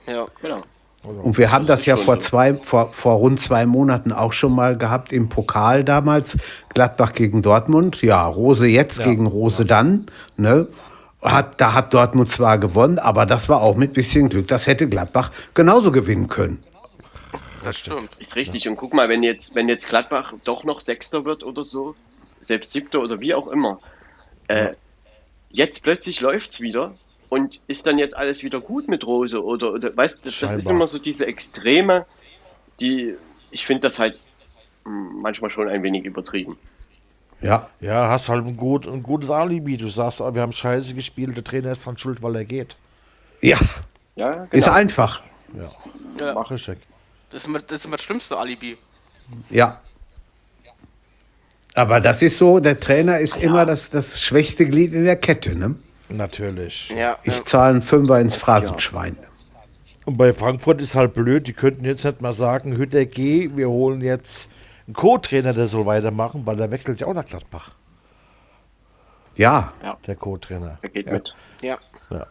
ja. 0.08 0.26
genau. 0.42 0.64
und 1.04 1.38
wir 1.38 1.52
haben 1.52 1.68
das 1.68 1.86
ja 1.86 1.96
vor 1.96 2.20
zwei, 2.20 2.56
vor, 2.56 2.92
vor 2.92 3.14
rund 3.16 3.40
zwei 3.40 3.68
Monaten 3.68 4.12
auch 4.12 4.34
schon 4.34 4.54
mal 4.54 4.78
gehabt 4.78 5.14
im 5.14 5.30
Pokal 5.30 5.84
damals. 5.84 6.38
Gladbach 6.74 7.14
gegen 7.14 7.44
Dortmund. 7.44 8.02
Ja, 8.02 8.26
Rose 8.26 8.68
jetzt 8.68 9.04
gegen 9.04 9.28
Rose 9.28 9.64
dann. 9.64 10.08
Ne? 10.38 10.68
Hat, 11.22 11.62
da 11.62 11.74
hat 11.74 11.94
Dortmund 11.94 12.32
zwar 12.32 12.58
gewonnen, 12.58 12.98
aber 12.98 13.28
das 13.28 13.48
war 13.48 13.62
auch 13.62 13.76
mit 13.76 13.94
bisschen 13.94 14.28
Glück. 14.30 14.48
Das 14.48 14.66
hätte 14.66 14.90
Gladbach 14.90 15.30
genauso 15.54 15.92
gewinnen 15.92 16.28
können. 16.28 16.64
Das 17.64 17.78
stimmt. 17.78 18.10
Ist 18.18 18.36
richtig. 18.36 18.68
Und 18.68 18.76
guck 18.76 18.96
mal, 18.96 19.08
wenn 19.08 19.22
jetzt, 19.22 19.54
wenn 19.54 19.70
jetzt 19.70 19.88
Gladbach 19.88 20.34
doch 20.44 20.64
noch 20.64 20.82
Sechster 20.82 21.26
wird 21.26 21.44
oder 21.44 21.64
so, 21.64 21.96
selbst 22.40 22.72
Siebter 22.72 23.02
oder 23.02 23.20
wie 23.20 23.36
auch 23.36 23.48
immer, 23.48 23.80
äh, 24.52 24.76
jetzt 25.50 25.84
plötzlich 25.84 26.22
läuft's 26.22 26.62
wieder 26.62 26.94
und 27.30 27.62
ist 27.68 27.86
dann 27.88 27.98
jetzt 27.98 28.16
alles 28.16 28.44
wieder 28.44 28.60
gut 28.60 28.88
mit 28.88 29.06
Rose 29.06 29.42
oder, 29.44 29.74
oder 29.74 29.96
weißt 29.96 30.20
du, 30.20 30.30
das, 30.30 30.40
das 30.40 30.56
ist 30.56 30.70
immer 30.70 30.88
so 30.88 31.00
diese 31.00 31.26
Extreme, 31.26 32.06
die, 32.80 33.16
ich 33.52 33.66
finde 33.66 33.82
das 33.82 34.00
halt 34.00 34.20
manchmal 34.84 35.50
schon 35.52 35.70
ein 35.70 35.84
wenig 35.84 36.06
übertrieben. 36.06 36.58
Ja, 37.42 37.70
Ja, 37.80 38.10
hast 38.10 38.30
halt 38.30 38.46
ein, 38.46 38.56
gut, 38.56 38.88
ein 38.88 39.02
gutes 39.02 39.32
Alibi. 39.32 39.76
Du 39.76 39.88
sagst, 39.88 40.22
ah, 40.22 40.34
wir 40.34 40.44
haben 40.44 40.52
scheiße 40.52 40.94
gespielt, 40.94 41.36
der 41.36 41.44
Trainer 41.44 41.72
ist 41.72 41.86
dran 41.86 41.98
schuld, 41.98 42.22
weil 42.22 42.36
er 42.36 42.46
geht. 42.46 42.76
ja, 43.42 43.58
Ja, 44.16 44.32
genau. 44.32 44.48
ist 44.52 44.68
einfach. 44.68 45.24
Ja, 46.20 46.34
Mach 46.34 46.52
ich. 46.52 46.66
das, 46.66 46.78
ist 47.32 47.48
immer, 47.48 47.60
das 47.60 47.80
ist 47.80 47.86
immer 47.86 47.98
das 47.98 48.06
schlimmste 48.06 48.38
Alibi. 48.38 48.78
Ja. 49.50 49.82
Aber 51.74 52.00
das 52.02 52.22
ist 52.22 52.38
so, 52.38 52.60
der 52.60 52.80
Trainer 52.80 53.20
ist 53.20 53.38
immer 53.38 53.66
das, 53.66 53.90
das 53.90 54.22
schwächste 54.22 54.66
Glied 54.66 54.94
in 54.94 55.06
der 55.06 55.16
Kette. 55.16 55.56
Ne? 55.56 55.76
Natürlich. 56.10 56.90
Ja, 56.90 57.18
Ich 57.24 57.38
ja. 57.38 57.46
zahle 57.46 57.74
einen 57.74 57.82
Fünfer 57.82 58.20
ins 58.20 58.36
Phrasenschwein. 58.36 59.16
Und 60.06 60.18
bei 60.18 60.34
Frankfurt 60.34 60.82
ist 60.82 60.96
halt 60.96 61.14
blöd, 61.14 61.48
die 61.48 61.54
könnten 61.54 61.86
jetzt 61.86 62.04
nicht 62.04 62.22
mal 62.22 62.34
sagen, 62.34 62.76
Hütter 62.76 63.06
geh, 63.06 63.50
wir 63.56 63.70
holen 63.70 64.02
jetzt 64.02 64.50
einen 64.88 64.96
Co-Trainer, 64.96 65.54
der 65.54 65.68
soll 65.68 65.86
weitermachen, 65.86 66.42
weil 66.46 66.56
der 66.58 66.72
wechselt 66.72 67.00
ja 67.00 67.08
auch 67.08 67.14
nach 67.14 67.26
Gladbach, 67.26 67.72
Ja, 69.38 69.72
der 70.08 70.16
Co-Trainer. 70.16 70.80
Er 70.82 70.90
geht 70.90 71.06
ja. 71.08 71.14
mit. 71.14 71.34
ja. 71.62 71.78
Ja. 72.10 72.28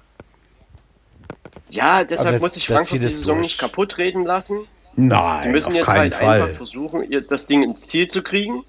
Ja, 1.70 2.04
deshalb 2.04 2.32
das- 2.32 2.40
muss 2.42 2.56
ich 2.56 2.66
der 2.66 2.76
Frankfurt 2.76 2.98
die 3.00 3.08
Saison 3.08 3.36
durch. 3.36 3.46
nicht 3.46 3.60
kaputt 3.60 3.96
reden 3.98 4.24
lassen. 4.26 4.66
nein, 4.96 5.44
Sie 5.44 5.48
müssen 5.50 5.68
auf 5.68 5.74
jetzt 5.76 5.86
keinen 5.86 5.98
halt 6.00 6.14
Fall. 6.16 6.42
einfach 6.42 6.56
versuchen, 6.56 7.04
das 7.28 7.46
Ding 7.46 7.62
ins 7.62 7.86
Ziel 7.86 8.08
zu 8.08 8.22
kriegen. 8.22 8.64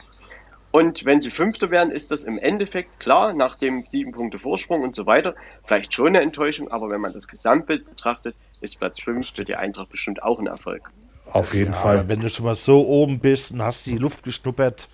Und 0.71 1.03
wenn 1.05 1.19
sie 1.19 1.29
Fünfter 1.31 1.69
werden, 1.69 1.91
ist 1.91 2.11
das 2.11 2.23
im 2.23 2.37
Endeffekt 2.37 2.99
klar, 2.99 3.33
nach 3.33 3.55
dem 3.57 3.83
sieben 3.89 4.11
Punkte 4.13 4.39
Vorsprung 4.39 4.81
und 4.83 4.95
so 4.95 5.05
weiter, 5.05 5.35
vielleicht 5.65 5.93
schon 5.93 6.07
eine 6.07 6.21
Enttäuschung, 6.21 6.71
aber 6.71 6.89
wenn 6.89 7.01
man 7.01 7.11
das 7.13 7.27
Gesamtbild 7.27 7.85
betrachtet, 7.89 8.35
ist 8.61 8.79
Platz 8.79 9.01
5 9.01 9.33
für 9.35 9.43
die 9.43 9.55
Eintracht 9.55 9.89
bestimmt 9.89 10.23
auch 10.23 10.39
ein 10.39 10.47
Erfolg. 10.47 10.89
Auf 11.33 11.53
jeden 11.53 11.73
Ja, 11.73 11.79
Fall. 11.79 12.07
wenn 12.07 12.21
du 12.21 12.29
schon 12.29 12.45
mal 12.45 12.55
so 12.55 12.85
oben 12.87 13.19
bist 13.19 13.51
und 13.51 13.61
hast 13.61 13.85
die 13.85 13.97
Luft 13.97 14.23
geschnuppert, 14.23 14.87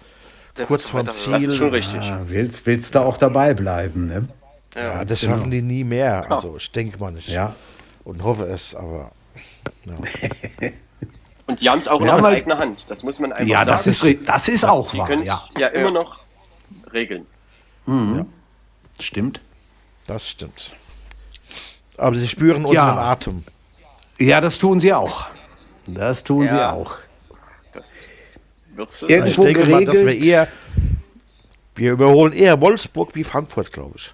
Der 0.57 0.65
kurz 0.65 0.89
vorm 0.89 1.01
weiter- 1.01 1.07
Das 1.07 1.23
Ziel, 1.23 1.49
ist 1.49 1.57
schon 1.57 1.69
richtig. 1.69 1.99
Ah, 1.99 2.21
willst, 2.27 2.65
willst 2.65 2.95
du 2.95 2.99
auch 2.99 3.17
dabei 3.17 3.53
bleiben, 3.53 4.07
ne? 4.07 4.27
ja, 4.75 5.05
das 5.05 5.21
genau. 5.21 5.35
schaffen 5.37 5.51
die 5.51 5.61
nie 5.61 5.83
mehr. 5.83 6.29
Also 6.31 6.57
ich 6.57 6.71
denke 6.71 6.97
mal 6.99 7.11
nicht. 7.11 7.29
Ja. 7.29 7.55
Und 8.03 8.23
hoffe 8.23 8.45
es, 8.45 8.73
aber 8.73 9.11
Und 11.47 11.61
die 11.61 11.69
haben 11.69 11.79
es 11.79 11.87
auch 11.87 12.01
Ja, 12.01 12.07
noch 12.07 12.15
in 12.17 12.21
mal- 12.21 12.33
eigener 12.33 12.57
Hand. 12.59 12.89
Das 12.91 13.03
muss 13.03 13.19
man 13.19 13.31
einfach 13.31 13.47
Ja, 13.47 13.59
sagen. 13.59 13.69
das 13.69 13.87
ist, 13.87 14.27
das 14.27 14.47
ist 14.49 14.65
auch 14.65 14.91
die 14.91 14.97
wahr. 14.99 15.07
können 15.07 15.21
es 15.21 15.27
Ja, 15.27 15.43
ja. 15.57 15.67
immer 15.69 15.85
Ja. 15.87 15.91
noch 15.91 16.21
regeln. 16.93 17.25
stimmt. 18.99 19.41
das 20.07 20.29
stimmt. 20.29 20.73
Aber 21.97 22.15
sie 22.15 22.27
spüren 22.27 22.65
unseren 22.65 22.75
Ja. 22.75 22.97
Atem. 23.11 23.43
Ja, 24.19 24.39
das 24.41 24.57
tun 24.59 24.79
sie 24.79 24.93
auch. 24.93 25.27
Das 25.85 26.23
tun 26.23 26.47
sie 26.47 26.55
Ja. 26.55 26.71
auch. 26.73 26.95
Das 27.73 27.89
wird 28.75 28.91
so 28.91 29.07
Irgendwo- 29.07 29.45
Ich 29.47 29.53
denke 29.53 29.69
mal, 29.71 29.85
dass 29.85 29.95
wir 29.97 30.03
geregelt. 30.05 30.25
eher, 30.25 30.47
wir 31.75 31.91
überholen 31.93 32.33
eher 32.33 32.59
Wolfsburg 32.61 33.15
wie 33.15 33.23
Frankfurt, 33.23 33.71
glaube 33.71 33.93
ich. 33.97 34.13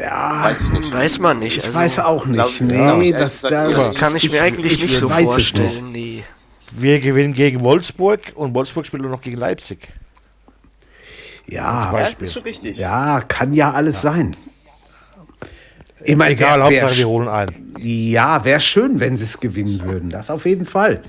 Ja, 0.00 0.42
Weiß 0.44 0.60
ich 0.60 0.70
nicht. 0.70 0.92
Weiß 0.92 1.18
man 1.18 1.38
nicht. 1.38 1.58
ich 1.58 1.64
also, 1.64 1.78
weiß 1.78 1.98
auch 2.00 2.26
nicht. 2.26 2.58
glaub- 2.58 2.60
nee, 2.60 3.08
ich 3.10 3.12
das, 3.12 3.42
gesagt 3.42 3.74
Das 3.74 3.94
kann 3.94 4.16
ich, 4.16 4.30
mir 4.30 4.42
eigentlich 4.42 4.80
nicht 4.82 4.96
so 4.96 5.08
vorstellen. 5.08 5.92
Nee. 5.92 6.24
Wir 6.70 7.00
gewinnen 7.00 7.34
gegen 7.34 7.60
Wolfsburg 7.60 8.20
und 8.34 8.54
Wolfsburg 8.54 8.86
spielt 8.86 9.02
nur 9.02 9.10
noch 9.10 9.20
gegen 9.20 9.36
Leipzig. 9.36 9.88
Ja, 11.46 11.92
Ja, 11.92 12.06
ist 12.06 12.32
schon 12.32 12.42
richtig. 12.44 12.78
ja, 12.78 13.20
kann 13.20 13.52
ja 13.52 13.72
alles 13.72 14.00
sein. 14.00 14.34
Ich 16.04 16.16
meine, 16.16 16.32
Egal, 16.32 16.58
wär, 16.58 16.64
Hauptsache 16.66 16.90
wär, 16.90 16.96
wir 16.98 17.08
holen 17.08 17.28
ein. 17.28 17.74
Ja, 17.78 18.44
wäre 18.44 18.60
schön, 18.60 18.98
wenn 19.00 19.16
sie 19.16 19.24
es 19.24 19.38
gewinnen 19.38 19.82
würden. 19.82 20.10
Das 20.10 20.30
auf 20.30 20.46
jeden 20.46 20.64
Fall. 20.66 21.02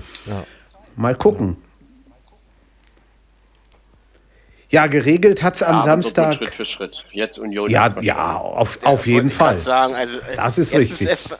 Mal 0.96 1.16
gucken. 1.16 1.56
Ja, 4.74 4.88
geregelt 4.88 5.44
hat 5.44 5.54
es 5.54 5.62
am 5.62 5.76
aber 5.76 5.84
Samstag. 5.84 6.34
Schritt 6.34 6.48
für 6.48 6.66
Schritt. 6.66 7.04
Jetzt 7.12 7.38
Union. 7.38 7.70
Ja, 7.70 7.86
ist 7.86 8.02
ja, 8.02 8.34
auf, 8.36 8.78
auf 8.84 9.06
jeden 9.06 9.30
Fall. 9.30 9.56
Sagen, 9.56 9.94
also, 9.94 10.18
äh, 10.18 10.34
Das 10.34 10.58
ist 10.58 10.72
jetzt 10.72 10.90
richtig. 10.90 11.06
Erst, 11.08 11.38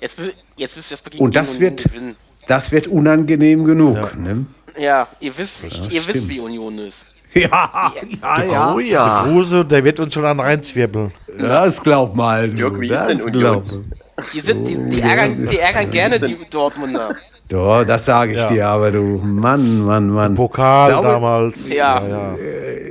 jetzt, 0.00 0.18
jetzt 0.56 0.76
müsst 0.76 0.90
ihr 0.90 0.94
erst 0.94 1.10
gegen 1.10 1.22
Und 1.22 1.36
das 1.36 1.56
Union 1.56 1.60
wird, 1.60 1.84
gewinnen. 1.84 2.16
das 2.46 2.72
wird 2.72 2.86
unangenehm 2.86 3.66
genug. 3.66 4.16
Ne? 4.16 4.46
Ja, 4.78 5.08
ihr 5.20 5.36
wisst, 5.36 5.62
ihr 5.90 6.06
wisst, 6.06 6.26
wie 6.26 6.40
Union 6.40 6.78
ist. 6.78 7.06
Ja, 7.32 7.92
ja, 8.22 8.42
ja. 8.42 8.74
Oh 8.74 8.80
ja. 8.80 9.22
Kruse, 9.22 9.64
der 9.64 9.84
wird 9.84 10.00
uns 10.00 10.12
schon 10.14 10.24
an 10.24 10.40
reinzwirbeln. 10.40 11.12
Das 11.38 11.80
glaub 11.80 12.16
mal. 12.16 12.50
Du. 12.50 12.56
Jörg, 12.56 12.80
wie 12.80 12.88
ist 12.88 12.92
das 12.96 13.06
denn 13.06 13.20
Union? 13.20 13.92
Die, 14.32 14.40
sind, 14.40 14.66
die, 14.66 14.88
die, 14.88 15.00
ärgern, 15.00 15.46
die 15.46 15.58
ärgern 15.58 15.90
gerne 15.92 16.18
die 16.18 16.36
Dortmunder. 16.50 17.14
Doch, 17.50 17.84
das 17.84 18.04
sage 18.04 18.32
ich 18.32 18.38
Ja. 18.38 18.48
dir, 18.48 18.66
aber 18.68 18.90
du, 18.92 19.18
Mann, 19.22 19.84
Mann, 19.84 20.08
Mann. 20.08 20.34
Pokal 20.36 20.90
Glaube- 20.92 21.08
damals. 21.08 21.68
Ja. 21.74 22.00
ja. 22.06 22.34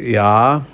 Ja. 0.01 0.65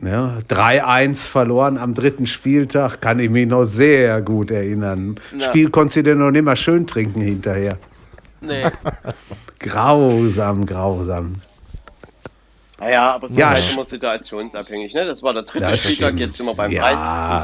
ja 0.00 0.38
3-1 0.48 1.26
verloren 1.26 1.76
am 1.76 1.92
dritten 1.94 2.26
Spieltag, 2.26 3.00
kann 3.00 3.18
ich 3.18 3.30
mich 3.30 3.48
noch 3.48 3.64
sehr 3.64 4.22
gut 4.22 4.50
erinnern. 4.52 5.16
Ja. 5.36 5.48
Spiel 5.48 5.70
konntest 5.70 5.96
du 5.96 6.02
dir 6.04 6.14
noch 6.14 6.30
nicht 6.30 6.44
mal 6.44 6.56
schön 6.56 6.86
trinken 6.86 7.20
hinterher. 7.20 7.78
Nee. 8.40 8.64
Grausam, 9.58 10.66
grausam. 10.66 11.36
Naja, 12.78 13.12
aber 13.14 13.26
es 13.26 13.32
ist 13.32 13.38
Ja, 13.38 13.48
halt 13.50 13.58
sch- 13.58 13.72
immer 13.72 13.84
situationsabhängig. 13.84 14.92
Ne? 14.94 15.06
Das 15.06 15.22
war 15.22 15.32
der 15.32 15.44
dritte 15.44 15.76
Spieltag, 15.76 16.14
jetzt 16.16 16.36
sind 16.36 16.46
wir 16.46 16.54
beim 16.54 16.70
ja, 16.70 16.82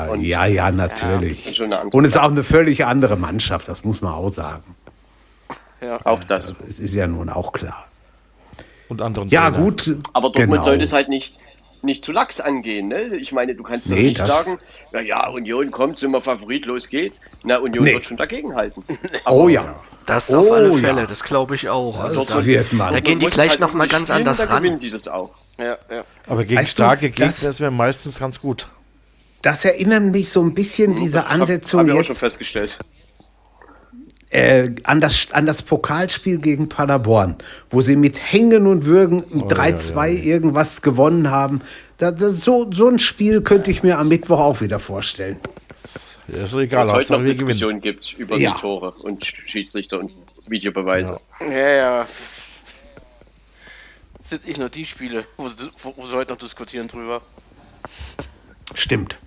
30. 0.07 0.13
Und 0.13 0.21
ja, 0.23 0.45
ja, 0.47 0.71
natürlich. 0.71 1.47
ist 1.47 1.61
andere 1.61 1.89
Und 1.91 2.05
es 2.05 2.11
ist 2.13 2.19
auch 2.19 2.31
eine 2.31 2.43
völlig 2.43 2.85
andere 2.85 3.17
Mannschaft, 3.17 3.69
das 3.69 3.83
muss 3.85 4.01
man 4.03 4.13
auch 4.13 4.29
sagen. 4.29 4.63
Ja. 5.81 6.01
auch 6.05 6.23
das. 6.25 6.53
Es 6.69 6.79
ist 6.81 6.95
ja 6.95 7.07
nun 7.07 7.29
auch 7.29 7.53
klar. 7.53 7.87
Und 8.89 9.01
anderen 9.03 9.29
Ja, 9.29 9.51
Trainer. 9.51 9.65
gut. 9.65 9.97
Aber 10.13 10.29
Dortmund 10.29 10.51
genau. 10.51 10.63
sollte 10.65 10.85
es 10.85 10.93
halt 10.93 11.09
nicht, 11.09 11.35
nicht 11.83 12.05
zu 12.05 12.13
lax 12.13 12.41
angehen. 12.41 12.89
Ne? 12.89 13.17
Ich 13.17 13.33
meine, 13.33 13.55
du 13.55 13.63
kannst 13.63 13.87
doch 13.91 13.95
Nee, 13.95 14.03
nicht 14.09 14.19
sagen, 14.19 14.59
ja, 14.93 15.01
ja, 15.01 15.29
Union 15.29 15.71
kommt, 15.71 15.99
sind 15.99 16.11
wir 16.11 16.21
Favorit, 16.21 16.67
los 16.67 16.89
geht's. 16.89 17.21
Na, 17.45 17.59
Union 17.59 17.85
Nee. 17.85 17.95
wird 17.95 18.05
schon 18.07 18.17
dagegenhalten. 18.17 18.85
Oh 19.27 19.49
ja. 19.49 19.77
Das 20.07 20.33
auf 20.35 20.51
alle 20.51 20.71
Oh, 20.71 20.75
Fälle, 20.75 21.03
ja. 21.03 21.07
das 21.07 21.23
glaube 21.23 21.55
ich 21.55 21.69
auch. 21.69 22.01
Also 22.01 22.25
da, 22.25 22.45
wird 22.45 22.73
man. 22.73 22.93
da 22.93 23.01
gehen 23.01 23.19
die 23.21 23.27
gleich 23.27 23.51
halt 23.51 23.61
noch 23.61 23.73
mal 23.75 23.85
irgendwie 23.85 23.93
ganz 23.97 24.09
spielen, 24.09 24.19
anders 24.27 24.49
ran. 24.49 24.79
sie 24.79 24.91
das 24.91 25.07
auch. 25.09 25.31
Ja, 25.59 25.77
ja. 25.91 26.05
Aber 26.27 26.45
gegen 26.45 26.59
Weißt 26.59 26.71
du, 26.71 26.73
starke 26.73 27.11
Gegner 27.11 27.27
das- 27.27 27.43
ist 27.45 27.61
mir 27.61 27.71
meistens 27.71 28.19
ganz 28.19 28.41
gut. 28.41 28.67
Das 29.43 29.65
erinnert 29.65 30.03
mich 30.05 30.31
so 30.31 30.43
ein 30.43 30.53
bisschen, 30.53 30.97
diese 30.97 31.27
Ansetzung 31.27 31.81
Hab 31.81 31.87
ich 31.87 31.93
auch 31.93 31.97
schon 31.99 32.05
jetzt 32.13 32.19
festgestellt. 32.19 32.77
Äh, 34.31 34.71
an, 34.85 35.01
das, 35.01 35.33
an 35.33 35.47
das 35.47 35.63
Pokalspiel 35.63 36.39
gegen 36.39 36.69
Paderborn, 36.69 37.37
wo 37.69 37.81
sie 37.81 37.97
mit 37.97 38.33
Hängen 38.33 38.67
und 38.67 38.85
Würgen 38.87 39.25
Oh, 39.35 39.49
3-2 39.49 40.11
irgendwas 40.23 40.83
gewonnen 40.83 41.31
haben. 41.31 41.61
Da, 41.99 42.11
das, 42.13 42.41
so, 42.43 42.71
so 42.73 42.89
ein 42.89 42.99
Spiel 42.99 43.43
könnte 43.43 43.71
ich 43.71 43.83
mir 43.83 43.99
am 43.99 44.09
Mittwoch 44.09 44.39
auch 44.41 44.61
wieder 44.61 44.79
vorstellen. 44.79 45.39
Ja, 46.29 46.45
ist 46.45 46.55
egal, 46.55 46.87
Dass 46.87 46.89
es 46.89 46.95
heute 46.95 47.13
noch 47.15 47.19
wir 47.21 47.27
gewinnen. 47.33 47.49
Diskussionen 47.49 47.81
gibt 47.81 48.15
über 48.19 48.37
Ja. 48.37 48.55
die 48.55 48.61
Tore 48.61 48.93
und 49.03 49.25
Schiedsrichter 49.25 49.99
und 49.99 50.13
Videobeweise. 50.47 51.19
Ja, 51.41 51.69
ja. 51.71 52.07
Sind 54.23 54.47
nicht 54.47 54.59
nur 54.59 54.69
die 54.69 54.85
Spiele, 54.85 55.25
wo 55.37 55.49
sie, 55.49 55.57
wo 55.83 56.07
sie 56.07 56.15
heute 56.15 56.33
noch 56.33 56.39
diskutieren 56.39 56.87
drüber. 56.87 57.21
Stimmt. 58.75 59.19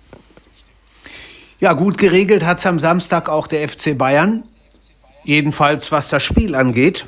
Ja, 1.60 1.72
gut 1.74 1.98
geregelt 1.98 2.44
hat 2.44 2.58
es 2.58 2.66
am 2.66 2.78
Samstag 2.78 3.28
auch 3.28 3.46
der 3.46 3.68
FC 3.68 3.96
Bayern. 3.96 4.44
Jedenfalls, 5.24 5.90
was 5.92 6.08
das 6.08 6.22
Spiel 6.22 6.54
angeht. 6.54 7.06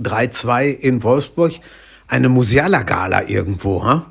3-2 0.00 0.70
in 0.70 1.02
Wolfsburg. 1.02 1.52
Eine 2.08 2.28
Musiala-Gala 2.28 3.28
irgendwo, 3.28 3.84
ha? 3.84 4.06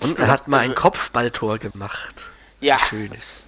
Und 0.00 0.18
er 0.18 0.28
hat 0.28 0.48
mal 0.48 0.58
ein 0.60 0.74
Kopfballtor 0.74 1.58
gemacht. 1.58 2.14
Ja. 2.60 2.78
Schönes. 2.78 3.46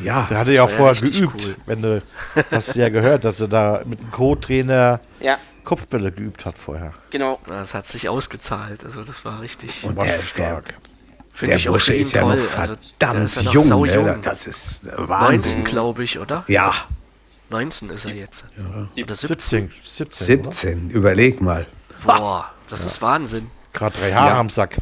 Ja. 0.00 0.26
Der 0.28 0.38
hatte 0.38 0.52
ja 0.52 0.64
auch 0.64 0.70
ja 0.70 0.76
vorher 0.76 1.00
geübt. 1.00 1.44
cool. 1.44 1.56
Wenn 1.66 1.82
du, 1.82 2.02
hast 2.50 2.74
du 2.74 2.80
ja 2.80 2.88
gehört, 2.88 3.24
dass 3.24 3.40
er 3.40 3.48
da 3.48 3.82
mit 3.84 4.00
dem 4.00 4.10
Co-Trainer 4.10 5.00
Ja, 5.20 5.38
Kopfbälle 5.62 6.10
geübt 6.10 6.44
hat 6.44 6.58
vorher. 6.58 6.92
genau. 7.10 7.38
Das 7.46 7.74
hat 7.74 7.86
sich 7.86 8.08
ausgezahlt. 8.08 8.84
Also 8.84 9.04
das 9.04 9.24
war 9.24 9.40
richtig. 9.40 9.84
Und 9.84 9.96
War 9.96 10.06
der, 10.06 10.20
stark. 10.22 10.74
Finde 11.32 11.50
der 11.52 11.56
ich 11.58 11.68
auch 11.68 11.72
Bursche 11.74 11.94
ihn 11.94 12.00
ist 12.00 12.12
ja 12.14 12.22
toll. 12.22 12.36
noch 12.36 12.58
Also, 12.58 12.74
verdammt 12.74 13.14
der 13.18 13.24
ist 13.24 13.36
ja 13.36 13.42
noch 13.44 13.54
jung, 13.54 13.64
saujung. 13.64 14.04
ne? 14.04 14.18
Das 14.22 14.46
ist 14.48 14.82
äh, 14.84 14.88
19, 14.96 15.08
Wahnsinn. 15.08 15.64
glaube 15.64 16.02
ich, 16.02 16.18
oder? 16.18 16.44
Ja, 16.48 16.74
19 17.52 17.90
ist 17.90 18.06
er 18.06 18.14
jetzt. 18.14 18.44
Oder 18.96 19.14
17. 19.14 19.28
17. 19.28 19.70
17. 19.84 20.40
oder? 20.40 20.52
17, 20.52 20.90
überleg 20.90 21.40
mal. 21.40 21.66
Boah, 22.04 22.50
das 22.68 22.84
ist 22.84 23.00
Wahnsinn. 23.02 23.48
Gerade 23.72 23.96
drei 23.98 24.12
Haare 24.12 24.30
Ja. 24.30 24.40
am 24.40 24.50
Sack. 24.50 24.78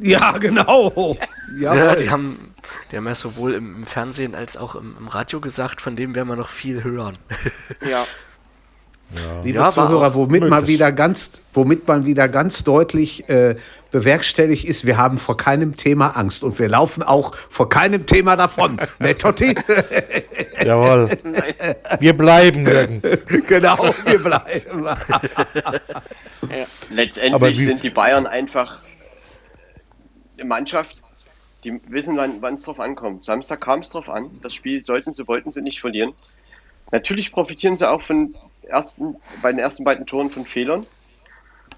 Ja, 0.00 0.32
genau. 0.38 1.16
Ja, 1.58 1.74
Ja, 1.74 1.94
die 1.94 2.10
haben, 2.10 2.54
die 2.90 2.96
haben 2.96 3.06
ja 3.06 3.14
sowohl 3.14 3.54
im, 3.54 3.76
im 3.76 3.86
Fernsehen 3.86 4.34
als 4.34 4.56
auch 4.56 4.74
im, 4.74 4.96
im 4.98 5.08
Radio 5.08 5.40
gesagt, 5.40 5.80
von 5.80 5.94
dem 5.96 6.14
werden 6.14 6.28
wir 6.28 6.36
noch 6.36 6.48
viel 6.48 6.82
hören. 6.82 7.18
Ja. 7.88 8.06
Liebe 9.44 9.58
Ja, 9.58 9.64
war 9.64 9.72
Zuhörer, 9.72 10.14
womit 10.14 10.48
man 10.48 10.66
wieder 10.66 10.90
ganz, 10.90 11.32
womit 11.52 11.86
man 11.86 12.06
wieder 12.06 12.26
ganz 12.28 12.64
deutlich 12.64 13.28
äh, 13.28 13.54
bewerkstelligt 13.94 14.64
ist, 14.64 14.86
wir 14.86 14.96
haben 14.96 15.18
vor 15.18 15.36
keinem 15.36 15.76
Thema 15.76 16.16
Angst 16.16 16.42
und 16.42 16.58
wir 16.58 16.68
laufen 16.68 17.04
auch 17.04 17.32
vor 17.36 17.68
keinem 17.68 18.06
Thema 18.06 18.34
davon. 18.34 18.76
ne, 18.98 19.16
Totti? 19.16 19.54
Jawohl. 20.64 21.08
Wir 22.00 22.16
bleiben, 22.16 22.66
Jürgen. 22.66 23.00
genau, 23.46 23.94
wir 24.04 24.20
bleiben. 24.20 24.88
Letztendlich 26.90 27.56
sind 27.56 27.84
die 27.84 27.90
Bayern 27.90 28.26
einfach 28.26 28.80
eine 30.36 30.48
Mannschaft, 30.48 31.00
die 31.62 31.80
wissen, 31.86 32.16
wann 32.16 32.54
es 32.54 32.62
drauf 32.62 32.80
ankommt. 32.80 33.24
Samstag 33.24 33.60
kam 33.60 33.78
es 33.78 33.90
drauf 33.90 34.08
an. 34.08 34.28
Das 34.42 34.54
Spiel 34.54 34.84
sollten 34.84 35.12
sie, 35.12 35.28
wollten 35.28 35.52
sie 35.52 35.62
nicht 35.62 35.80
verlieren. 35.80 36.14
Natürlich 36.90 37.30
profitieren 37.30 37.76
sie 37.76 37.88
auch 37.88 38.02
von 38.02 38.34
ersten, 38.64 39.14
bei 39.40 39.52
den 39.52 39.60
ersten 39.60 39.84
beiden 39.84 40.04
Toren 40.04 40.30
von 40.30 40.44
Fehlern. 40.44 40.84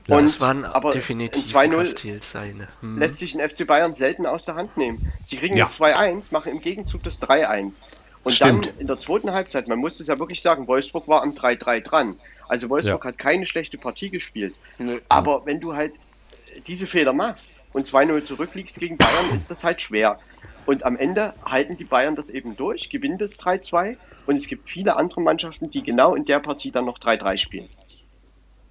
Und, 0.09 0.23
das 0.23 0.41
waren 0.41 0.65
aber 0.65 0.91
definitiv 0.93 1.55
ein 1.57 1.71
2-0 1.73 1.77
Castells 1.79 2.31
seine. 2.31 2.69
Hm. 2.81 2.99
lässt 2.99 3.19
sich 3.19 3.35
ein 3.35 3.49
FC 3.49 3.67
Bayern 3.67 3.95
selten 3.95 4.25
aus 4.27 4.45
der 4.45 4.55
Hand 4.55 4.77
nehmen. 4.77 5.11
Sie 5.25 5.37
kriegen 5.37 5.57
Ja. 5.57 5.65
das 5.65 5.75
2-1, 5.81 6.33
machen 6.33 6.53
im 6.53 6.61
Gegenzug 6.61 7.03
das 7.03 7.21
3-1. 7.21 7.83
Und 8.23 8.33
Stimmt. 8.33 8.67
dann 8.67 8.79
in 8.79 8.87
der 8.87 8.99
zweiten 8.99 9.33
Halbzeit, 9.33 9.69
man 9.69 9.79
muss 9.79 10.01
es 10.01 10.07
ja 10.09 10.19
wirklich 10.19 10.43
sagen, 10.43 10.67
Wolfsburg 10.69 11.07
war 11.09 11.23
am 11.23 11.33
3-3 11.35 11.81
dran. 11.81 12.17
Also 12.49 12.69
Wolfsburg 12.69 13.05
Ja. 13.05 13.09
hat 13.11 13.19
keine 13.19 13.47
schlechte 13.47 13.79
Partie 13.79 14.11
gespielt. 14.11 14.55
Nö. 14.79 14.99
Aber 15.09 15.45
wenn 15.47 15.61
du 15.61 15.75
halt 15.75 15.95
diese 16.67 16.87
Fehler 16.87 17.13
machst 17.13 17.55
und 17.73 17.87
2-0 17.87 18.23
zurückliegst 18.25 18.79
gegen 18.79 18.97
Bayern, 18.97 19.35
ist 19.35 19.51
das 19.51 19.65
halt 19.65 19.81
schwer. 19.83 20.19
Und 20.67 20.85
am 20.85 20.97
Ende 20.97 21.35
halten 21.45 21.77
die 21.77 21.85
Bayern 21.85 22.17
das 22.17 22.31
eben 22.31 22.57
durch, 22.57 22.89
gewinnen 22.91 23.19
das 23.19 23.39
3-2 23.39 23.97
und 24.27 24.37
es 24.37 24.47
gibt 24.49 24.69
viele 24.69 24.97
andere 24.97 25.21
Mannschaften, 25.21 25.71
die 25.71 25.83
genau 25.83 26.15
in 26.15 26.25
der 26.25 26.41
Partie 26.41 26.71
dann 26.73 26.85
noch 26.85 26.99
3-3 26.99 27.39
spielen. 27.39 27.69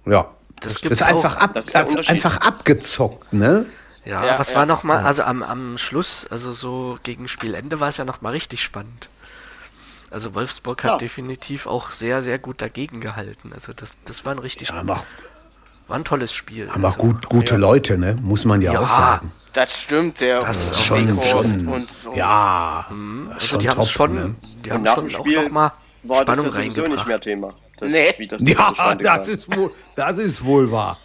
Ja, 0.04 0.34
Das 0.60 0.74
das 0.74 0.82
gibt's 0.82 1.00
ist 1.00 1.06
einfach, 1.06 1.36
auch. 1.36 1.40
ab, 1.42 1.50
Das 1.54 1.66
ist 1.66 1.74
das 1.74 1.90
Unterschied. 1.90 2.10
einfach 2.10 2.36
abgezockt, 2.38 3.32
ne? 3.32 3.66
Ja, 4.04 4.24
Ja, 4.24 4.38
was 4.38 4.50
ja. 4.50 4.56
war 4.56 4.66
noch 4.66 4.82
mal, 4.84 5.04
also 5.04 5.22
am, 5.24 5.42
am 5.42 5.78
Schluss, 5.78 6.26
also 6.30 6.52
so 6.52 6.98
gegen 7.02 7.28
Spielende 7.28 7.80
war 7.80 7.88
es 7.88 7.96
ja 7.96 8.04
noch 8.04 8.20
mal 8.22 8.30
richtig 8.30 8.62
spannend. 8.62 9.08
Also 10.10 10.34
Wolfsburg 10.34 10.84
hat 10.84 10.90
Ja. 10.92 10.98
definitiv 10.98 11.66
auch 11.66 11.90
sehr, 11.90 12.22
sehr 12.22 12.38
gut 12.38 12.62
dagegen 12.62 13.00
gehalten. 13.00 13.52
Also 13.52 13.72
das, 13.72 13.92
das 14.04 14.24
war 14.24 14.32
ein 14.32 14.38
richtig 14.38 14.70
Haben 14.72 14.88
auch, 14.90 15.04
war 15.88 15.96
ein 15.96 16.04
tolles 16.04 16.32
Spiel. 16.32 16.70
haben 16.70 16.84
auch 16.84 16.94
also, 16.96 17.00
gut, 17.00 17.28
gute 17.28 17.56
Leute, 17.56 17.98
ne? 17.98 18.16
Muss 18.22 18.44
man 18.44 18.62
ja, 18.62 18.72
Ja. 18.74 18.80
auch 18.80 18.88
sagen. 18.88 19.32
Das 19.52 19.82
stimmt, 19.82 20.20
der 20.20 20.40
Das 20.40 20.70
ist 20.70 20.80
Schon, 20.84 21.18
schon. 21.24 21.66
und 21.68 21.90
so. 21.90 22.12
Ja, 22.14 22.86
Also 23.34 23.56
die 23.58 23.68
haben 23.68 23.76
top, 23.78 23.88
schon, 23.88 24.14
ne? 24.14 24.34
die 24.64 24.70
Und 24.70 24.74
haben 24.74 24.82
nach 24.84 24.94
schon 24.94 25.08
dem 25.08 25.16
auch 25.16 25.20
Spiel 25.20 25.42
noch 25.44 25.50
mal 25.50 25.72
War 26.04 26.20
Spannung 26.22 26.44
das 26.46 26.54
ja 26.54 26.60
sowieso 26.60 26.80
reingebracht. 26.82 26.96
nicht 26.98 27.06
mehr 27.08 27.20
Thema. 27.20 27.54
Das, 27.78 27.90
Nee. 27.90 28.14
Wie 28.18 28.26
das 28.26 28.40
Ja, 28.44 28.94
das 28.94 29.28
ist 29.28 29.54
wohl, 29.56 29.70
das 29.96 30.18
ist 30.18 30.44
wohl 30.44 30.70
wahr. 30.70 30.98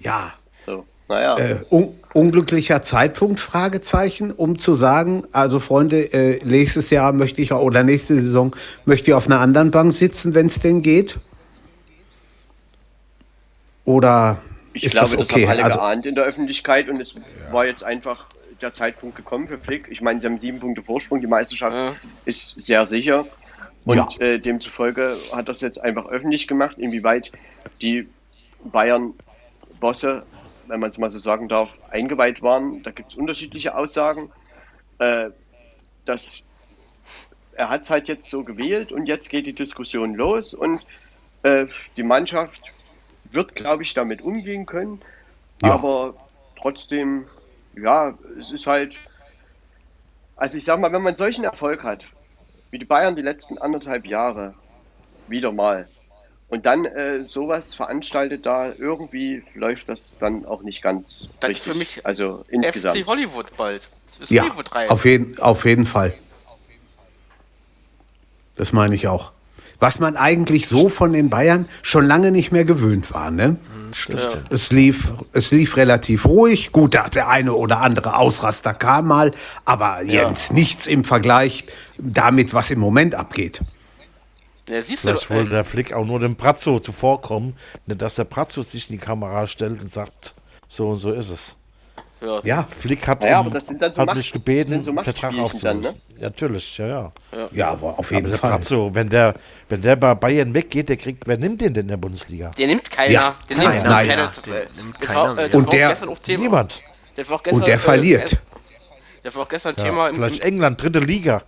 Ja, 0.00 0.32
So, 0.66 0.84
naja. 1.08 1.38
äh, 1.38 1.64
un 1.70 1.94
unglücklicher 2.14 2.82
Zeitpunkt, 2.82 3.40
Fragezeichen, 3.40 4.32
um 4.32 4.58
zu 4.58 4.74
sagen, 4.74 5.24
also 5.32 5.60
Freunde, 5.60 6.12
äh, 6.12 6.44
nächstes 6.44 6.90
Jahr 6.90 7.12
möchte 7.12 7.40
ich, 7.40 7.52
oder 7.52 7.82
nächste 7.84 8.14
Saison 8.16 8.54
möchte 8.84 9.10
ich 9.10 9.14
auf 9.14 9.26
einer 9.26 9.40
anderen 9.40 9.70
Bank 9.70 9.94
sitzen, 9.94 10.34
wenn 10.34 10.46
es 10.48 10.60
denn 10.60 10.82
geht. 10.82 11.18
Oder 13.84 14.38
Ich 14.74 14.84
ist 14.84 14.92
glaube, 14.92 15.16
das 15.16 15.28
das, 15.28 15.30
okay? 15.30 15.44
haben 15.44 15.50
alle 15.52 15.64
also, 15.64 15.78
geahnt 15.78 16.06
in 16.06 16.14
der 16.14 16.24
Öffentlichkeit 16.24 16.88
und 16.88 17.00
es 17.00 17.14
war 17.50 17.64
jetzt 17.66 17.82
einfach 17.82 18.26
der 18.60 18.74
Zeitpunkt 18.74 19.16
gekommen 19.16 19.48
für 19.48 19.58
Flick. 19.58 19.88
Ich 19.90 20.02
meine, 20.02 20.20
sie 20.20 20.26
haben 20.26 20.38
sieben 20.38 20.60
Punkte 20.60 20.82
Vorsprung, 20.82 21.20
die 21.20 21.26
Meisterschaft 21.26 21.74
Ja. 21.74 21.94
ist 22.26 22.54
sehr 22.60 22.86
sicher 22.86 23.26
und 23.84 23.96
Ja. 23.96 24.08
äh, 24.20 24.38
demzufolge 24.38 25.16
hat 25.34 25.48
das 25.48 25.60
jetzt 25.60 25.78
einfach 25.78 26.06
öffentlich 26.06 26.46
gemacht, 26.46 26.78
inwieweit 26.78 27.32
die 27.80 28.08
Bayern-Bosse, 28.64 30.24
wenn 30.68 30.80
man 30.80 30.90
es 30.90 30.98
mal 30.98 31.10
so 31.10 31.18
sagen 31.18 31.48
darf, 31.48 31.74
eingeweiht 31.90 32.42
waren. 32.42 32.82
Da 32.82 32.90
gibt 32.90 33.12
es 33.12 33.18
unterschiedliche 33.18 33.74
Aussagen. 33.76 34.30
Äh, 34.98 35.30
dass 36.04 36.42
er 37.54 37.68
hat 37.68 37.82
es 37.82 37.90
halt 37.90 38.08
jetzt 38.08 38.28
so 38.30 38.44
gewählt 38.44 38.92
und 38.92 39.06
jetzt 39.06 39.28
geht 39.28 39.46
die 39.46 39.52
Diskussion 39.52 40.14
los 40.14 40.54
und 40.54 40.84
äh, 41.42 41.66
die 41.96 42.02
Mannschaft 42.02 42.62
wird, 43.30 43.54
glaube 43.54 43.82
ich, 43.82 43.94
damit 43.94 44.22
umgehen 44.22 44.66
können. 44.66 45.00
Ja. 45.62 45.74
Aber 45.74 46.14
trotzdem, 46.60 47.26
ja, 47.76 48.16
es 48.38 48.50
ist 48.50 48.66
halt. 48.66 48.98
Also 50.36 50.58
ich 50.58 50.64
sag 50.64 50.80
mal, 50.80 50.92
wenn 50.92 51.02
man 51.02 51.14
solchen 51.14 51.44
Erfolg 51.44 51.82
hat, 51.84 52.04
wie 52.72 52.78
die 52.78 52.84
Bayern 52.84 53.14
die 53.14 53.22
letzten 53.22 53.58
anderthalb 53.58 54.06
Jahre, 54.06 54.54
wieder 55.28 55.52
mal, 55.52 55.88
und 56.48 56.66
dann 56.66 56.84
äh, 56.84 57.24
sowas 57.28 57.74
veranstaltet 57.74 58.44
da, 58.44 58.72
irgendwie 58.72 59.42
läuft 59.54 59.88
das 59.88 60.18
dann 60.18 60.44
auch 60.44 60.62
nicht 60.62 60.82
ganz 60.82 61.28
Das 61.40 61.50
ist 61.50 61.56
richtig. 61.68 61.72
für 61.72 61.78
mich 61.78 62.06
also 62.06 62.44
insgesamt. 62.48 62.98
FC 62.98 63.06
Hollywood 63.06 63.56
bald. 63.56 63.88
Das 64.18 64.30
ist 64.30 64.34
Ja, 64.36 64.42
Hollywood-Reihe. 64.44 64.90
auf 64.90 65.04
jeden, 65.04 65.38
auf 65.38 65.64
jeden 65.64 65.86
Fall. 65.86 66.12
Das 68.56 68.72
meine 68.72 68.94
ich 68.94 69.06
auch. 69.08 69.32
Was 69.80 69.98
man 69.98 70.16
eigentlich 70.16 70.68
so 70.68 70.88
von 70.88 71.12
den 71.12 71.30
Bayern 71.30 71.68
schon 71.82 72.06
lange 72.06 72.30
nicht 72.30 72.52
mehr 72.52 72.64
gewöhnt 72.64 73.12
war, 73.12 73.30
ne? 73.30 73.56
Stimmt. 73.94 74.44
Es 74.50 74.70
lief, 74.70 75.12
es 75.32 75.50
lief 75.50 75.76
relativ 75.76 76.26
ruhig. 76.26 76.72
Gut, 76.72 76.94
dass 76.94 77.10
der 77.10 77.28
eine 77.28 77.54
oder 77.54 77.80
andere 77.80 78.16
Ausraster 78.16 78.74
kam 78.74 79.08
mal, 79.08 79.32
aber 79.64 80.02
jetzt 80.02 80.52
nichts 80.52 80.86
im 80.86 81.04
Vergleich 81.04 81.66
damit, 81.98 82.54
was 82.54 82.70
im 82.70 82.80
Moment 82.80 83.14
abgeht. 83.14 83.62
Ja, 84.68 84.80
siehst 84.80 85.04
du, 85.04 85.08
Vielleicht 85.08 85.30
wollte 85.30 85.50
äh, 85.50 85.54
der 85.54 85.64
Flick 85.64 85.92
auch 85.92 86.04
nur 86.04 86.20
dem 86.20 86.36
Brazzo 86.36 86.78
zuvorkommen, 86.78 87.56
dass 87.86 88.14
der 88.14 88.24
Brazzo 88.24 88.62
sich 88.62 88.88
in 88.88 88.96
die 88.96 89.04
Kamera 89.04 89.46
stellt 89.46 89.80
und 89.80 89.92
sagt, 89.92 90.34
so 90.68 90.88
und 90.90 90.96
so 90.96 91.12
ist 91.12 91.30
es. 91.30 91.56
Ja. 92.22 92.40
Ja, 92.44 92.66
Flick 92.68 93.06
hat, 93.08 93.22
Naja, 93.22 93.40
um- 93.40 93.46
aber 93.46 93.54
das 93.56 93.66
sind 93.66 93.82
dann 93.82 93.92
so 93.92 94.00
hat 94.00 94.06
Macht- 94.06 94.16
mich 94.16 94.32
gebeten, 94.32 94.68
sind 94.70 94.84
so 94.84 94.90
einen 94.92 95.02
Vertrag 95.02 95.32
Machtspielchen 95.32 95.60
dann, 95.60 95.76
aufzulösen. 95.78 96.02
Ja, 96.18 96.22
Natürlich, 96.28 96.78
ja, 96.78 96.86
ja. 96.86 97.12
ja, 97.52 97.68
aber 97.70 97.98
auf 97.98 98.06
Aber 98.06 98.12
jeden 98.14 98.28
der 98.30 98.38
Fall. 98.38 98.50
Brazzo, 98.52 98.94
wenn 98.94 99.08
der, 99.08 99.34
wenn 99.68 99.82
der 99.82 99.96
bei 99.96 100.14
Bayern 100.14 100.54
weggeht, 100.54 100.88
der 100.88 100.96
kriegt, 100.96 101.26
wer 101.26 101.36
nimmt 101.36 101.60
den 101.60 101.74
denn 101.74 101.82
in 101.84 101.88
der 101.88 101.96
Bundesliga? 101.96 102.50
Den 102.50 102.68
nimmt 102.70 102.88
keiner. 102.90 103.12
Ja, 103.12 103.36
den 103.50 103.56
keiner. 103.56 103.70
nimmt 103.72 103.84
Nein, 103.84 104.08
keiner. 104.08 104.22
ja, 104.22 104.30
den 104.44 104.52
äh, 104.54 104.66
nimmt 104.76 105.00
keiner 105.00 105.38
äh, 105.38 105.56
Und 105.56 105.72
der- 105.72 105.88
gestern 105.88 106.08
auch 106.10 106.18
Thema. 106.18 106.42
Niemand. 106.44 106.82
Auch 107.28 107.42
gestern, 107.42 107.60
Und 107.60 107.66
der 107.66 107.74
äh, 107.74 107.78
verliert. 107.78 108.38
Das 109.24 109.34
war 109.34 109.42
auch 109.42 109.48
gestern 109.48 109.74
Ja, 109.78 109.84
Thema 109.84 110.08
im, 110.08 110.14
vielleicht 110.16 110.40
im, 110.40 110.46
England, 110.48 110.82
dritte 110.82 110.98
Liga. 111.00 111.42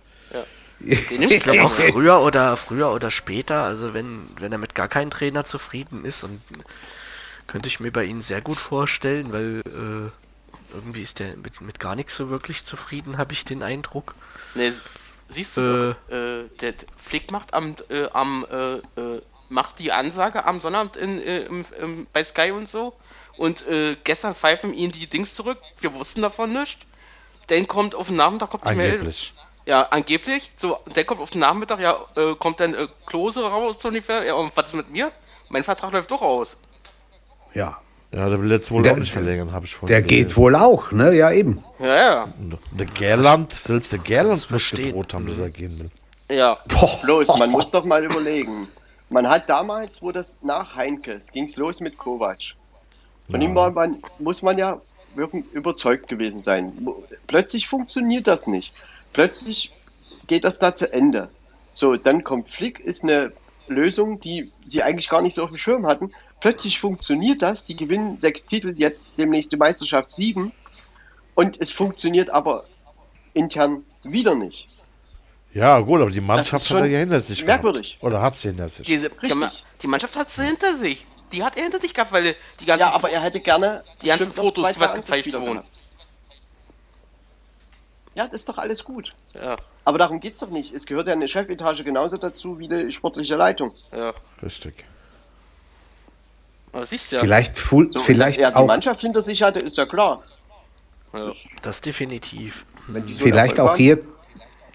Ich 0.81 1.39
glaube 1.39 1.63
auch 1.63 1.71
früher 1.93 2.21
oder 2.21 2.55
früher 2.57 2.91
oder 2.91 3.09
später, 3.09 3.63
also 3.63 3.93
wenn, 3.93 4.27
wenn 4.39 4.51
er 4.51 4.57
mit 4.57 4.75
gar 4.75 4.87
keinem 4.89 5.09
Trainer 5.09 5.45
zufrieden 5.45 6.03
ist 6.05 6.23
und 6.23 6.41
könnte 7.47 7.67
ich 7.69 7.79
mir 7.79 7.91
bei 7.91 8.03
ihm 8.03 8.21
sehr 8.21 8.41
gut 8.41 8.57
vorstellen, 8.57 9.31
weil 9.31 9.61
äh, 9.65 10.09
irgendwie 10.75 11.01
ist 11.01 11.19
der 11.19 11.35
mit, 11.37 11.61
mit 11.61 11.79
gar 11.79 11.95
nichts 11.95 12.15
so 12.15 12.29
wirklich 12.29 12.63
zufrieden, 12.63 13.17
habe 13.17 13.33
ich 13.33 13.45
den 13.45 13.63
Eindruck. 13.63 14.15
Nee, 14.53 14.71
siehst 15.29 15.57
du 15.57 15.95
doch, 16.09 16.13
äh, 16.13 16.49
der 16.61 16.73
der 16.73 16.87
Flick 16.97 17.31
macht 17.31 17.53
am, 17.53 17.75
äh, 17.89 18.07
am 18.13 18.45
äh, 18.49 18.75
äh, 18.99 19.21
macht 19.49 19.79
die 19.79 19.91
Ansage 19.91 20.45
am 20.45 20.59
Sonnabend 20.59 20.97
in, 20.97 21.21
äh, 21.21 21.39
im, 21.39 21.65
im, 21.79 22.07
bei 22.11 22.23
Sky 22.23 22.51
und 22.51 22.67
so. 22.67 22.93
Und 23.37 23.67
äh, 23.67 23.97
gestern 24.03 24.33
pfeifen 24.33 24.73
ihn 24.73 24.91
die 24.91 25.07
Dings 25.07 25.35
zurück. 25.35 25.59
Wir 25.79 25.93
wussten 25.93 26.21
davon 26.21 26.53
nicht. 26.53 26.87
Dann 27.47 27.67
kommt 27.67 27.95
auf 27.95 28.07
den 28.07 28.15
Nachmittag 28.15 28.49
kommt 28.49 28.65
die 28.65 28.75
Mail. 28.75 28.91
Angeblich. 28.93 29.33
Ja, 29.65 29.83
angeblich. 29.89 30.51
So, 30.55 30.79
der 30.95 31.05
kommt 31.05 31.21
auf 31.21 31.31
den 31.31 31.41
Nachmittag, 31.41 31.79
ja, 31.79 31.97
äh, 32.15 32.35
kommt 32.35 32.59
dann 32.59 32.73
äh, 32.73 32.87
Klose 33.05 33.43
raus 33.43 33.77
so 33.79 33.89
ungefähr. 33.89 34.23
Ja, 34.23 34.35
und 34.35 34.55
was 34.55 34.65
ist 34.65 34.75
mit 34.75 34.89
mir? 34.89 35.11
Mein 35.49 35.63
Vertrag 35.63 35.91
läuft 35.91 36.11
doch 36.11 36.21
aus. 36.21 36.57
Ja, 37.53 37.79
Ja, 38.15 38.29
der 38.29 38.41
will 38.41 38.49
jetzt 38.51 38.71
wohl 38.71 38.81
Der- 38.83 38.93
auch 38.93 38.97
nicht 38.97 39.11
verlängern, 39.11 39.51
habe 39.51 39.65
ich 39.65 39.75
vorhin 39.75 39.93
der 39.93 40.01
gelesen. 40.01 40.27
geht 40.29 40.37
wohl 40.37 40.55
auch, 40.55 40.91
ne? 40.91 41.13
Ja, 41.13 41.31
eben. 41.31 41.63
Ja, 41.79 41.95
ja. 41.95 42.27
Der 42.71 42.85
Gerland, 42.85 43.51
selbst 43.53 43.91
der 43.91 43.99
Gerland 43.99 44.29
muss 44.37 44.45
verstehen. 44.45 44.85
gedroht 44.85 45.13
haben, 45.13 45.27
dass 45.27 45.39
er 45.39 45.49
gehen 45.49 45.77
will. 45.79 45.89
Ja. 46.35 46.57
Boah. 46.69 46.89
Bloß, 47.03 47.37
man 47.37 47.49
muss 47.51 47.71
doch 47.71 47.83
mal 47.85 48.03
überlegen. 48.05 48.67
Man 49.09 49.27
hat 49.29 49.49
damals, 49.49 50.01
wo 50.01 50.11
das 50.11 50.39
nach 50.41 50.75
Heinkes 50.75 51.31
ging 51.31 51.45
es 51.45 51.57
los 51.57 51.79
mit 51.81 51.97
Kovac. 51.97 52.55
Von 53.29 53.41
ihm 53.41 53.53
war 53.53 53.69
man, 53.71 53.97
muss 54.19 54.41
man 54.41 54.57
ja 54.57 54.79
wirklich 55.15 55.43
überzeugt 55.53 56.07
gewesen 56.07 56.41
sein. 56.41 56.71
Plötzlich 57.27 57.67
funktioniert 57.67 58.27
das 58.27 58.47
nicht. 58.47 58.71
Plötzlich 59.13 59.71
geht 60.27 60.43
das 60.43 60.59
da 60.59 60.73
zu 60.73 60.91
Ende. 60.91 61.29
So, 61.73 61.95
dann 61.97 62.23
kommt 62.23 62.49
Flick, 62.51 62.79
ist 62.79 63.03
eine 63.03 63.31
Lösung, 63.67 64.19
die 64.21 64.51
sie 64.65 64.83
eigentlich 64.83 65.09
gar 65.09 65.21
nicht 65.21 65.35
so 65.35 65.43
auf 65.43 65.49
dem 65.49 65.57
Schirm 65.57 65.85
hatten. 65.85 66.11
Plötzlich 66.41 66.79
funktioniert 66.79 67.41
das. 67.41 67.65
Sie 67.65 67.75
gewinnen 67.75 68.17
sechs 68.19 68.45
Titel, 68.45 68.73
jetzt 68.77 69.17
demnächst 69.17 69.51
die 69.51 69.57
Meisterschaft 69.57 70.11
sieben. 70.11 70.51
Und 71.33 71.59
es 71.59 71.71
funktioniert 71.71 72.29
aber 72.29 72.65
intern 73.33 73.83
wieder 74.03 74.35
nicht. 74.35 74.67
Ja, 75.53 75.79
gut, 75.79 76.01
aber 76.01 76.11
die 76.11 76.21
Mannschaft 76.21 76.69
hat 76.69 76.77
er 76.77 76.85
ja 76.85 76.99
hinter 76.99 77.19
sich 77.19 77.45
merkwürdig. 77.45 77.95
gehabt. 77.95 78.03
Oder 78.03 78.21
hat 78.21 78.35
sie 78.35 78.49
hinter 78.49 78.67
sich. 78.67 78.85
Diese, 78.85 79.09
die, 79.09 79.87
Mannschaft 79.87 80.17
hat 80.17 80.29
sie 80.29 80.45
hinter 80.45 80.75
sich. 80.75 81.05
Die 81.31 81.43
hat 81.43 81.55
er 81.55 81.63
hinter 81.63 81.79
sich 81.79 81.93
gehabt, 81.93 82.11
weil 82.11 82.35
die 82.59 82.65
ganzen 82.65 82.81
Ja, 82.87 82.93
aber 82.93 83.09
er 83.09 83.21
hätte 83.21 83.39
gerne 83.39 83.83
Die 84.01 84.07
ganzen 84.07 84.31
Fotos, 84.31 84.73
die 84.73 84.79
was 84.79 84.93
gezeigt 84.93 85.33
wurden. 85.33 85.61
Ja, 88.15 88.25
das 88.25 88.41
ist 88.41 88.49
doch 88.49 88.57
alles 88.57 88.83
gut. 88.83 89.09
Ja, 89.33 89.57
Aber 89.83 89.97
darum 89.97 90.19
geht's 90.21 90.39
doch 90.39 90.49
nicht. 90.49 90.73
Es 90.73 90.85
gehört 90.85 91.07
ja 91.07 91.13
eine 91.13 91.27
Chefetage 91.27 91.83
genauso 91.83 92.17
dazu 92.17 92.59
wie 92.59 92.67
die 92.67 92.93
sportliche 92.93 93.35
Leitung. 93.35 93.73
ja. 93.91 94.13
Richtig. 94.41 94.85
Siehst 96.83 97.11
du 97.11 97.15
ja. 97.17 97.21
Vielleicht, 97.21 97.55
So, 97.55 97.85
vielleicht 97.99 98.39
dass 98.39 98.43
er 98.47 98.51
die 98.51 98.55
auch, 98.57 98.67
Mannschaft 98.67 99.01
hinter 99.01 99.21
sich 99.21 99.41
hatte, 99.41 99.59
ist 99.59 99.77
ja 99.77 99.85
klar. 99.85 100.21
Ja. 101.13 101.31
Das 101.61 101.81
definitiv. 101.81 102.65
Wenn 102.87 103.05
die 103.05 103.13
so 103.13 103.19
vielleicht 103.19 103.59
auch 103.59 103.69
haben. 103.69 103.77
hier 103.77 103.99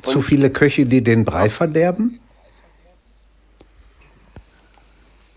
zu 0.02 0.18
Und- 0.18 0.24
viele 0.24 0.50
Köche, 0.50 0.84
die 0.86 1.02
den 1.02 1.24
Brei 1.24 1.50
verderben? 1.50 2.18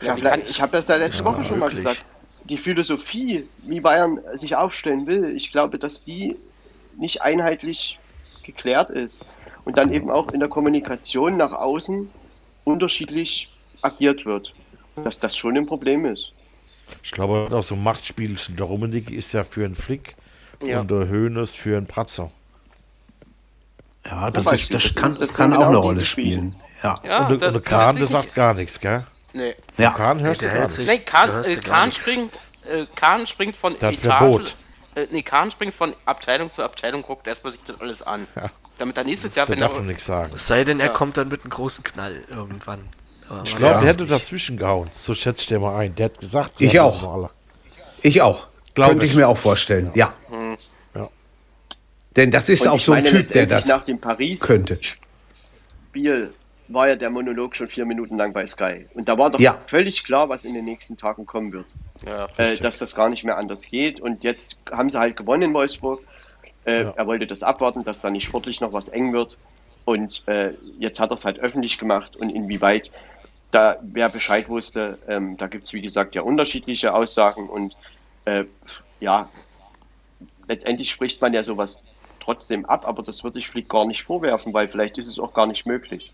Ja, 0.02 0.16
vielleicht, 0.16 0.50
ich 0.50 0.62
habe 0.62 0.72
das 0.74 0.86
da 0.86 0.96
letzte 0.98 1.24
Woche 1.26 1.46
schon 1.46 1.60
mal 1.60 1.66
möglich. 1.68 1.84
gesagt. 1.86 2.06
Die 2.46 2.58
Philosophie, 2.58 3.48
wie 3.60 3.80
Bayern 3.80 4.20
sich 4.34 4.56
aufstellen 4.56 5.08
will, 5.08 5.34
ich 5.36 5.52
glaube, 5.52 5.80
dass 5.80 6.04
die 6.04 6.36
nicht 6.98 7.22
einheitlich 7.22 7.98
geklärt 8.44 8.90
ist. 8.90 9.24
Und 9.64 9.78
dann 9.78 9.94
eben 9.94 10.12
auch 10.12 10.32
in 10.34 10.42
der 10.42 10.50
Kommunikation 10.50 11.38
nach 11.38 11.54
außen 11.54 12.10
unterschiedlich 12.66 13.48
agiert 13.82 14.26
wird. 14.26 14.54
Dass 15.04 15.20
das 15.20 15.38
schon 15.38 15.56
ein 15.56 15.66
Problem 15.66 16.06
ist. 16.06 16.34
Ich 17.04 17.12
glaube, 17.12 17.48
auch 17.56 17.62
so 17.64 17.76
ein 17.76 17.84
Machtspielchen. 17.84 18.56
Der 18.56 18.66
Rummenigge 18.66 19.14
ist 19.16 19.34
ja 19.34 19.44
für 19.44 19.66
einen 19.66 19.76
Flick 19.76 20.16
Ja. 20.62 20.80
und 20.82 20.92
der 20.92 21.08
Höhnes 21.08 21.56
für 21.56 21.78
einen 21.78 21.88
Pratzer. 21.88 22.32
Ja, 24.06 24.30
das, 24.30 24.44
Zum 24.44 24.54
ist, 24.54 24.60
Beispiel, 24.60 24.74
das 24.78 24.84
das 24.84 24.96
kann, 24.96 25.12
das 25.12 25.20
das 25.20 25.34
kann 25.34 25.52
sind 25.52 25.58
auch 25.62 25.66
eine 25.68 25.70
genau 25.76 25.82
Rolle 25.82 26.04
spielen. 26.06 26.56
Ja. 26.82 27.00
Ja, 27.06 27.28
und 27.28 27.30
der, 27.30 27.38
das- 27.38 27.48
und 27.48 27.54
der 27.54 27.62
das 27.62 27.64
Kahn, 27.64 27.88
hat 27.94 27.98
der 28.00 28.06
sagt 28.06 28.36
gar 28.36 28.54
nichts, 28.54 28.80
gell? 28.80 29.06
Nee. 29.34 29.56
Ja. 29.78 29.92
Kahn 29.92 30.20
hörst 30.22 30.42
du 30.42 30.46
Der 30.46 30.54
gar 30.56 30.64
nichts. 30.68 30.78
Nee, 30.86 31.00
Kahn, 31.00 31.44
äh, 31.44 31.56
Kahn 31.56 31.92
springt, 31.92 32.40
äh, 32.70 32.86
Kahn 32.96 33.26
springt 33.26 33.56
von 33.56 33.74
hat 33.76 33.82
Etage. 33.94 34.00
Verbot. 34.02 34.56
Äh, 34.96 35.08
nee, 35.12 35.24
Kahn 35.24 35.50
springt 35.50 35.74
von 35.74 35.96
Abteilung 36.06 36.50
zu 36.52 36.62
Abteilung, 36.64 37.02
guckt 37.02 37.26
erstmal 37.28 37.54
sich 37.54 37.64
das 37.64 37.80
alles 37.80 38.02
an. 38.04 38.28
Ja. 38.36 38.52
Damit 38.78 38.98
er 38.98 39.04
nächstes 39.06 39.36
Jahr, 39.36 39.46
Der 39.46 39.56
wenn 39.56 39.64
er. 39.64 39.70
darf 39.70 39.80
nichts 39.82 40.06
sagen. 40.06 40.34
Es 40.36 40.46
sei 40.48 40.64
denn, 40.64 40.80
er 40.80 40.88
Ja. 40.88 40.92
kommt 40.94 41.16
dann 41.18 41.30
mit 41.30 41.42
einem 41.42 41.50
großen 41.52 41.84
Knall 41.84 42.24
irgendwann. 42.30 42.90
Ich 43.44 43.56
glaube, 43.56 43.74
weiß 43.76 43.82
der 43.82 43.90
hätte 43.94 44.06
dazwischen 44.06 44.58
gehauen. 44.58 44.90
So 44.94 45.14
schätze 45.14 45.42
ich 45.42 45.48
dir 45.48 45.60
mal 45.60 45.78
ein. 45.78 45.96
Der 45.96 46.06
hat 46.06 46.20
gesagt, 46.20 46.54
Ich 46.60 46.74
ja, 46.74 46.84
auch. 46.84 47.30
Ich 48.02 48.22
auch. 48.22 48.48
Glaub 48.74 48.90
Könnte 48.90 49.06
ich 49.06 49.12
ich. 49.12 49.18
mir 49.18 49.28
auch 49.28 49.38
vorstellen. 49.38 49.92
Ja. 49.96 50.14
Ja. 50.96 51.10
Denn 52.16 52.32
das 52.32 52.50
ist 52.50 52.62
Und 52.64 52.68
auch 52.70 52.80
so 52.80 52.92
ein 52.94 53.06
Typ, 53.06 53.28
der 53.32 53.46
das 53.46 53.68
nach 53.68 53.84
dem 53.84 54.00
Paris 54.00 54.40
könnte. 54.40 54.78
Spiel 55.90 56.30
war 56.70 56.88
ja 56.88 56.96
der 56.96 57.10
Monolog 57.10 57.56
schon 57.56 57.68
vier 57.68 57.86
Minuten 57.86 58.18
lang 58.18 58.34
bei 58.34 58.48
Sky. 58.48 58.88
Und 58.94 59.08
da 59.10 59.18
war 59.18 59.30
doch 59.30 59.40
Ja. 59.40 59.58
völlig 59.68 60.04
klar, 60.04 60.30
was 60.30 60.44
in 60.46 60.54
den 60.54 60.66
nächsten 60.66 60.98
Tagen 60.98 61.26
kommen 61.26 61.52
wird. 61.52 61.66
Ja. 62.06 62.28
Äh, 62.38 62.56
dass 62.58 62.78
das 62.80 62.96
gar 62.96 63.10
nicht 63.10 63.24
mehr 63.24 63.38
anders 63.38 63.64
geht. 63.64 64.00
Und 64.00 64.24
jetzt 64.24 64.58
haben 64.72 64.90
sie 64.90 64.98
halt 64.98 65.18
gewonnen 65.18 65.44
in 65.44 65.54
Wolfsburg. 65.54 66.02
Äh, 66.66 66.84
Ja. 66.84 66.94
Er 66.96 67.06
wollte 67.08 67.28
das 67.28 67.44
abwarten, 67.44 67.84
dass 67.84 68.02
da 68.02 68.10
nicht 68.10 68.26
sportlich 68.26 68.62
noch 68.62 68.74
was 68.74 68.88
eng 68.90 69.14
wird. 69.14 69.38
Und 69.86 70.24
äh, 70.28 70.52
jetzt 70.80 71.00
hat 71.00 71.12
er 71.12 71.16
es 71.16 71.26
halt 71.26 71.40
öffentlich 71.40 71.78
gemacht. 71.78 72.16
Und 72.16 72.30
inwieweit, 72.30 72.92
da 73.54 73.78
wer 73.82 74.10
Bescheid 74.10 74.50
wusste, 74.50 74.98
ähm, 75.08 75.38
da 75.38 75.48
gibt 75.48 75.66
es 75.66 75.74
wie 75.74 75.82
gesagt 75.82 76.16
ja 76.16 76.24
unterschiedliche 76.24 76.94
Aussagen. 76.94 77.50
Und 77.50 77.76
äh, 78.26 78.46
ja, 79.00 79.30
letztendlich 80.48 80.90
spricht 80.90 81.22
man 81.22 81.34
ja 81.34 81.44
sowas 81.44 81.80
trotzdem 82.20 82.66
ab, 82.66 82.88
aber 82.88 83.04
das 83.04 83.24
würde 83.24 83.40
ich 83.40 83.50
Flick 83.50 83.70
gar 83.70 83.86
nicht 83.86 84.04
vorwerfen, 84.04 84.54
weil 84.54 84.68
vielleicht 84.68 84.98
ist 84.98 85.08
es 85.08 85.20
auch 85.20 85.34
gar 85.34 85.46
nicht 85.46 85.66
möglich. 85.66 86.14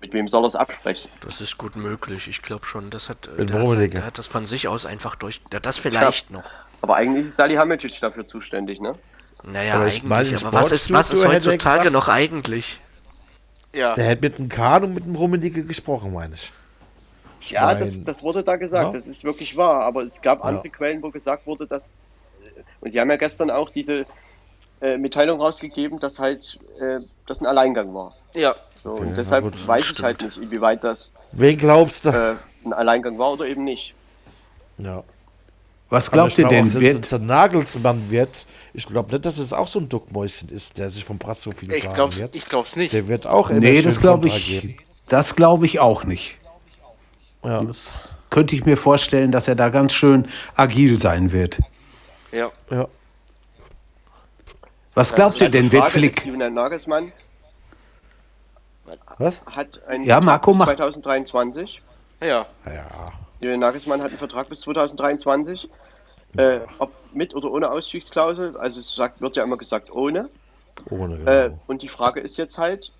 Mit 0.00 0.12
wem 0.12 0.28
soll 0.28 0.44
er 0.44 0.48
es 0.48 0.56
absprechen? 0.56 1.10
Das 1.24 1.40
ist 1.40 1.56
gut 1.56 1.76
möglich. 1.76 2.28
Ich 2.28 2.42
glaube 2.42 2.66
schon, 2.66 2.90
das 2.90 3.08
hat, 3.08 3.28
äh, 3.38 3.46
der, 3.46 3.60
hat, 3.60 3.94
der 3.94 4.04
hat 4.04 4.18
das 4.18 4.26
von 4.26 4.44
sich 4.44 4.68
aus 4.68 4.84
einfach 4.84 5.14
durch. 5.14 5.40
Das 5.48 5.78
vielleicht 5.78 6.30
noch. 6.30 6.44
Aber 6.82 6.96
eigentlich 6.96 7.28
ist 7.28 7.36
Salihamidzic 7.36 7.98
dafür 8.00 8.26
zuständig, 8.26 8.80
ne? 8.80 8.92
Naja, 9.42 9.76
Aber 9.76 9.86
ich 9.86 10.02
meine, 10.02 10.28
eigentlich. 10.28 10.44
Aber 10.44 10.52
was 10.52 10.72
ist, 10.72 10.92
was 10.92 11.10
ist 11.10 11.26
heutzutage 11.26 11.90
noch 11.90 12.08
eigentlich? 12.08 12.80
ja. 13.74 13.94
Der 13.94 14.04
hätte 14.04 14.22
mit 14.22 14.38
dem 14.38 14.48
Kahn 14.48 14.84
und 14.84 14.94
mit 14.94 15.06
dem 15.06 15.16
Rummenigge 15.16 15.64
gesprochen, 15.64 16.12
meine 16.12 16.34
ich. 16.34 16.52
Ich 17.44 17.50
Ja, 17.52 17.74
das, 17.74 18.02
das 18.04 18.22
wurde 18.22 18.42
da 18.42 18.56
gesagt, 18.56 18.86
Ja. 18.86 18.92
das 18.92 19.06
ist 19.06 19.24
wirklich 19.24 19.56
wahr. 19.56 19.82
Aber 19.84 20.02
es 20.02 20.20
gab 20.22 20.44
andere 20.44 20.68
Quellen, 20.70 21.02
wo 21.02 21.10
gesagt 21.10 21.46
wurde, 21.46 21.66
dass. 21.66 21.90
Und 22.80 22.90
sie 22.90 23.00
haben 23.00 23.10
ja 23.10 23.16
gestern 23.16 23.50
auch 23.50 23.70
diese 23.70 24.04
äh, 24.80 24.96
Mitteilung 24.98 25.40
rausgegeben, 25.40 25.98
dass 26.00 26.18
halt 26.18 26.58
äh, 26.80 27.00
das 27.26 27.40
ein 27.40 27.46
Alleingang 27.46 27.94
war. 27.94 28.14
ja. 28.34 28.54
So, 28.82 28.90
Okay, 28.92 29.00
und 29.06 29.16
deshalb 29.16 29.44
gut, 29.44 29.66
weiß 29.66 29.80
ich 29.80 29.86
stimmt. 29.88 30.04
halt 30.04 30.22
nicht, 30.22 30.36
inwieweit 30.36 30.84
das 30.84 31.14
Wen 31.32 31.56
glaubst 31.56 32.04
du? 32.04 32.10
äh, 32.10 32.34
ein 32.66 32.74
Alleingang 32.74 33.18
war 33.18 33.32
oder 33.32 33.46
eben 33.46 33.64
nicht. 33.64 33.94
Ja. 34.76 35.02
Was 35.88 36.10
glaubt 36.10 36.32
ich 36.32 36.38
ihr 36.40 36.48
denn? 36.48 36.66
wenn's 36.74 37.08
der 37.08 37.18
Nagelsmann 37.18 38.10
wird, 38.10 38.44
ich 38.74 38.84
glaube 38.86 39.10
nicht, 39.10 39.24
dass 39.24 39.38
es 39.38 39.54
auch 39.54 39.68
so 39.68 39.78
ein 39.78 39.88
Duckmäuschen 39.88 40.50
ist, 40.50 40.76
der 40.76 40.90
sich 40.90 41.02
vom 41.02 41.16
Brat 41.16 41.40
so 41.40 41.50
viel 41.52 41.72
Ich 41.72 41.82
sagen 41.82 41.94
glaub's, 41.94 42.20
wird. 42.20 42.36
ich 42.36 42.44
glaub's 42.44 42.76
nicht. 42.76 42.92
Der 42.92 43.08
wird 43.08 43.26
auch 43.26 43.48
nee, 43.48 43.80
das 43.80 43.98
glaube 44.00 44.28
ich, 44.28 44.46
geben. 44.60 44.76
das 45.08 45.34
glaube 45.34 45.64
ich 45.64 45.80
auch 45.80 46.04
nicht. 46.04 46.38
Ja. 47.44 47.62
Das 47.62 48.14
könnte 48.30 48.54
ich 48.54 48.64
mir 48.64 48.76
vorstellen, 48.76 49.30
dass 49.30 49.48
er 49.48 49.54
da 49.54 49.68
ganz 49.68 49.92
schön 49.92 50.26
agil 50.56 51.00
sein 51.00 51.32
wird. 51.32 51.60
Ja. 52.32 52.50
Ja. 52.70 52.88
Was 54.94 55.14
glaubt 55.14 55.36
ihr 55.36 55.46
Also 55.46 55.52
die 55.52 55.62
denn? 55.62 55.72
Wird 55.72 55.88
Flick? 55.90 56.26
Nagelsmann 56.26 57.10
Was? 59.18 59.40
hat 59.46 59.80
einen 59.86 60.04
Ja, 60.04 60.20
Marco, 60.20 60.52
bis 60.52 60.58
mach. 60.58 60.66
2023. 60.66 61.82
Ja. 62.20 62.46
Ja. 62.66 63.12
Julian 63.40 63.60
Nagelsmann 63.60 64.00
hat 64.00 64.08
einen 64.08 64.18
Vertrag 64.18 64.48
bis 64.48 64.60
2023. 64.60 65.68
Äh, 66.36 66.60
ob 66.78 66.90
mit 67.12 67.34
oder 67.34 67.50
ohne 67.50 67.70
Ausstiegsklausel, 67.70 68.56
also 68.56 68.80
es 68.80 68.92
sagt, 68.92 69.20
wird 69.20 69.36
ja 69.36 69.44
immer 69.44 69.56
gesagt 69.56 69.90
ohne. 69.92 70.28
Ohne 70.90 71.18
genau. 71.18 71.30
Äh, 71.30 71.50
und 71.68 71.82
die 71.82 71.88
Frage 71.88 72.20
ist 72.20 72.36
jetzt 72.38 72.58
halt, 72.58 72.90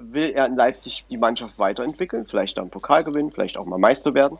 will 0.00 0.30
er 0.30 0.46
in 0.46 0.56
Leipzig 0.56 1.04
die 1.10 1.16
Mannschaft 1.16 1.58
weiterentwickeln, 1.58 2.26
vielleicht 2.26 2.58
einen 2.58 2.70
Pokal 2.70 3.04
gewinnen, 3.04 3.30
vielleicht 3.30 3.56
auch 3.56 3.66
mal 3.66 3.78
Meister 3.78 4.14
werden? 4.14 4.38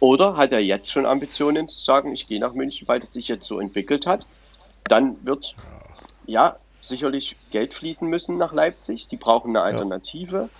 Oder 0.00 0.36
hat 0.36 0.52
er 0.52 0.60
jetzt 0.60 0.90
schon 0.90 1.06
Ambitionen 1.06 1.68
zu 1.68 1.80
sagen, 1.80 2.12
ich 2.12 2.26
gehe 2.26 2.40
nach 2.40 2.52
München, 2.52 2.88
weil 2.88 3.00
es 3.00 3.12
sich 3.12 3.28
jetzt 3.28 3.46
so 3.46 3.60
entwickelt 3.60 4.06
hat? 4.06 4.26
Dann 4.84 5.24
wird 5.24 5.54
ja 6.26 6.56
sicherlich 6.82 7.36
Geld 7.50 7.72
fließen 7.72 8.08
müssen 8.08 8.36
nach 8.36 8.52
Leipzig. 8.52 9.06
Sie 9.06 9.16
brauchen 9.16 9.56
eine 9.56 9.62
Alternative. 9.62 10.50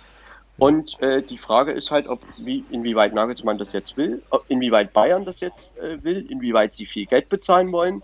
Und 0.57 1.01
äh, 1.01 1.21
die 1.21 1.37
Frage 1.37 1.73
ist 1.73 1.91
halt, 1.91 2.07
ob 2.07 2.21
wie, 2.37 2.63
inwieweit 2.71 3.13
Nagelsmann 3.13 3.57
das 3.57 3.73
jetzt 3.73 3.97
will, 3.97 4.23
ob, 4.29 4.45
inwieweit 4.47 4.93
Bayern 4.93 5.25
das 5.25 5.41
jetzt 5.41 5.77
äh, 5.77 6.01
will, 6.03 6.25
inwieweit 6.29 6.73
sie 6.73 6.85
viel 6.85 7.05
Geld 7.05 7.27
bezahlen 7.27 7.71
wollen 7.73 8.01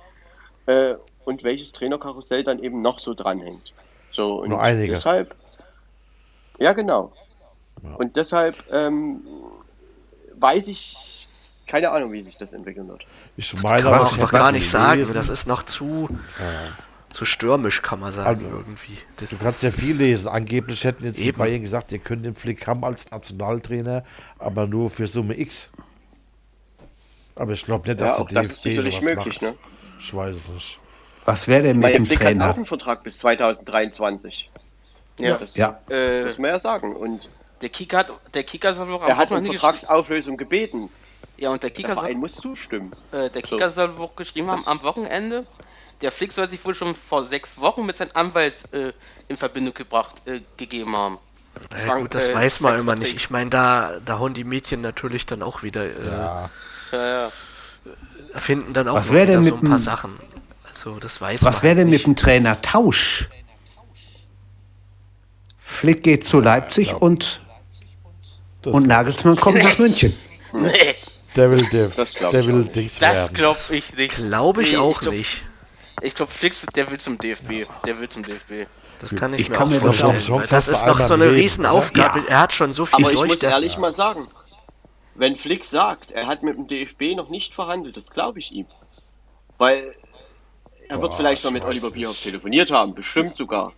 äh, 0.66 0.96
und 1.24 1.44
welches 1.44 1.72
Trainerkarussell 1.72 2.44
dann 2.44 2.62
eben 2.62 2.82
noch 2.82 3.00
so 3.00 3.14
dranhängt. 3.14 3.74
So 4.12 4.42
und 4.42 4.50
Nur 4.50 4.62
einige. 4.62 4.92
deshalb, 4.92 5.34
ja 6.62 6.74
genau. 6.74 7.14
Und 7.98 8.16
deshalb 8.16 8.56
ähm, 8.72 9.22
weiß 10.36 10.68
ich 10.68 11.28
keine 11.68 11.92
Ahnung, 11.92 12.12
wie 12.12 12.22
sich 12.22 12.38
das 12.38 12.54
entwickeln 12.54 12.88
wird. 12.90 13.06
Ich 13.38 13.52
Das 13.52 13.64
meine, 13.64 13.82
kann 13.82 13.92
man 13.92 14.02
aber 14.02 14.10
auch 14.10 14.12
ich 14.12 14.18
noch 14.18 14.32
gar 14.32 14.52
das 14.52 14.54
nicht 14.54 14.70
sagen. 14.70 15.08
Das 15.14 15.30
ist 15.30 15.48
noch 15.48 15.64
zu, 15.64 16.10
zu 17.10 17.26
stürmisch, 17.26 17.82
kann 17.82 18.00
man 18.02 18.12
sagen, 18.12 18.46
Also, 18.46 18.58
irgendwie. 18.58 18.98
Das 19.18 19.30
Du 19.30 19.38
kannst 19.38 19.64
ja 19.64 19.72
viel 19.72 19.96
lesen. 19.96 20.28
Angeblich 20.28 20.84
hätten 20.84 21.06
jetzt 21.06 21.20
die 21.20 21.28
Eben. 21.30 21.38
Bayern 21.38 21.62
gesagt, 21.62 21.92
ihr 21.94 22.00
könnt 22.00 22.26
den 22.26 22.36
Flick 22.36 22.68
haben 22.68 22.84
als 22.84 23.10
Nationaltrainer, 23.12 24.04
aber 24.38 24.68
nur 24.68 24.90
für 24.90 25.08
Summe 25.08 25.38
X. 25.40 25.72
Aber 27.36 27.54
ich 27.54 27.64
glaube 27.64 27.88
nicht, 27.88 28.02
dass 28.02 28.18
Ja, 28.18 28.24
der 28.26 28.42
das 28.44 28.52
ist 28.52 28.66
DFB 28.66 28.82
sowas 28.92 29.02
möglich, 29.06 29.42
macht. 29.42 29.42
ne? 29.42 29.54
Ich 30.00 30.14
weiß 30.14 30.36
es 30.36 30.50
nicht. 30.50 30.80
Was 31.26 31.48
wäre 31.48 31.64
denn 31.64 31.78
mit 31.80 31.86
Weil 31.86 31.94
dem 31.94 32.06
Flick 32.06 32.20
hat 32.24 32.26
auch 32.28 32.30
Trainer? 32.30 32.56
einen 32.56 32.66
Vertrag 32.66 33.04
bis 33.04 33.20
2023. 33.20 34.50
Ja. 35.24 35.38
Das 35.38 35.56
Ja. 35.56 35.80
Äh, 35.90 36.24
muss 36.26 36.38
man 36.38 36.50
ja 36.52 36.60
sagen. 36.60 36.96
Und 36.96 37.28
der 37.62 37.70
Kicker 37.70 38.00
hat, 38.00 38.12
der 38.34 38.44
Kicker 38.44 38.74
soll 38.74 38.88
wohl 38.90 38.96
am 38.96 39.08
er 39.08 39.18
hat 39.18 39.32
um. 39.32 39.46
Vertragsauflösung 39.46 40.38
gebeten. 40.38 40.90
Ja, 41.38 41.50
und 41.50 41.64
der 41.64 41.70
Kicker 41.72 41.96
soll, 41.96 42.14
muss 42.16 42.36
zustimmen. 42.36 42.92
äh, 43.12 43.30
der 43.30 43.42
Kicker 43.42 43.70
So. 43.70 43.76
soll 43.82 43.98
wohl 43.98 44.10
geschrieben 44.16 44.50
haben 44.52 44.66
am 44.68 44.82
Wochenende. 44.84 45.46
Der 46.02 46.12
Flick 46.12 46.32
soll 46.34 46.50
sich 46.50 46.64
wohl 46.66 46.74
schon 46.74 46.96
vor 46.96 47.24
sechs 47.24 47.60
Wochen 47.60 47.86
mit 47.86 47.98
seinem 47.98 48.12
Anwalt 48.16 48.64
äh, 48.74 48.92
in 49.28 49.38
Verbindung 49.38 49.74
gebracht 49.74 50.22
äh, 50.28 50.42
gegeben 50.58 50.96
haben. 50.96 51.18
Ja, 51.72 51.78
Frank- 51.78 52.02
gut, 52.02 52.16
das 52.16 52.30
äh, 52.30 52.34
weiß 52.36 52.62
man 52.62 52.80
immer 52.80 52.96
nicht. 52.96 53.16
Ich 53.16 53.30
meine, 53.30 53.50
da, 53.50 54.00
da 54.04 54.18
hauen 54.20 54.34
die 54.34 54.44
Mädchen 54.44 54.82
natürlich 54.82 55.26
dann 55.26 55.42
auch 55.44 55.64
wieder, 55.64 55.84
äh, 55.84 56.06
Ja, 56.06 56.50
Ja, 56.92 57.08
ja. 57.08 57.30
finden 58.40 58.74
dann 58.74 58.88
auch 58.88 58.96
Was 58.96 59.12
wieder 59.12 59.26
denn 59.26 59.42
so 59.44 59.56
mit 59.56 59.64
ein 59.64 59.68
paar 59.68 59.78
dem- 59.78 59.84
Sachen. 59.84 60.20
Also, 60.70 60.98
das 61.00 61.20
weiß 61.22 61.42
man. 61.42 61.54
Was 61.54 61.64
wäre 61.64 61.76
denn 61.76 61.88
halt 61.90 61.94
mit 61.98 62.06
dem 62.08 62.16
Trainertausch? 62.16 63.30
Flick 65.72 66.04
geht 66.04 66.24
zu 66.26 66.40
Leipzig 66.42 66.94
und, 66.94 67.42
das, 68.62 68.74
und 68.74 68.88
Nagelsmann 68.88 69.36
kommt 69.38 69.64
nach 69.64 69.78
München. 69.78 70.14
Nee, 70.54 70.96
der 71.38 71.50
will, 71.50 71.66
der, 71.72 71.88
Das 71.88 72.14
glaub 72.14 72.32
der 72.32 72.42
ich 72.42 72.48
will 72.48 72.66
auch 72.68 72.74
Dings 72.74 73.00
das 73.00 73.32
glaube 73.32 73.58
ich 73.78 73.96
nicht. 73.96 74.16
Glaube 74.18 74.62
ich 74.64 74.72
Nee, 74.74 74.78
auch 74.80 75.00
glaub- 75.00 75.14
nicht. 75.14 75.46
Ich 76.02 76.14
glaube, 76.14 76.30
Flick, 76.30 76.54
der 76.76 76.92
will 76.92 77.00
zum 77.00 77.18
DFB. 77.18 77.68
Der 77.86 77.98
will 78.02 78.10
zum 78.10 78.22
DFB. 78.24 78.68
Das 79.00 79.16
kann 79.16 79.34
ich, 79.34 79.40
Ich 79.42 79.50
mir 79.50 79.56
kann 79.56 79.68
auch 79.68 79.72
mir 79.72 79.80
das 79.80 80.00
vorstellen. 80.00 80.34
auch- 80.38 80.42
das 80.42 80.52
hast 80.52 80.68
du 80.68 80.72
ist 80.74 80.86
noch 80.88 81.00
so 81.00 81.14
eine 81.14 81.26
Leben, 81.28 81.36
Riesenaufgabe. 81.38 82.20
oder? 82.20 82.28
Er 82.30 82.40
hat 82.42 82.52
schon 82.52 82.74
so 82.74 82.86
viel 82.86 83.06
Aber 83.06 83.14
ich 83.14 83.24
muss 83.32 83.42
ehrlich 83.44 83.78
mal 83.78 83.94
sagen, 83.94 84.28
wenn 85.16 85.38
Flick 85.38 85.64
sagt, 85.64 86.12
er 86.12 86.28
hat 86.28 86.44
mit 86.44 86.58
dem 86.58 86.68
DFB 86.68 87.16
noch 87.16 87.30
nicht 87.30 87.54
verhandelt, 87.54 87.96
das 87.96 88.12
glaube 88.12 88.40
ich 88.40 88.52
ihm. 88.52 88.66
Weil 89.58 89.96
er 90.90 91.02
wird 91.02 91.12
Boah, 91.12 91.18
vielleicht 91.18 91.44
mal 91.46 91.52
ich 91.52 91.54
mit 91.54 91.64
Oliver 91.64 91.92
Bierhoff 91.92 92.22
telefoniert 92.22 92.72
haben, 92.72 92.94
bestimmt 92.94 93.38
sogar. 93.38 93.72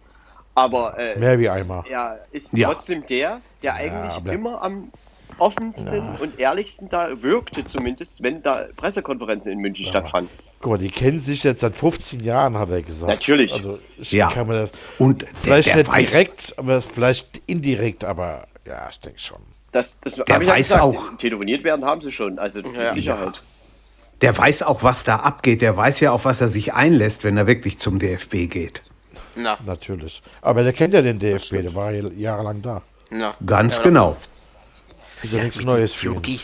Aber 0.55 0.97
äh, 0.99 1.17
Mehr 1.17 1.39
wie 1.39 1.49
einmal. 1.49 1.83
er 1.89 2.19
ist 2.31 2.55
Ja. 2.55 2.71
trotzdem 2.71 3.05
der, 3.07 3.41
der 3.63 3.73
eigentlich 3.75 4.13
aber- 4.13 4.31
immer 4.33 4.61
am 4.61 4.91
offensten 5.39 6.17
und 6.21 6.39
ehrlichsten 6.39 6.89
da 6.89 7.21
wirkte, 7.23 7.65
zumindest, 7.65 8.21
wenn 8.21 8.43
da 8.43 8.67
Pressekonferenzen 8.77 9.51
in 9.51 9.59
München 9.59 9.85
stattfanden. 9.85 10.29
Guck 10.59 10.71
mal, 10.73 10.77
die 10.77 10.89
kennen 10.89 11.19
sich 11.19 11.43
jetzt 11.43 11.61
seit 11.61 11.75
15 11.75 12.19
Jahren, 12.21 12.57
hat 12.57 12.69
er 12.69 12.83
gesagt. 12.83 13.11
Natürlich. 13.11 13.51
Also, 13.53 13.79
ich 13.97 14.11
Ja. 14.11 14.29
kann 14.29 14.47
mir 14.47 14.53
das. 14.55 14.71
Und 14.99 15.23
der, 15.23 15.29
Vielleicht 15.33 15.69
der 15.69 15.77
nicht 15.77 15.91
weiß, 15.91 16.11
direkt, 16.11 16.53
aber 16.57 16.81
vielleicht 16.81 17.41
indirekt, 17.47 18.05
aber 18.05 18.47
ja, 18.65 18.87
ich 18.89 18.99
denke 18.99 19.19
schon. 19.19 19.39
Das, 19.71 19.99
das 20.01 20.15
Der 20.15 20.23
ich 20.39 20.45
ja 20.45 20.51
weiß 20.53 20.67
gesagt, 20.67 20.83
auch. 20.83 21.17
Telefoniert 21.17 21.63
werden 21.63 21.83
haben 21.83 22.01
sie 22.01 22.11
schon, 22.11 22.37
also 22.37 22.61
mit 22.61 22.75
Ja. 22.75 22.93
Sicherheit. 22.93 23.41
der 24.21 24.37
weiß 24.37 24.61
auch, 24.63 24.83
was 24.83 25.03
da 25.03 25.15
abgeht. 25.17 25.61
Der 25.63 25.75
weiß 25.75 25.99
ja, 25.99 26.11
auf 26.11 26.25
was 26.25 26.39
er 26.39 26.47
sich 26.47 26.73
einlässt, 26.75 27.23
wenn 27.23 27.35
er 27.37 27.47
wirklich 27.47 27.79
zum 27.79 27.97
DFB 27.97 28.47
geht. 28.47 28.83
Na, 29.35 29.57
Natürlich. 29.65 30.21
Aber 30.41 30.63
der 30.63 30.73
kennt 30.73 30.93
ja 30.93 31.01
den 31.01 31.19
DFB, 31.19 31.51
der 31.51 31.75
war 31.75 31.91
ja 31.91 32.07
jahrelang 32.09 32.61
da. 32.61 32.81
na. 33.09 33.35
Ganz 33.45 33.77
Ja, 33.77 33.83
genau. 33.83 34.17
Ist 35.21 35.33
ja, 35.33 35.43
nichts 35.43 35.57
mit 35.57 35.67
Neues 35.67 35.93
für 35.93 36.07
ihn. 36.07 36.13
Yogi. 36.15 36.39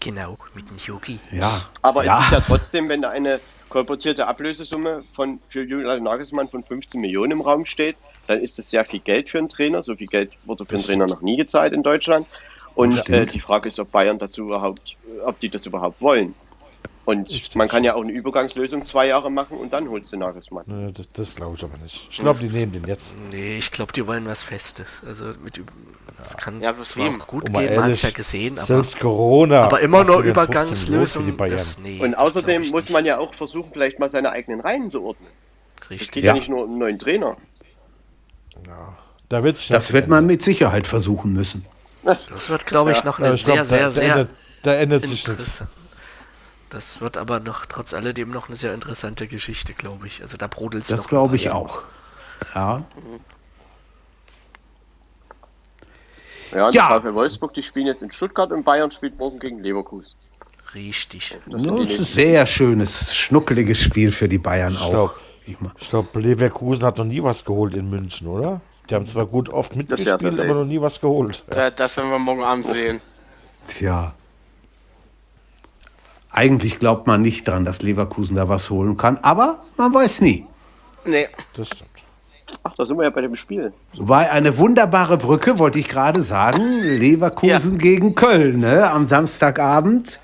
Genau, 0.00 0.36
mit 0.54 0.68
dem 0.68 0.76
Yogi. 0.76 1.18
Ja. 1.32 1.50
Aber 1.82 2.04
ja. 2.04 2.18
es 2.18 2.26
ist 2.26 2.32
ja 2.32 2.40
trotzdem, 2.40 2.88
wenn 2.88 3.02
da 3.02 3.10
eine 3.10 3.40
kolportierte 3.68 4.26
Ablösesumme 4.26 5.02
von 5.14 5.40
für 5.48 5.64
Julian 5.64 6.02
Nagelsmann 6.02 6.48
von 6.48 6.62
15 6.62 7.00
Millionen 7.00 7.32
im 7.32 7.40
Raum 7.40 7.64
steht, 7.64 7.96
dann 8.26 8.38
ist 8.40 8.58
das 8.58 8.70
sehr 8.70 8.84
viel 8.84 9.00
Geld 9.00 9.30
für 9.30 9.38
einen 9.38 9.48
Trainer. 9.48 9.82
So 9.82 9.96
viel 9.96 10.06
Geld 10.06 10.32
wurde 10.44 10.64
für 10.64 10.76
einen 10.76 10.84
Trainer 10.84 11.06
noch 11.06 11.22
nie 11.22 11.36
gezahlt 11.36 11.72
in 11.72 11.82
Deutschland. 11.82 12.26
Und 12.74 13.08
äh, 13.08 13.26
die 13.26 13.40
Frage 13.40 13.68
ist, 13.68 13.78
ob 13.78 13.92
Bayern 13.92 14.18
dazu 14.18 14.42
überhaupt, 14.42 14.96
ob 15.24 15.38
die 15.40 15.48
das 15.48 15.66
überhaupt 15.66 16.00
wollen. 16.00 16.34
Und 17.04 17.30
Stimmt. 17.30 17.56
man 17.56 17.68
kann 17.68 17.84
ja 17.84 17.94
auch 17.94 18.02
eine 18.02 18.12
Übergangslösung 18.12 18.86
zwei 18.86 19.06
Jahre 19.08 19.30
machen 19.30 19.58
und 19.58 19.72
dann 19.72 19.88
holst 19.90 20.12
du 20.12 20.16
Nagelsmann. 20.16 20.64
Ne, 20.66 20.92
das 20.92 21.08
das 21.08 21.34
glaube 21.34 21.56
ich 21.56 21.62
aber 21.62 21.76
nicht. 21.78 22.08
Ich 22.10 22.18
glaube, 22.18 22.38
die 22.40 22.48
nehmen 22.48 22.72
den 22.72 22.84
jetzt. 22.84 23.16
Nee, 23.30 23.58
ich 23.58 23.70
glaube, 23.70 23.92
die 23.92 24.06
wollen 24.06 24.26
was 24.26 24.42
Festes. 24.42 24.88
Also 25.06 25.26
mit 25.42 25.60
das 26.16 26.36
kann 26.36 26.62
Ja, 26.62 26.78
was 26.78 26.90
zwar 26.90 27.08
auch 27.08 27.26
gut 27.26 27.48
Um 27.48 27.54
gehen, 27.54 27.74
man 27.74 27.84
hat 27.84 27.90
es 27.90 28.02
ja 28.02 28.06
ehrlich, 28.08 28.14
gesehen, 28.16 28.54
aber, 28.54 28.66
selbst 28.66 28.98
Corona. 28.98 29.62
aber 29.64 29.80
immer 29.80 30.04
nur 30.04 30.22
du 30.22 30.32
den 30.32 30.34
15 30.34 30.90
Millionen 30.90 31.06
für 31.06 31.18
Übergangslösung. 31.20 31.36
Das, 31.50 31.78
nee, 31.78 32.00
Und 32.00 32.12
das 32.12 32.20
außerdem 32.20 32.62
ich 32.62 32.72
muss 32.72 32.88
man 32.88 33.04
ja 33.04 33.18
auch 33.18 33.34
versuchen, 33.34 33.70
vielleicht 33.72 33.98
mal 33.98 34.08
seine 34.08 34.30
eigenen 34.30 34.60
Reihen 34.60 34.88
zu 34.88 35.02
ordnen. 35.02 35.28
Es 35.82 35.90
Richtig. 35.90 36.12
geht 36.12 36.24
Ja. 36.24 36.32
ja, 36.32 36.38
nicht 36.38 36.48
nur 36.48 36.64
um 36.64 36.70
einen 36.70 36.78
neuen 36.78 36.98
Trainer. 36.98 37.36
Da 39.28 39.42
wird 39.42 39.56
sich 39.58 39.68
Das 39.68 39.92
wird 39.92 40.08
man 40.08 40.26
mit 40.26 40.42
Sicherheit 40.42 40.86
versuchen 40.86 41.32
müssen. 41.32 41.66
Das 42.28 42.48
wird, 42.50 42.66
glaube 42.66 42.92
ich, 42.92 43.02
noch 43.04 43.18
Ja, 43.18 43.26
eine 43.26 43.34
ich 43.34 43.44
glaub, 43.44 43.56
sehr, 43.64 43.64
sehr, 43.64 43.78
da, 43.78 43.84
da, 43.84 43.90
sehr 43.90 44.04
ändert, 44.04 44.30
da 44.62 44.74
ändert 44.74 45.06
sich 45.06 45.26
nichts. 45.26 45.62
Das 46.74 47.00
wird 47.00 47.18
aber 47.18 47.38
noch 47.38 47.66
trotz 47.66 47.94
alledem 47.94 48.30
noch 48.32 48.48
eine 48.48 48.56
sehr 48.56 48.74
interessante 48.74 49.28
Geschichte, 49.28 49.74
glaube 49.74 50.08
ich. 50.08 50.22
Also 50.22 50.36
da 50.36 50.48
brodelt 50.48 50.82
es 50.82 50.88
Das 50.90 51.06
glaube 51.06 51.36
ich 51.36 51.50
auch. 51.50 51.82
Ja. 52.52 52.82
Ja, 56.52 56.66
und 56.66 56.74
Ja. 56.74 57.00
VfL 57.00 57.14
Wolfsburg, 57.14 57.54
die 57.54 57.62
spielen 57.62 57.86
jetzt 57.86 58.02
in 58.02 58.10
Stuttgart 58.10 58.50
und 58.50 58.64
Bayern 58.64 58.90
spielt 58.90 59.16
morgen 59.20 59.38
gegen 59.38 59.60
Leverkusen. 59.60 60.10
Richtig. 60.74 61.36
Das 61.36 61.44
Das 61.48 61.62
ist 61.88 61.98
ein 62.00 62.04
sehr 62.04 62.44
schönes, 62.46 63.14
schnuckeliges 63.14 63.78
Spiel 63.80 64.10
für 64.10 64.28
die 64.28 64.38
Bayern 64.38 64.76
auch. 64.76 64.90
glaub- 64.90 65.20
Ich 65.46 65.56
Ich 65.80 65.90
glaube, 65.90 66.18
Leverkusen 66.18 66.84
hat 66.86 66.98
noch 66.98 67.04
nie 67.04 67.22
was 67.22 67.44
geholt 67.44 67.76
in 67.76 67.88
München, 67.88 68.26
oder? 68.26 68.60
Die 68.90 68.96
haben 68.96 69.06
zwar 69.06 69.26
gut 69.26 69.48
oft 69.48 69.72
ja 69.72 69.78
mitgespielt, 69.78 70.40
aber 70.40 70.54
noch 70.54 70.64
nie 70.64 70.80
was 70.80 71.00
geholt. 71.00 71.44
Ja. 71.50 71.54
Da, 71.54 71.70
das 71.70 71.96
werden 71.98 72.10
wir 72.10 72.18
morgen 72.18 72.42
Abend 72.42 72.66
sehen. 72.66 73.00
Tja. 73.68 74.14
Eigentlich 76.34 76.80
glaubt 76.80 77.06
man 77.06 77.22
nicht 77.22 77.46
dran, 77.46 77.64
dass 77.64 77.80
Leverkusen 77.80 78.34
da 78.34 78.48
was 78.48 78.68
holen 78.68 78.96
kann, 78.96 79.18
aber 79.18 79.60
man 79.76 79.94
weiß 79.94 80.20
nie. 80.20 80.44
Nee. 81.04 81.28
Das 81.54 81.68
stimmt. 81.68 81.90
Ach, 82.64 82.74
da 82.76 82.84
sind 82.84 82.96
wir 82.96 83.04
ja 83.04 83.10
bei 83.10 83.20
dem 83.20 83.36
Spiel. 83.36 83.72
Wobei 83.96 84.30
eine 84.32 84.58
wunderbare 84.58 85.16
Brücke, 85.16 85.60
wollte 85.60 85.78
ich 85.78 85.88
gerade 85.88 86.22
sagen. 86.22 86.80
Leverkusen 86.82 87.78
gegen 87.78 88.16
Köln 88.16 88.58
ne? 88.60 88.90
am 88.90 89.06
Samstagabend 89.06 90.18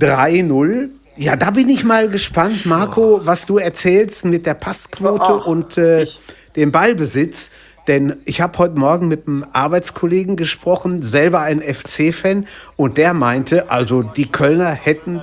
3-0. 0.00 0.88
Ja, 1.16 1.36
da 1.36 1.50
bin 1.50 1.68
ich 1.68 1.84
mal 1.84 2.08
gespannt, 2.08 2.64
Marco, 2.64 3.20
was 3.24 3.44
du 3.44 3.58
erzählst 3.58 4.24
mit 4.24 4.46
der 4.46 4.54
Passquote 4.54 5.42
Oh, 5.44 5.50
und 5.50 5.76
äh, 5.76 6.06
dem 6.56 6.72
Ballbesitz. 6.72 7.50
Denn 7.86 8.16
ich 8.24 8.40
habe 8.40 8.58
heute 8.58 8.78
Morgen 8.78 9.08
mit 9.08 9.28
einem 9.28 9.44
Arbeitskollegen 9.52 10.36
gesprochen, 10.36 11.02
selber 11.02 11.40
ein 11.40 11.62
FC-Fan, 11.62 12.46
und 12.76 12.98
der 12.98 13.14
meinte, 13.14 13.70
also 13.70 14.02
die 14.02 14.26
Kölner 14.26 14.70
hätten 14.70 15.22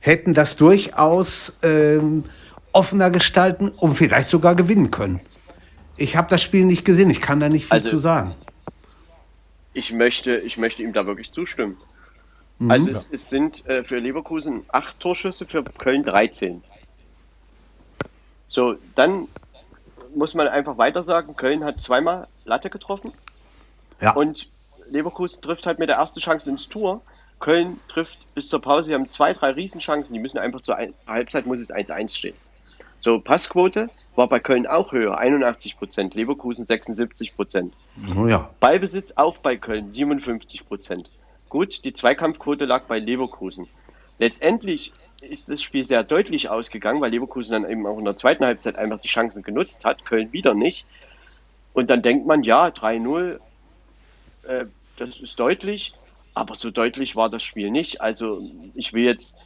hätten 0.00 0.34
das 0.34 0.56
durchaus 0.56 1.56
ähm, 1.62 2.24
offener 2.72 3.10
gestalten 3.10 3.68
und 3.68 3.94
vielleicht 3.94 4.28
sogar 4.28 4.56
gewinnen 4.56 4.90
können. 4.90 5.20
Ich 5.96 6.16
habe 6.16 6.28
das 6.28 6.42
Spiel 6.42 6.64
nicht 6.64 6.84
gesehen, 6.84 7.08
ich 7.10 7.20
kann 7.20 7.38
da 7.38 7.48
nicht 7.48 7.66
viel 7.66 7.74
Also- 7.74 7.90
zu 7.90 7.96
sagen. 7.98 8.34
Ich 9.74 9.92
möchte, 9.92 10.34
ich 10.36 10.58
möchte 10.58 10.82
ihm 10.82 10.92
da 10.92 11.06
wirklich 11.06 11.32
zustimmen. 11.32 11.76
Also 12.68 12.90
es, 12.90 13.08
es 13.10 13.30
sind 13.30 13.64
äh, 13.66 13.82
für 13.84 13.98
Leverkusen 13.98 14.62
acht 14.68 15.00
Torschüsse, 15.00 15.46
für 15.46 15.64
Köln 15.64 16.04
13. 16.04 16.62
So, 18.48 18.74
dann 18.94 19.28
muss 20.14 20.34
man 20.34 20.48
einfach 20.48 20.78
weiter 20.78 21.02
sagen, 21.02 21.36
Köln 21.36 21.64
hat 21.64 21.80
zweimal 21.80 22.26
Latte 22.44 22.70
getroffen 22.70 23.12
Ja. 24.00 24.12
und 24.14 24.48
Leverkusen 24.90 25.40
trifft 25.40 25.66
halt 25.66 25.78
mit 25.78 25.88
der 25.88 25.96
ersten 25.96 26.20
Chance 26.20 26.50
ins 26.50 26.68
Tor. 26.68 27.00
Köln 27.40 27.80
trifft 27.88 28.18
bis 28.34 28.48
zur 28.48 28.60
Pause, 28.60 28.84
sie 28.88 28.94
haben 28.94 29.08
zwei, 29.08 29.32
drei 29.32 29.50
Riesenchancen, 29.50 30.14
die 30.14 30.20
müssen 30.20 30.38
einfach 30.38 30.60
zur, 30.60 30.76
Ein 30.76 30.94
zur 31.00 31.14
Halbzeit 31.14 31.46
muss 31.46 31.60
es 31.60 31.72
1-1 31.72 32.14
stehen. 32.16 32.36
So, 33.00 33.18
Passquote 33.18 33.90
war 34.14 34.28
bei 34.28 34.38
Köln 34.38 34.66
auch 34.66 34.92
höher, 34.92 35.18
81 35.18 35.76
Prozent, 35.76 36.14
Leverkusen 36.14 36.64
76 36.64 37.34
Prozent. 37.34 37.74
Oh 38.16 38.26
ja. 38.28 38.50
Ballbesitz 38.60 39.14
auch 39.16 39.38
bei 39.38 39.56
Köln 39.56 39.90
57 39.90 40.66
Prozent. 40.68 41.10
Gut, 41.48 41.84
die 41.84 41.92
Zweikampfquote 41.92 42.64
lag 42.64 42.84
bei 42.84 42.98
Leverkusen. 42.98 43.66
Letztendlich 44.18 44.92
ist 45.22 45.50
das 45.50 45.62
Spiel 45.62 45.84
sehr 45.84 46.02
deutlich 46.04 46.48
ausgegangen, 46.48 47.00
weil 47.00 47.10
Leverkusen 47.10 47.52
dann 47.52 47.70
eben 47.70 47.86
auch 47.86 47.98
in 47.98 48.04
der 48.04 48.16
zweiten 48.16 48.44
Halbzeit 48.44 48.76
einfach 48.76 49.00
die 49.00 49.08
Chancen 49.08 49.42
genutzt 49.42 49.84
hat, 49.84 50.04
Köln 50.04 50.32
wieder 50.32 50.54
nicht. 50.54 50.84
Und 51.72 51.90
dann 51.90 52.02
denkt 52.02 52.26
man, 52.26 52.42
ja, 52.42 52.66
3-0, 52.66 53.38
äh, 54.42 54.66
das 54.96 55.16
ist 55.16 55.38
deutlich, 55.38 55.94
aber 56.34 56.56
so 56.56 56.70
deutlich 56.70 57.16
war 57.16 57.30
das 57.30 57.42
Spiel 57.42 57.70
nicht. 57.70 58.00
Also 58.00 58.42
ich 58.74 58.92
will 58.92 59.04
jetzt, 59.04 59.36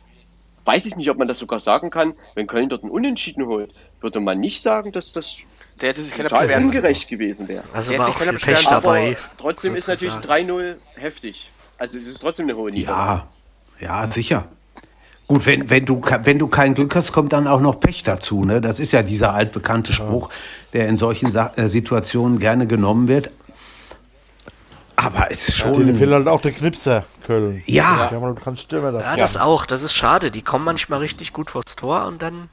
weiß 0.64 0.86
ich 0.86 0.96
nicht, 0.96 1.10
ob 1.10 1.18
man 1.18 1.28
das 1.28 1.38
sogar 1.38 1.60
sagen 1.60 1.90
kann, 1.90 2.14
wenn 2.34 2.46
Köln 2.46 2.68
dort 2.68 2.82
einen 2.82 2.90
Unentschieden 2.90 3.46
holt, 3.46 3.72
würde 4.00 4.20
man 4.20 4.40
nicht 4.40 4.62
sagen, 4.62 4.92
dass 4.92 5.12
das 5.12 5.38
Der 5.80 5.90
hätte 5.90 6.00
sich 6.00 6.14
keiner 6.14 6.30
total 6.30 6.46
beschweren 6.46 6.64
ungerecht 6.64 7.08
gewesen 7.08 7.48
wäre. 7.48 7.64
Also 7.72 7.92
Jetzt 7.92 7.98
war 8.00 8.06
sich 8.06 8.14
auch 8.14 8.18
keiner 8.18 8.38
viel 8.38 8.54
Pech 8.54 8.66
dabei. 8.66 9.08
Aber 9.10 9.30
trotzdem 9.36 9.76
ist 9.76 9.88
natürlich 9.88 10.14
sozusagen. 10.14 10.50
3-0 10.50 10.76
heftig. 10.96 11.50
Also 11.78 11.98
es 11.98 12.06
ist 12.06 12.20
trotzdem 12.20 12.46
eine 12.46 12.56
hohe 12.56 12.70
Niederlage. 12.70 13.24
Ja, 13.80 14.00
ja, 14.00 14.06
sicher. 14.06 14.48
Gut, 15.28 15.44
wenn, 15.46 15.68
wenn, 15.70 15.84
du, 15.84 16.00
wenn 16.22 16.38
du 16.38 16.46
kein 16.46 16.74
Glück 16.74 16.94
hast, 16.94 17.12
kommt 17.12 17.32
dann 17.32 17.48
auch 17.48 17.60
noch 17.60 17.80
Pech 17.80 18.04
dazu. 18.04 18.44
Ne? 18.44 18.60
Das 18.60 18.78
ist 18.78 18.92
ja 18.92 19.02
dieser 19.02 19.34
altbekannte 19.34 19.92
Spruch, 19.92 20.28
der 20.72 20.86
in 20.86 20.98
solchen 20.98 21.32
Sa 21.32 21.52
äh, 21.56 21.66
Situationen 21.66 22.38
gerne 22.38 22.66
genommen 22.68 23.08
wird. 23.08 23.30
Aber 24.94 25.30
es 25.30 25.48
ist 25.48 25.56
schon. 25.56 25.94
fehlt 25.94 26.10
halt 26.10 26.28
auch 26.28 26.40
der 26.40 26.52
Knipser, 26.52 27.04
Köln. 27.26 27.62
Ja. 27.66 28.08
Dafür. 28.10 29.00
Ja, 29.00 29.16
das 29.16 29.36
auch. 29.36 29.66
Das 29.66 29.82
ist 29.82 29.94
schade. 29.94 30.30
Die 30.30 30.42
kommen 30.42 30.64
manchmal 30.64 31.00
richtig 31.00 31.32
gut 31.32 31.50
vors 31.50 31.76
Tor 31.76 32.06
und 32.06 32.22
dann, 32.22 32.48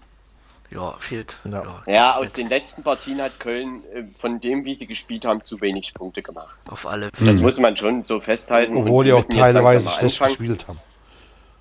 ja, 0.71 0.93
fehlt. 0.97 1.37
Ja. 1.45 1.83
Ja, 1.85 2.05
gibt's 2.05 2.17
aus 2.17 2.33
den 2.33 2.49
letzten 2.49 2.83
Partien 2.83 3.21
hat 3.21 3.39
Köln 3.39 3.83
äh, 3.93 4.03
von 4.19 4.41
dem, 4.41 4.65
wie 4.65 4.73
sie 4.75 4.87
gespielt 4.87 5.25
haben, 5.25 5.43
zu 5.43 5.61
wenig 5.61 5.93
Punkte 5.93 6.21
gemacht. 6.23 6.55
Auf 6.69 6.87
alle 6.87 7.11
Das 7.11 7.19
Fälle. 7.21 7.39
muss 7.41 7.59
man 7.59 7.77
schon 7.77 8.03
so 8.05 8.19
festhalten. 8.19 8.75
Obwohl 8.75 9.05
sie 9.05 9.11
die 9.11 9.13
auch 9.13 9.23
teilweise 9.25 9.89
schlecht 9.89 10.19
gespielt 10.19 10.67
haben. 10.67 10.79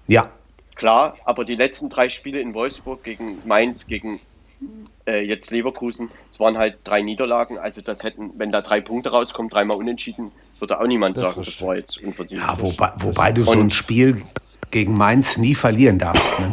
Ja, 0.08 0.26
Klar, 0.74 1.16
aber 1.24 1.44
die 1.44 1.54
letzten 1.54 1.88
drei 1.90 2.08
Spiele 2.08 2.40
in 2.40 2.54
Wolfsburg 2.54 3.04
gegen 3.04 3.38
Mainz, 3.44 3.86
gegen 3.86 4.20
äh, 5.06 5.20
jetzt 5.24 5.50
Leverkusen, 5.50 6.10
es 6.30 6.40
waren 6.40 6.56
halt 6.56 6.78
drei 6.84 7.02
Niederlagen. 7.02 7.58
Also 7.58 7.82
das 7.82 8.02
hätten, 8.02 8.32
wenn 8.38 8.50
da 8.50 8.62
drei 8.62 8.80
Punkte 8.80 9.10
rauskommen, 9.10 9.50
dreimal 9.50 9.76
unentschieden, 9.76 10.32
würde 10.58 10.80
auch 10.80 10.86
niemand 10.86 11.16
Das 11.16 11.24
sagen, 11.34 11.40
ist 11.42 11.60
das 11.60 11.66
war 11.66 11.76
jetzt 11.76 12.02
unverdient. 12.02 12.40
ja 12.40 12.60
wobei, 12.60 12.92
wobei 12.98 13.32
du 13.32 13.44
so 13.44 13.52
ein 13.52 13.70
Spiel 13.70 14.22
gegen 14.70 14.96
Mainz 14.96 15.36
nie 15.36 15.54
verlieren 15.54 15.98
darfst. 15.98 16.38
Ne? 16.38 16.52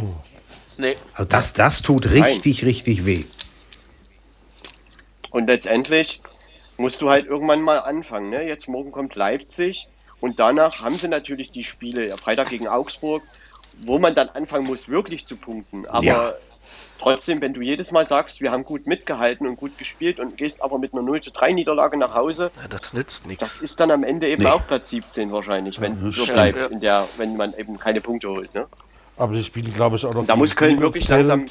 Nee, 0.78 0.96
Also 1.14 1.28
das, 1.28 1.52
das 1.52 1.82
tut 1.82 2.10
richtig, 2.10 2.64
richtig 2.64 3.06
weh. 3.06 3.24
Und 5.30 5.46
letztendlich 5.46 6.20
musst 6.76 7.00
du 7.02 7.10
halt 7.10 7.26
irgendwann 7.26 7.62
mal 7.62 7.78
anfangen. 7.78 8.30
Ne? 8.30 8.46
Jetzt 8.46 8.68
morgen 8.68 8.90
kommt 8.90 9.14
Leipzig 9.14 9.86
und 10.20 10.40
danach 10.40 10.82
haben 10.82 10.94
sie 10.94 11.08
natürlich 11.08 11.52
die 11.52 11.64
Spiele, 11.64 12.08
ja, 12.08 12.16
Freitag 12.16 12.50
gegen 12.50 12.66
Augsburg, 12.66 13.22
wo 13.78 13.98
man 13.98 14.14
dann 14.14 14.28
anfangen 14.30 14.66
muss, 14.66 14.88
wirklich 14.88 15.26
zu 15.26 15.36
punkten. 15.36 15.86
Aber 15.86 16.04
Ja. 16.04 16.32
trotzdem, 16.98 17.40
wenn 17.40 17.54
du 17.54 17.60
jedes 17.60 17.92
Mal 17.92 18.06
sagst, 18.06 18.40
wir 18.40 18.50
haben 18.52 18.64
gut 18.64 18.86
mitgehalten 18.86 19.46
und 19.46 19.56
gut 19.56 19.78
gespielt 19.78 20.20
und 20.20 20.36
gehst 20.36 20.62
aber 20.62 20.78
mit 20.78 20.92
einer 20.92 21.02
0 21.02 21.20
zu 21.20 21.30
3 21.30 21.52
Niederlage 21.52 21.96
nach 21.96 22.14
Hause, 22.14 22.50
Ja, 22.60 22.68
das 22.68 22.92
nützt 22.92 23.22
das 23.22 23.26
nichts. 23.28 23.60
ist 23.62 23.80
dann 23.80 23.90
am 23.90 24.04
Ende 24.04 24.28
eben 24.28 24.42
Nee. 24.42 24.48
auch 24.50 24.66
Platz 24.66 24.90
17 24.90 25.32
wahrscheinlich, 25.32 25.80
wenn 25.80 25.94
es 25.94 26.00
so 26.00 26.12
stimmt. 26.12 26.32
bleibt, 26.34 26.70
in 26.70 26.80
der, 26.80 27.06
wenn 27.16 27.36
man 27.36 27.54
eben 27.54 27.78
keine 27.78 28.00
Punkte 28.00 28.28
holt. 28.28 28.54
Ne? 28.54 28.66
Aber 29.16 29.34
die 29.34 29.42
spielen, 29.44 29.72
glaube 29.74 29.96
ich, 29.96 30.04
auch 30.06 30.14
noch 30.14 30.26
Da 30.26 30.36
muss 30.36 30.54
Köln 30.56 30.80
wirklich 30.80 31.08
langsam- 31.08 31.46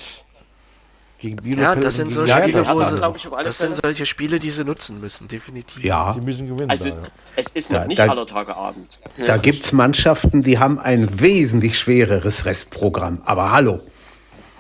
Gegen 1.19 1.35
Ja, 1.37 1.41
Bielefeld. 1.43 1.83
das 1.83 1.95
sind 1.95 2.11
so 2.11 2.25
Spiele, 2.25 2.65
wo 2.65 2.79
Ja, 2.81 3.13
sie, 3.13 3.29
das 3.43 3.57
sind 3.57 3.75
solche 3.75 4.05
Spiele, 4.05 4.39
die 4.39 4.49
sie 4.51 4.63
nutzen 4.63 5.01
müssen, 5.01 5.27
definitiv. 5.27 5.83
Ja, 5.83 6.13
Die 6.13 6.21
müssen 6.21 6.47
gewinnen. 6.47 6.69
Also 6.69 6.91
da, 6.91 6.95
ja. 6.95 7.01
es 7.35 7.47
ist 7.51 7.71
noch 7.71 7.81
Da- 7.81 7.87
nicht 7.87 7.99
da- 7.99 8.07
aller 8.07 8.25
Tage 8.25 8.55
Abend. 8.55 8.87
da 9.27 9.35
gibt 9.35 9.61
es 9.65 9.73
Mannschaften, 9.73 10.43
die 10.43 10.59
haben 10.59 10.79
ein 10.79 11.19
wesentlich 11.19 11.77
schwereres 11.77 12.45
Restprogramm. 12.45 13.21
Aber 13.25 13.51
hallo. 13.51 13.81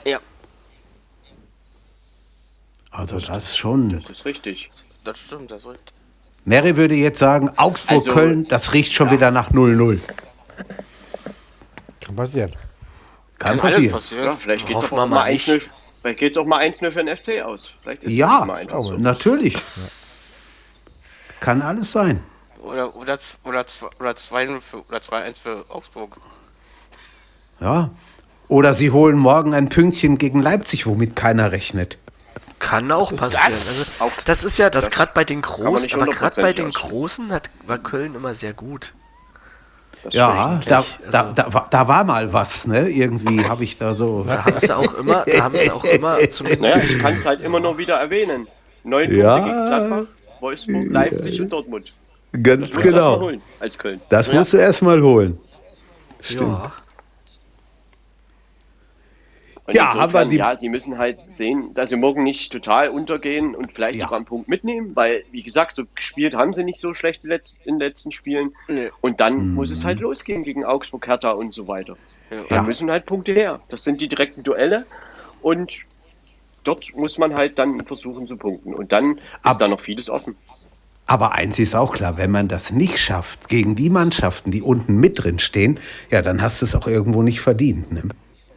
Ja, 0.05 0.19
Also 2.91 3.19
das 3.19 3.29
ist 3.45 3.57
schon. 3.57 4.01
das 4.01 4.09
ist 4.11 4.25
richtig. 4.25 4.69
das 5.05 5.17
stimmt. 5.17 5.51
Das 5.51 5.65
ist 5.65 5.79
Mary 6.43 6.75
würde 6.75 6.95
jetzt 6.95 7.19
sagen, 7.19 7.51
Augsburg, 7.57 7.99
Also- 7.99 8.11
Köln, 8.11 8.47
das 8.49 8.73
riecht 8.73 8.93
schon 8.93 9.09
wieder 9.11 9.31
nach 9.31 9.51
0-0. 9.51 10.01
Kann 12.01 12.15
passieren. 12.15 12.53
Kann 13.37 13.51
alles 13.59 13.61
passieren. 13.75 13.91
passieren. 13.93 14.25
Ja, 14.25 14.35
vielleicht 14.35 14.67
geht 14.67 14.75
es 14.77 14.83
auch 14.85 14.91
mal 14.91 15.05
mal 15.05 15.23
1-0. 15.23 15.61
Vielleicht 16.01 16.19
geht 16.19 16.31
es 16.31 16.37
auch 16.37 16.45
mal 16.45 16.61
1-0 16.61 16.91
für 16.91 17.03
den 17.03 17.15
FC 17.15 17.41
aus. 17.43 17.69
Vielleicht 17.81 18.03
ist 18.05 18.13
Ja, 18.13 18.39
das 18.39 18.47
mal 18.47 18.57
einfach 18.57 18.83
so. 18.83 18.93
natürlich. 18.93 19.55
Kann 21.39 21.61
alles 21.61 21.91
sein. 21.91 22.23
Oder, 22.61 22.95
oder, 22.95 23.17
oder, 23.43 23.65
oder 23.99 24.11
2-0 24.11 24.61
für, 24.61 24.85
oder 24.87 24.97
2-1 24.99 25.41
für 25.41 25.65
Augsburg. 25.69 26.17
Ja. 27.59 27.89
Oder 28.47 28.73
sie 28.73 28.91
holen 28.91 29.17
morgen 29.17 29.53
ein 29.53 29.69
Pünktchen 29.69 30.17
gegen 30.17 30.41
Leipzig, 30.41 30.85
womit 30.85 31.15
keiner 31.15 31.51
rechnet. 31.51 31.97
Kann 32.59 32.91
auch 32.91 33.15
passieren. 33.15 33.43
das? 33.45 34.01
Also, 34.01 34.11
das 34.25 34.43
ist 34.43 34.57
ja 34.57 34.69
das 34.69 34.89
gerade 34.89 35.11
bei 35.13 35.23
den 35.23 35.41
Großen, 35.41 35.93
aber 35.93 36.05
gerade 36.07 36.41
bei 36.41 36.51
den. 36.51 36.71
Großen 36.71 37.31
hat, 37.31 37.49
war 37.65 37.77
Köln 37.77 38.15
immer 38.15 38.33
sehr 38.33 38.53
gut. 38.53 38.93
Das 40.03 40.13
Ja, 40.13 40.59
stimmt. 40.61 40.71
da, 40.71 40.85
da, 41.11 41.19
also- 41.21 41.33
da, 41.35 41.53
war- 41.53 41.67
da 41.69 41.87
war 41.87 42.03
mal 42.03 42.31
was, 42.31 42.67
ne? 42.67 42.87
Irgendwie 42.89 43.43
habe 43.45 43.63
ich 43.63 43.77
da 43.77 43.93
so. 43.93 44.23
Da 44.27 44.45
haben 44.45 44.59
sie 44.59 44.75
auch 44.75 44.93
immer, 44.95 45.25
da 45.25 45.43
haben 45.43 45.55
sie 45.55 45.71
auch 45.71 45.83
immer 45.83 46.17
Naja, 46.59 46.77
ich 46.77 46.99
kann 46.99 47.13
es 47.15 47.25
halt 47.25 47.41
immer 47.41 47.59
nur 47.59 47.77
wieder 47.77 47.95
erwähnen. 47.95 48.47
Neun 48.83 49.13
Ja. 49.13 49.33
Punkte 49.37 49.49
gegen 49.51 49.65
Gladbach, 49.67 50.01
Wolfsburg, 50.39 50.85
Leipzig 50.89 51.41
und 51.41 51.49
Dortmund. 51.49 51.93
Ganz 52.43 52.69
Das 52.69 52.77
muss 52.77 52.83
man 52.85 52.93
erst 52.93 53.01
mal 53.11 53.19
holen 53.19 53.41
als 53.59 53.77
Köln. 53.77 54.01
Das 54.09 54.31
musst 54.33 54.53
du 54.53 54.57
erstmal 54.57 55.01
holen. 55.01 55.37
Ja, 56.29 56.71
Und 59.69 59.75
Ja, 59.75 59.85
insofern, 59.93 60.09
aber 60.09 60.25
die- 60.25 60.35
ja, 60.37 60.57
sie 60.57 60.67
müssen 60.69 60.97
halt 60.97 61.19
sehen, 61.27 61.73
dass 61.75 61.89
sie 61.91 61.95
morgen 61.95 62.23
nicht 62.23 62.51
total 62.51 62.89
untergehen 62.89 63.53
und 63.55 63.71
vielleicht 63.73 63.97
Ja. 63.99 64.05
sogar 64.05 64.17
einen 64.17 64.25
Punkt 64.25 64.47
mitnehmen, 64.49 64.95
weil, 64.95 65.23
wie 65.31 65.43
gesagt, 65.43 65.75
so 65.75 65.83
gespielt 65.95 66.33
haben 66.33 66.53
sie 66.53 66.63
nicht 66.63 66.79
so 66.79 66.93
schlecht 66.93 67.23
in 67.23 67.29
den 67.65 67.79
letzten 67.79 68.11
Spielen. 68.11 68.51
Nee. 68.67 68.89
Und 69.01 69.19
dann 69.19 69.53
muss 69.53 69.69
es 69.71 69.85
halt 69.85 69.99
losgehen 69.99 70.43
gegen 70.43 70.65
Augsburg, 70.65 71.05
Hertha 71.07 71.31
und 71.31 71.53
so 71.53 71.67
weiter. 71.67 71.95
Dann. 72.31 72.39
Ja. 72.49 72.61
müssen 72.63 72.89
halt 72.91 73.05
Punkte 73.05 73.33
her. 73.33 73.59
Das 73.69 73.83
sind 73.83 74.01
die 74.01 74.07
direkten 74.07 74.43
Duelle 74.43 74.85
und 75.41 75.79
dort 76.63 76.85
muss 76.95 77.17
man 77.17 77.33
halt 77.35 77.57
dann 77.59 77.81
versuchen 77.85 78.27
zu 78.27 78.37
punkten. 78.37 78.73
Und 78.73 78.91
dann 78.91 79.17
ist 79.17 79.23
Ab- 79.43 79.59
da 79.59 79.67
noch 79.67 79.79
vieles 79.81 80.09
offen. 80.09 80.35
Aber 81.07 81.31
eins 81.33 81.57
ist 81.57 81.75
auch 81.75 81.91
klar, 81.93 82.17
wenn 82.17 82.29
man 82.29 82.47
das 82.47 82.71
nicht 82.71 82.99
schafft 82.99 83.49
gegen 83.49 83.75
die 83.75 83.89
Mannschaften, 83.89 84.51
die 84.51 84.61
unten 84.61 84.97
mit 84.99 85.23
drin 85.23 85.39
stehen, 85.39 85.79
ja, 86.11 86.21
dann 86.21 86.39
hast 86.41 86.61
du 86.61 86.65
es 86.65 86.75
auch 86.75 86.87
irgendwo 86.87 87.23
nicht 87.23 87.41
verdient. 87.41 87.91
Ne? 87.91 88.03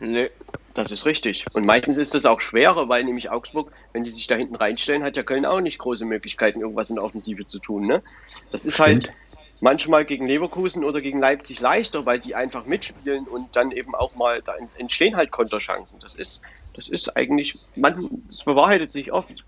Nee. 0.00 0.28
Das 0.74 0.90
ist 0.90 1.04
richtig. 1.04 1.44
Und 1.52 1.66
meistens 1.66 1.98
ist 1.98 2.14
das 2.14 2.24
auch 2.24 2.40
schwerer, 2.40 2.88
weil 2.88 3.04
nämlich 3.04 3.30
Augsburg, 3.30 3.72
wenn 3.92 4.04
die 4.04 4.10
sich 4.10 4.26
da 4.26 4.36
hinten 4.36 4.56
reinstellen, 4.56 5.02
hat 5.02 5.16
ja 5.16 5.22
Köln 5.22 5.44
auch 5.44 5.60
nicht 5.60 5.78
große 5.78 6.06
Möglichkeiten, 6.06 6.60
irgendwas 6.60 6.88
in 6.88 6.96
der 6.96 7.04
Offensive 7.04 7.46
zu 7.46 7.58
tun. 7.58 7.86
Ne? 7.86 8.02
Das 8.50 8.64
ist 8.64 8.74
Stimmt. 8.74 8.88
halt 8.88 9.12
manchmal 9.60 10.04
gegen 10.04 10.26
Leverkusen 10.26 10.82
oder 10.82 11.00
gegen 11.00 11.20
Leipzig 11.20 11.60
leichter, 11.60 12.06
weil 12.06 12.20
die 12.20 12.34
einfach 12.34 12.66
mitspielen 12.66 13.26
und 13.26 13.54
dann 13.54 13.70
eben 13.70 13.94
auch 13.94 14.14
mal, 14.14 14.42
da 14.42 14.54
entstehen 14.78 15.16
halt 15.16 15.30
Konterchancen. 15.30 16.00
Das 16.00 16.14
ist, 16.14 16.42
das 16.74 16.88
ist 16.88 17.16
eigentlich, 17.16 17.58
man, 17.76 18.22
das 18.28 18.42
bewahrheitet 18.42 18.92
sich 18.92 19.12
oft. 19.12 19.44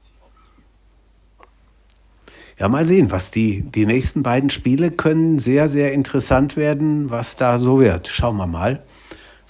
Ja, 2.59 2.69
mal 2.69 2.87
sehen, 2.87 3.11
was 3.11 3.33
die, 3.33 3.63
die 3.63 3.87
nächsten 3.87 4.23
beiden 4.23 4.51
Spiele 4.51 4.93
können 4.93 5.41
sehr, 5.41 5.69
sehr 5.69 5.93
interessant 5.93 6.57
werden, 6.57 7.11
was 7.11 7.37
da 7.37 7.59
so 7.59 7.81
wird. 7.81 8.07
Schauen 8.07 8.37
wir 8.37 8.47
mal. 8.47 8.85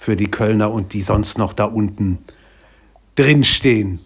Für 0.05 0.15
die 0.15 0.29
Kölner 0.29 0.71
und 0.71 0.93
die 0.93 1.01
sonst 1.01 1.37
noch 1.37 1.53
da 1.53 1.65
unten 1.65 2.19
drinstehen. 3.15 3.99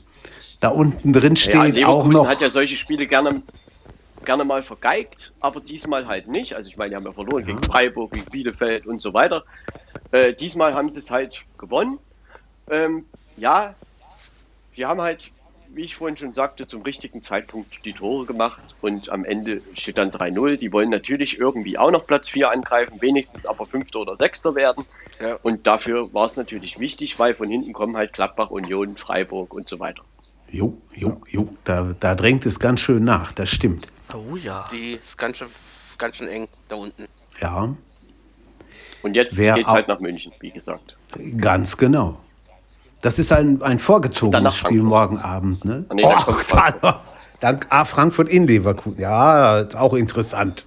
Da 0.61 0.69
unten 0.69 1.11
drin 1.11 1.35
Ja, 1.35 1.87
auch 1.87 2.07
noch. 2.07 2.27
hat 2.27 2.41
ja 2.41 2.49
solche 2.49 2.75
Spiele 2.75 3.05
gerne, 3.05 3.41
gerne 4.23 4.45
mal 4.45 4.63
vergeigt, 4.63 5.33
aber 5.41 5.59
diesmal 5.59 6.07
halt 6.07 6.27
nicht. 6.27 6.53
Also 6.53 6.69
ich 6.69 6.77
meine, 6.77 6.91
die 6.91 6.95
haben 6.95 7.05
ja 7.05 7.11
verloren 7.11 7.45
gegen 7.45 7.61
Freiburg, 7.63 8.13
gegen 8.13 8.25
Bielefeld 8.31 8.87
und 8.87 9.01
so 9.01 9.13
weiter. 9.13 9.43
Äh, 10.11 10.33
diesmal 10.33 10.73
haben 10.73 10.89
sie 10.89 10.99
es 10.99 11.11
halt 11.11 11.41
gewonnen 11.57 11.99
ähm, 12.69 13.05
ja, 13.37 13.73
wir 14.73 14.87
haben 14.87 15.01
halt, 15.01 15.31
wie 15.73 15.83
ich 15.83 15.95
vorhin 15.95 16.17
schon 16.17 16.33
sagte, 16.33 16.65
zum 16.67 16.81
richtigen 16.81 17.21
Zeitpunkt 17.21 17.85
die 17.85 17.93
Tore 17.93 18.25
gemacht 18.25 18.61
und 18.81 19.09
am 19.09 19.23
Ende 19.23 19.61
steht 19.75 19.97
dann 19.97 20.09
3-0. 20.11 20.57
Die 20.57 20.71
wollen 20.71 20.89
natürlich 20.89 21.39
irgendwie 21.39 21.77
auch 21.77 21.91
noch 21.91 22.05
Platz 22.07 22.27
4 22.29 22.51
angreifen, 22.51 23.01
wenigstens 23.01 23.45
aber 23.45 23.65
Fünfter 23.65 23.99
oder 23.99 24.17
Sechster 24.17 24.55
werden. 24.55 24.85
Ja. 25.21 25.35
Und 25.43 25.67
dafür 25.67 26.13
war 26.13 26.25
es 26.25 26.37
natürlich 26.37 26.79
wichtig, 26.79 27.19
weil 27.19 27.35
von 27.35 27.49
hinten 27.49 27.73
kommen 27.73 27.95
halt 27.95 28.13
Gladbach, 28.13 28.49
Union, 28.49 28.97
Freiburg 28.97 29.53
und 29.53 29.69
so 29.69 29.79
weiter. 29.79 30.03
Jo, 30.51 30.75
jo, 30.95 31.21
jo, 31.27 31.49
da, 31.63 31.95
da 31.99 32.15
drängt 32.15 32.45
es 32.47 32.59
ganz 32.59 32.79
schön 32.79 33.03
nach, 33.03 33.31
das 33.31 33.49
stimmt. 33.49 33.87
Oh 34.13 34.35
ja. 34.35 34.65
Die 34.71 34.93
ist 34.93 35.17
ganz 35.17 35.37
schön, 35.37 35.47
ganz 35.99 36.17
schön 36.17 36.27
eng 36.27 36.47
da 36.67 36.75
unten. 36.77 37.05
Ja, 37.39 37.75
Und 39.03 39.13
jetzt 39.13 39.37
Wer 39.37 39.53
geht's 39.53 39.69
auch- 39.69 39.73
halt 39.73 39.87
nach 39.87 39.99
München, 39.99 40.33
wie 40.39 40.49
gesagt. 40.51 40.97
ganz 41.39 41.77
genau. 41.77 42.17
Das 43.01 43.17
ist 43.19 43.31
ein, 43.31 43.53
ein 43.55 43.59
Dann 43.59 43.79
vorgezogenes 43.79 44.55
Spiel 44.57 44.79
Frankfurt. 44.81 44.89
morgen 44.89 45.17
Abend, 45.19 45.65
ne? 45.65 45.85
Nee, 45.93 46.01
dann 46.03 46.11
Och, 46.15 46.25
kommt 46.25 46.41
Frankfurt. 46.43 46.81
da, 46.83 47.01
dann, 47.39 47.59
ah, 47.69 47.85
Frankfurt 47.85 48.27
in 48.29 48.45
Leverkusen. 48.47 48.99
Ja, 48.99 49.59
ist 49.59 49.75
auch 49.77 49.93
interessant. 49.93 50.65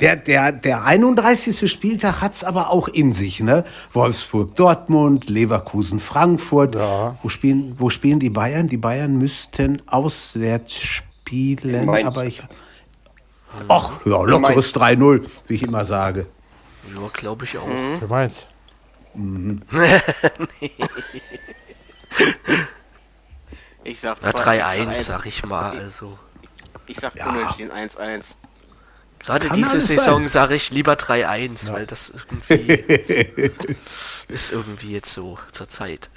Der, 0.00 0.16
der, 0.16 0.52
der 0.52 0.84
31. 0.84 1.70
Spieltag 1.72 2.20
hat 2.20 2.34
es 2.34 2.44
aber 2.44 2.70
auch 2.70 2.88
in 2.88 3.14
sich, 3.14 3.40
ne? 3.40 3.64
Wolfsburg, 3.92 4.54
Dortmund, 4.54 5.30
Leverkusen, 5.30 6.00
Frankfurt. 6.00 6.74
Ja. 6.74 7.16
Wo, 7.22 7.30
spielen, 7.30 7.76
wo 7.78 7.88
spielen 7.88 8.20
die 8.20 8.28
Bayern? 8.28 8.68
Die 8.68 8.76
Bayern 8.76 9.16
müssten 9.16 9.80
auswärts 9.86 10.74
spielen, 10.74 11.86
Mainz. 11.86 12.14
aber 12.14 12.26
ich. 12.26 12.42
Ach, 13.68 13.88
ja, 14.04 14.22
lockeres 14.22 14.74
3-0, 14.74 15.22
wie 15.46 15.54
ich 15.54 15.62
immer 15.62 15.86
sage. 15.86 16.26
Ja, 16.94 17.00
glaube 17.14 17.46
ich 17.46 17.56
auch. 17.56 17.66
Für 17.98 18.06
Mainz. 18.06 18.46
Ich 23.84 24.00
sag 24.00 24.16
Ja, 24.22 24.32
zwei- 24.32 24.60
3-1, 24.62 24.86
2-1. 24.88 24.96
sag 24.96 25.26
ich 25.26 25.44
mal. 25.46 25.78
Also. 25.78 26.18
Ich 26.86 26.96
sag 26.96 27.12
unentschieden 27.24 27.70
1-1. 27.70 28.34
Gerade 29.20 29.48
Kann 29.48 29.56
diese 29.56 29.80
Saison 29.80 30.28
sage 30.28 30.54
ich 30.56 30.70
lieber 30.72 30.94
3-1, 30.94 31.72
weil 31.72 31.86
das 31.86 32.10
irgendwie 32.10 32.72
ist 34.28 34.52
irgendwie 34.52 34.92
jetzt 34.92 35.12
so 35.12 35.38
zur 35.52 35.68
Zeit. 35.68 36.10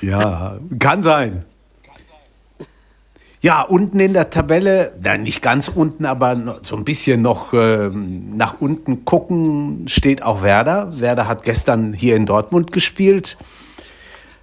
Ja, 0.00 0.58
kann 0.78 1.02
sein. 1.02 1.44
Ja, 3.46 3.62
unten 3.62 4.00
in 4.00 4.12
der 4.12 4.30
Tabelle, 4.30 4.92
na, 5.00 5.16
nicht 5.16 5.40
ganz 5.40 5.68
unten, 5.68 6.04
aber 6.04 6.58
so 6.64 6.74
ein 6.74 6.82
bisschen 6.82 7.22
noch 7.22 7.52
ähm, 7.52 8.36
nach 8.36 8.60
unten 8.60 9.04
gucken, 9.04 9.84
steht 9.86 10.24
auch 10.24 10.42
Werder. 10.42 10.92
Werder 10.98 11.28
hat 11.28 11.44
gestern 11.44 11.92
hier 11.92 12.16
in 12.16 12.26
Dortmund 12.26 12.72
gespielt. 12.72 13.36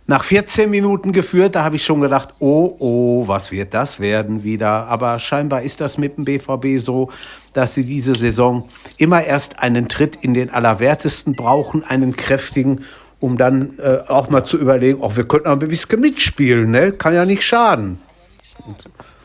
Nach 0.07 0.23
14 0.23 0.69
Minuten 0.69 1.11
geführt, 1.11 1.55
da 1.55 1.65
habe 1.65 1.75
ich 1.75 1.83
schon 1.83 1.99
gedacht, 1.99 2.29
oh, 2.39 2.77
oh, 2.79 3.27
was 3.27 3.51
wird 3.51 3.73
das 3.73 3.99
werden 3.99 4.45
wieder? 4.45 4.87
Aber 4.87 5.19
scheinbar 5.19 5.63
ist 5.63 5.81
das 5.81 5.97
mit 5.97 6.15
dem 6.15 6.23
BVB 6.23 6.81
so, 6.81 7.09
dass 7.51 7.73
sie 7.73 7.83
diese 7.83 8.15
Saison 8.15 8.69
immer 8.95 9.21
erst 9.21 9.59
einen 9.59 9.89
Tritt 9.89 10.15
in 10.21 10.33
den 10.33 10.49
Allerwertesten 10.49 11.35
brauchen, 11.35 11.83
einen 11.83 12.15
kräftigen, 12.15 12.85
um 13.19 13.37
dann 13.37 13.77
äh, 13.79 13.97
auch 14.07 14.29
mal 14.29 14.45
zu 14.45 14.57
überlegen, 14.57 15.01
auch 15.01 15.17
wir 15.17 15.27
könnten 15.27 15.49
ein 15.49 15.59
bisschen 15.59 15.99
mitspielen, 15.99 16.71
ne? 16.71 16.93
Kann 16.93 17.13
ja 17.13 17.25
nicht 17.25 17.43
schaden. 17.43 17.99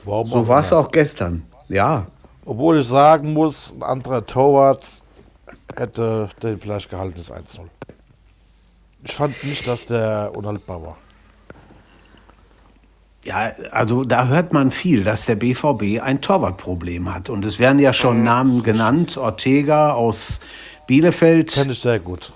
So 0.05 0.48
war 0.48 0.60
es 0.60 0.72
auch 0.72 0.90
gestern. 0.90 1.44
Ja, 1.68 2.06
Obwohl 2.48 2.78
ich 2.78 2.86
sagen 2.86 3.34
muss, 3.34 3.74
ein 3.74 3.82
anderer 3.82 4.24
Torwart 4.24 4.86
hätte 5.76 6.30
den 6.42 6.59
vielleicht 6.59 6.88
gehalten, 6.88 7.16
das 7.18 7.30
1-0. 7.30 7.60
Ich 9.05 9.12
fand 9.12 9.44
nicht, 9.44 9.66
dass 9.66 9.84
der 9.84 10.32
unhaltbar 10.34 10.82
war. 10.82 10.96
Ja, 13.24 13.52
also 13.70 14.02
da 14.02 14.28
hört 14.28 14.55
man 14.55 14.70
viel, 14.70 15.05
dass 15.05 15.26
der 15.26 15.36
BVB 15.36 16.00
ein 16.02 16.22
Torwartproblem 16.22 17.12
hat. 17.12 17.28
Und 17.28 17.44
es 17.44 17.59
werden 17.59 17.80
ja 17.80 17.92
schon 17.92 18.22
Namen 18.22 18.62
genannt. 18.62 19.18
Ortega 19.18 19.92
aus 19.92 20.40
Bielefeld. 20.86 21.52
Fände 21.52 21.72
ich 21.72 21.80
sehr 21.80 22.00
gut. 22.00 22.32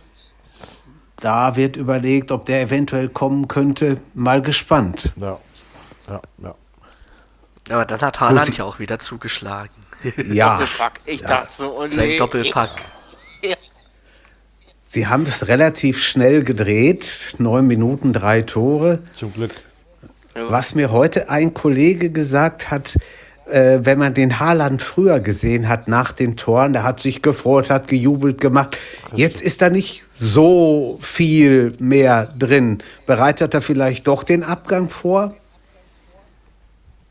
Da 1.16 1.56
wird 1.56 1.76
überlegt, 1.76 2.30
ob 2.32 2.44
der 2.44 2.60
eventuell 2.60 3.08
kommen 3.08 3.48
könnte. 3.48 3.96
Mal 4.12 4.42
gespannt. 4.42 5.14
Ja. 5.16 5.38
Ja, 6.06 6.20
ja. 6.36 6.54
Aber 7.72 7.84
dann 7.84 8.00
hat 8.00 8.20
Haaland 8.20 8.48
Gut. 8.48 8.58
ja 8.58 8.64
auch 8.64 8.78
wieder 8.78 8.98
zugeschlagen. 8.98 9.70
Ja, 10.32 10.58
Doppelpack. 10.58 11.00
Ich 11.06 11.22
dachte 11.22 11.52
so, 11.52 11.78
oh 11.78 11.86
Sein 11.86 12.08
nee. 12.08 12.18
Doppelpack. 12.18 12.70
sie 14.84 15.06
haben 15.06 15.22
es 15.22 15.46
relativ 15.46 16.02
schnell 16.02 16.42
gedreht. 16.42 17.34
Neun 17.38 17.68
Minuten, 17.68 18.12
drei 18.12 18.42
Tore. 18.42 18.98
Zum 19.14 19.32
Glück. 19.32 19.52
Was 20.34 20.74
mir 20.74 20.90
heute 20.90 21.30
ein 21.30 21.54
Kollege 21.54 22.10
gesagt 22.10 22.72
hat, 22.72 22.96
äh, 23.48 23.78
wenn 23.82 23.98
man 23.98 24.12
den 24.14 24.40
Haaland 24.40 24.82
früher 24.82 25.20
gesehen 25.20 25.68
hat 25.68 25.86
nach 25.86 26.10
den 26.10 26.36
Toren, 26.36 26.72
der 26.72 26.82
hat 26.82 26.98
sich 26.98 27.22
gefreut, 27.22 27.70
hat 27.70 27.86
gejubelt 27.86 28.40
gemacht. 28.40 28.76
Jetzt 29.14 29.40
ist 29.40 29.62
da 29.62 29.70
nicht 29.70 30.02
so 30.12 30.98
viel 31.00 31.74
mehr 31.78 32.26
drin. 32.38 32.78
Bereitet 33.06 33.54
er 33.54 33.62
vielleicht 33.62 34.08
doch 34.08 34.24
den 34.24 34.42
Abgang 34.42 34.88
vor? 34.88 35.36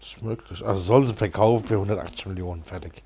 Das 0.02 0.10
ist 0.10 0.22
möglich. 0.24 0.66
Also 0.66 0.82
sollen 0.82 1.06
sie 1.06 1.14
verkaufen 1.14 1.64
für 1.64 1.76
180 1.76 2.26
Millionen. 2.26 2.64
Fertig. 2.64 3.04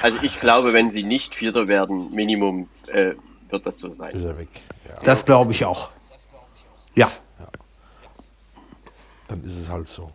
Also 0.00 0.18
ich 0.22 0.40
glaube, 0.40 0.72
wenn 0.72 0.90
sie 0.90 1.02
nicht 1.02 1.34
Vierter 1.34 1.68
werden, 1.68 2.10
Minimum, 2.14 2.68
äh, 2.86 3.12
wird 3.50 3.66
das 3.66 3.78
so 3.78 3.92
sein. 3.92 4.14
Ist 4.16 4.24
er 4.24 4.38
weg. 4.38 4.48
Ja. 4.88 4.98
Das 5.04 5.24
glaube 5.24 5.52
ich 5.52 5.64
auch. 5.64 5.90
Ja, 6.94 7.10
Dann 9.28 9.44
ist 9.44 9.56
es 9.60 9.70
halt 9.70 9.88
so. 9.88 10.10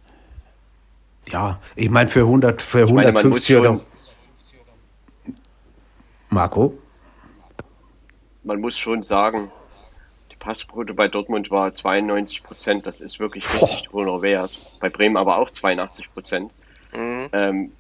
ja. 1.30 1.60
Ich 1.76 1.90
meine, 1.90 2.10
für 2.10 2.22
100, 2.22 2.61
für 2.61 2.80
Ich 2.86 2.91
meine, 2.91 3.11
man 3.14 3.30
muss 3.30 3.49
150 3.49 3.56
oder. 3.57 3.65
schon, 3.68 3.82
Marco? 6.30 6.77
man 8.44 8.60
muss 8.60 8.77
schon 8.77 9.03
sagen, 9.03 9.52
Passquote 10.50 10.94
bei 10.94 11.08
Dortmund 11.08 11.50
war 11.50 11.74
92 11.74 12.44
Prozent. 12.44 12.86
Das 12.86 13.02
ist 13.02 13.20
wirklich 13.20 13.52
richtig 13.52 13.92
hoher 13.92 14.22
Wert. 14.22 14.52
Bei 14.80 14.90
Bremen 14.90 15.18
aber 15.18 15.40
auch 15.40 15.50
82 15.50 16.14
Prozent. 16.14 16.52
Ähm, 16.94 17.72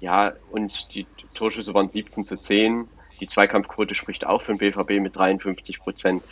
ja, 0.00 0.34
und 0.50 0.94
die 0.94 1.06
Torschüsse 1.32 1.72
waren 1.72 1.88
17 1.88 2.26
zu 2.26 2.36
10. 2.36 2.86
Die 3.20 3.26
Zweikampfquote 3.26 3.94
spricht 3.94 4.26
auch 4.26 4.42
für 4.42 4.52
den 4.54 4.58
BVB 4.58 5.00
mit 5.02 5.16
53 5.16 5.78
Prozent. 5.80 6.22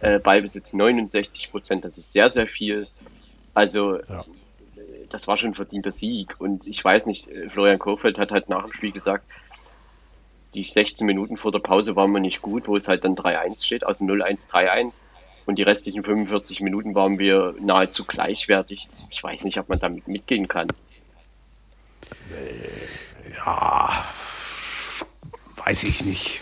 Äh, 0.00 0.20
Ballbesitz 0.20 0.72
69 0.74 1.50
Prozent. 1.50 1.84
Das 1.84 1.98
ist 1.98 2.12
sehr, 2.12 2.30
sehr 2.30 2.46
viel. 2.46 2.86
Also, 3.52 3.96
Ja. 4.08 4.24
das 5.08 5.26
war 5.26 5.36
schon 5.38 5.50
ein 5.50 5.54
verdienter 5.54 5.90
Sieg. 5.90 6.36
Und 6.38 6.68
ich 6.68 6.84
weiß 6.84 7.06
nicht, 7.06 7.26
äh, 7.26 7.48
Florian 7.50 7.80
Kohfeldt 7.80 8.16
hat 8.20 8.30
halt 8.30 8.48
nach 8.48 8.62
dem 8.62 8.72
Spiel 8.72 8.92
gesagt, 8.92 9.24
die 10.54 10.64
16 10.64 11.06
Minuten 11.06 11.36
vor 11.36 11.52
der 11.52 11.60
Pause 11.60 11.96
waren 11.96 12.12
wir 12.12 12.20
nicht 12.20 12.42
gut, 12.42 12.66
wo 12.66 12.76
es 12.76 12.88
halt 12.88 13.04
dann 13.04 13.14
3-1 13.14 13.64
steht, 13.64 13.84
also 13.84 14.04
0-1, 14.04 14.48
3-1. 14.50 15.02
Und 15.46 15.58
die 15.58 15.62
restlichen 15.62 16.04
45 16.04 16.60
Minuten 16.60 16.94
waren 16.94 17.18
wir 17.18 17.54
nahezu 17.60 18.04
gleichwertig. 18.04 18.88
Ich 19.10 19.22
weiß 19.22 19.44
nicht, 19.44 19.58
ob 19.58 19.68
man 19.68 19.78
damit 19.78 20.06
mitgehen 20.06 20.48
kann. 20.48 20.68
Ja, 23.36 24.04
weiß 25.64 25.84
ich 25.84 26.04
nicht. 26.04 26.40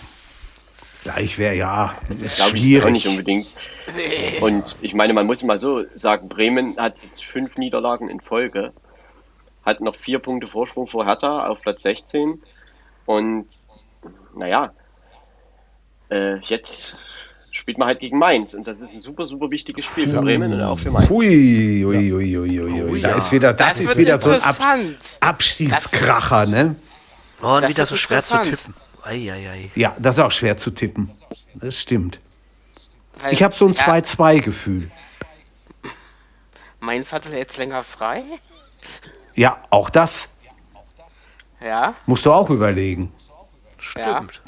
Gleich 1.05 1.39
wäre 1.39 1.55
ja 1.55 1.95
ist 2.11 2.37
Glaube 2.37 2.59
ich 2.59 2.83
auch 2.83 2.91
nicht 2.91 3.03
schwierig. 3.03 3.07
unbedingt. 3.07 3.47
Und 4.43 4.77
ich 4.83 4.95
meine, 4.95 5.15
man 5.15 5.27
muss 5.27 5.43
mal 5.43 5.59
so 5.59 5.85
sagen, 5.95 6.29
Bremen 6.29 6.77
hat 6.77 6.97
jetzt 7.03 7.25
fünf 7.25 7.57
Niederlagen 7.57 8.09
in 8.09 8.21
Folge, 8.21 8.73
hat 9.65 9.81
noch 9.81 9.97
vier 9.97 10.19
Punkte 10.19 10.47
Vorsprung 10.47 10.87
vor 10.87 11.07
Hertha 11.07 11.47
auf 11.47 11.63
Platz 11.63 11.83
16. 11.83 12.43
Und 13.07 13.47
naja, 14.39 14.73
äh, 16.11 16.37
jetzt 16.45 16.97
spielt 17.51 17.77
man 17.79 17.89
halt 17.89 18.01
gegen 18.01 18.19
Mainz 18.19 18.55
und 18.55 18.67
das 18.69 18.81
ist 18.81 18.95
ein 18.95 19.01
super, 19.01 19.27
super 19.27 19.51
wichtiges 19.51 19.85
Spiel 19.87 20.11
für 20.11 20.21
Bremen 20.23 20.53
und 20.53 20.63
auch 20.63 20.79
für 20.79 20.91
Mainz. 20.91 21.11
Hui, 21.11 21.83
hui, 21.85 22.11
hui, 22.11 22.35
hui, 22.35 22.59
hui, 22.59 22.83
hui. 22.91 23.01
Da 23.01 23.11
ja. 23.11 23.17
ist 23.17 23.33
wieder, 23.33 23.53
das, 23.53 23.71
Das 23.75 23.81
ist 23.81 23.97
wieder 23.97 24.19
so 24.19 24.31
ein 24.31 24.41
Ab. 24.43 24.57
Abstiegskracher, 25.21 26.47
ne? 26.47 26.77
Oh, 27.43 27.47
und 27.55 27.63
Das 27.63 27.71
wieder 27.71 27.83
ist 27.83 27.89
so 27.91 27.97
schwer 27.97 28.23
zu 28.23 28.41
tippen. 28.43 28.75
Eieiei. 29.05 29.71
Ja, 29.75 29.95
das 29.99 30.17
ist 30.19 30.23
auch 30.23 30.31
schwer 30.31 30.57
zu 30.57 30.71
tippen. 30.71 31.11
Das 31.55 31.81
stimmt. 31.81 32.21
Weil- 33.21 33.33
Ich 33.33 33.43
habe 33.43 33.55
so 33.55 33.67
ein 33.67 33.73
Ja, 33.75 33.85
2-2-Gefühl. 33.85 34.91
Mainz 36.81 37.13
hatte 37.13 37.31
jetzt 37.37 37.57
länger 37.59 37.83
frei. 37.83 38.23
Ja, 39.35 39.59
auch 39.71 39.91
das 39.91 40.29
Ja. 41.61 41.95
musst 42.07 42.25
du 42.27 42.33
auch 42.33 42.51
überlegen. 42.51 43.13
Stimmt. 43.79 44.43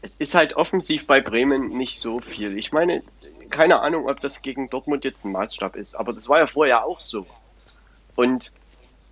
Es 0.00 0.14
ist 0.14 0.34
halt 0.34 0.54
offensiv 0.54 1.06
bei 1.06 1.20
Bremen 1.20 1.76
nicht 1.76 2.00
so 2.00 2.20
viel. 2.20 2.56
Ich 2.56 2.72
meine, 2.72 3.02
keine 3.50 3.80
Ahnung, 3.80 4.08
ob 4.08 4.20
das 4.20 4.42
gegen 4.42 4.70
Dortmund 4.70 5.04
jetzt 5.04 5.24
ein 5.24 5.32
Maßstab 5.32 5.76
ist, 5.76 5.94
aber 5.94 6.12
das 6.12 6.28
war 6.28 6.38
ja 6.38 6.46
vorher 6.46 6.84
auch 6.84 7.00
so. 7.00 7.26
Und 8.14 8.52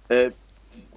äh, 0.08 0.30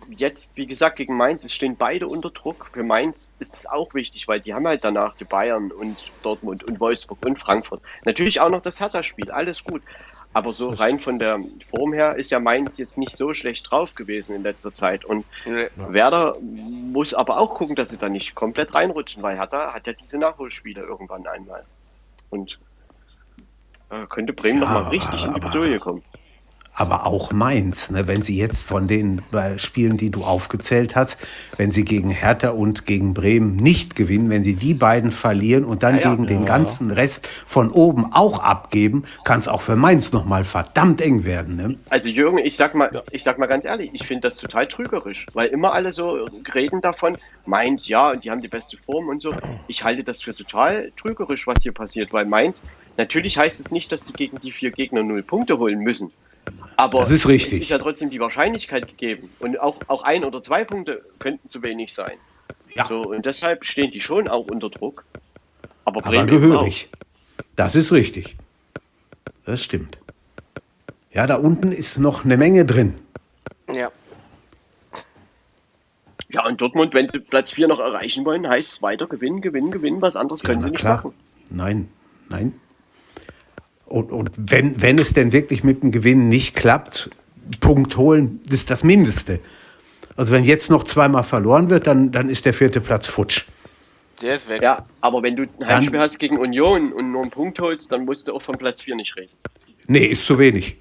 jetzt, 0.10 0.56
wie 0.56 0.66
gesagt, 0.66 0.98
gegen 0.98 1.16
Mainz, 1.16 1.44
es 1.44 1.54
stehen 1.54 1.76
beide 1.76 2.08
unter 2.08 2.30
Druck. 2.30 2.70
Für 2.74 2.84
Mainz 2.84 3.34
ist 3.40 3.56
es 3.56 3.66
auch 3.66 3.94
wichtig, 3.94 4.28
weil 4.28 4.42
die 4.42 4.54
haben 4.54 4.68
halt 4.68 4.84
danach 4.84 5.16
die 5.16 5.26
Bayern 5.26 5.72
und 5.72 6.12
Dortmund 6.24 6.64
und 6.64 6.80
Wolfsburg 6.80 7.26
und 7.26 7.40
Frankfurt. 7.40 7.82
Natürlich 8.06 8.40
auch 8.40 8.50
noch 8.50 8.62
das 8.62 8.80
Hertha-Spiel, 8.80 9.32
alles 9.32 9.64
gut. 9.64 9.82
Aber 10.34 10.54
so 10.54 10.70
rein 10.70 11.00
von 11.00 11.18
der 11.18 11.40
Form 11.76 11.92
her 11.92 12.16
ist 12.16 12.30
ja 12.30 12.40
Mainz 12.40 12.78
jetzt 12.78 12.98
nicht 13.00 13.16
so 13.18 13.34
schlecht 13.34 13.70
drauf 13.72 13.96
gewesen 13.96 14.36
in 14.36 14.44
letzter 14.44 14.72
Zeit. 14.74 15.04
Und 15.04 15.26
Nee. 15.46 15.68
Werder 15.76 16.38
muss 16.42 17.14
aber 17.16 17.40
auch 17.40 17.56
gucken, 17.56 17.76
dass 17.76 17.90
sie 17.90 17.98
da 17.98 18.10
nicht 18.10 18.36
komplett 18.36 18.74
reinrutschen, 18.76 19.24
weil 19.24 19.38
Hertha 19.38 19.74
hat 19.74 19.88
ja 19.88 19.94
diese 19.94 20.18
Nachholspiele 20.20 20.82
irgendwann 20.82 21.26
einmal. 21.26 21.64
Und 22.30 22.60
äh, 23.90 24.06
könnte 24.08 24.34
Bremen 24.34 24.62
Ja, 24.62 24.68
noch 24.72 24.84
mal 24.84 24.90
richtig 24.90 25.24
in 25.24 25.34
die 25.34 25.42
aber- 25.42 25.50
Bredouille 25.50 25.80
kommen. 25.80 26.04
Aber 26.80 27.06
auch 27.06 27.34
Mainz, 27.34 27.90
ne, 27.90 28.08
wenn 28.08 28.22
sie 28.22 28.38
jetzt 28.38 28.66
von 28.66 28.88
den 28.88 29.22
Spielen, 29.58 29.98
die 29.98 30.12
du 30.12 30.24
aufgezählt 30.24 30.96
hast, 30.96 31.20
wenn 31.58 31.72
sie 31.72 31.84
gegen 31.84 32.10
Hertha 32.10 32.52
und 32.52 32.86
gegen 32.86 33.14
Bremen 33.14 33.58
nicht 33.58 33.98
gewinnen, 33.98 34.30
wenn 34.30 34.46
sie 34.46 34.56
die 34.56 34.74
beiden 34.74 35.12
verlieren 35.12 35.66
und 35.66 35.84
dann 35.84 35.98
Ja, 35.98 36.02
ja. 36.04 36.10
gegen 36.12 36.26
den 36.26 36.46
ganzen 36.46 36.90
Rest 36.92 37.28
von 37.28 37.70
oben 37.70 38.14
auch 38.14 38.40
abgeben, 38.40 39.04
kann 39.26 39.40
es 39.40 39.50
auch 39.50 39.60
für 39.60 39.76
Mainz 39.76 40.14
nochmal 40.14 40.46
verdammt 40.46 41.02
eng 41.02 41.26
werden. 41.26 41.58
Ne? 41.58 41.76
Also 41.90 42.08
Jürgen, 42.08 42.38
ich 42.38 42.56
sag 42.56 42.76
mal, 42.76 43.04
ich 43.12 43.24
sag 43.24 43.38
mal 43.40 43.48
ganz 43.48 43.66
ehrlich, 43.66 43.90
ich 43.92 44.08
finde 44.08 44.22
das 44.22 44.38
total 44.38 44.66
trügerisch, 44.68 45.26
weil 45.34 45.50
immer 45.50 45.74
alle 45.74 45.92
so 45.92 46.28
reden 46.56 46.80
davon, 46.80 47.18
Mainz 47.46 47.90
ja 47.90 48.12
und 48.12 48.24
die 48.24 48.32
haben 48.32 48.42
die 48.42 48.48
beste 48.48 48.78
Form 48.78 49.10
und 49.10 49.22
so. 49.22 49.32
Ich 49.68 49.84
halte 49.84 50.06
das 50.06 50.22
für 50.22 50.34
total 50.34 50.94
trügerisch, 50.96 51.46
was 51.46 51.62
hier 51.62 51.74
passiert, 51.74 52.14
weil 52.14 52.26
Mainz, 52.26 52.64
natürlich 52.96 53.38
heißt 53.38 53.60
es 53.60 53.70
nicht, 53.70 53.92
dass 53.92 54.06
die 54.06 54.14
gegen 54.14 54.40
die 54.40 54.54
vier 54.54 54.72
Gegner 54.72 55.04
null 55.04 55.24
Punkte 55.24 55.58
holen 55.60 55.80
müssen. 55.80 56.10
Aber 56.78 57.00
Das 57.00 57.12
ist 57.12 57.28
richtig. 57.28 57.54
es 57.60 57.64
ist 57.66 57.70
ja 57.70 57.78
trotzdem 57.78 58.10
die 58.10 58.20
Wahrscheinlichkeit 58.20 58.88
gegeben. 58.88 59.30
Und 59.40 59.60
auch, 59.60 59.78
auch 59.88 60.04
ein 60.04 60.24
oder 60.24 60.42
zwei 60.42 60.64
Punkte 60.64 61.04
könnten 61.20 61.50
zu 61.50 61.62
wenig 61.64 61.94
sein. 61.94 62.14
Ja. 62.74 62.86
So, 62.86 63.02
und 63.02 63.26
deshalb 63.26 63.66
stehen 63.66 63.92
die 63.92 64.00
schon 64.02 64.28
auch 64.30 64.46
unter 64.48 64.70
Druck. 64.70 65.04
Aber, 65.86 66.00
Aber 66.00 66.10
Bremen 66.10 66.30
eben 66.30 66.42
gehörig. 66.42 66.90
Das 67.56 67.76
ist 67.76 67.92
richtig. 67.92 68.36
Das 69.46 69.64
stimmt. 69.64 69.98
Ja, 71.12 71.26
da 71.28 71.36
unten 71.36 71.72
ist 71.72 71.98
noch 71.98 72.24
eine 72.24 72.38
Menge 72.38 72.66
drin. 72.66 72.94
Ja. 73.74 73.90
Ja, 76.32 76.46
und 76.46 76.62
Dortmund, 76.62 76.94
wenn 76.94 77.10
sie 77.10 77.20
Platz 77.20 77.52
4 77.52 77.68
noch 77.68 77.80
erreichen 77.80 78.24
wollen, 78.24 78.48
heißt 78.48 78.72
es 78.74 78.82
weiter 78.84 79.08
gewinnen, 79.08 79.42
gewinnen, 79.42 79.72
gewinnen. 79.72 80.02
Was 80.02 80.16
anderes 80.16 80.44
können 80.44 80.62
Ja, 80.62 80.68
sie 80.68 80.72
nicht 80.72 80.80
klar. 80.80 80.98
machen. 80.98 81.14
Nein, 81.50 81.90
nein. 82.30 82.54
Und, 83.90 84.12
und 84.12 84.32
wenn, 84.38 84.82
wenn 84.82 85.00
es 85.00 85.14
denn 85.14 85.32
wirklich 85.32 85.64
mit 85.64 85.84
dem 85.84 85.92
Gewinn 85.92 86.30
nicht 86.30 86.56
klappt, 86.56 87.10
Punkt 87.60 87.98
holen, 87.98 88.40
das 88.46 88.60
ist 88.60 88.70
das 88.70 88.84
Mindeste. 88.84 89.40
Also 90.16 90.32
wenn 90.32 90.44
jetzt 90.44 90.70
noch 90.70 90.84
zweimal 90.84 91.24
verloren 91.24 91.70
wird, 91.70 91.88
dann, 91.88 92.12
dann 92.12 92.30
ist 92.30 92.46
der 92.46 92.54
vierte 92.54 92.82
Platz 92.82 93.08
futsch. 93.08 93.46
Der 94.22 94.36
ist 94.36 94.50
weg. 94.50 94.62
Ja, 94.62 94.86
aber 95.02 95.24
wenn 95.24 95.36
du 95.36 95.44
ein 95.60 95.68
Heimspiel 95.68 96.00
hast 96.00 96.20
gegen 96.20 96.38
Union 96.38 96.94
und 96.94 97.12
nur 97.12 97.22
einen 97.22 97.32
Punkt 97.32 97.60
holst, 97.62 97.92
dann 97.92 98.06
musst 98.06 98.28
du 98.28 98.34
auch 98.34 98.42
von 98.42 98.56
Platz 98.58 98.82
4 98.82 98.96
nicht 98.96 99.16
reden. 99.16 99.32
Nee, 99.88 100.06
ist 100.06 100.26
zu 100.26 100.38
wenig. 100.38 100.78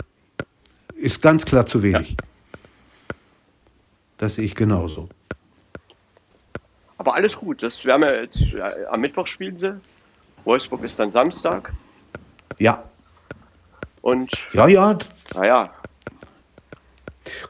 Ist 0.96 1.22
ganz 1.22 1.44
klar 1.44 1.64
zu 1.64 1.82
wenig. 1.82 2.16
Das 4.18 4.34
sehe 4.34 4.44
ich 4.44 4.54
genauso. 4.54 5.08
Aber 6.98 7.14
alles 7.14 7.36
gut, 7.36 7.62
das 7.62 7.84
werden 7.84 8.02
wir 8.02 8.22
jetzt, 8.22 8.40
äh, 8.40 8.86
am 8.90 9.00
Mittwoch 9.00 9.28
spielen 9.28 9.56
sie. 9.56 9.80
Wolfsburg 10.44 10.82
ist 10.82 10.98
dann 10.98 11.12
Samstag. 11.12 11.72
Ja, 12.58 12.87
Und 14.02 14.30
ja, 14.52 14.66
ja. 14.68 14.98
naja, 15.34 15.70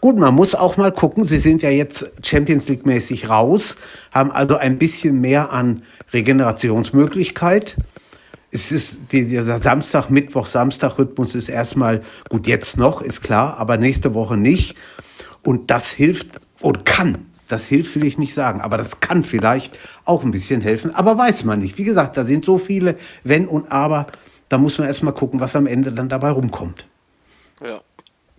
Gut, 0.00 0.18
man 0.18 0.34
muss 0.34 0.56
auch 0.56 0.76
mal 0.76 0.90
gucken, 0.92 1.22
sie 1.24 1.36
sind 1.38 1.62
ja 1.62 1.70
jetzt 1.70 2.10
Champions 2.24 2.68
League 2.68 2.84
mäßig 2.84 3.28
raus, 3.28 3.76
haben 4.12 4.32
also 4.32 4.56
ein 4.56 4.76
bisschen 4.76 5.20
mehr 5.20 5.52
an 5.52 5.82
Regenerationsmöglichkeit. 6.12 7.76
Es 8.50 8.72
ist 8.72 9.12
die- 9.12 9.26
dieser 9.26 9.58
Samstag, 9.58 10.10
Mittwoch, 10.10 10.46
Samstag-Rhythmus 10.46 11.34
ist 11.34 11.48
erstmal 11.48 12.00
gut 12.28 12.46
jetzt 12.48 12.76
noch, 12.76 13.02
ist 13.02 13.22
klar, 13.22 13.58
aber 13.58 13.76
nächste 13.76 14.14
Woche 14.14 14.36
nicht. 14.36 14.76
Und 15.44 15.70
das 15.70 15.90
hilft 15.90 16.40
und 16.60 16.84
kann. 16.84 17.26
Das 17.46 17.66
hilft, 17.66 17.94
will 17.94 18.04
ich 18.04 18.18
nicht 18.18 18.34
sagen, 18.34 18.60
aber 18.60 18.76
das 18.78 19.00
kann 19.00 19.22
vielleicht 19.24 19.78
auch 20.04 20.22
ein 20.24 20.30
bisschen 20.32 20.60
helfen, 20.60 20.94
aber 20.94 21.16
weiß 21.16 21.44
man 21.44 21.60
nicht. 21.60 21.78
Wie 21.78 21.84
gesagt, 21.84 22.16
da 22.16 22.24
sind 22.24 22.44
so 22.44 22.58
viele 22.58 22.96
Wenn 23.24 23.46
und 23.46 23.70
Aber, 23.72 24.06
da 24.48 24.58
muss 24.58 24.78
man 24.78 24.86
erstmal 24.86 25.12
gucken, 25.14 25.40
was 25.40 25.54
am 25.56 25.66
Ende 25.66 25.92
dann 25.92 26.08
dabei 26.08 26.30
rumkommt. 26.30 26.86
Ja. 27.62 27.74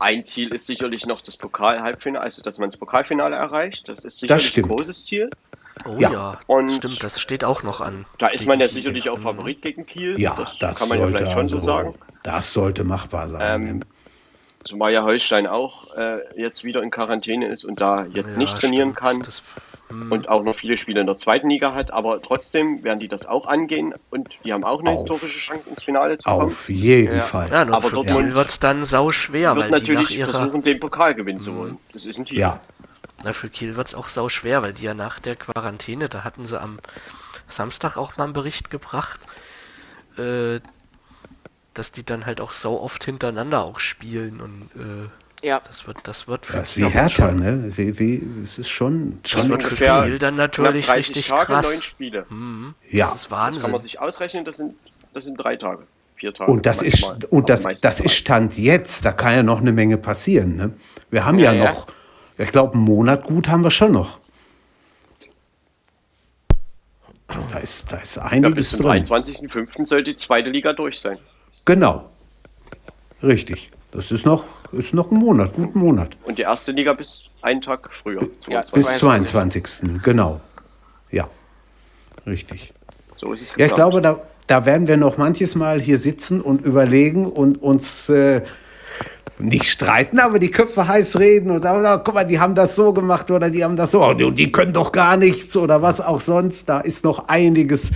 ein 0.01 0.23
Ziel 0.23 0.53
ist 0.53 0.65
sicherlich 0.65 1.05
noch 1.05 1.19
das 1.21 1.35
Pokal-Halbfinale, 1.35 2.23
also 2.23 2.41
dass 2.41 2.57
man 2.57 2.69
das 2.69 2.79
Pokalfinale 2.79 3.35
erreicht. 3.35 3.89
Das 3.89 4.05
ist 4.05 4.19
sicherlich 4.19 4.55
ein 4.57 4.63
großes 4.63 5.03
Ziel. 5.03 5.29
Oh 5.85 5.95
Ja. 5.97 6.11
ja, 6.11 6.39
Und- 6.47 6.71
stimmt, 6.71 7.03
das 7.03 7.19
steht 7.19 7.43
auch 7.43 7.63
noch 7.63 7.81
an. 7.81 8.05
Da 8.17 8.27
ist 8.27 8.45
man 8.45 8.59
ja 8.59 8.67
Gegen 8.67 8.75
sicherlich 8.77 9.03
Kiel. 9.03 9.11
auch 9.11 9.19
Favorit 9.19 9.61
gegen 9.61 9.85
Kiel. 9.85 10.17
Ja, 10.19 10.35
das, 10.37 10.57
das, 10.57 10.75
kann 10.77 10.87
man 10.89 10.97
ja 10.99 11.03
sollte 11.03 11.17
vielleicht 11.17 11.33
schon 11.33 11.47
so 11.47 11.57
also- 11.57 11.65
sagen. 11.65 11.95
Das 12.23 12.53
sollte 12.53 12.83
machbar 12.85 13.27
sein. 13.27 13.41
Ähm, 13.69 13.83
Zumal 14.65 14.91
ja 14.91 15.03
Holstein 15.03 15.47
auch 15.47 15.95
äh, 15.95 16.19
jetzt 16.39 16.63
wieder 16.63 16.83
in 16.83 16.91
Quarantäne 16.91 17.47
ist 17.47 17.63
und 17.63 17.79
da 17.79 18.05
jetzt 18.13 18.33
Ja, 18.33 18.37
nicht 18.37 18.57
trainieren 18.59 18.89
stimmt. 18.91 18.97
kann 18.97 19.19
Das, 19.21 19.41
hm, 19.87 20.11
und 20.11 20.27
auch 20.27 20.43
noch 20.43 20.53
viele 20.53 20.75
Spiele 20.75 20.99
in 20.99 21.07
der 21.07 21.15
zweiten 21.17 21.49
Liga 21.49 21.73
hat. 21.73 21.91
Aber 21.91 22.21
trotzdem 22.21 22.83
werden 22.83 22.99
die 22.99 23.07
das 23.07 23.25
auch 23.25 23.47
angehen 23.47 23.93
und 24.09 24.29
die 24.43 24.51
haben 24.51 24.65
auch 24.65 24.81
eine 24.81 24.89
Auf- 24.91 24.97
historische 24.99 25.39
Chance 25.39 25.69
ins 25.69 25.81
Finale 25.83 26.17
zu 26.17 26.29
kommen. 26.29 26.47
Auf 26.47 26.67
jeden 26.69 27.15
Ja. 27.17 27.21
Fall. 27.23 27.49
ja, 27.49 27.61
aber 27.61 27.81
für 27.81 27.95
Dortmund 27.95 28.25
Kiel 28.25 28.35
wird 28.35 28.49
es 28.49 28.59
dann 28.59 28.83
sau 28.83 29.11
schwer, 29.13 29.55
Wird 29.55 29.71
weil 29.71 29.79
die 29.79 29.91
nach 29.91 29.97
natürlich 29.99 30.17
ihrer 30.17 30.31
versuchen, 30.31 30.61
den 30.61 30.79
Pokal 30.79 31.15
gewinnen 31.15 31.39
zu 31.39 31.55
wollen. 31.55 31.77
Das 31.93 32.05
ist 32.05 32.17
ein 32.19 32.25
Team. 32.25 32.39
Ja, 32.39 32.59
Na, 33.23 33.33
für 33.33 33.49
Kiel 33.49 33.75
wird 33.77 33.87
es 33.87 33.95
auch 33.95 34.07
sau 34.09 34.27
schwer, 34.29 34.61
weil 34.61 34.73
die 34.73 34.83
ja 34.83 34.93
nach 34.93 35.19
der 35.19 35.35
Quarantäne, 35.37 36.09
da 36.09 36.23
hatten 36.25 36.45
sie 36.45 36.59
am 36.59 36.79
Samstag 37.47 37.97
auch 37.97 38.17
mal 38.17 38.25
einen 38.25 38.33
Bericht 38.33 38.69
gebracht, 38.69 39.19
äh, 40.17 40.59
dass 41.79 41.91
die 41.91 42.03
dann 42.05 42.25
halt 42.25 42.41
auch 42.41 42.51
sau 42.51 42.79
oft 42.79 43.03
hintereinander 43.05 43.63
auch 43.63 43.79
spielen 43.79 44.41
und 44.41 44.69
äh, 44.75 45.47
Ja. 45.47 45.61
das 45.65 45.87
wird, 45.87 45.97
das 46.03 46.27
wird 46.27 46.45
für 46.45 46.57
das 46.57 46.71
ist 46.71 46.77
wie 46.77 46.85
Hertha, 46.85 47.29
schon- 47.29 47.39
ne? 47.39 47.71
Wie, 47.77 47.97
wie, 47.97 48.23
es 48.41 48.57
ist 48.59 48.69
schon, 48.69 49.19
Das 49.23 49.31
schon 49.31 49.49
wird 49.49 49.63
für 49.63 49.75
Kiel 50.03 50.19
dann 50.19 50.35
natürlich 50.35 50.85
30 50.87 50.97
richtig 51.15 51.27
Tage, 51.29 51.45
krass. 51.45 51.69
neun 51.71 51.81
Spiele. 51.81 52.25
ja. 52.89 53.05
Das 53.05 53.15
ist 53.15 53.23
Das 53.23 53.29
kann 53.29 53.39
man 53.39 53.53
Wahnsinn. 53.53 53.81
sich 53.81 53.99
ausrechnen, 53.99 54.43
das 54.45 54.57
sind, 54.57 54.75
das 55.13 55.23
sind 55.23 55.37
drei 55.37 55.55
Tage. 55.55 55.83
Vier 56.17 56.33
Tage. 56.33 56.51
Und 56.51 56.65
das 56.65 56.81
ist, 56.81 57.03
und 57.31 57.47
das, 57.49 57.63
das 57.79 58.01
ist 58.01 58.13
Stand 58.13 58.57
jetzt. 58.57 59.05
Da 59.05 59.13
kann 59.13 59.33
ja 59.35 59.41
noch 59.41 59.61
eine 59.61 59.71
Menge 59.71 59.97
passieren. 59.97 60.57
Ne? 60.57 60.73
Wir 61.09 61.23
haben 61.25 61.39
ja, 61.39 61.53
Ja, 61.53 61.63
ja. 61.63 61.69
noch, 61.71 61.87
ich 62.37 62.51
glaube, 62.51 62.73
einen 62.73 62.83
Monat 62.83 63.23
gut 63.23 63.47
haben 63.47 63.63
wir 63.63 63.71
schon 63.71 63.93
noch. 63.93 64.19
Da 67.51 67.59
ist, 67.59 67.89
da 67.91 67.97
ist 67.97 68.15
Ja, 68.17 68.23
einiges 68.23 68.53
bis 68.55 68.69
zum 68.71 68.81
drin. 68.81 69.03
23.05. 69.03 69.85
soll 69.85 70.03
die 70.03 70.15
zweite 70.17 70.49
Liga 70.49 70.73
durch 70.73 70.99
sein. 70.99 71.19
Genau. 71.69 72.09
Richtig. 73.21 73.69
Das 73.91 74.11
ist 74.11 74.25
noch, 74.25 74.43
ist 74.71 74.91
noch 74.95 75.11
ein 75.11 75.17
Monat, 75.17 75.53
gut 75.53 75.75
ein 75.75 75.79
Monat. 75.79 76.17
Und 76.23 76.39
die 76.39 76.41
erste 76.41 76.71
Liga 76.71 76.93
bis 76.93 77.25
einen 77.43 77.61
Tag 77.61 77.87
früher. 78.01 78.21
Ja, 78.47 78.63
22. 78.63 78.73
Bis 78.73 78.99
22. 78.99 79.63
22. 79.65 80.01
Genau. 80.01 80.41
Ja. 81.11 81.27
Richtig. 82.25 82.73
So 83.15 83.33
ist 83.33 83.43
es 83.43 83.53
Ja, 83.55 83.67
ich 83.67 83.75
glaube, 83.75 84.01
da, 84.01 84.19
da 84.47 84.65
werden 84.65 84.87
wir 84.87 84.97
noch 84.97 85.17
manches 85.17 85.53
Mal 85.53 85.79
hier 85.79 85.99
sitzen 85.99 86.41
und 86.41 86.63
überlegen 86.63 87.31
und 87.31 87.61
uns 87.61 88.09
äh, 88.09 88.41
nicht 89.37 89.65
streiten, 89.65 90.17
aber 90.17 90.39
die 90.39 90.49
Köpfe 90.49 90.87
heiß 90.87 91.19
reden 91.19 91.51
und 91.51 91.61
sagen, 91.61 91.83
na, 91.83 91.97
guck 91.97 92.15
mal, 92.15 92.23
die 92.23 92.39
haben 92.39 92.55
das 92.55 92.75
so 92.75 92.93
gemacht 92.93 93.29
oder 93.29 93.51
die 93.51 93.63
haben 93.63 93.75
das 93.75 93.91
so, 93.91 94.03
und 94.03 94.39
die 94.39 94.51
können 94.51 94.73
doch 94.73 94.91
gar 94.91 95.17
nichts 95.17 95.55
oder 95.55 95.83
was 95.83 96.01
auch 96.01 96.19
sonst. 96.19 96.67
Da 96.67 96.79
ist 96.79 97.03
noch 97.03 97.27
einiges 97.27 97.91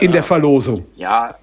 in 0.00 0.10
der 0.10 0.22
Verlosung. 0.22 0.86
Ja, 0.96 1.36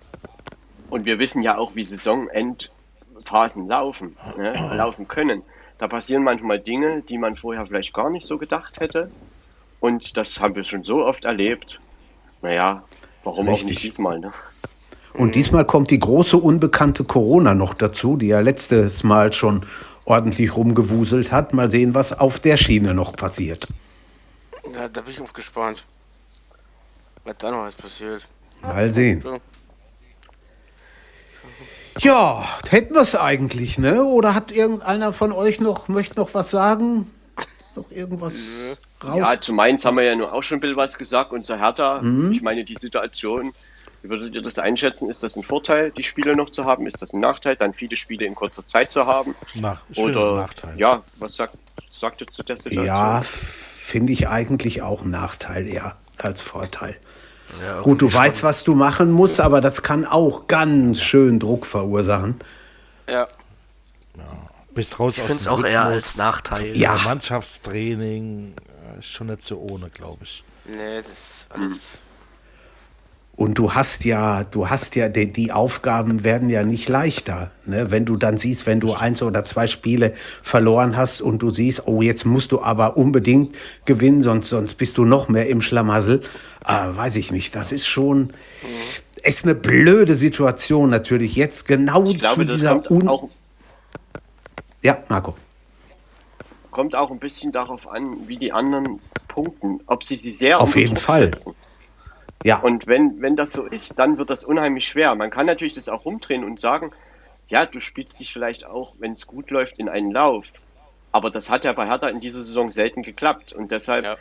und 0.92 1.06
wir 1.06 1.18
wissen 1.18 1.42
ja 1.42 1.58
auch, 1.58 1.74
wie 1.74 1.86
Saisonendphasen 1.86 3.68
laufen, 3.68 4.18
ne? 4.38 4.54
laufen 4.76 5.08
können. 5.08 5.42
Da 5.80 5.88
passieren 5.88 6.24
manchmal 6.24 6.60
Dinge, 6.60 7.02
die 7.02 7.18
man 7.18 7.36
vorher 7.36 7.66
vielleicht 7.66 7.94
gar 7.94 8.12
nicht 8.12 8.28
so 8.28 8.38
gedacht 8.38 8.80
hätte. 8.80 9.10
Und 9.80 10.16
das 10.16 10.40
haben 10.40 10.54
wir 10.54 10.64
schon 10.64 10.84
so 10.84 11.04
oft 11.04 11.26
erlebt. 11.26 11.80
Naja, 12.44 12.84
warum 13.24 13.48
auch 13.48 13.54
Richtig. 13.54 13.70
nicht 13.70 13.84
diesmal, 13.84 14.20
ne? 14.20 14.32
Und 15.14 15.36
diesmal 15.36 15.66
kommt 15.66 15.92
die 15.92 16.00
große 16.00 16.38
unbekannte 16.38 17.04
Corona 17.04 17.54
noch 17.54 17.74
dazu, 17.74 18.16
die 18.16 18.28
ja 18.28 18.40
letztes 18.40 19.04
Mal 19.04 19.34
schon 19.34 19.66
ordentlich 20.06 20.56
rumgewuselt 20.56 21.32
hat. 21.32 21.54
Mal 21.54 21.72
sehen, 21.72 21.94
was 21.94 22.14
auf 22.14 22.40
der 22.40 22.58
Schiene 22.58 22.94
noch 22.94 23.16
passiert. 23.16 23.68
ja, 24.74 24.88
da 24.88 25.02
bin 25.02 25.12
ich 25.12 25.20
aufgespannt. 25.20 25.86
Was 27.24 27.38
da 27.38 27.52
noch 27.52 27.64
alles 27.64 27.76
passiert. 27.76 28.28
Mal 28.62 28.92
sehen. 28.92 29.22
So. 29.22 29.40
Ja, 32.00 32.46
hätten 32.70 32.94
wir 32.94 33.02
es 33.02 33.16
eigentlich, 33.16 33.78
ne? 33.78 34.04
Oder 34.04 34.34
hat 34.34 34.52
irgendeiner 34.52 35.14
von 35.14 35.32
euch 35.32 35.60
noch, 35.60 35.88
möchte 35.88 36.16
noch 36.20 36.34
was 36.34 36.50
sagen? 36.52 37.12
Noch 37.76 37.90
irgendwas 37.92 38.36
raus? 39.04 39.18
Ja, 39.18 39.40
zu 39.40 39.54
Mainz 39.54 39.86
haben 39.86 39.98
wir 39.98 40.04
ja 40.04 40.16
nur 40.16 40.34
auch 40.34 40.42
schon 40.44 40.58
ein 40.58 40.62
bisschen 40.62 40.78
was 40.78 40.98
gesagt. 40.98 41.32
Und 41.32 41.46
zu 41.46 41.58
Hertha, 41.60 42.02
Mhm. 42.02 42.32
ich 42.32 42.42
meine, 42.42 42.64
die 42.64 42.76
Situation, 42.76 43.52
wie 44.02 44.10
würdet 44.10 44.34
ihr 44.34 44.42
das 44.42 44.58
einschätzen? 44.58 45.10
Ist 45.10 45.22
das 45.24 45.36
ein 45.36 45.44
Vorteil, 45.44 45.92
die 45.92 46.04
Spiele 46.04 46.36
noch 46.36 46.50
zu 46.50 46.66
haben? 46.66 46.88
Ist 46.88 47.02
das 47.02 47.14
ein 47.14 47.20
Nachteil, 47.20 47.56
dann 47.56 47.74
viele 47.74 47.96
Spiele 47.96 48.26
in 48.26 48.36
kurzer 48.36 48.66
Zeit 48.66 48.90
zu 48.92 49.06
haben? 49.06 49.36
Na, 49.54 49.80
Oder, 49.96 50.34
Nachteil. 50.34 50.78
ja, 50.80 51.04
was 51.18 51.36
sagt, 51.36 51.56
sagte 51.94 52.26
zu 52.26 52.42
der 52.44 52.58
Situation? 52.58 52.86
Ja, 52.86 53.22
finde 53.24 54.14
ich 54.14 54.28
eigentlich 54.28 54.82
auch 54.82 55.02
ein 55.04 55.12
Nachteil 55.12 55.68
eher 55.68 55.96
als 56.18 56.42
Vorteil. 56.42 56.96
Ja, 57.66 57.82
Gut, 57.82 58.02
du 58.02 58.12
weißt, 58.12 58.44
was 58.44 58.64
du 58.64 58.76
machen 58.76 59.12
musst, 59.12 59.40
aber 59.40 59.62
das 59.62 59.82
kann 59.82 60.06
auch 60.06 60.48
ganz 60.48 61.02
schön 61.02 61.40
Druck 61.40 61.66
verursachen. 61.66 62.36
Ja. 63.10 63.28
Bist 64.74 65.00
raus 65.00 65.18
Ich 65.18 65.22
aus 65.22 65.28
finde 65.28 65.38
es 65.40 65.44
dem 65.44 65.54
auch 65.54 65.64
eher 65.66 65.84
als 65.84 66.18
Nachteil. 66.18 66.68
Ja. 66.78 66.96
Ja. 66.96 67.02
Mannschaftstraining 67.04 68.54
äh, 68.96 69.00
ist 69.00 69.10
schon 69.10 69.28
nicht 69.28 69.44
so 69.44 69.58
ohne, 69.60 69.90
glaube 69.90 70.24
ich. 70.24 70.44
Nee, 70.66 71.02
das 71.02 71.12
ist 71.12 71.48
alles. 71.52 71.98
Und 73.38 73.58
du 73.58 73.74
hast 73.74 74.06
ja, 74.06 74.44
du 74.44 74.70
hast 74.70 74.96
ja, 74.96 75.10
die, 75.10 75.32
die 75.32 75.52
Aufgaben 75.52 76.24
werden 76.24 76.50
ja 76.50 76.64
nicht 76.64 76.88
leichter. 76.90 77.50
Ne? 77.66 77.90
Wenn 77.90 78.06
du 78.06 78.16
dann 78.18 78.38
siehst, 78.38 78.68
wenn 78.68 78.80
du 78.80 78.94
eins 78.94 79.24
oder 79.24 79.44
zwei 79.46 79.66
Spiele 79.68 80.14
verloren 80.44 80.96
hast 80.96 81.22
und 81.22 81.40
du 81.42 81.50
siehst, 81.50 81.88
oh, 81.88 82.02
jetzt 82.04 82.26
musst 82.26 82.52
du 82.52 82.62
aber 82.62 82.98
unbedingt 82.98 83.56
gewinnen, 83.86 84.22
sonst, 84.22 84.50
sonst 84.50 84.76
bist 84.76 84.98
du 84.98 85.06
noch 85.06 85.28
mehr 85.28 85.48
im 85.50 85.62
Schlamassel. 85.62 86.22
Äh, 86.68 86.74
weiß 86.96 87.16
ich 87.16 87.32
nicht. 87.32 87.56
Das 87.56 87.72
ist 87.72 87.88
schon, 87.88 88.32
ist 89.24 89.44
eine 89.46 89.56
blöde 89.56 90.14
Situation 90.16 90.90
natürlich. 90.92 91.36
Jetzt 91.36 91.68
genau 91.68 92.04
Ich 92.04 92.20
glaube, 92.20 92.42
zu 92.42 92.46
das 92.46 92.58
dieser 92.58 92.74
kommt 92.76 92.92
Un 92.92 93.08
auch, 93.08 93.30
Ja, 94.84 94.98
Marco. 95.10 95.36
kommt 96.70 96.96
auch 96.96 97.10
ein 97.10 97.20
bisschen 97.20 97.52
darauf 97.52 97.88
an, 97.90 98.28
wie 98.28 98.38
die 98.38 98.52
anderen 98.52 99.00
punkten. 99.30 99.80
Ob 99.88 100.04
sie 100.04 100.16
sie 100.16 100.32
sehr 100.32 100.60
Auf 100.62 100.76
jeden 100.76 100.98
Fall. 100.98 101.32
setzen. 101.34 101.56
Ja, 102.44 102.60
Und 102.60 102.88
wenn, 102.88 103.22
wenn 103.22 103.36
das 103.36 103.54
so 103.54 103.66
ist, 103.66 104.00
dann 104.00 104.18
wird 104.18 104.30
das 104.30 104.44
unheimlich 104.44 104.88
schwer. 104.88 105.14
Man 105.16 105.30
kann 105.30 105.46
natürlich 105.46 105.74
das 105.74 105.90
auch 105.90 106.06
rumdrehen 106.06 106.44
und 106.44 106.60
sagen, 106.60 106.92
ja, 107.50 107.66
du 107.66 107.80
spielst 107.80 108.20
dich 108.20 108.32
vielleicht 108.32 108.66
auch, 108.66 108.94
wenn 109.00 109.12
es 109.14 109.28
gut 109.28 109.52
läuft, 109.52 109.78
in 109.78 109.90
einen 109.90 110.12
Lauf. 110.12 110.52
Aber 111.12 111.30
das 111.30 111.50
hat 111.50 111.66
ja 111.66 111.74
bei 111.74 111.88
Hertha 111.88 112.08
in 112.08 112.22
dieser 112.22 112.42
Saison 112.44 112.72
selten 112.72 113.04
geklappt. 113.04 113.54
Und 113.54 113.72
deshalb 113.72 114.06
Ja. 114.06 114.18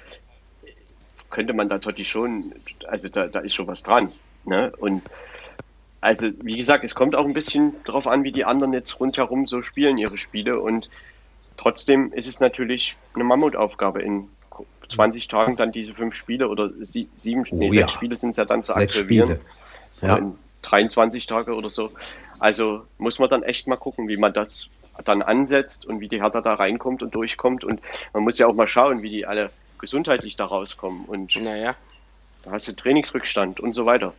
könnte 1.31 1.53
man 1.53 1.69
da 1.69 1.79
Totti 1.79 2.05
schon, 2.05 2.53
also 2.89 3.09
da, 3.09 3.29
da 3.29 3.41
ist 3.41 3.55
schon 3.55 3.69
was 3.69 3.83
dran. 3.83 4.13
Ne? 4.45 4.73
Und 4.79 5.03
also, 6.01 6.29
wie 6.43 6.57
gesagt, 6.57 6.83
es 6.83 6.95
kommt 6.95 7.15
auch 7.15 7.25
ein 7.27 7.35
bisschen 7.35 7.75
darauf 7.85 8.07
an, 8.07 8.25
wie 8.25 8.33
die 8.33 8.45
anderen 8.45 8.73
jetzt 8.73 8.99
rundherum 9.01 9.47
so 9.47 9.63
spielen, 9.63 9.99
ihre 9.99 10.17
Spiele. 10.17 10.61
Und 10.61 10.89
trotzdem 11.57 12.13
ist 12.13 12.27
es 12.27 12.41
natürlich 12.41 12.97
eine 13.15 13.25
Mammutaufgabe 13.25 14.03
in 14.03 14.29
20 14.91 15.29
Tagen 15.29 15.57
dann 15.57 15.73
diese 15.73 15.93
fünf 15.95 16.15
Spiele 16.15 16.49
oder 16.49 16.71
sie, 16.81 17.09
sieben, 17.17 17.45
nee, 17.53 17.69
Oh 17.71 17.73
ja. 17.73 17.81
sechs 17.83 17.93
Spiele 17.93 18.17
sind 18.17 18.31
es 18.31 18.37
ja 18.37 18.45
dann 18.45 18.63
zu 18.65 18.73
sechs 18.73 18.95
absolvieren. 18.97 19.39
Spiele. 20.01 20.09
Ja. 20.09 20.17
in 20.17 20.35
23 20.63 21.27
Tage 21.27 21.55
oder 21.55 21.71
so. 21.71 21.91
Also 22.39 22.85
muss 22.99 23.19
man 23.19 23.29
dann 23.29 23.43
echt 23.43 23.67
mal 23.67 23.77
gucken, 23.77 24.09
wie 24.09 24.17
man 24.17 24.33
das 24.33 24.69
dann 25.05 25.23
ansetzt 25.23 25.87
und 25.87 26.01
wie 26.01 26.09
die 26.09 26.21
Hertha 26.23 26.41
da 26.41 26.55
reinkommt 26.55 27.03
und 27.03 27.15
durchkommt. 27.15 27.65
Und 27.65 27.81
man 28.13 28.23
muss 28.25 28.39
ja 28.39 28.47
auch 28.47 28.55
mal 28.55 28.67
schauen, 28.69 29.03
wie 29.03 29.11
die 29.11 29.27
alle 29.27 29.51
gesundheitlich 29.79 30.37
da 30.37 30.45
rauskommen. 30.47 31.05
Und 31.07 31.35
Naja. 31.37 31.75
da 32.43 32.51
hast 32.53 32.69
du 32.69 32.73
Trainingsrückstand 32.77 33.61
und 33.61 33.73
so 33.73 33.87
weiter. 33.87 34.15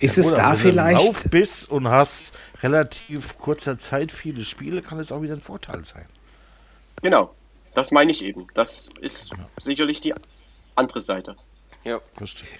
ist 0.00 0.18
es 0.18 0.28
Oder 0.32 0.36
da 0.36 0.44
wenn 0.50 0.56
du 0.56 0.58
vielleicht? 0.58 1.30
bist 1.30 1.70
und 1.70 1.88
hast 1.88 2.34
relativ 2.62 3.38
kurzer 3.38 3.78
Zeit 3.78 4.10
viele 4.12 4.42
Spiele, 4.44 4.82
kann 4.82 4.98
es 4.98 5.12
auch 5.12 5.22
wieder 5.22 5.34
ein 5.34 5.40
Vorteil 5.40 5.84
sein. 5.84 6.06
Genau, 7.02 7.32
das 7.78 7.92
meine 7.92 8.10
ich 8.10 8.24
eben. 8.24 8.48
Das 8.54 8.90
ist 9.00 9.30
sicherlich 9.60 10.00
die 10.00 10.12
andere 10.74 11.00
Seite. 11.00 11.36
Ja. 11.84 12.00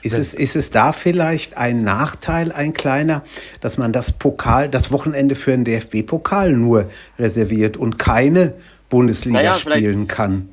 Ist 0.03 0.17
es, 0.17 0.33
ist 0.33 0.55
es 0.55 0.71
da 0.71 0.93
vielleicht 0.93 1.57
ein 1.57 1.83
Nachteil, 1.83 2.53
ein 2.53 2.73
kleiner, 2.73 3.25
dass 3.61 3.79
man 3.79 3.93
das 3.93 4.13
Pokal, 4.13 4.69
das 4.69 4.93
Wochenende 4.93 5.35
für 5.35 5.51
den 5.51 5.65
DFB-Pokal 5.65 6.53
nur 6.53 6.89
reserviert 7.19 7.77
und 7.77 7.99
keine 7.99 8.55
Bundesliga 8.89 9.39
Naja, 9.39 9.55
spielen 9.55 10.07
kann? 10.07 10.51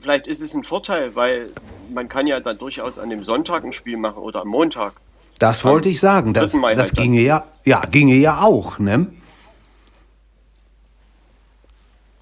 Vielleicht 0.00 0.28
ist 0.28 0.42
es 0.42 0.54
ein 0.54 0.62
Vorteil, 0.62 1.16
weil 1.16 1.50
man 1.92 2.08
kann 2.08 2.28
ja 2.28 2.38
dann 2.38 2.56
durchaus 2.56 3.00
an 3.00 3.10
dem 3.10 3.24
Sonntag 3.24 3.64
ein 3.64 3.72
Spiel 3.72 3.96
machen 3.96 4.18
oder 4.18 4.42
am 4.42 4.48
Montag. 4.48 4.92
Das 5.40 5.64
wollte 5.64 5.88
ich 5.88 5.98
sagen. 5.98 6.34
Das, 6.34 6.52
das 6.52 6.92
ginge 6.92 7.20
ja, 7.20 7.42
ja, 7.64 7.80
ginge 7.90 8.14
ja 8.14 8.42
auch, 8.42 8.78
ne? 8.78 9.08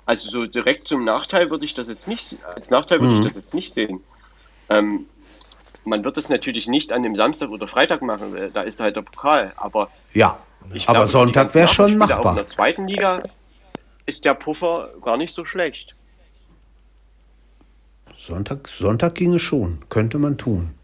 Also 0.05 0.31
so 0.31 0.47
direkt 0.47 0.89
zum 0.89 1.05
Nachteil 1.05 1.51
würde 1.51 1.65
ich 1.65 1.74
das 1.74 1.89
jetzt 1.89 2.09
nicht, 2.09 2.37
als 2.55 2.70
Nachteil 2.70 3.01
würde 3.01 3.12
Mhm. 3.12 3.19
ich 3.20 3.27
das 3.27 3.37
jetzt 3.37 3.55
nicht 3.55 3.73
sehen. 3.73 4.03
Ähm, 4.69 5.07
man 5.85 6.05
wird 6.05 6.16
es 6.16 6.29
natürlich 6.29 6.66
nicht 6.69 6.93
an 6.93 7.03
dem 7.03 7.16
Samstag 7.16 7.51
oder 7.51 7.69
Freitag 7.69 8.03
machen, 8.03 8.33
weil 8.35 8.51
da 8.51 8.62
ist 8.62 8.81
halt 8.81 8.97
der 8.97 9.03
Pokal. 9.03 9.53
Aber 9.57 9.91
Ja. 10.12 10.39
ich 10.74 10.89
Aber 10.89 10.99
glaube, 10.99 11.11
Sonntag 11.11 11.55
wäre 11.55 11.69
schon 11.69 11.99
Nachholspiele 11.99 12.05
Auch 12.05 12.09
in 12.09 12.16
machbar. 12.16 12.35
der 12.37 12.47
zweiten 12.47 12.89
Liga 12.89 13.23
ist 14.07 14.24
der 14.24 14.35
Puffer 14.35 14.91
gar 15.03 15.16
nicht 15.16 15.33
so 15.35 15.45
schlecht. 15.45 15.95
Sonntag, 18.16 18.69
Sonntag 18.69 19.15
ginge 19.16 19.39
schon. 19.39 19.83
Könnte 19.89 20.19
man 20.19 20.39
tun. 20.39 20.74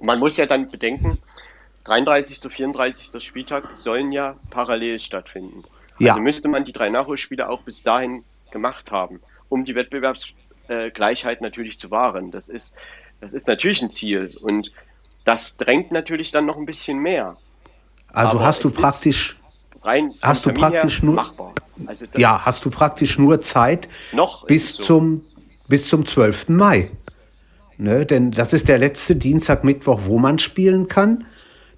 Man 0.00 0.18
muss 0.18 0.36
ja 0.36 0.46
dann 0.46 0.70
bedenken, 0.70 1.18
33. 1.86 2.40
zu 2.40 2.48
34. 2.50 3.22
Spieltag 3.22 3.64
sollen 3.76 4.12
ja 4.12 4.36
parallel 4.50 4.98
stattfinden. 5.00 5.62
Ja. 5.98 6.12
Also 6.12 6.22
müsste 6.22 6.48
man 6.48 6.64
die 6.64 6.72
drei 6.72 6.88
Nachholspiele 6.90 7.48
auch 7.48 7.62
bis 7.62 7.82
dahin 7.82 8.24
gemacht 8.50 8.90
haben, 8.90 9.20
um 9.48 9.64
die 9.64 9.74
Wettbewerbsgleichheit 9.74 11.40
natürlich 11.40 11.78
zu 11.78 11.90
wahren. 11.90 12.30
Das 12.30 12.48
ist, 12.48 12.74
das 13.20 13.32
ist 13.32 13.46
natürlich 13.48 13.80
ein 13.82 13.90
Ziel 13.90 14.36
und 14.42 14.72
das 15.24 15.56
drängt 15.56 15.92
natürlich 15.92 16.32
dann 16.32 16.46
noch 16.46 16.56
ein 16.56 16.66
bisschen 16.66 16.98
mehr. 16.98 17.36
Also 18.12 18.36
Aber 18.38 18.46
hast 18.46 18.64
du 18.64 18.70
praktisch, 18.70 19.36
Rein 19.82 20.12
Hast 20.22 20.44
du 20.44 20.52
praktisch 20.52 21.02
nur- 21.02 21.14
machbar. 21.14 21.54
Also 21.86 22.06
ja, 22.16 22.44
hast 22.44 22.64
du 22.64 22.70
praktisch 22.70 23.18
nur 23.18 23.40
Zeit 23.40 23.88
Noch 24.12 24.44
bis 24.46 24.74
so. 24.74 24.82
zum, 24.82 25.24
bis 25.68 25.88
zum 25.88 26.04
12. 26.04 26.48
Mai. 26.48 26.90
Ne? 27.76 28.04
Denn 28.06 28.32
das 28.32 28.52
ist 28.52 28.68
der 28.68 28.78
letzte 28.78 29.14
Dienstag, 29.14 29.62
Mittwoch, 29.62 30.00
wo 30.04 30.18
man 30.18 30.38
spielen 30.40 30.88
kann. 30.88 31.26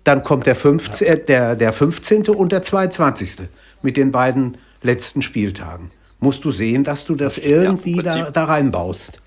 Dann 0.04 0.22
kommt 0.22 0.46
der 0.46 0.54
15. 0.56 1.06
äh, 1.06 1.18
Der, 1.24 1.56
der 1.56 1.72
15. 1.72 2.28
und 2.28 2.52
der 2.52 2.62
22. 2.62 3.48
mit 3.82 3.96
den 3.96 4.12
beiden 4.12 4.56
letzten 4.82 5.22
Spieltagen. 5.22 5.90
Musst 6.20 6.44
du 6.44 6.50
sehen, 6.50 6.82
dass 6.84 7.04
du 7.04 7.14
das 7.14 7.38
irgendwie 7.38 7.98
im 7.98 8.02
da, 8.02 8.30
da 8.30 8.44
reinbaust. 8.44 9.20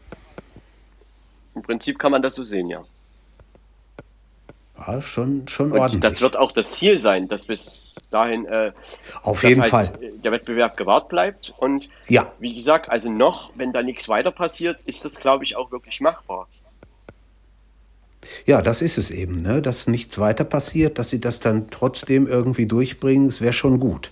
Im 1.55 1.61
Prinzip 1.61 1.99
kann 1.99 2.11
man 2.11 2.21
das 2.21 2.35
so 2.35 2.43
sehen, 2.43 2.67
ja. 2.69 2.83
Ja, 4.87 4.99
schon, 5.01 5.47
schon 5.47 5.71
Und 5.73 5.79
ordentlich. 5.79 6.01
das 6.01 6.21
wird 6.21 6.35
auch 6.35 6.51
das 6.51 6.71
Ziel 6.71 6.97
sein, 6.97 7.27
dass 7.27 7.45
bis 7.45 7.93
dahin 8.09 8.45
äh, 8.45 8.71
Auf 9.21 9.43
jeden 9.43 9.61
halt 9.61 9.69
Fall. 9.69 9.93
der 10.23 10.31
Wettbewerb 10.31 10.75
gewahrt 10.75 11.07
bleibt. 11.07 11.53
Und 11.57 11.87
Ja. 12.07 12.31
wie 12.39 12.55
gesagt, 12.55 12.89
also 12.89 13.11
noch, 13.11 13.51
wenn 13.55 13.73
da 13.73 13.83
nichts 13.83 14.09
weiter 14.09 14.31
passiert, 14.31 14.79
ist 14.85 15.05
das, 15.05 15.19
glaube 15.19 15.43
ich, 15.43 15.55
auch 15.55 15.71
wirklich 15.71 16.01
machbar. 16.01 16.47
Ja, 18.45 18.61
das 18.61 18.81
ist 18.81 18.97
es 18.97 19.09
eben, 19.11 19.37
ne? 19.37 19.61
dass 19.61 19.87
nichts 19.87 20.17
weiter 20.19 20.43
passiert, 20.43 20.99
dass 20.99 21.09
sie 21.09 21.19
das 21.19 21.39
dann 21.39 21.69
trotzdem 21.71 22.27
irgendwie 22.27 22.67
durchbringen, 22.67 23.29
das 23.29 23.41
wäre 23.41 23.53
schon 23.53 23.79
gut. 23.79 24.11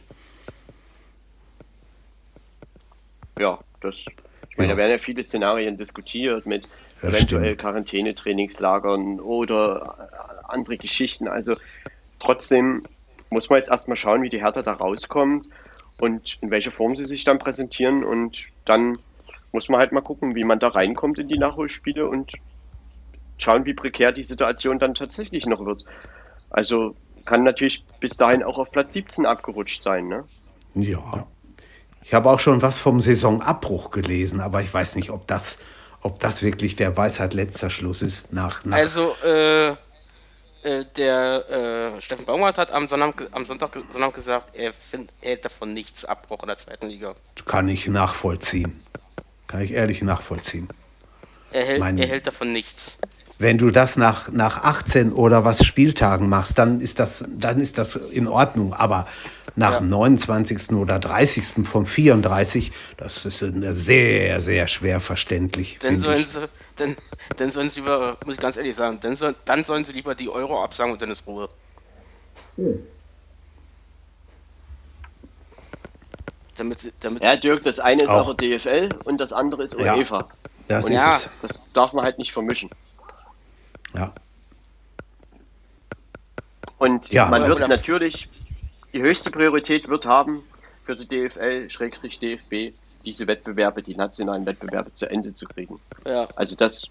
Ja, 3.37 3.59
das. 3.81 3.95
Ich 4.49 4.57
meine, 4.57 4.69
Ja. 4.69 4.75
da 4.75 4.77
werden 4.77 4.91
ja 4.91 4.97
viele 4.97 5.23
Szenarien 5.23 5.77
diskutiert 5.77 6.45
mit 6.45 6.67
Das 7.01 7.13
eventuell. 7.15 7.55
Quarantänetrainingslagern 7.55 9.19
oder 9.19 10.09
andere 10.49 10.77
Geschichten. 10.77 11.27
Also 11.27 11.55
trotzdem 12.19 12.83
muss 13.29 13.49
man 13.49 13.57
jetzt 13.57 13.69
erstmal 13.69 13.95
schauen, 13.97 14.21
wie 14.23 14.29
die 14.29 14.41
Hertha 14.41 14.61
da 14.63 14.73
rauskommt 14.73 15.47
und 15.99 16.37
in 16.41 16.51
welcher 16.51 16.71
Form 16.71 16.95
sie 16.95 17.05
sich 17.05 17.23
dann 17.23 17.39
präsentieren. 17.39 18.03
Und 18.03 18.47
dann 18.65 18.97
muss 19.51 19.69
man 19.69 19.79
halt 19.79 19.91
mal 19.91 20.01
gucken, 20.01 20.35
wie 20.35 20.43
man 20.43 20.59
da 20.59 20.69
reinkommt 20.69 21.19
in 21.19 21.27
die 21.29 21.37
Nachholspiele 21.37 22.07
und 22.07 22.33
schauen, 23.41 23.65
wie 23.65 23.73
prekär 23.73 24.11
die 24.11 24.23
Situation 24.23 24.79
dann 24.79 24.95
tatsächlich 24.95 25.45
noch 25.45 25.65
wird. 25.65 25.83
Also 26.49 26.95
kann 27.25 27.43
natürlich 27.43 27.83
bis 27.99 28.17
dahin 28.17 28.43
auch 28.43 28.57
auf 28.57 28.71
Platz 28.71 28.93
17 28.93 29.25
abgerutscht 29.25 29.83
sein, 29.83 30.07
ne? 30.07 30.23
Ja. 30.75 31.27
Ich 32.03 32.13
habe 32.13 32.29
auch 32.29 32.39
schon 32.39 32.61
was 32.61 32.77
vom 32.79 33.01
Saisonabbruch 33.01 33.91
gelesen, 33.91 34.39
aber 34.39 34.61
ich 34.61 34.73
weiß 34.73 34.95
nicht, 34.95 35.09
ob 35.11 35.27
das, 35.27 35.57
ob 36.01 36.19
das 36.19 36.41
wirklich 36.41 36.75
der 36.75 36.95
Weisheit 36.97 37.33
letzter 37.33 37.69
Schluss 37.69 38.01
ist. 38.01 38.31
Nach, 38.33 38.63
nach 38.65 38.77
Also, 38.77 39.15
äh, 39.23 39.69
äh, 40.63 40.85
der 40.97 41.95
äh, 41.97 42.01
Steffen 42.01 42.25
Baumgart 42.25 42.57
hat 42.57 42.71
am 42.71 42.87
Sonntag, 42.87 43.27
am 43.31 43.45
Sonntag, 43.45 43.77
Sonntag 43.91 44.13
gesagt, 44.13 44.55
er, 44.55 44.73
find, 44.73 45.11
er 45.21 45.29
hält 45.31 45.45
davon 45.45 45.73
nichts 45.73 46.03
Abbruch 46.05 46.41
in 46.41 46.47
der 46.47 46.57
zweiten 46.57 46.87
Liga. 46.87 47.13
kann 47.45 47.67
ich 47.67 47.87
nachvollziehen. 47.87 48.81
Kann 49.47 49.61
ich 49.61 49.73
ehrlich 49.73 50.01
nachvollziehen. 50.01 50.67
Er 51.51 51.65
hält, 51.65 51.79
Mein- 51.79 51.97
er 51.97 52.07
hält 52.07 52.27
davon 52.27 52.53
nichts. 52.53 52.97
Wenn 53.39 53.57
du 53.57 53.71
das 53.71 53.95
nach, 53.95 54.29
nach 54.31 54.63
18 54.65 55.13
oder 55.13 55.45
was 55.45 55.65
Spieltagen 55.65 56.27
machst, 56.27 56.59
dann 56.59 56.81
ist 56.81 56.99
das, 56.99 57.23
dann 57.29 57.61
ist 57.61 57.77
das 57.77 57.95
in 57.95 58.27
Ordnung. 58.27 58.73
Aber 58.73 59.07
nach 59.55 59.73
Ja. 59.73 59.79
dem 59.79 59.87
29. 59.89 60.71
oder 60.75 60.99
30. 60.99 61.65
vom 61.65 61.85
34, 61.85 62.71
das 62.97 63.25
ist 63.25 63.39
sehr, 63.39 64.41
sehr 64.41 64.67
schwer 64.67 64.99
verständlich. 64.99 65.79
Dann 65.81 65.99
sollen 65.99 66.19
ich. 66.19 66.27
sie, 66.27 66.49
dann, 66.75 66.97
dann 67.37 67.49
sollen 67.51 67.69
sie 67.69 67.79
lieber, 67.79 68.17
muss 68.25 68.35
ich 68.35 68.41
ganz 68.41 68.57
ehrlich 68.57 68.75
sagen, 68.75 68.99
dann, 69.01 69.15
soll, 69.15 69.33
dann 69.45 69.63
sollen 69.63 69.85
sie 69.85 69.93
lieber 69.93 70.15
die 70.15 70.27
Euro 70.29 70.61
absagen 70.61 70.91
und 70.91 71.01
dann 71.01 71.09
ist 71.11 71.25
Ruhe. 71.25 71.47
Damit, 76.57 76.91
damit 76.99 77.23
Ja, 77.23 77.35
Dirk, 77.37 77.63
das 77.63 77.79
eine 77.79 78.03
ist 78.03 78.09
Auch. 78.09 78.25
aber 78.27 78.33
DFL 78.35 78.89
und 79.05 79.17
das 79.19 79.31
andere 79.31 79.63
ist 79.63 79.75
Ja. 79.79 79.95
UEFA. 79.95 80.27
Das 80.67 80.85
Und 80.85 80.91
ist 80.91 80.99
ja. 81.01 81.15
es. 81.15 81.29
Das 81.41 81.63
darf 81.73 81.93
man 81.93 82.03
halt 82.03 82.17
nicht 82.17 82.33
vermischen. 82.33 82.69
Ja. 83.93 84.13
Und 86.77 87.11
Ja, 87.11 87.27
man 87.27 87.47
wird 87.47 87.67
natürlich, 87.67 88.29
die 88.93 89.01
höchste 89.01 89.31
Priorität 89.31 89.87
wird 89.89 90.05
haben, 90.05 90.43
für 90.85 90.95
die 90.95 91.07
DFL, 91.07 91.69
Schrägstrich 91.69 92.19
DFB, 92.19 92.73
diese 93.05 93.27
Wettbewerbe, 93.27 93.83
die 93.83 93.95
nationalen 93.95 94.45
Wettbewerbe 94.45 94.93
zu 94.93 95.09
Ende 95.09 95.33
zu 95.33 95.45
kriegen. 95.45 95.79
ja, 96.05 96.27
Also 96.35 96.55
das, 96.55 96.89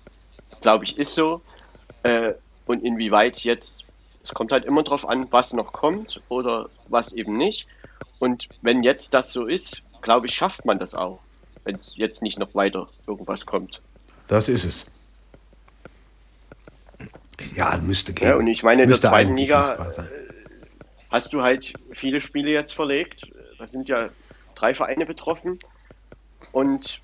glaube 0.60 0.84
ich, 0.84 0.98
ist 0.98 1.14
so. 1.14 1.40
Äh, 2.02 2.34
und 2.66 2.84
inwieweit 2.84 3.38
jetzt, 3.44 3.84
es 4.22 4.30
kommt 4.30 4.52
halt 4.52 4.64
immer 4.64 4.82
drauf 4.82 5.08
an, 5.08 5.26
was 5.30 5.52
noch 5.52 5.72
kommt 5.72 6.20
oder 6.28 6.68
was 6.88 7.12
eben 7.12 7.36
nicht. 7.36 7.66
Und 8.18 8.48
wenn 8.62 8.82
jetzt 8.82 9.14
das 9.14 9.32
so 9.32 9.46
ist, 9.46 9.82
glaube 10.02 10.26
ich, 10.26 10.34
schafft 10.34 10.64
man 10.64 10.78
das 10.78 10.94
auch, 10.94 11.18
wenn 11.64 11.76
es 11.76 11.96
jetzt 11.96 12.22
nicht 12.22 12.38
noch 12.38 12.54
weiter 12.54 12.88
irgendwas 13.06 13.46
kommt. 13.46 13.80
Das 14.26 14.48
ist 14.48 14.64
es. 14.64 14.86
Ja, 17.54 17.78
müsste 17.84 18.12
gehen. 18.12 18.28
Ja, 18.28 18.36
und 18.36 18.46
ich 18.46 18.62
meine, 18.62 18.82
in 18.84 18.88
der 18.90 19.00
zweiten 19.00 19.36
Liga 19.36 19.88
sein. 19.90 20.08
hast 21.10 21.32
du 21.32 21.42
halt 21.42 21.72
viele 21.92 22.20
Spiele 22.20 22.50
jetzt 22.50 22.72
verlegt. 22.74 23.30
Da 23.58 23.66
sind 23.66 23.88
ja 23.88 24.08
drei 24.54 24.74
Vereine 24.74 25.06
betroffen. 25.06 25.58
Und 26.52 27.00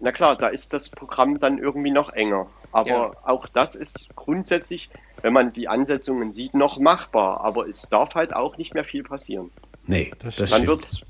na 0.00 0.12
klar, 0.12 0.36
da 0.36 0.48
ist 0.48 0.72
das 0.72 0.88
Programm 0.88 1.38
dann 1.40 1.58
irgendwie 1.58 1.90
noch 1.90 2.10
enger. 2.12 2.46
Aber 2.72 2.88
Ja. 2.90 3.12
auch 3.24 3.46
das 3.48 3.74
ist 3.74 4.08
grundsätzlich, 4.14 4.90
wenn 5.22 5.32
man 5.32 5.52
die 5.52 5.68
Ansetzungen 5.68 6.32
sieht, 6.32 6.54
noch 6.54 6.78
machbar. 6.78 7.40
Aber 7.42 7.66
es 7.68 7.82
darf 7.88 8.14
halt 8.14 8.34
auch 8.34 8.56
nicht 8.58 8.74
mehr 8.74 8.84
viel 8.84 9.02
passieren. 9.02 9.50
Nee, 9.86 10.12
Das 10.22 10.36
Dann 10.36 10.66
wird 10.66 10.82
es 10.82 11.00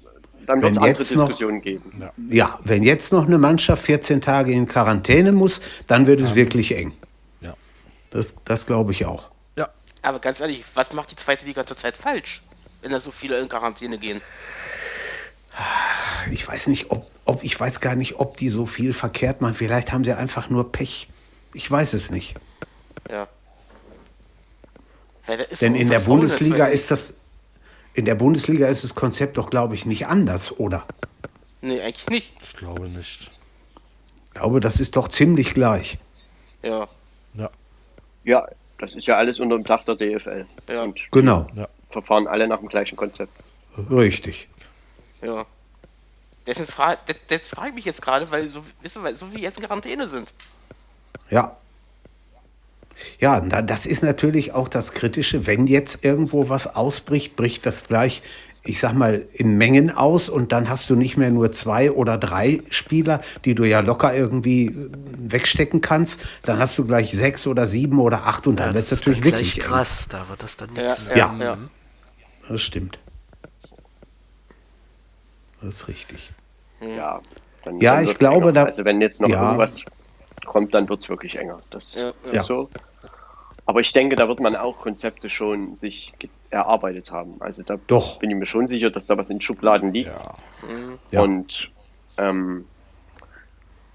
dann 0.46 0.62
Wenn 0.62 0.62
wird's 0.62 0.78
andere 0.78 0.88
jetzt 0.98 1.14
noch- 1.14 1.22
Diskussionen 1.26 1.60
geben. 1.60 2.02
Ja, 2.30 2.58
wenn 2.64 2.82
jetzt 2.82 3.12
noch 3.12 3.26
eine 3.26 3.36
Mannschaft 3.36 3.84
14 3.84 4.20
Tage 4.22 4.52
in 4.52 4.66
Quarantäne 4.66 5.32
muss, 5.32 5.60
dann 5.88 6.06
wird 6.06 6.20
es 6.22 6.34
wirklich 6.34 6.74
eng. 6.76 6.94
Das, 8.10 8.34
das 8.44 8.66
glaube 8.66 8.92
ich 8.92 9.04
auch. 9.06 9.30
Ja. 9.56 9.68
aber 10.02 10.18
ganz 10.18 10.40
ehrlich, 10.40 10.64
was 10.74 10.92
macht 10.92 11.10
die 11.10 11.16
zweite 11.16 11.44
Liga 11.44 11.66
zurzeit 11.66 11.96
falsch, 11.96 12.42
wenn 12.82 12.92
da 12.92 13.00
so 13.00 13.10
viele 13.10 13.38
in 13.38 13.48
Quarantäne 13.48 13.98
gehen? 13.98 14.20
Ich 16.30 16.46
weiß 16.46 16.68
nicht, 16.68 16.90
ob, 16.90 17.10
ob 17.24 17.42
ich 17.42 17.58
weiß 17.58 17.80
gar 17.80 17.96
nicht, 17.96 18.16
ob 18.20 18.36
die 18.36 18.48
so 18.48 18.66
viel 18.66 18.92
verkehrt 18.92 19.40
machen. 19.40 19.54
Vielleicht 19.54 19.92
haben 19.92 20.04
sie 20.04 20.12
einfach 20.12 20.50
nur 20.50 20.70
Pech. 20.70 21.08
Ich 21.54 21.68
weiß 21.68 21.94
es 21.94 22.10
nicht. 22.10 22.36
Ja. 23.10 23.28
Weil 25.26 25.38
da 25.38 25.44
ist 25.44 25.62
Denn 25.62 25.74
in 25.74 25.90
der 25.90 26.00
Bundesliga 26.00 26.66
ist 26.66 26.90
das 26.90 27.14
in 27.94 28.04
der 28.04 28.14
Bundesliga 28.14 28.68
ist 28.68 28.84
das 28.84 28.94
Konzept 28.94 29.38
doch, 29.38 29.50
glaube 29.50 29.74
ich, 29.74 29.84
nicht 29.84 30.06
anders, 30.06 30.60
oder? 30.60 30.86
Nee, 31.60 31.80
eigentlich 31.80 32.06
nicht. 32.08 32.32
Ich 32.42 32.54
glaube 32.54 32.88
nicht. 32.88 33.32
Ich 34.26 34.34
glaube, 34.34 34.60
das 34.60 34.78
ist 34.78 34.94
doch 34.94 35.08
ziemlich 35.08 35.52
gleich. 35.52 35.98
Ja. 36.62 36.86
Ja. 37.34 37.50
Ja, 38.28 38.46
das 38.78 38.94
ist 38.94 39.06
ja 39.06 39.16
alles 39.16 39.40
unter 39.40 39.56
dem 39.56 39.64
Dach 39.64 39.84
der 39.84 39.96
DFL. 39.96 40.44
Ja. 40.68 40.82
Und 40.82 41.00
Genau, 41.10 41.46
verfahren 41.90 42.26
alle 42.26 42.46
nach 42.46 42.58
dem 42.58 42.68
gleichen 42.68 42.96
Konzept. 42.96 43.32
richtig. 43.90 44.48
Ja. 45.22 45.46
Deswegen 46.46 46.68
fra 46.68 46.96
das, 47.06 47.16
das 47.28 47.48
frage 47.48 47.70
ich 47.70 47.74
mich 47.74 47.84
jetzt 47.86 48.02
gerade, 48.02 48.30
weil 48.30 48.46
so, 48.46 48.62
wisst 48.82 48.98
ihr, 48.98 49.02
weil 49.02 49.16
so 49.16 49.32
wie 49.32 49.40
jetzt 49.40 49.58
in 49.58 49.64
Quarantäne 49.64 50.06
sind. 50.08 50.32
Ja. 51.30 51.56
Ja, 53.18 53.40
das 53.40 53.86
ist 53.86 54.02
natürlich 54.02 54.52
auch 54.52 54.68
das 54.68 54.92
Kritische. 54.92 55.46
Wenn 55.46 55.66
jetzt 55.66 56.04
irgendwo 56.04 56.48
was 56.48 56.74
ausbricht, 56.74 57.36
bricht 57.36 57.64
das 57.64 57.84
gleich, 57.84 58.22
ich 58.68 58.80
sag 58.80 58.92
mal, 58.92 59.24
in 59.32 59.56
Mengen 59.56 59.90
aus 59.90 60.28
und 60.28 60.52
dann 60.52 60.68
hast 60.68 60.90
du 60.90 60.94
nicht 60.96 61.16
mehr 61.16 61.30
nur 61.30 61.52
zwei 61.52 61.90
oder 61.90 62.18
drei 62.18 62.60
Spieler, 62.70 63.20
die 63.44 63.54
du 63.54 63.64
ja 63.64 63.80
locker 63.80 64.14
irgendwie 64.14 64.66
äh, 64.66 64.90
wegstecken 65.32 65.80
kannst. 65.80 66.20
Dann 66.42 66.58
hast 66.58 66.76
du 66.78 66.84
gleich 66.84 67.10
sechs 67.12 67.46
oder 67.46 67.66
sieben 67.66 67.98
oder 67.98 68.26
acht 68.26 68.46
und 68.46 68.60
dann 68.60 68.70
Ja, 68.70 68.74
wird 68.74 68.84
es 68.84 68.90
natürlich 68.90 69.20
dann 69.20 69.24
wirklich 69.32 69.54
gleich 69.54 69.64
eng. 69.64 69.70
krass, 69.72 70.08
da 70.08 70.28
wird 70.28 70.42
das 70.42 70.56
dann 70.56 70.70
Ja, 70.76 70.82
nichts. 70.82 71.08
ja, 71.08 71.16
Ja. 71.16 71.36
ja. 71.40 71.58
Das 72.48 72.62
stimmt. 72.62 72.98
Das 75.60 75.74
ist 75.74 75.88
richtig. 75.88 76.30
Ja, 76.80 77.20
dann, 77.64 77.80
Ja, 77.80 77.96
dann 77.96 78.04
ich 78.04 78.16
glaube, 78.18 78.36
enger. 78.48 78.52
da- 78.52 78.64
Also 78.64 78.84
wenn 78.84 79.00
jetzt 79.00 79.20
noch 79.20 79.28
ja. 79.28 79.42
irgendwas 79.44 79.80
kommt, 80.46 80.72
dann 80.74 80.88
wird 80.88 81.02
es 81.02 81.08
wirklich 81.08 81.36
enger. 81.36 81.60
Das 81.70 81.94
Ja, 81.94 82.10
ist 82.10 82.32
ja. 82.32 82.42
so. 82.42 82.70
Aber 83.66 83.80
ich 83.80 83.92
denke, 83.92 84.16
da 84.16 84.28
wird 84.28 84.40
man 84.40 84.56
auch 84.56 84.78
Konzepte 84.78 85.28
schon 85.28 85.74
sich 85.76 86.12
erarbeitet 86.50 87.10
haben. 87.10 87.34
Also 87.40 87.62
da 87.62 87.78
Doch. 87.86 88.18
bin 88.18 88.30
ich 88.30 88.36
mir 88.36 88.46
schon 88.46 88.66
sicher, 88.66 88.90
dass 88.90 89.06
da 89.06 89.16
was 89.18 89.30
in 89.30 89.40
Schubladen 89.40 89.92
liegt. 89.92 90.08
Ja. 90.08 90.34
Ja. 91.12 91.20
Und 91.22 91.70
ähm, 92.16 92.64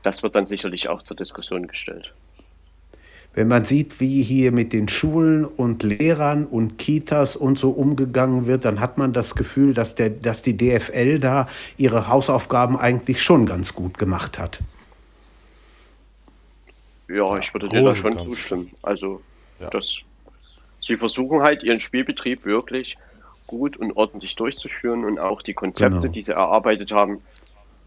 das 0.03 0.21
wird 0.23 0.35
dann 0.35 0.45
sicherlich 0.45 0.89
auch 0.89 1.01
zur 1.03 1.17
Diskussion 1.17 1.67
gestellt. 1.67 2.13
Wenn 3.35 3.47
man 3.47 3.65
sieht, 3.65 3.99
wie 3.99 4.21
hier 4.21 4.51
mit 4.51 4.73
den 4.73 4.88
Schulen 4.88 5.43
und 5.43 5.81
Lehrern 5.81 6.45
und 6.45 6.77
Kitas 6.77 7.35
und 7.35 7.57
so 7.57 7.71
umgegangen 7.71 8.45
wird, 8.45 8.63
dann 8.63 8.80
hat 8.80 8.99
man 8.99 9.11
das 9.11 9.34
Gefühl, 9.34 9.73
dass, 9.73 9.95
der, 9.95 10.11
dass 10.11 10.43
die 10.43 10.55
DFL 10.55 11.17
da 11.17 11.47
ihre 11.77 12.07
Hausaufgaben 12.07 12.77
eigentlich 12.77 13.23
schon 13.23 13.47
ganz 13.47 13.73
gut 13.73 13.97
gemacht 13.97 14.38
hat. 14.38 14.61
Ja, 17.09 17.38
ich 17.38 17.51
würde 17.53 17.69
dir 17.69 17.81
da 17.84 17.95
schon 17.95 18.17
zustimmen. 18.19 18.71
Also, 18.84 19.21
Ja. 19.59 19.69
das, 19.71 19.97
sie 20.85 20.97
versuchen 20.97 21.41
halt 21.41 21.64
ihren 21.64 21.80
Spielbetrieb 21.80 22.45
wirklich 22.45 22.97
gut 23.47 23.77
und 23.77 23.93
ordentlich 23.95 24.35
durchzuführen 24.35 25.05
und 25.05 25.19
auch 25.19 25.41
die 25.41 25.53
Konzepte, 25.53 25.99
Genau. 26.01 26.11
die 26.14 26.22
sie 26.22 26.34
erarbeitet 26.34 26.91
haben, 26.91 27.22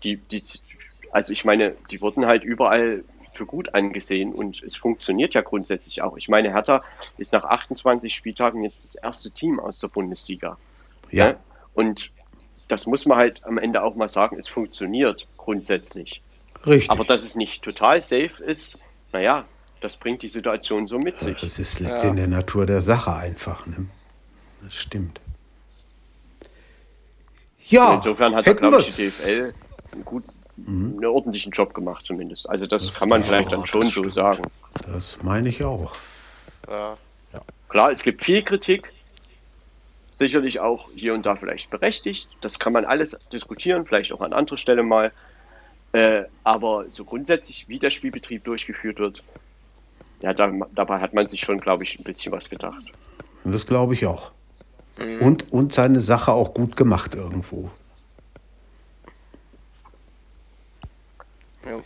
die, 0.02 0.16
die, 0.16 0.42
also 1.12 1.32
ich 1.32 1.44
meine, 1.44 1.74
die 1.90 2.00
wurden 2.00 2.26
halt 2.26 2.44
überall 2.44 3.04
für 3.34 3.46
gut 3.46 3.74
angesehen 3.74 4.32
und 4.32 4.62
es 4.62 4.76
funktioniert 4.76 5.34
ja 5.34 5.42
grundsätzlich 5.42 6.00
auch. 6.02 6.16
Ich 6.16 6.28
meine, 6.28 6.52
Hertha 6.52 6.82
ist 7.18 7.32
nach 7.32 7.44
28 7.44 8.14
Spieltagen 8.14 8.62
jetzt 8.64 8.82
das 8.84 8.94
erste 8.94 9.30
Team 9.30 9.60
aus 9.60 9.78
der 9.78 9.88
Bundesliga. 9.88 10.56
Ja, 11.10 11.26
Ne? 11.32 11.36
Und 11.74 12.10
das 12.68 12.86
muss 12.86 13.04
man 13.04 13.18
halt 13.18 13.44
am 13.44 13.58
Ende 13.58 13.82
auch 13.82 13.94
mal 13.94 14.08
sagen, 14.08 14.38
es 14.38 14.48
funktioniert 14.48 15.26
grundsätzlich. 15.36 16.22
richtig. 16.66 16.90
Aber 16.90 17.04
dass 17.04 17.22
es 17.24 17.36
nicht 17.36 17.62
total 17.62 18.00
safe 18.00 18.42
ist, 18.42 18.78
naja, 19.12 19.44
das 19.80 19.96
bringt 19.96 20.22
die 20.22 20.28
Situation 20.28 20.86
so 20.86 20.98
mit 20.98 21.18
sich. 21.18 21.40
das 21.40 21.58
ist, 21.58 21.80
liegt 21.80 22.04
in 22.04 22.16
der 22.16 22.26
Natur 22.26 22.66
der 22.66 22.80
Sache 22.80 23.14
einfach. 23.14 23.66
Ne? 23.66 23.86
Das 24.62 24.74
stimmt. 24.74 25.20
Ja, 27.68 27.94
Insofern 27.94 28.34
hat 28.34 28.44
glaube 28.44 28.80
ich, 28.80 28.94
die. 28.94 29.08
DFL 29.08 29.52
einen, 29.92 30.04
guten, 30.04 30.30
einen 30.66 31.04
ordentlichen 31.04 31.52
Job 31.52 31.74
gemacht 31.74 32.06
zumindest. 32.06 32.48
Also 32.48 32.66
das, 32.66 32.94
kann 32.94 33.08
man 33.08 33.22
ja, 33.22 33.26
vielleicht 33.26 33.52
dann 33.52 33.62
das 33.62 33.70
schon 33.70 33.86
so 33.86 34.08
sagen. 34.08 34.44
Das 34.86 35.18
meine 35.22 35.48
ich 35.48 35.64
auch. 35.64 35.94
Ja. 36.68 36.96
Klar, 37.68 37.90
es 37.90 38.02
gibt 38.02 38.24
viel 38.24 38.42
Kritik, 38.42 38.92
sicherlich 40.14 40.60
auch 40.60 40.88
hier 40.94 41.14
und 41.14 41.26
da 41.26 41.36
vielleicht 41.36 41.70
berechtigt. 41.70 42.28
Das 42.40 42.58
kann 42.58 42.72
man 42.72 42.84
alles 42.84 43.16
diskutieren, 43.32 43.84
vielleicht 43.84 44.12
auch 44.12 44.20
an 44.20 44.32
anderer 44.32 44.58
Stelle 44.58 44.82
mal. 44.82 45.12
Äh, 45.92 46.24
aber 46.44 46.88
so 46.88 47.04
grundsätzlich, 47.04 47.68
wie 47.68 47.78
der 47.78 47.90
Spielbetrieb 47.90 48.44
durchgeführt 48.44 48.98
wird, 48.98 49.22
ja, 50.20 50.32
da, 50.34 50.50
dabei 50.74 51.00
hat 51.00 51.14
man 51.14 51.28
sich 51.28 51.40
schon, 51.40 51.60
glaube 51.60 51.84
ich, 51.84 51.98
ein 51.98 52.04
bisschen 52.04 52.32
was 52.32 52.48
gedacht. 52.50 52.82
Und 53.44 53.52
Das 53.52 53.66
glaube 53.66 53.94
ich 53.94 54.06
auch. 54.06 54.32
Und, 55.20 55.52
und 55.52 55.74
seine 55.74 56.00
Sache 56.00 56.32
auch 56.32 56.54
gut 56.54 56.74
gemacht 56.74 57.14
irgendwo. 57.14 57.70
Ja. 61.64 61.78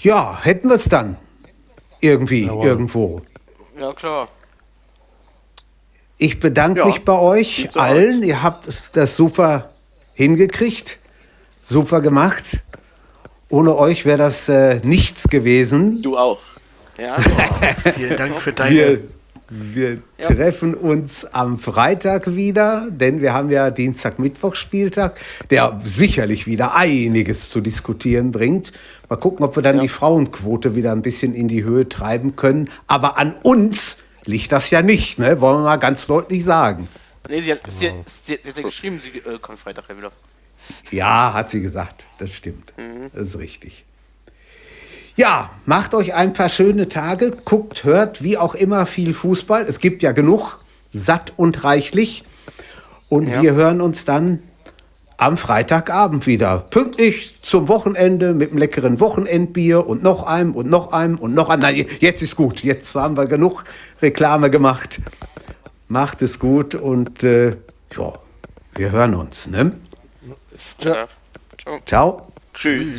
Ja, 0.00 0.38
hätten 0.42 0.68
wir 0.68 0.76
es 0.76 0.88
dann. 0.88 1.16
Irgendwie, 2.00 2.46
Jawohl. 2.46 2.66
irgendwo. 2.66 3.22
ja, 3.78 3.92
klar. 3.92 4.28
Ich 6.18 6.38
bedanke 6.40 6.80
Ja, 6.80 6.86
mich 6.86 7.04
bei 7.04 7.18
euch 7.18 7.68
so 7.70 7.78
allen. 7.80 8.22
Ihr 8.22 8.42
habt 8.42 8.66
das 8.94 9.16
super 9.16 9.70
hingekriegt. 10.14 10.98
Super 11.60 12.00
gemacht. 12.00 12.62
Ohne 13.50 13.76
euch 13.76 14.06
wäre 14.06 14.18
das 14.18 14.48
äh, 14.48 14.80
nichts 14.82 15.28
gewesen. 15.28 16.02
Du 16.02 16.16
auch. 16.16 16.38
Ja, 16.98 17.18
Vielen 17.94 18.16
Dank 18.16 18.40
für 18.40 18.52
deine. 18.52 18.74
Wir, 18.74 19.02
wir 19.48 20.00
treffen 20.18 20.74
uns 20.74 21.24
am 21.24 21.58
Freitag 21.58 22.34
wieder, 22.34 22.88
denn 22.90 23.20
wir 23.20 23.32
haben 23.32 23.48
ja 23.50 23.70
Dienstag, 23.70 24.18
Mittwoch 24.18 24.56
Spieltag, 24.56 25.20
der 25.50 25.78
sicherlich 25.84 26.48
wieder 26.48 26.74
einiges 26.74 27.48
zu 27.48 27.60
diskutieren 27.60 28.32
bringt. 28.32 28.72
Mal 29.08 29.16
gucken, 29.16 29.44
ob 29.44 29.54
wir 29.54 29.62
dann 29.62 29.78
die 29.78 29.88
Frauenquote 29.88 30.74
wieder 30.74 30.90
ein 30.90 31.02
bisschen 31.02 31.32
in 31.32 31.46
die 31.46 31.62
Höhe 31.62 31.88
treiben 31.88 32.34
können. 32.34 32.68
Aber 32.88 33.18
an 33.18 33.36
uns 33.42 33.96
liegt 34.24 34.50
das 34.50 34.70
ja 34.70 34.82
nicht, 34.82 35.20
ne? 35.20 35.40
wollen 35.40 35.58
wir 35.58 35.64
mal 35.64 35.76
ganz 35.76 36.08
deutlich 36.08 36.42
sagen. 36.42 36.88
nee, 37.28 37.40
sie 37.40 37.52
hat, 37.52 37.60
sie, 37.68 37.92
sie, 38.06 38.38
sie 38.42 38.48
hat 38.48 38.56
ja 38.56 38.62
geschrieben, 38.64 38.98
sie 38.98 39.10
äh, 39.18 39.38
kommt 39.40 39.60
Freitag 39.60 39.84
ja 39.88 39.96
wieder. 39.96 40.12
Ja, 40.90 41.32
hat 41.32 41.50
sie 41.50 41.60
gesagt. 41.60 42.06
Das 42.18 42.34
stimmt. 42.34 42.72
Das 43.14 43.28
ist 43.28 43.38
richtig. 43.38 43.84
Ja, 45.16 45.50
macht 45.64 45.94
euch 45.94 46.14
ein 46.14 46.32
paar 46.34 46.48
schöne 46.50 46.88
Tage, 46.88 47.30
guckt, 47.44 47.84
hört, 47.84 48.22
wie 48.22 48.36
auch 48.36 48.54
immer 48.54 48.84
viel 48.86 49.14
Fußball. 49.14 49.62
Es 49.62 49.78
gibt 49.78 50.02
ja 50.02 50.12
genug, 50.12 50.58
satt 50.92 51.32
und 51.36 51.64
reichlich. 51.64 52.22
Und 53.08 53.28
Ja. 53.28 53.40
wir 53.42 53.54
hören 53.54 53.80
uns 53.80 54.04
dann 54.04 54.42
am 55.16 55.38
Freitagabend 55.38 56.26
wieder. 56.26 56.58
Pünktlich 56.58 57.36
zum 57.40 57.68
Wochenende 57.68 58.34
mit 58.34 58.50
einem 58.50 58.58
leckeren 58.58 59.00
Wochenendbier 59.00 59.86
und 59.86 60.02
noch 60.02 60.24
einem 60.26 60.52
und 60.54 60.68
noch 60.68 60.92
einem 60.92 61.16
und 61.16 61.32
noch 61.34 61.48
einem. 61.48 61.62
Nein, 61.62 61.86
jetzt 62.00 62.20
ist 62.20 62.36
gut. 62.36 62.62
Jetzt 62.62 62.94
haben 62.94 63.16
wir 63.16 63.24
genug 63.26 63.64
Reklame 64.02 64.50
gemacht. 64.50 65.00
Macht 65.88 66.20
es 66.20 66.38
gut 66.38 66.74
und 66.74 67.22
äh, 67.24 67.56
ja, 67.96 68.12
wir 68.74 68.90
hören 68.90 69.14
uns. 69.14 69.46
Ne? 69.46 69.72
Klar. 70.78 71.08
Ciao. 71.56 71.78
Ciao. 71.86 72.32
Tschüss. 72.52 72.98